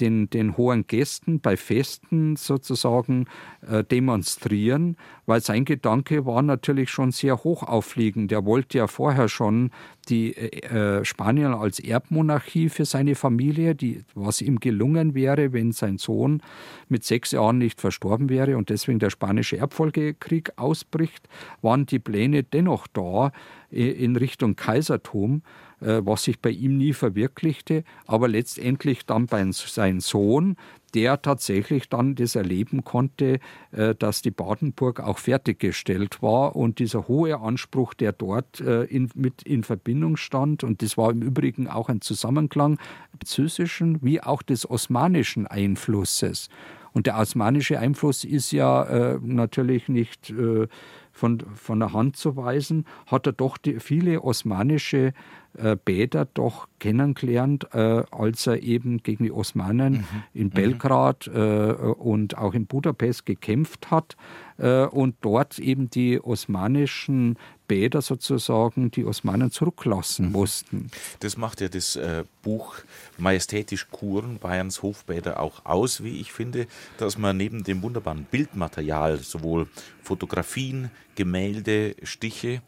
den, 0.00 0.28
den 0.30 0.56
hohen 0.56 0.86
Gästen 0.86 1.40
bei 1.40 1.56
Festen 1.56 2.36
sozusagen 2.36 3.26
äh, 3.68 3.84
demonstrieren, 3.84 4.96
weil 5.26 5.40
sein 5.40 5.64
Gedanke 5.64 6.26
war 6.26 6.42
natürlich 6.42 6.90
schon 6.90 7.12
sehr 7.12 7.44
hoch 7.44 7.62
aufliegend. 7.62 8.32
Er 8.32 8.44
wollte 8.44 8.78
ja 8.78 8.86
vorher 8.86 9.28
schon 9.28 9.70
die 10.08 10.36
äh, 10.36 10.98
äh, 10.98 11.04
Spanien 11.04 11.54
als 11.54 11.78
Erbmonarchie 11.78 12.68
für 12.68 12.84
seine 12.84 13.14
Familie, 13.14 13.74
die, 13.74 14.04
was 14.14 14.40
ihm 14.40 14.60
gelungen 14.60 15.14
wäre, 15.14 15.52
wenn 15.52 15.72
sein 15.72 15.98
Sohn 15.98 16.42
mit 16.88 17.04
sechs 17.04 17.32
Jahren 17.32 17.58
nicht 17.58 17.80
verstorben 17.80 18.28
wäre 18.28 18.56
und 18.56 18.70
deswegen 18.70 18.98
der 18.98 19.10
spanische 19.10 19.56
Erbfolgekrieg 19.56 20.52
ausbricht, 20.56 21.28
waren 21.62 21.86
die 21.86 21.98
Pläne 21.98 22.42
dennoch 22.42 22.86
da 22.86 23.32
äh, 23.70 23.90
in 23.90 24.16
Richtung 24.16 24.56
Kaisertum. 24.56 25.42
Äh, 25.80 26.02
was 26.04 26.24
sich 26.24 26.40
bei 26.40 26.50
ihm 26.50 26.78
nie 26.78 26.92
verwirklichte, 26.92 27.84
aber 28.06 28.28
letztendlich 28.28 29.06
dann 29.06 29.26
bei 29.26 29.44
seinem 29.50 30.00
Sohn, 30.00 30.56
der 30.94 31.20
tatsächlich 31.20 31.88
dann 31.88 32.14
das 32.14 32.36
erleben 32.36 32.84
konnte, 32.84 33.40
äh, 33.72 33.94
dass 33.94 34.22
die 34.22 34.30
Badenburg 34.30 35.00
auch 35.00 35.18
fertiggestellt 35.18 36.22
war 36.22 36.54
und 36.54 36.78
dieser 36.78 37.08
hohe 37.08 37.40
Anspruch, 37.40 37.94
der 37.94 38.12
dort 38.12 38.60
äh, 38.60 38.84
in, 38.84 39.10
mit 39.14 39.42
in 39.42 39.64
Verbindung 39.64 40.16
stand, 40.16 40.62
und 40.62 40.80
das 40.80 40.96
war 40.96 41.10
im 41.10 41.22
Übrigen 41.22 41.68
auch 41.68 41.88
ein 41.88 42.00
Zusammenklang 42.00 42.78
französischen 43.10 44.02
wie 44.02 44.20
auch 44.20 44.42
des 44.42 44.68
osmanischen 44.70 45.46
Einflusses. 45.46 46.48
Und 46.92 47.06
der 47.06 47.18
osmanische 47.18 47.80
Einfluss 47.80 48.22
ist 48.22 48.52
ja 48.52 48.84
äh, 48.84 49.18
natürlich 49.20 49.88
nicht 49.88 50.30
äh, 50.30 50.68
von, 51.10 51.40
von 51.54 51.80
der 51.80 51.92
Hand 51.92 52.16
zu 52.16 52.36
weisen, 52.36 52.86
hat 53.06 53.26
er 53.26 53.32
doch 53.32 53.58
die, 53.58 53.80
viele 53.80 54.22
osmanische 54.22 55.12
äh, 55.56 55.76
Bäder 55.82 56.26
doch 56.34 56.68
kennengelernt, 56.78 57.68
äh, 57.72 58.02
als 58.10 58.46
er 58.46 58.62
eben 58.62 59.02
gegen 59.02 59.24
die 59.24 59.32
Osmanen 59.32 59.92
mhm. 59.92 60.22
in 60.32 60.46
mhm. 60.46 60.50
Belgrad 60.50 61.26
äh, 61.26 61.40
und 61.40 62.36
auch 62.36 62.54
in 62.54 62.66
Budapest 62.66 63.26
gekämpft 63.26 63.90
hat 63.90 64.16
äh, 64.58 64.84
und 64.84 65.16
dort 65.20 65.58
eben 65.58 65.90
die 65.90 66.20
osmanischen 66.20 67.38
Bäder 67.66 68.02
sozusagen 68.02 68.90
die 68.90 69.04
Osmanen 69.04 69.50
zurücklassen 69.50 70.26
mhm. 70.26 70.32
mussten. 70.32 70.90
Das 71.20 71.36
macht 71.36 71.60
ja 71.60 71.68
das 71.68 71.96
äh, 71.96 72.24
Buch 72.42 72.76
Majestätisch 73.16 73.88
Kuren 73.90 74.38
Bayerns 74.38 74.82
Hofbäder 74.82 75.40
auch 75.40 75.64
aus, 75.64 76.02
wie 76.02 76.20
ich 76.20 76.32
finde, 76.32 76.66
dass 76.98 77.16
man 77.16 77.36
neben 77.36 77.64
dem 77.64 77.82
wunderbaren 77.82 78.24
Bildmaterial 78.30 79.18
sowohl 79.18 79.68
Fotografien, 80.02 80.90
Gemälde, 81.14 81.96
Stiche, 82.02 82.60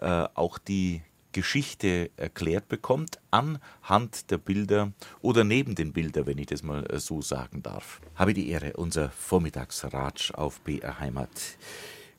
äh, 0.00 0.26
auch 0.34 0.58
die 0.58 1.02
Geschichte 1.34 2.10
erklärt 2.16 2.68
bekommt 2.68 3.18
anhand 3.30 4.30
der 4.30 4.38
Bilder 4.38 4.92
oder 5.20 5.44
neben 5.44 5.74
den 5.74 5.92
Bildern, 5.92 6.26
wenn 6.26 6.38
ich 6.38 6.46
das 6.46 6.62
mal 6.62 6.86
äh, 6.86 6.98
so 6.98 7.20
sagen 7.20 7.62
darf. 7.62 8.00
Habe 8.14 8.32
die 8.32 8.48
Ehre, 8.48 8.74
unser 8.74 9.10
Vormittagsratsch 9.10 10.30
auf 10.30 10.60
BR 10.60 11.00
Heimat. 11.00 11.28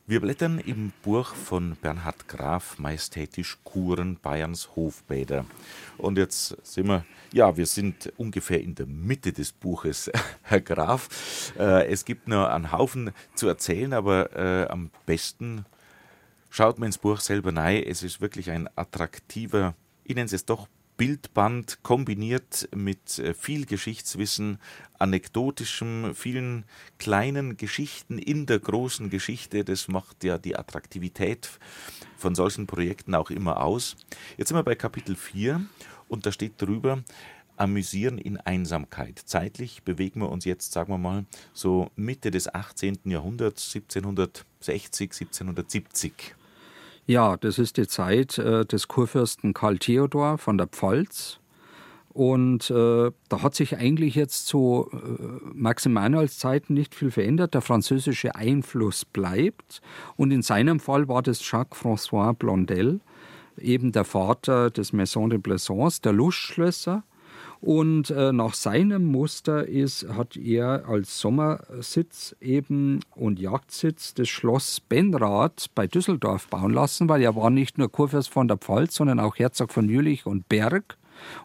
Wir 0.06 0.20
blättern 0.20 0.60
im 0.60 0.92
Buch 1.02 1.34
von 1.34 1.78
Bernhard 1.82 2.28
Graf 2.28 2.78
Majestätisch 2.78 3.58
Kuren 3.64 4.20
Bayerns 4.22 4.76
Hofbäder. 4.76 5.46
Und 5.98 6.18
jetzt 6.18 6.58
sind 6.64 6.88
wir, 6.88 7.06
ja, 7.32 7.56
wir 7.58 7.66
sind 7.66 8.14
ungefähr 8.18 8.62
in 8.62 8.76
der 8.76 8.86
Mitte 8.86 9.34
des 9.34 9.54
Buches, 9.54 10.12
Herr 10.44 10.62
Graf. 10.62 11.54
Äh, 11.58 11.88
es 11.88 12.04
gibt 12.04 12.28
nur 12.28 12.52
einen 12.52 12.72
Haufen 12.72 13.12
zu 13.34 13.48
erzählen, 13.48 13.94
aber 13.94 14.36
äh, 14.36 14.68
am 14.68 14.92
besten 15.06 15.66
Schaut 16.56 16.80
mir 16.80 16.86
ins 16.86 16.98
Buch 16.98 17.19
selber 17.19 17.53
rein. 17.53 17.84
Es 17.86 18.02
ist 18.02 18.22
wirklich 18.22 18.49
ein 18.49 18.69
attraktiver 18.77 19.76
ich 20.06 20.15
nenne 20.15 20.30
es 20.32 20.45
doch 20.45 20.69
Bildband 20.95 21.84
kombiniert 21.84 22.69
mit 22.73 23.19
äh, 23.19 23.34
viel 23.34 23.65
Geschichtswissen, 23.65 24.60
anekdotischem, 24.98 26.15
vielen 26.15 26.64
kleinen 26.98 27.57
Geschichten 27.57 28.18
in 28.19 28.45
der 28.45 28.60
großen 28.60 29.10
Geschichte. 29.10 29.65
Das 29.65 29.90
macht 29.90 30.23
ja 30.23 30.38
die 30.38 30.56
Attraktivität 30.56 31.49
von 32.15 32.36
solchen 32.36 32.68
Projekten 32.68 33.15
auch 33.15 33.32
immer 33.32 33.61
aus. 33.61 33.98
Jetzt 34.38 34.48
sind 34.48 34.57
wir 34.57 34.64
bei 34.64 34.76
Kapitel 34.76 35.18
4 35.18 35.60
und 36.07 36.26
da 36.26 36.32
steht 36.32 36.61
drüber, 36.61 37.03
Amüsieren 37.57 38.18
in 38.18 38.38
Einsamkeit. 38.38 39.22
Zeitlich 39.26 39.84
bewegen 39.84 40.22
wir 40.22 40.30
uns 40.30 40.45
jetzt, 40.45 40.72
sagen 40.72 40.94
wir 40.94 40.98
mal, 40.98 41.26
so 41.52 41.91
Mitte 41.98 42.32
des 42.32 42.53
18. 42.53 42.99
Jahrhunderts, 43.03 43.76
1760, 43.76 45.11
1770. 45.11 46.36
Ja, 47.07 47.38
das 47.38 47.60
ist 47.60 47.77
die 47.77 47.88
Zeit 47.88 48.40
äh, 48.40 48.65
des 48.65 48.88
Kurfürsten 48.88 49.53
Karl 49.53 49.77
Theodor 49.77 50.40
von 50.40 50.57
der 50.57 50.68
Pfalz. 50.68 51.40
Und 52.15 52.72
äh, 52.72 53.11
da 53.30 53.41
hat 53.41 53.56
sich 53.56 53.77
eigentlich 53.77 54.15
jetzt 54.15 54.48
zu 54.48 54.90
äh, 54.91 54.98
Maximilians 55.53 56.40
Zeiten 56.40 56.73
nicht 56.73 56.95
viel 56.95 57.11
verändert. 57.11 57.53
Der 57.53 57.61
französische 57.61 58.36
Einfluss 58.36 59.06
bleibt. 59.06 59.82
Und 60.15 60.32
in 60.32 60.41
seinem 60.41 60.80
Fall 60.80 61.07
war 61.07 61.22
das 61.22 61.41
Jacques-François 61.41 62.34
Blondel, 62.34 63.02
eben 63.57 63.91
der 63.91 64.06
Vater 64.06 64.72
des 64.72 64.91
Maison 64.94 65.30
de 65.30 65.40
Plaisance, 65.40 66.02
der 66.02 66.14
Lustschlösser. 66.14 67.03
Und 67.66 68.12
äh, 68.12 68.32
nach 68.32 68.54
seinem 68.54 69.06
Muster 69.06 69.68
ist, 69.68 70.08
hat 70.10 70.38
er 70.38 70.88
als 70.88 71.20
Sommersitz 71.20 72.36
eben 72.40 73.00
und 73.16 73.40
Jagdsitz 73.40 74.14
das 74.14 74.30
Schloss 74.30 74.80
Benrath 74.80 75.72
bei 75.74 75.88
Düsseldorf 75.88 76.48
bauen 76.48 76.72
lassen, 76.72 77.10
weil 77.10 77.24
er 77.24 77.36
war 77.36 77.50
nicht 77.50 77.80
nur 77.80 77.92
Kurfürst 77.92 78.30
von 78.30 78.48
der 78.48 78.58
Pfalz, 78.58 78.94
sondern 78.94 79.20
auch 79.20 79.40
Herzog 79.40 79.72
von 79.72 79.90
Jülich 79.90 80.28
und 80.28 80.48
Berg. 80.48 80.96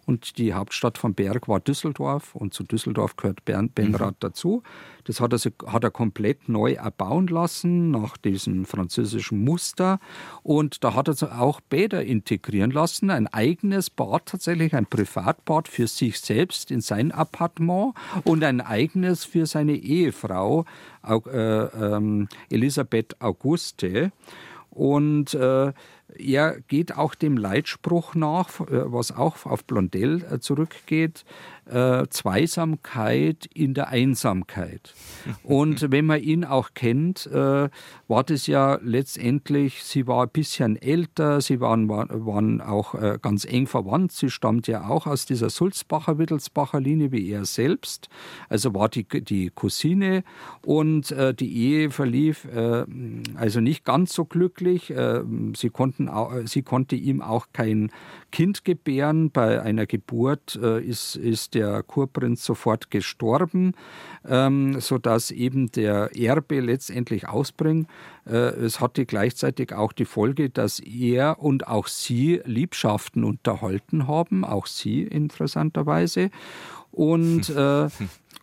Und 0.06 0.38
die 0.38 0.55
Hauptstadt 0.55 0.98
von 0.98 1.14
Berg 1.14 1.48
war 1.48 1.60
Düsseldorf 1.60 2.34
und 2.34 2.55
zu 2.55 2.64
Düsseldorf 2.64 3.16
gehört 3.16 3.44
Benrath 3.44 4.14
mhm. 4.14 4.20
dazu. 4.20 4.62
Das 5.05 5.20
hat 5.20 5.32
er, 5.32 5.40
hat 5.72 5.84
er 5.84 5.90
komplett 5.90 6.48
neu 6.48 6.74
erbauen 6.74 7.26
lassen 7.26 7.90
nach 7.90 8.16
diesem 8.16 8.64
französischen 8.64 9.42
Muster. 9.44 9.98
Und 10.42 10.84
da 10.84 10.94
hat 10.94 11.09
er 11.09 11.40
auch 11.40 11.60
Bäder 11.60 12.05
integrieren 12.05 12.70
lassen, 12.70 13.10
ein 13.10 13.26
eigenes 13.26 13.90
Bad 13.90 14.26
tatsächlich, 14.26 14.74
ein 14.74 14.86
Privatbad 14.86 15.68
für 15.68 15.86
sich 15.86 16.20
selbst 16.20 16.70
in 16.70 16.80
sein 16.80 17.12
Appartement 17.12 17.94
und 18.24 18.44
ein 18.44 18.60
eigenes 18.60 19.24
für 19.24 19.47
seine 19.47 19.74
Ehefrau 19.74 20.64
äh, 21.06 21.14
äh, 21.14 22.26
Elisabeth 22.51 23.20
Auguste. 23.20 24.12
Und 24.70 25.34
äh, 25.34 25.72
er 26.18 26.60
geht 26.62 26.96
auch 26.96 27.14
dem 27.14 27.36
Leitspruch 27.36 28.14
nach, 28.14 28.60
äh, 28.60 28.92
was 28.92 29.12
auch 29.12 29.46
auf 29.46 29.64
Blondel 29.64 30.24
äh, 30.30 30.38
zurückgeht, 30.38 31.24
äh, 31.70 32.09
Zweisamkeit 32.10 33.47
in 33.55 33.74
der 33.74 33.88
Einsamkeit. 33.88 34.94
Und 35.42 35.86
wenn 35.90 36.06
man 36.06 36.22
ihn 36.22 36.44
auch 36.44 36.70
kennt, 36.74 37.26
äh, 37.26 37.68
war 38.09 38.24
das 38.24 38.47
ja 38.47 38.78
letztendlich, 38.82 39.82
sie 39.84 40.06
war 40.06 40.24
ein 40.24 40.30
bisschen 40.30 40.76
älter, 40.76 41.40
sie 41.40 41.60
waren, 41.60 41.88
waren 41.88 42.60
auch 42.60 42.94
äh, 42.94 43.18
ganz 43.20 43.44
eng 43.44 43.66
verwandt, 43.66 44.12
sie 44.12 44.30
stammt 44.30 44.66
ja 44.66 44.88
auch 44.88 45.06
aus 45.06 45.26
dieser 45.26 45.51
Sulzbacher, 45.51 46.18
Wittelsbacher 46.18 46.80
Linie 46.80 47.12
wie 47.12 47.30
er 47.30 47.44
selbst, 47.44 48.09
also 48.48 48.74
war 48.74 48.88
die, 48.88 49.05
die 49.05 49.51
Cousine 49.51 50.24
und 50.64 51.10
äh, 51.12 51.34
die 51.34 51.56
Ehe 51.56 51.90
verlief 51.90 52.44
äh, 52.47 52.84
also 53.34 53.60
nicht 53.60 53.84
ganz 53.84 54.12
so 54.12 54.24
glücklich. 54.24 54.90
Äh, 54.90 55.22
sie, 55.56 55.70
konnten, 55.70 56.10
sie 56.47 56.62
konnte 56.62 56.97
ihm 56.97 57.22
auch 57.22 57.47
kein 57.52 57.90
Kind 58.32 58.64
gebären. 58.64 59.30
Bei 59.30 59.62
einer 59.62 59.86
Geburt 59.86 60.56
ist, 60.56 61.16
ist 61.16 61.55
der 61.55 61.59
Kurprinz 61.86 62.44
sofort 62.44 62.90
gestorben, 62.90 63.74
ähm, 64.28 64.80
sodass 64.80 65.30
eben 65.30 65.70
der 65.70 66.16
Erbe 66.16 66.60
letztendlich 66.60 67.28
ausbringt. 67.28 67.88
Äh, 68.26 68.36
es 68.36 68.80
hatte 68.80 69.06
gleichzeitig 69.06 69.72
auch 69.72 69.92
die 69.92 70.04
Folge, 70.04 70.50
dass 70.50 70.80
er 70.80 71.40
und 71.40 71.68
auch 71.68 71.86
sie 71.86 72.40
Liebschaften 72.44 73.24
unterhalten 73.24 74.06
haben, 74.06 74.44
auch 74.44 74.66
sie 74.66 75.02
interessanterweise. 75.02 76.30
Und 76.92 77.48
äh, 77.56 77.88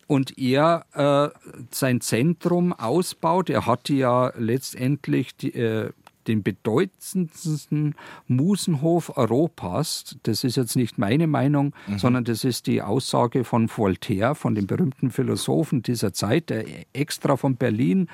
und 0.08 0.38
er 0.38 0.86
äh, 0.94 1.38
sein 1.72 2.00
Zentrum 2.02 2.72
ausbaut. 2.72 3.50
Er 3.50 3.66
hatte 3.66 3.94
ja 3.94 4.32
letztendlich 4.38 5.36
die, 5.36 5.54
äh, 5.54 5.92
den 6.28 6.44
bedeutendsten 6.44 7.96
Musenhof 8.28 9.18
Europas. 9.18 10.18
Das 10.24 10.44
ist 10.44 10.58
jetzt 10.58 10.76
nicht 10.76 10.98
meine 10.98 11.28
Meinung, 11.28 11.74
mhm. 11.88 11.98
sondern 11.98 12.24
das 12.24 12.44
ist 12.44 12.68
die 12.68 12.82
Aussage 12.82 13.44
von 13.44 13.70
Voltaire, 13.70 14.36
von 14.36 14.56
dem 14.56 14.68
berühmten 14.68 15.12
Philosophen 15.12 15.82
dieser 15.82 16.14
Zeit, 16.14 16.50
der 16.50 16.66
extra 16.94 17.38
von 17.38 17.56
Berlin 17.56 18.08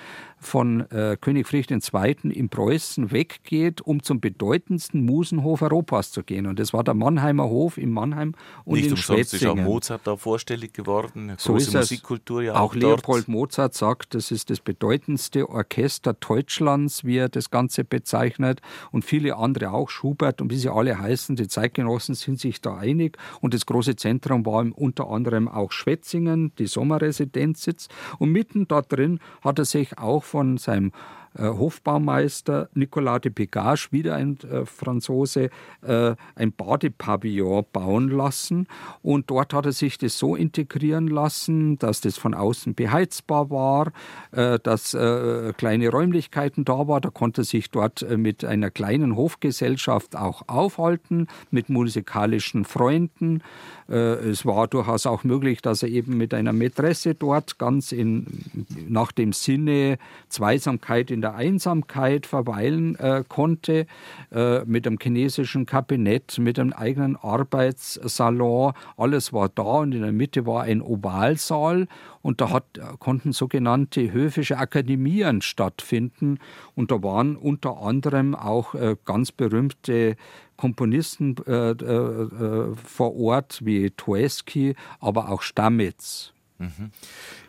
von 0.44 0.90
äh, 0.92 1.18
König 1.20 1.48
Friedrich 1.48 1.72
II. 1.94 2.16
in 2.32 2.50
Preußen 2.50 3.12
weggeht, 3.12 3.82
um 3.82 4.04
zum 4.04 4.20
bedeutendsten 4.20 5.06
Musenhof 5.06 5.62
Europas 5.62 6.12
zu 6.12 6.24
gehen. 6.24 6.46
Und 6.46 6.60
das 6.60 6.74
war 6.74 6.84
der 6.84 6.94
Mannheimer 6.94 7.46
Hof 7.50 7.78
in 7.78 7.92
Mannheim 7.92 8.36
und 8.66 8.76
Nicht 8.76 8.88
in 8.88 8.92
umsonst 8.94 9.34
ist 9.34 9.46
auch 9.46 9.56
Mozart 9.56 10.02
da 10.06 10.16
vorstellig 10.16 10.74
geworden. 10.74 11.34
So 11.38 11.56
ist 11.56 11.74
Musikkultur 11.74 12.44
ja 12.44 12.54
auch, 12.56 12.72
auch 12.72 12.76
Leopold 12.76 13.28
Mozart 13.28 13.74
sagt, 13.74 14.14
das 14.14 14.32
ist 14.32 14.50
das 14.50 14.60
bedeutendste 14.60 15.50
Orchester 15.50 16.14
Deutschlands, 16.14 17.04
wie 17.04 17.18
er 17.18 17.30
das 17.30 17.50
Ganze 17.50 17.84
bezeichnet. 17.84 18.62
Und 18.92 19.06
viele 19.06 19.36
andere 19.38 19.72
auch, 19.72 19.90
Schubert 19.90 20.42
und 20.42 20.52
wie 20.52 20.58
sie 20.58 20.70
alle 20.70 20.98
heißen, 21.00 21.36
die 21.36 21.48
Zeitgenossen 21.48 22.16
sind 22.16 22.40
sich 22.40 22.62
da 22.62 22.78
einig. 22.78 23.18
Und 23.42 23.54
das 23.54 23.66
große 23.66 23.96
Zentrum 23.96 24.46
war 24.46 24.66
unter 24.76 25.10
anderem 25.10 25.48
auch 25.48 25.72
Schwetzingen, 25.72 26.54
die 26.58 26.68
Sommerresidenz 26.68 27.64
sitzt. 27.64 27.94
Und 28.20 28.32
mitten 28.32 28.68
da 28.68 28.82
drin 28.82 29.20
hat 29.42 29.60
er 29.60 29.66
sich 29.66 29.98
auch 29.98 30.24
von 30.34 30.58
seinem 30.58 30.92
äh, 31.38 31.44
Hofbaumeister 31.44 32.70
Nicolas 32.74 33.22
de 33.22 33.32
Pegage, 33.32 33.92
wieder 33.92 34.16
ein 34.16 34.38
äh, 34.50 34.66
Franzose, 34.66 35.50
äh, 35.82 36.16
ein 36.36 36.54
Badepavillon 36.54 37.66
bauen 37.72 38.10
lassen. 38.10 38.68
Und 39.04 39.30
dort 39.30 39.54
hat 39.54 39.68
er 39.68 39.72
sich 39.72 40.00
das 40.00 40.18
so 40.18 40.36
integrieren 40.36 41.08
lassen, 41.08 41.78
dass 41.78 42.02
das 42.02 42.18
von 42.18 42.34
außen 42.34 42.74
beheizbar 42.76 43.50
war, 43.50 43.92
dass 44.32 44.92
kleine 44.92 45.90
Räumlichkeiten 45.90 46.66
da 46.66 46.88
war. 46.88 47.02
Da 47.02 47.10
konnte 47.10 47.42
er 47.42 47.46
sich 47.46 47.70
dort 47.70 48.06
mit 48.18 48.44
einer 48.46 48.72
kleinen 48.72 49.16
Hofgesellschaft 49.16 50.16
auch 50.16 50.44
aufhalten, 50.48 51.28
mit 51.52 51.70
musikalischen 51.70 52.66
Freunden. 52.66 53.42
Es 53.88 54.46
war 54.46 54.68
durchaus 54.68 55.06
auch 55.06 55.24
möglich, 55.24 55.62
dass 55.62 55.84
er 55.84 55.90
eben 55.90 56.18
mit 56.18 56.34
einer 56.34 56.54
Mätresse 56.54 57.16
dort 57.16 57.60
ganz 57.60 57.92
in, 57.92 58.26
nach 58.88 59.12
dem 59.12 59.34
Sinne 59.34 59.98
Zweisamkeit 60.30 61.12
in 61.12 61.22
der 61.22 61.36
Einsamkeit 61.36 62.26
verweilen 62.26 62.96
äh, 62.96 63.24
konnte, 63.28 63.86
äh, 64.32 64.64
mit 64.66 64.88
einem 64.88 64.98
chinesischen 65.02 65.66
Kabinett, 65.66 66.38
mit 66.40 66.60
einem 66.60 66.74
eigenen 66.74 67.16
Arbeitssalon. 67.16 68.74
Alles 68.98 69.34
war 69.34 69.50
da 69.50 69.64
und 69.64 69.94
in 69.94 70.02
der 70.02 70.12
Mitte 70.12 70.46
war 70.46 70.64
ein 70.64 70.82
Ovalsaal 70.82 71.88
und 72.24 72.42
da 72.42 72.50
hat, 72.50 72.80
konnten 72.98 73.34
sogenannte 73.34 74.12
höfische 74.12 74.58
Akademien 74.58 75.44
stattfinden 75.44 76.40
und 76.74 76.90
da 76.90 77.04
waren 77.04 77.36
unter 77.36 77.78
anderem 77.84 78.34
auch 78.34 78.74
äh, 78.74 78.96
ganz 79.06 79.32
berühmte 79.32 80.16
Komponisten 80.58 81.36
äh, 81.46 81.72
äh, 81.72 81.84
äh 81.84 82.76
vor 82.76 83.16
Ort 83.16 83.60
wie 83.64 83.92
Toeski, 83.92 84.76
aber 85.00 85.30
auch 85.30 85.44
Stammitz. 85.44 86.34
Mhm. 86.60 86.92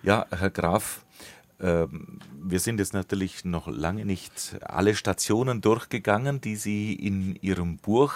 Ja, 0.02 0.26
Herr 0.30 0.50
Graf, 0.50 1.04
ähm, 1.60 2.18
wir 2.42 2.58
sind 2.58 2.80
jetzt 2.80 2.94
natürlich 2.94 3.44
noch 3.44 3.68
lange 3.68 4.04
nicht 4.04 4.56
alle 4.62 4.94
Stationen 4.94 5.60
durchgegangen, 5.60 6.40
die 6.40 6.56
Sie 6.56 6.92
in 6.94 7.36
Ihrem 7.36 7.76
Buch 7.76 8.12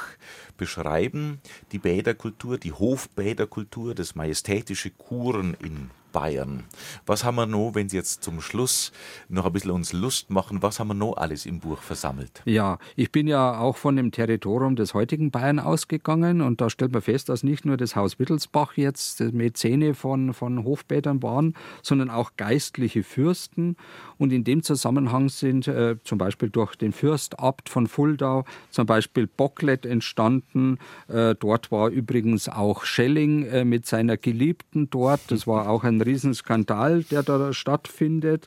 beschreiben. 0.56 1.40
Die 1.70 1.78
Bäderkultur, 1.78 2.58
die 2.58 2.72
Hofbäderkultur, 2.72 3.94
das 3.94 4.16
majestätische 4.16 4.90
Kuren 4.90 5.56
in 5.62 5.90
Bayern. 6.18 6.64
Was 7.06 7.22
haben 7.22 7.36
wir 7.36 7.46
noch, 7.46 7.76
wenn 7.76 7.88
Sie 7.88 7.96
jetzt 7.96 8.24
zum 8.24 8.40
Schluss 8.40 8.90
noch 9.28 9.46
ein 9.46 9.52
bisschen 9.52 9.70
uns 9.70 9.92
Lust 9.92 10.30
machen, 10.30 10.62
was 10.62 10.80
haben 10.80 10.88
wir 10.88 10.94
noch 10.94 11.16
alles 11.16 11.46
im 11.46 11.60
Buch 11.60 11.78
versammelt? 11.80 12.42
Ja, 12.44 12.78
ich 12.96 13.12
bin 13.12 13.28
ja 13.28 13.60
auch 13.60 13.76
von 13.76 13.94
dem 13.94 14.10
Territorium 14.10 14.74
des 14.74 14.94
heutigen 14.94 15.30
Bayern 15.30 15.60
ausgegangen 15.60 16.40
und 16.40 16.60
da 16.60 16.70
stellt 16.70 16.90
man 16.90 17.02
fest, 17.02 17.28
dass 17.28 17.44
nicht 17.44 17.64
nur 17.64 17.76
das 17.76 17.94
Haus 17.94 18.18
Wittelsbach 18.18 18.72
jetzt 18.76 19.20
Mäzene 19.20 19.94
von, 19.94 20.34
von 20.34 20.64
Hofbädern 20.64 21.22
waren, 21.22 21.54
sondern 21.82 22.10
auch 22.10 22.32
geistliche 22.36 23.04
Fürsten. 23.04 23.76
Und 24.16 24.32
in 24.32 24.42
dem 24.42 24.64
Zusammenhang 24.64 25.28
sind 25.28 25.68
äh, 25.68 25.96
zum 26.02 26.18
Beispiel 26.18 26.50
durch 26.50 26.74
den 26.74 26.92
Fürstabt 26.92 27.68
von 27.68 27.86
Fuldau 27.86 28.44
zum 28.70 28.86
Beispiel 28.86 29.28
Bocklet 29.28 29.86
entstanden. 29.86 30.78
Äh, 31.06 31.36
dort 31.38 31.70
war 31.70 31.90
übrigens 31.90 32.48
auch 32.48 32.84
Schelling 32.84 33.44
äh, 33.44 33.64
mit 33.64 33.86
seiner 33.86 34.16
Geliebten 34.16 34.90
dort. 34.90 35.20
Das 35.28 35.46
war 35.46 35.68
auch 35.68 35.84
ein 35.84 36.07
Riesenskandal, 36.08 37.04
der 37.04 37.22
da 37.22 37.52
stattfindet. 37.52 38.46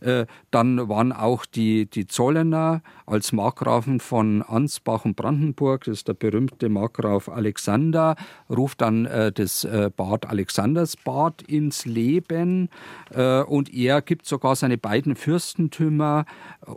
Äh, 0.00 0.26
dann 0.50 0.88
waren 0.88 1.12
auch 1.12 1.46
die, 1.46 1.86
die 1.86 2.06
Zollener 2.06 2.82
als 3.08 3.32
Markgrafen 3.32 4.00
von 4.00 4.42
Ansbach 4.42 5.04
und 5.04 5.16
Brandenburg, 5.16 5.84
das 5.84 5.98
ist 5.98 6.08
der 6.08 6.14
berühmte 6.14 6.68
Markgraf 6.68 7.28
Alexander, 7.28 8.16
ruft 8.50 8.80
dann 8.80 9.06
äh, 9.06 9.32
das 9.32 9.64
äh, 9.64 9.90
Bad 9.94 10.26
Alexandersbad 10.26 11.42
ins 11.42 11.86
Leben 11.86 12.68
äh, 13.10 13.42
und 13.42 13.72
er 13.72 14.02
gibt 14.02 14.26
sogar 14.26 14.56
seine 14.56 14.78
beiden 14.78 15.16
Fürstentümer 15.16 16.26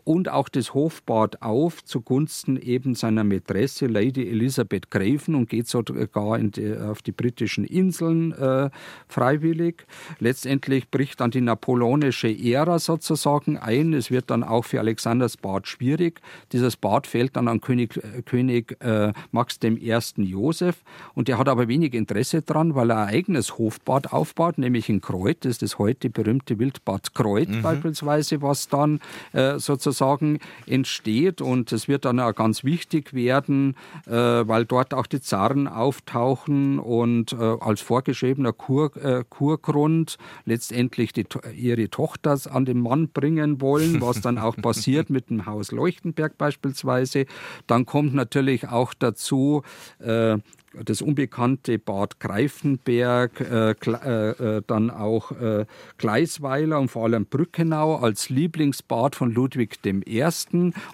und 0.04 0.30
auch 0.30 0.50
das 0.50 0.74
Hofbad 0.74 1.42
auf 1.42 1.84
zugunsten 1.84 2.58
eben 2.58 2.96
seiner 2.96 3.24
Mätresse 3.24 3.88
Lady 3.88 4.30
Elizabeth 4.30 4.90
Graven 4.90 5.36
und 5.36 5.50
geht 5.50 5.68
sogar 5.68 6.40
die, 6.40 6.78
auf 6.78 7.02
die 7.02 7.12
britischen 7.12 7.66
Inseln 7.66 8.32
äh, 8.32 8.70
freiwillig. 9.08 9.86
Letztendlich 10.20 10.90
bricht 10.90 11.20
dann 11.20 11.32
die 11.32 11.42
napoleonische 11.42 12.30
Ära 12.30 12.80
sozusagen 12.80 13.58
ein. 13.58 13.94
Es 13.94 14.12
wird 14.12 14.30
dann 14.30 14.44
auch 14.44 14.66
für 14.66 14.80
Alexanders 14.80 15.38
Bad 15.38 15.68
schwierig. 15.68 16.21
Dieses 16.52 16.78
Bad 16.78 17.08
fällt 17.08 17.36
dann 17.36 17.48
an 17.48 17.62
König, 17.62 17.98
äh, 17.98 18.22
König 18.24 18.78
äh, 18.82 19.14
Max 19.32 19.60
I. 19.64 20.02
Josef 20.18 20.84
und 21.14 21.28
der 21.28 21.38
hat 21.38 21.48
aber 21.48 21.68
wenig 21.68 21.94
Interesse 21.94 22.42
dran, 22.42 22.76
weil 22.76 22.92
er 22.92 23.04
ein 23.04 23.16
eigenes 23.16 23.58
Hofbad 23.58 24.14
aufbaut, 24.14 24.58
nämlich 24.58 24.90
in 24.90 25.02
Kreuth. 25.02 25.46
Das 25.46 25.52
ist 25.52 25.62
das 25.62 25.80
heute 25.80 26.10
berühmte 26.10 26.60
Wildbad 26.60 27.14
Kreuth 27.14 27.50
mhm. 27.50 27.62
beispielsweise, 27.62 28.42
was 28.42 28.68
dann 28.68 29.00
äh, 29.34 29.60
sozusagen 29.60 30.40
entsteht 30.66 31.42
und 31.42 31.72
es 31.72 31.88
wird 31.88 32.06
dann 32.06 32.20
auch 32.20 32.34
ganz 32.34 32.64
wichtig 32.64 33.14
werden, 33.14 33.76
äh, 34.08 34.12
weil 34.12 34.66
dort 34.66 34.94
auch 34.94 35.08
die 35.08 35.22
Zaren 35.22 35.68
auftauchen 35.68 36.80
und 36.80 37.34
äh, 37.34 37.36
als 37.36 37.82
vorgeschriebener 37.82 38.54
Kur, 38.54 38.96
äh, 38.98 39.24
Kurgrund 39.30 40.18
letztendlich 40.46 41.14
die, 41.14 41.26
ihre 41.56 41.90
Tochter 41.90 42.38
an 42.52 42.66
den 42.66 42.80
Mann 42.80 43.10
bringen 43.10 43.62
wollen, 43.62 44.02
was 44.02 44.22
dann 44.22 44.38
auch 44.38 44.56
passiert 44.62 45.10
mit 45.10 45.30
dem 45.30 45.46
Haus 45.46 45.72
Leuchtenberg 46.12 46.38
beispielsweise. 46.38 47.26
Dann 47.68 47.86
kommt 47.86 48.14
natürlich 48.14 48.68
auch 48.68 48.94
dazu, 48.94 49.64
äh, 50.00 50.38
das 50.74 51.02
unbekannte 51.02 51.80
Bad 51.80 52.20
Greifenberg, 52.20 53.42
äh, 53.42 53.72
äh, 53.72 54.58
äh, 54.58 54.62
dann 54.66 54.90
auch 54.90 55.32
äh, 55.32 55.66
Gleisweiler 55.98 56.80
und 56.80 56.90
vor 56.90 57.06
allem 57.06 57.26
Brückenau 57.26 57.98
als 57.98 58.30
Lieblingsbad 58.30 59.16
von 59.16 59.32
Ludwig 59.34 59.80
I. 59.86 60.24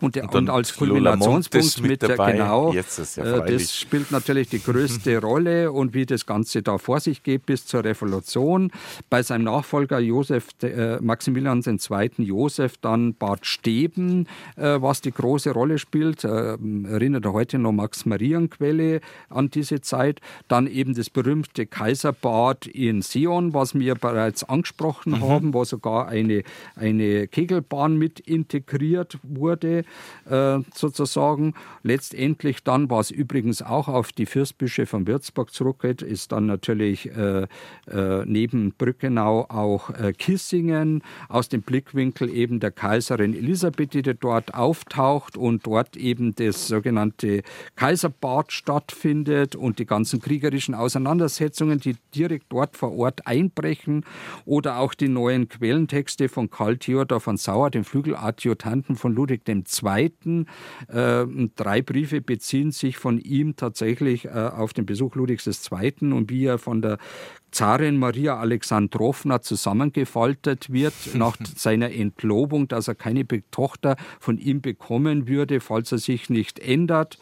und, 0.02 0.16
der, 0.16 0.24
und, 0.24 0.36
und 0.36 0.50
als 0.50 0.76
Kulminationspunkt 0.76 1.82
mit, 1.82 2.02
der, 2.02 2.18
genau, 2.18 2.74
ja 2.74 2.82
äh, 2.82 3.52
das 3.52 3.76
spielt 3.76 4.12
natürlich 4.12 4.50
die 4.50 4.62
größte 4.62 5.18
Rolle 5.22 5.72
und 5.72 5.94
wie 5.94 6.06
das 6.06 6.26
Ganze 6.26 6.64
da 6.64 6.78
vor 6.78 7.00
sich 7.00 7.22
geht 7.24 7.46
bis 7.46 7.66
zur 7.66 7.84
Revolution. 7.84 8.72
Bei 9.10 9.22
seinem 9.22 9.44
Nachfolger 9.44 10.00
Josef, 10.00 10.50
äh, 10.64 10.98
Maximilian 11.02 11.62
II. 11.66 12.12
Josef 12.18 12.78
dann 12.78 13.14
Bad 13.14 13.46
Steben, 13.46 14.28
was 14.56 15.02
die 15.02 15.12
große 15.12 15.52
Rolle 15.52 15.78
spielt. 15.78 16.24
erinnert 16.24 17.26
er 17.26 17.34
heute 17.34 17.60
noch 17.60 17.72
Max-Marienquelle 17.72 19.02
an 19.30 19.50
diese 19.50 19.67
diese 19.68 19.82
Zeit. 19.82 20.22
Dann 20.48 20.68
eben 20.68 20.96
das 20.96 21.10
berühmte 21.10 21.66
Kaiserbad 21.66 22.68
in 22.68 23.02
Sion, 23.02 23.54
was 23.54 23.76
wir 23.76 23.96
bereits 23.96 24.44
angesprochen 24.44 25.14
mhm. 25.14 25.22
haben, 25.22 25.54
wo 25.54 25.64
sogar 25.64 26.08
eine, 26.08 26.44
eine 26.76 27.28
Kegelbahn 27.28 27.98
mit 27.98 28.20
integriert 28.20 29.18
wurde, 29.24 29.84
äh, 30.30 30.60
sozusagen. 30.74 31.54
Letztendlich 31.84 32.64
dann, 32.64 32.90
was 32.90 33.12
übrigens 33.12 33.62
auch 33.62 33.88
auf 33.88 34.12
die 34.12 34.26
Fürstbischöfe 34.26 34.88
von 34.88 35.08
Würzburg 35.08 35.54
zurückgeht, 35.54 36.02
ist 36.02 36.32
dann 36.32 36.46
natürlich 36.46 37.12
äh, 37.16 37.48
äh, 37.92 38.26
neben 38.26 38.72
Brückenau 38.72 39.46
auch 39.50 39.90
äh, 39.90 40.14
Kissingen 40.14 41.04
aus 41.30 41.50
dem 41.50 41.62
Blickwinkel 41.62 42.30
eben 42.30 42.60
der 42.60 42.72
Kaiserin 42.72 43.34
Elisabeth, 43.34 43.94
die 43.94 44.02
dort 44.02 44.54
auftaucht 44.54 45.38
und 45.38 45.66
dort 45.68 45.98
eben 45.98 46.34
das 46.36 46.68
sogenannte 46.68 47.44
Kaiserbad 47.76 48.52
stattfindet 48.52 49.57
und 49.58 49.80
die 49.80 49.86
ganzen 49.86 50.20
kriegerischen 50.20 50.76
Auseinandersetzungen, 50.76 51.80
die 51.80 51.96
direkt 52.16 52.46
dort 52.50 52.78
vor 52.78 52.96
Ort 52.96 53.28
einbrechen 53.28 54.06
oder 54.46 54.78
auch 54.78 54.94
die 54.94 55.10
neuen 55.10 55.50
Quellentexte 55.50 56.30
von 56.30 56.50
Karl 56.50 56.78
Theodor 56.78 57.20
von 57.20 57.38
Sauer, 57.38 57.70
dem 57.70 57.84
Flügeladjutanten 57.84 58.96
von 58.96 59.14
Ludwig 59.14 59.42
II. 59.48 60.46
Äh, 60.88 61.26
drei 61.56 61.82
Briefe 61.82 62.22
beziehen 62.22 62.72
sich 62.72 62.98
von 62.98 63.20
ihm 63.20 63.56
tatsächlich 63.56 64.26
äh, 64.26 64.30
auf 64.30 64.74
den 64.74 64.86
Besuch 64.86 65.16
Ludwigs 65.16 65.48
II. 65.48 66.14
und 66.14 66.30
wie 66.30 66.46
er 66.46 66.58
von 66.58 66.82
der 66.82 66.98
Zarin 67.52 67.98
Maria 67.98 68.38
Alexandrowna 68.38 69.42
zusammengefaltet 69.42 70.72
wird 70.72 70.94
nach 71.14 71.38
seiner 71.56 71.92
Entlobung, 71.92 72.68
dass 72.68 72.88
er 72.88 72.96
keine 72.96 73.26
Tochter 73.52 73.96
von 74.20 74.38
ihm 74.38 74.62
bekommen 74.62 75.28
würde, 75.28 75.60
falls 75.60 75.92
er 75.92 75.98
sich 75.98 76.30
nicht 76.30 76.60
ändert, 76.60 77.18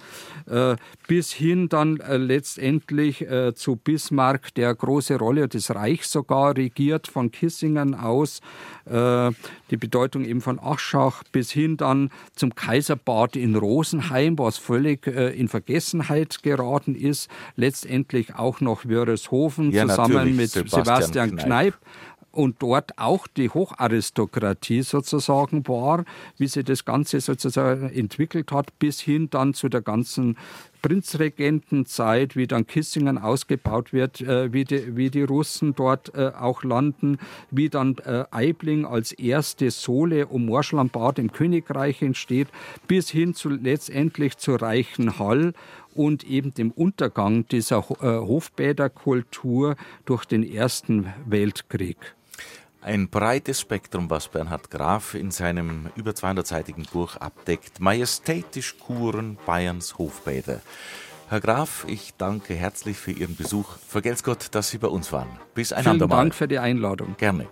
äh, 0.48 0.76
bis 1.08 1.32
hin 1.32 1.70
dann 1.70 2.00
äh, 2.00 2.18
letztendlich 2.18 3.22
äh, 3.22 3.54
zu 3.54 3.76
Bismarck, 3.76 4.54
der 4.56 4.74
große 4.74 5.18
Rolle 5.18 5.48
des 5.48 5.74
Reichs 5.74 6.12
sogar 6.12 6.58
regiert, 6.58 7.08
von 7.08 7.32
Kissingen 7.32 7.96
aus, 7.96 8.42
die 8.88 9.78
Bedeutung 9.78 10.26
eben 10.26 10.42
von 10.42 10.60
Aschach, 10.60 11.24
bis 11.32 11.50
hin 11.50 11.76
dann 11.76 12.12
zum 12.36 12.54
Kaiserbad 12.54 13.36
in 13.36 13.56
Rosenheim, 13.56 14.38
was 14.38 14.60
völlig 14.60 15.08
in 15.08 15.48
Vergessenheit 15.48 16.44
geraten 16.44 16.94
ist, 16.94 17.28
letztendlich 17.56 18.36
auch 18.36 18.62
noch 18.62 18.86
Wörishofen 18.86 19.72
ja, 19.72 19.88
zusammen 19.88 20.15
zusammen 20.16 20.36
mit 20.36 20.50
Sebastian, 20.50 20.86
Sebastian 20.86 21.30
Kneip. 21.32 21.46
Kneip 21.46 21.74
und 22.36 22.62
dort 22.62 22.98
auch 22.98 23.28
die 23.28 23.50
Hocharistokratie 23.50 24.82
sozusagen 24.82 25.68
war, 25.68 26.04
wie 26.38 26.48
sie 26.48 26.64
das 26.64 26.86
Ganze 26.86 27.22
sozusagen 27.22 27.90
entwickelt 27.90 28.52
hat, 28.52 28.78
bis 28.78 29.00
hin 29.00 29.30
dann 29.30 29.54
zu 29.54 29.70
der 29.70 29.82
ganzen 29.82 30.38
Prinzregentenzeit, 30.82 32.36
wie 32.36 32.46
dann 32.46 32.68
Kissingen 32.68 33.18
ausgebaut 33.18 33.92
wird, 33.92 34.22
äh, 34.22 34.54
wie, 34.54 34.66
die, 34.66 34.96
wie 34.96 35.10
die 35.10 35.24
Russen 35.24 35.74
dort 35.74 36.14
äh, 36.14 36.32
auch 36.38 36.64
landen, 36.64 37.18
wie 37.50 37.70
dann 37.70 37.98
äh, 38.06 38.26
Eibling 38.30 38.86
als 38.86 39.12
erste 39.14 39.72
Sohle 39.72 40.28
um 40.28 40.46
Morschlambad 40.46 41.18
im 41.18 41.32
Königreich 41.32 42.02
entsteht, 42.02 42.50
bis 42.88 43.10
hin 43.10 43.34
zu 43.34 43.50
letztendlich 43.50 44.38
zu 44.38 44.56
Reichenhall 44.56 45.54
und 45.96 46.24
eben 46.24 46.54
dem 46.54 46.72
Untergang 46.72 47.48
dieser 47.48 47.80
äh, 47.80 48.20
Hofbäderkultur 48.20 49.76
durch 50.06 50.26
den 50.26 50.44
Ersten 50.44 51.14
Weltkrieg. 51.26 51.98
Ein 52.82 53.10
breites 53.10 53.62
Spektrum, 53.62 54.12
was 54.12 54.28
Bernhard 54.28 54.70
Graf 54.70 55.16
in 55.16 55.32
seinem 55.32 55.88
über 55.96 56.12
200-seitigen 56.12 56.86
Buch 56.94 57.16
abdeckt. 57.16 57.80
Majestätisch 57.80 58.78
Kuren 58.78 59.40
Bayerns 59.48 59.98
Hofbäder. 59.98 60.62
Herr 61.28 61.40
Graf, 61.40 61.86
ich 61.88 62.14
danke 62.20 62.54
herzlich 62.54 62.98
für 62.98 63.12
Ihren 63.12 63.36
Besuch. 63.36 63.78
Vergelt's 63.88 64.24
Gott, 64.24 64.50
dass 64.52 64.70
Sie 64.70 64.78
bei 64.78 64.88
uns 64.88 65.12
waren. 65.12 65.30
Bis 65.56 65.74
ein 65.74 65.84
Vielen. 65.84 66.08
Dank 66.08 66.36
für 66.36 66.48
die 66.48 66.60
Einladung. 66.60 67.16
Gerne. 67.18 67.48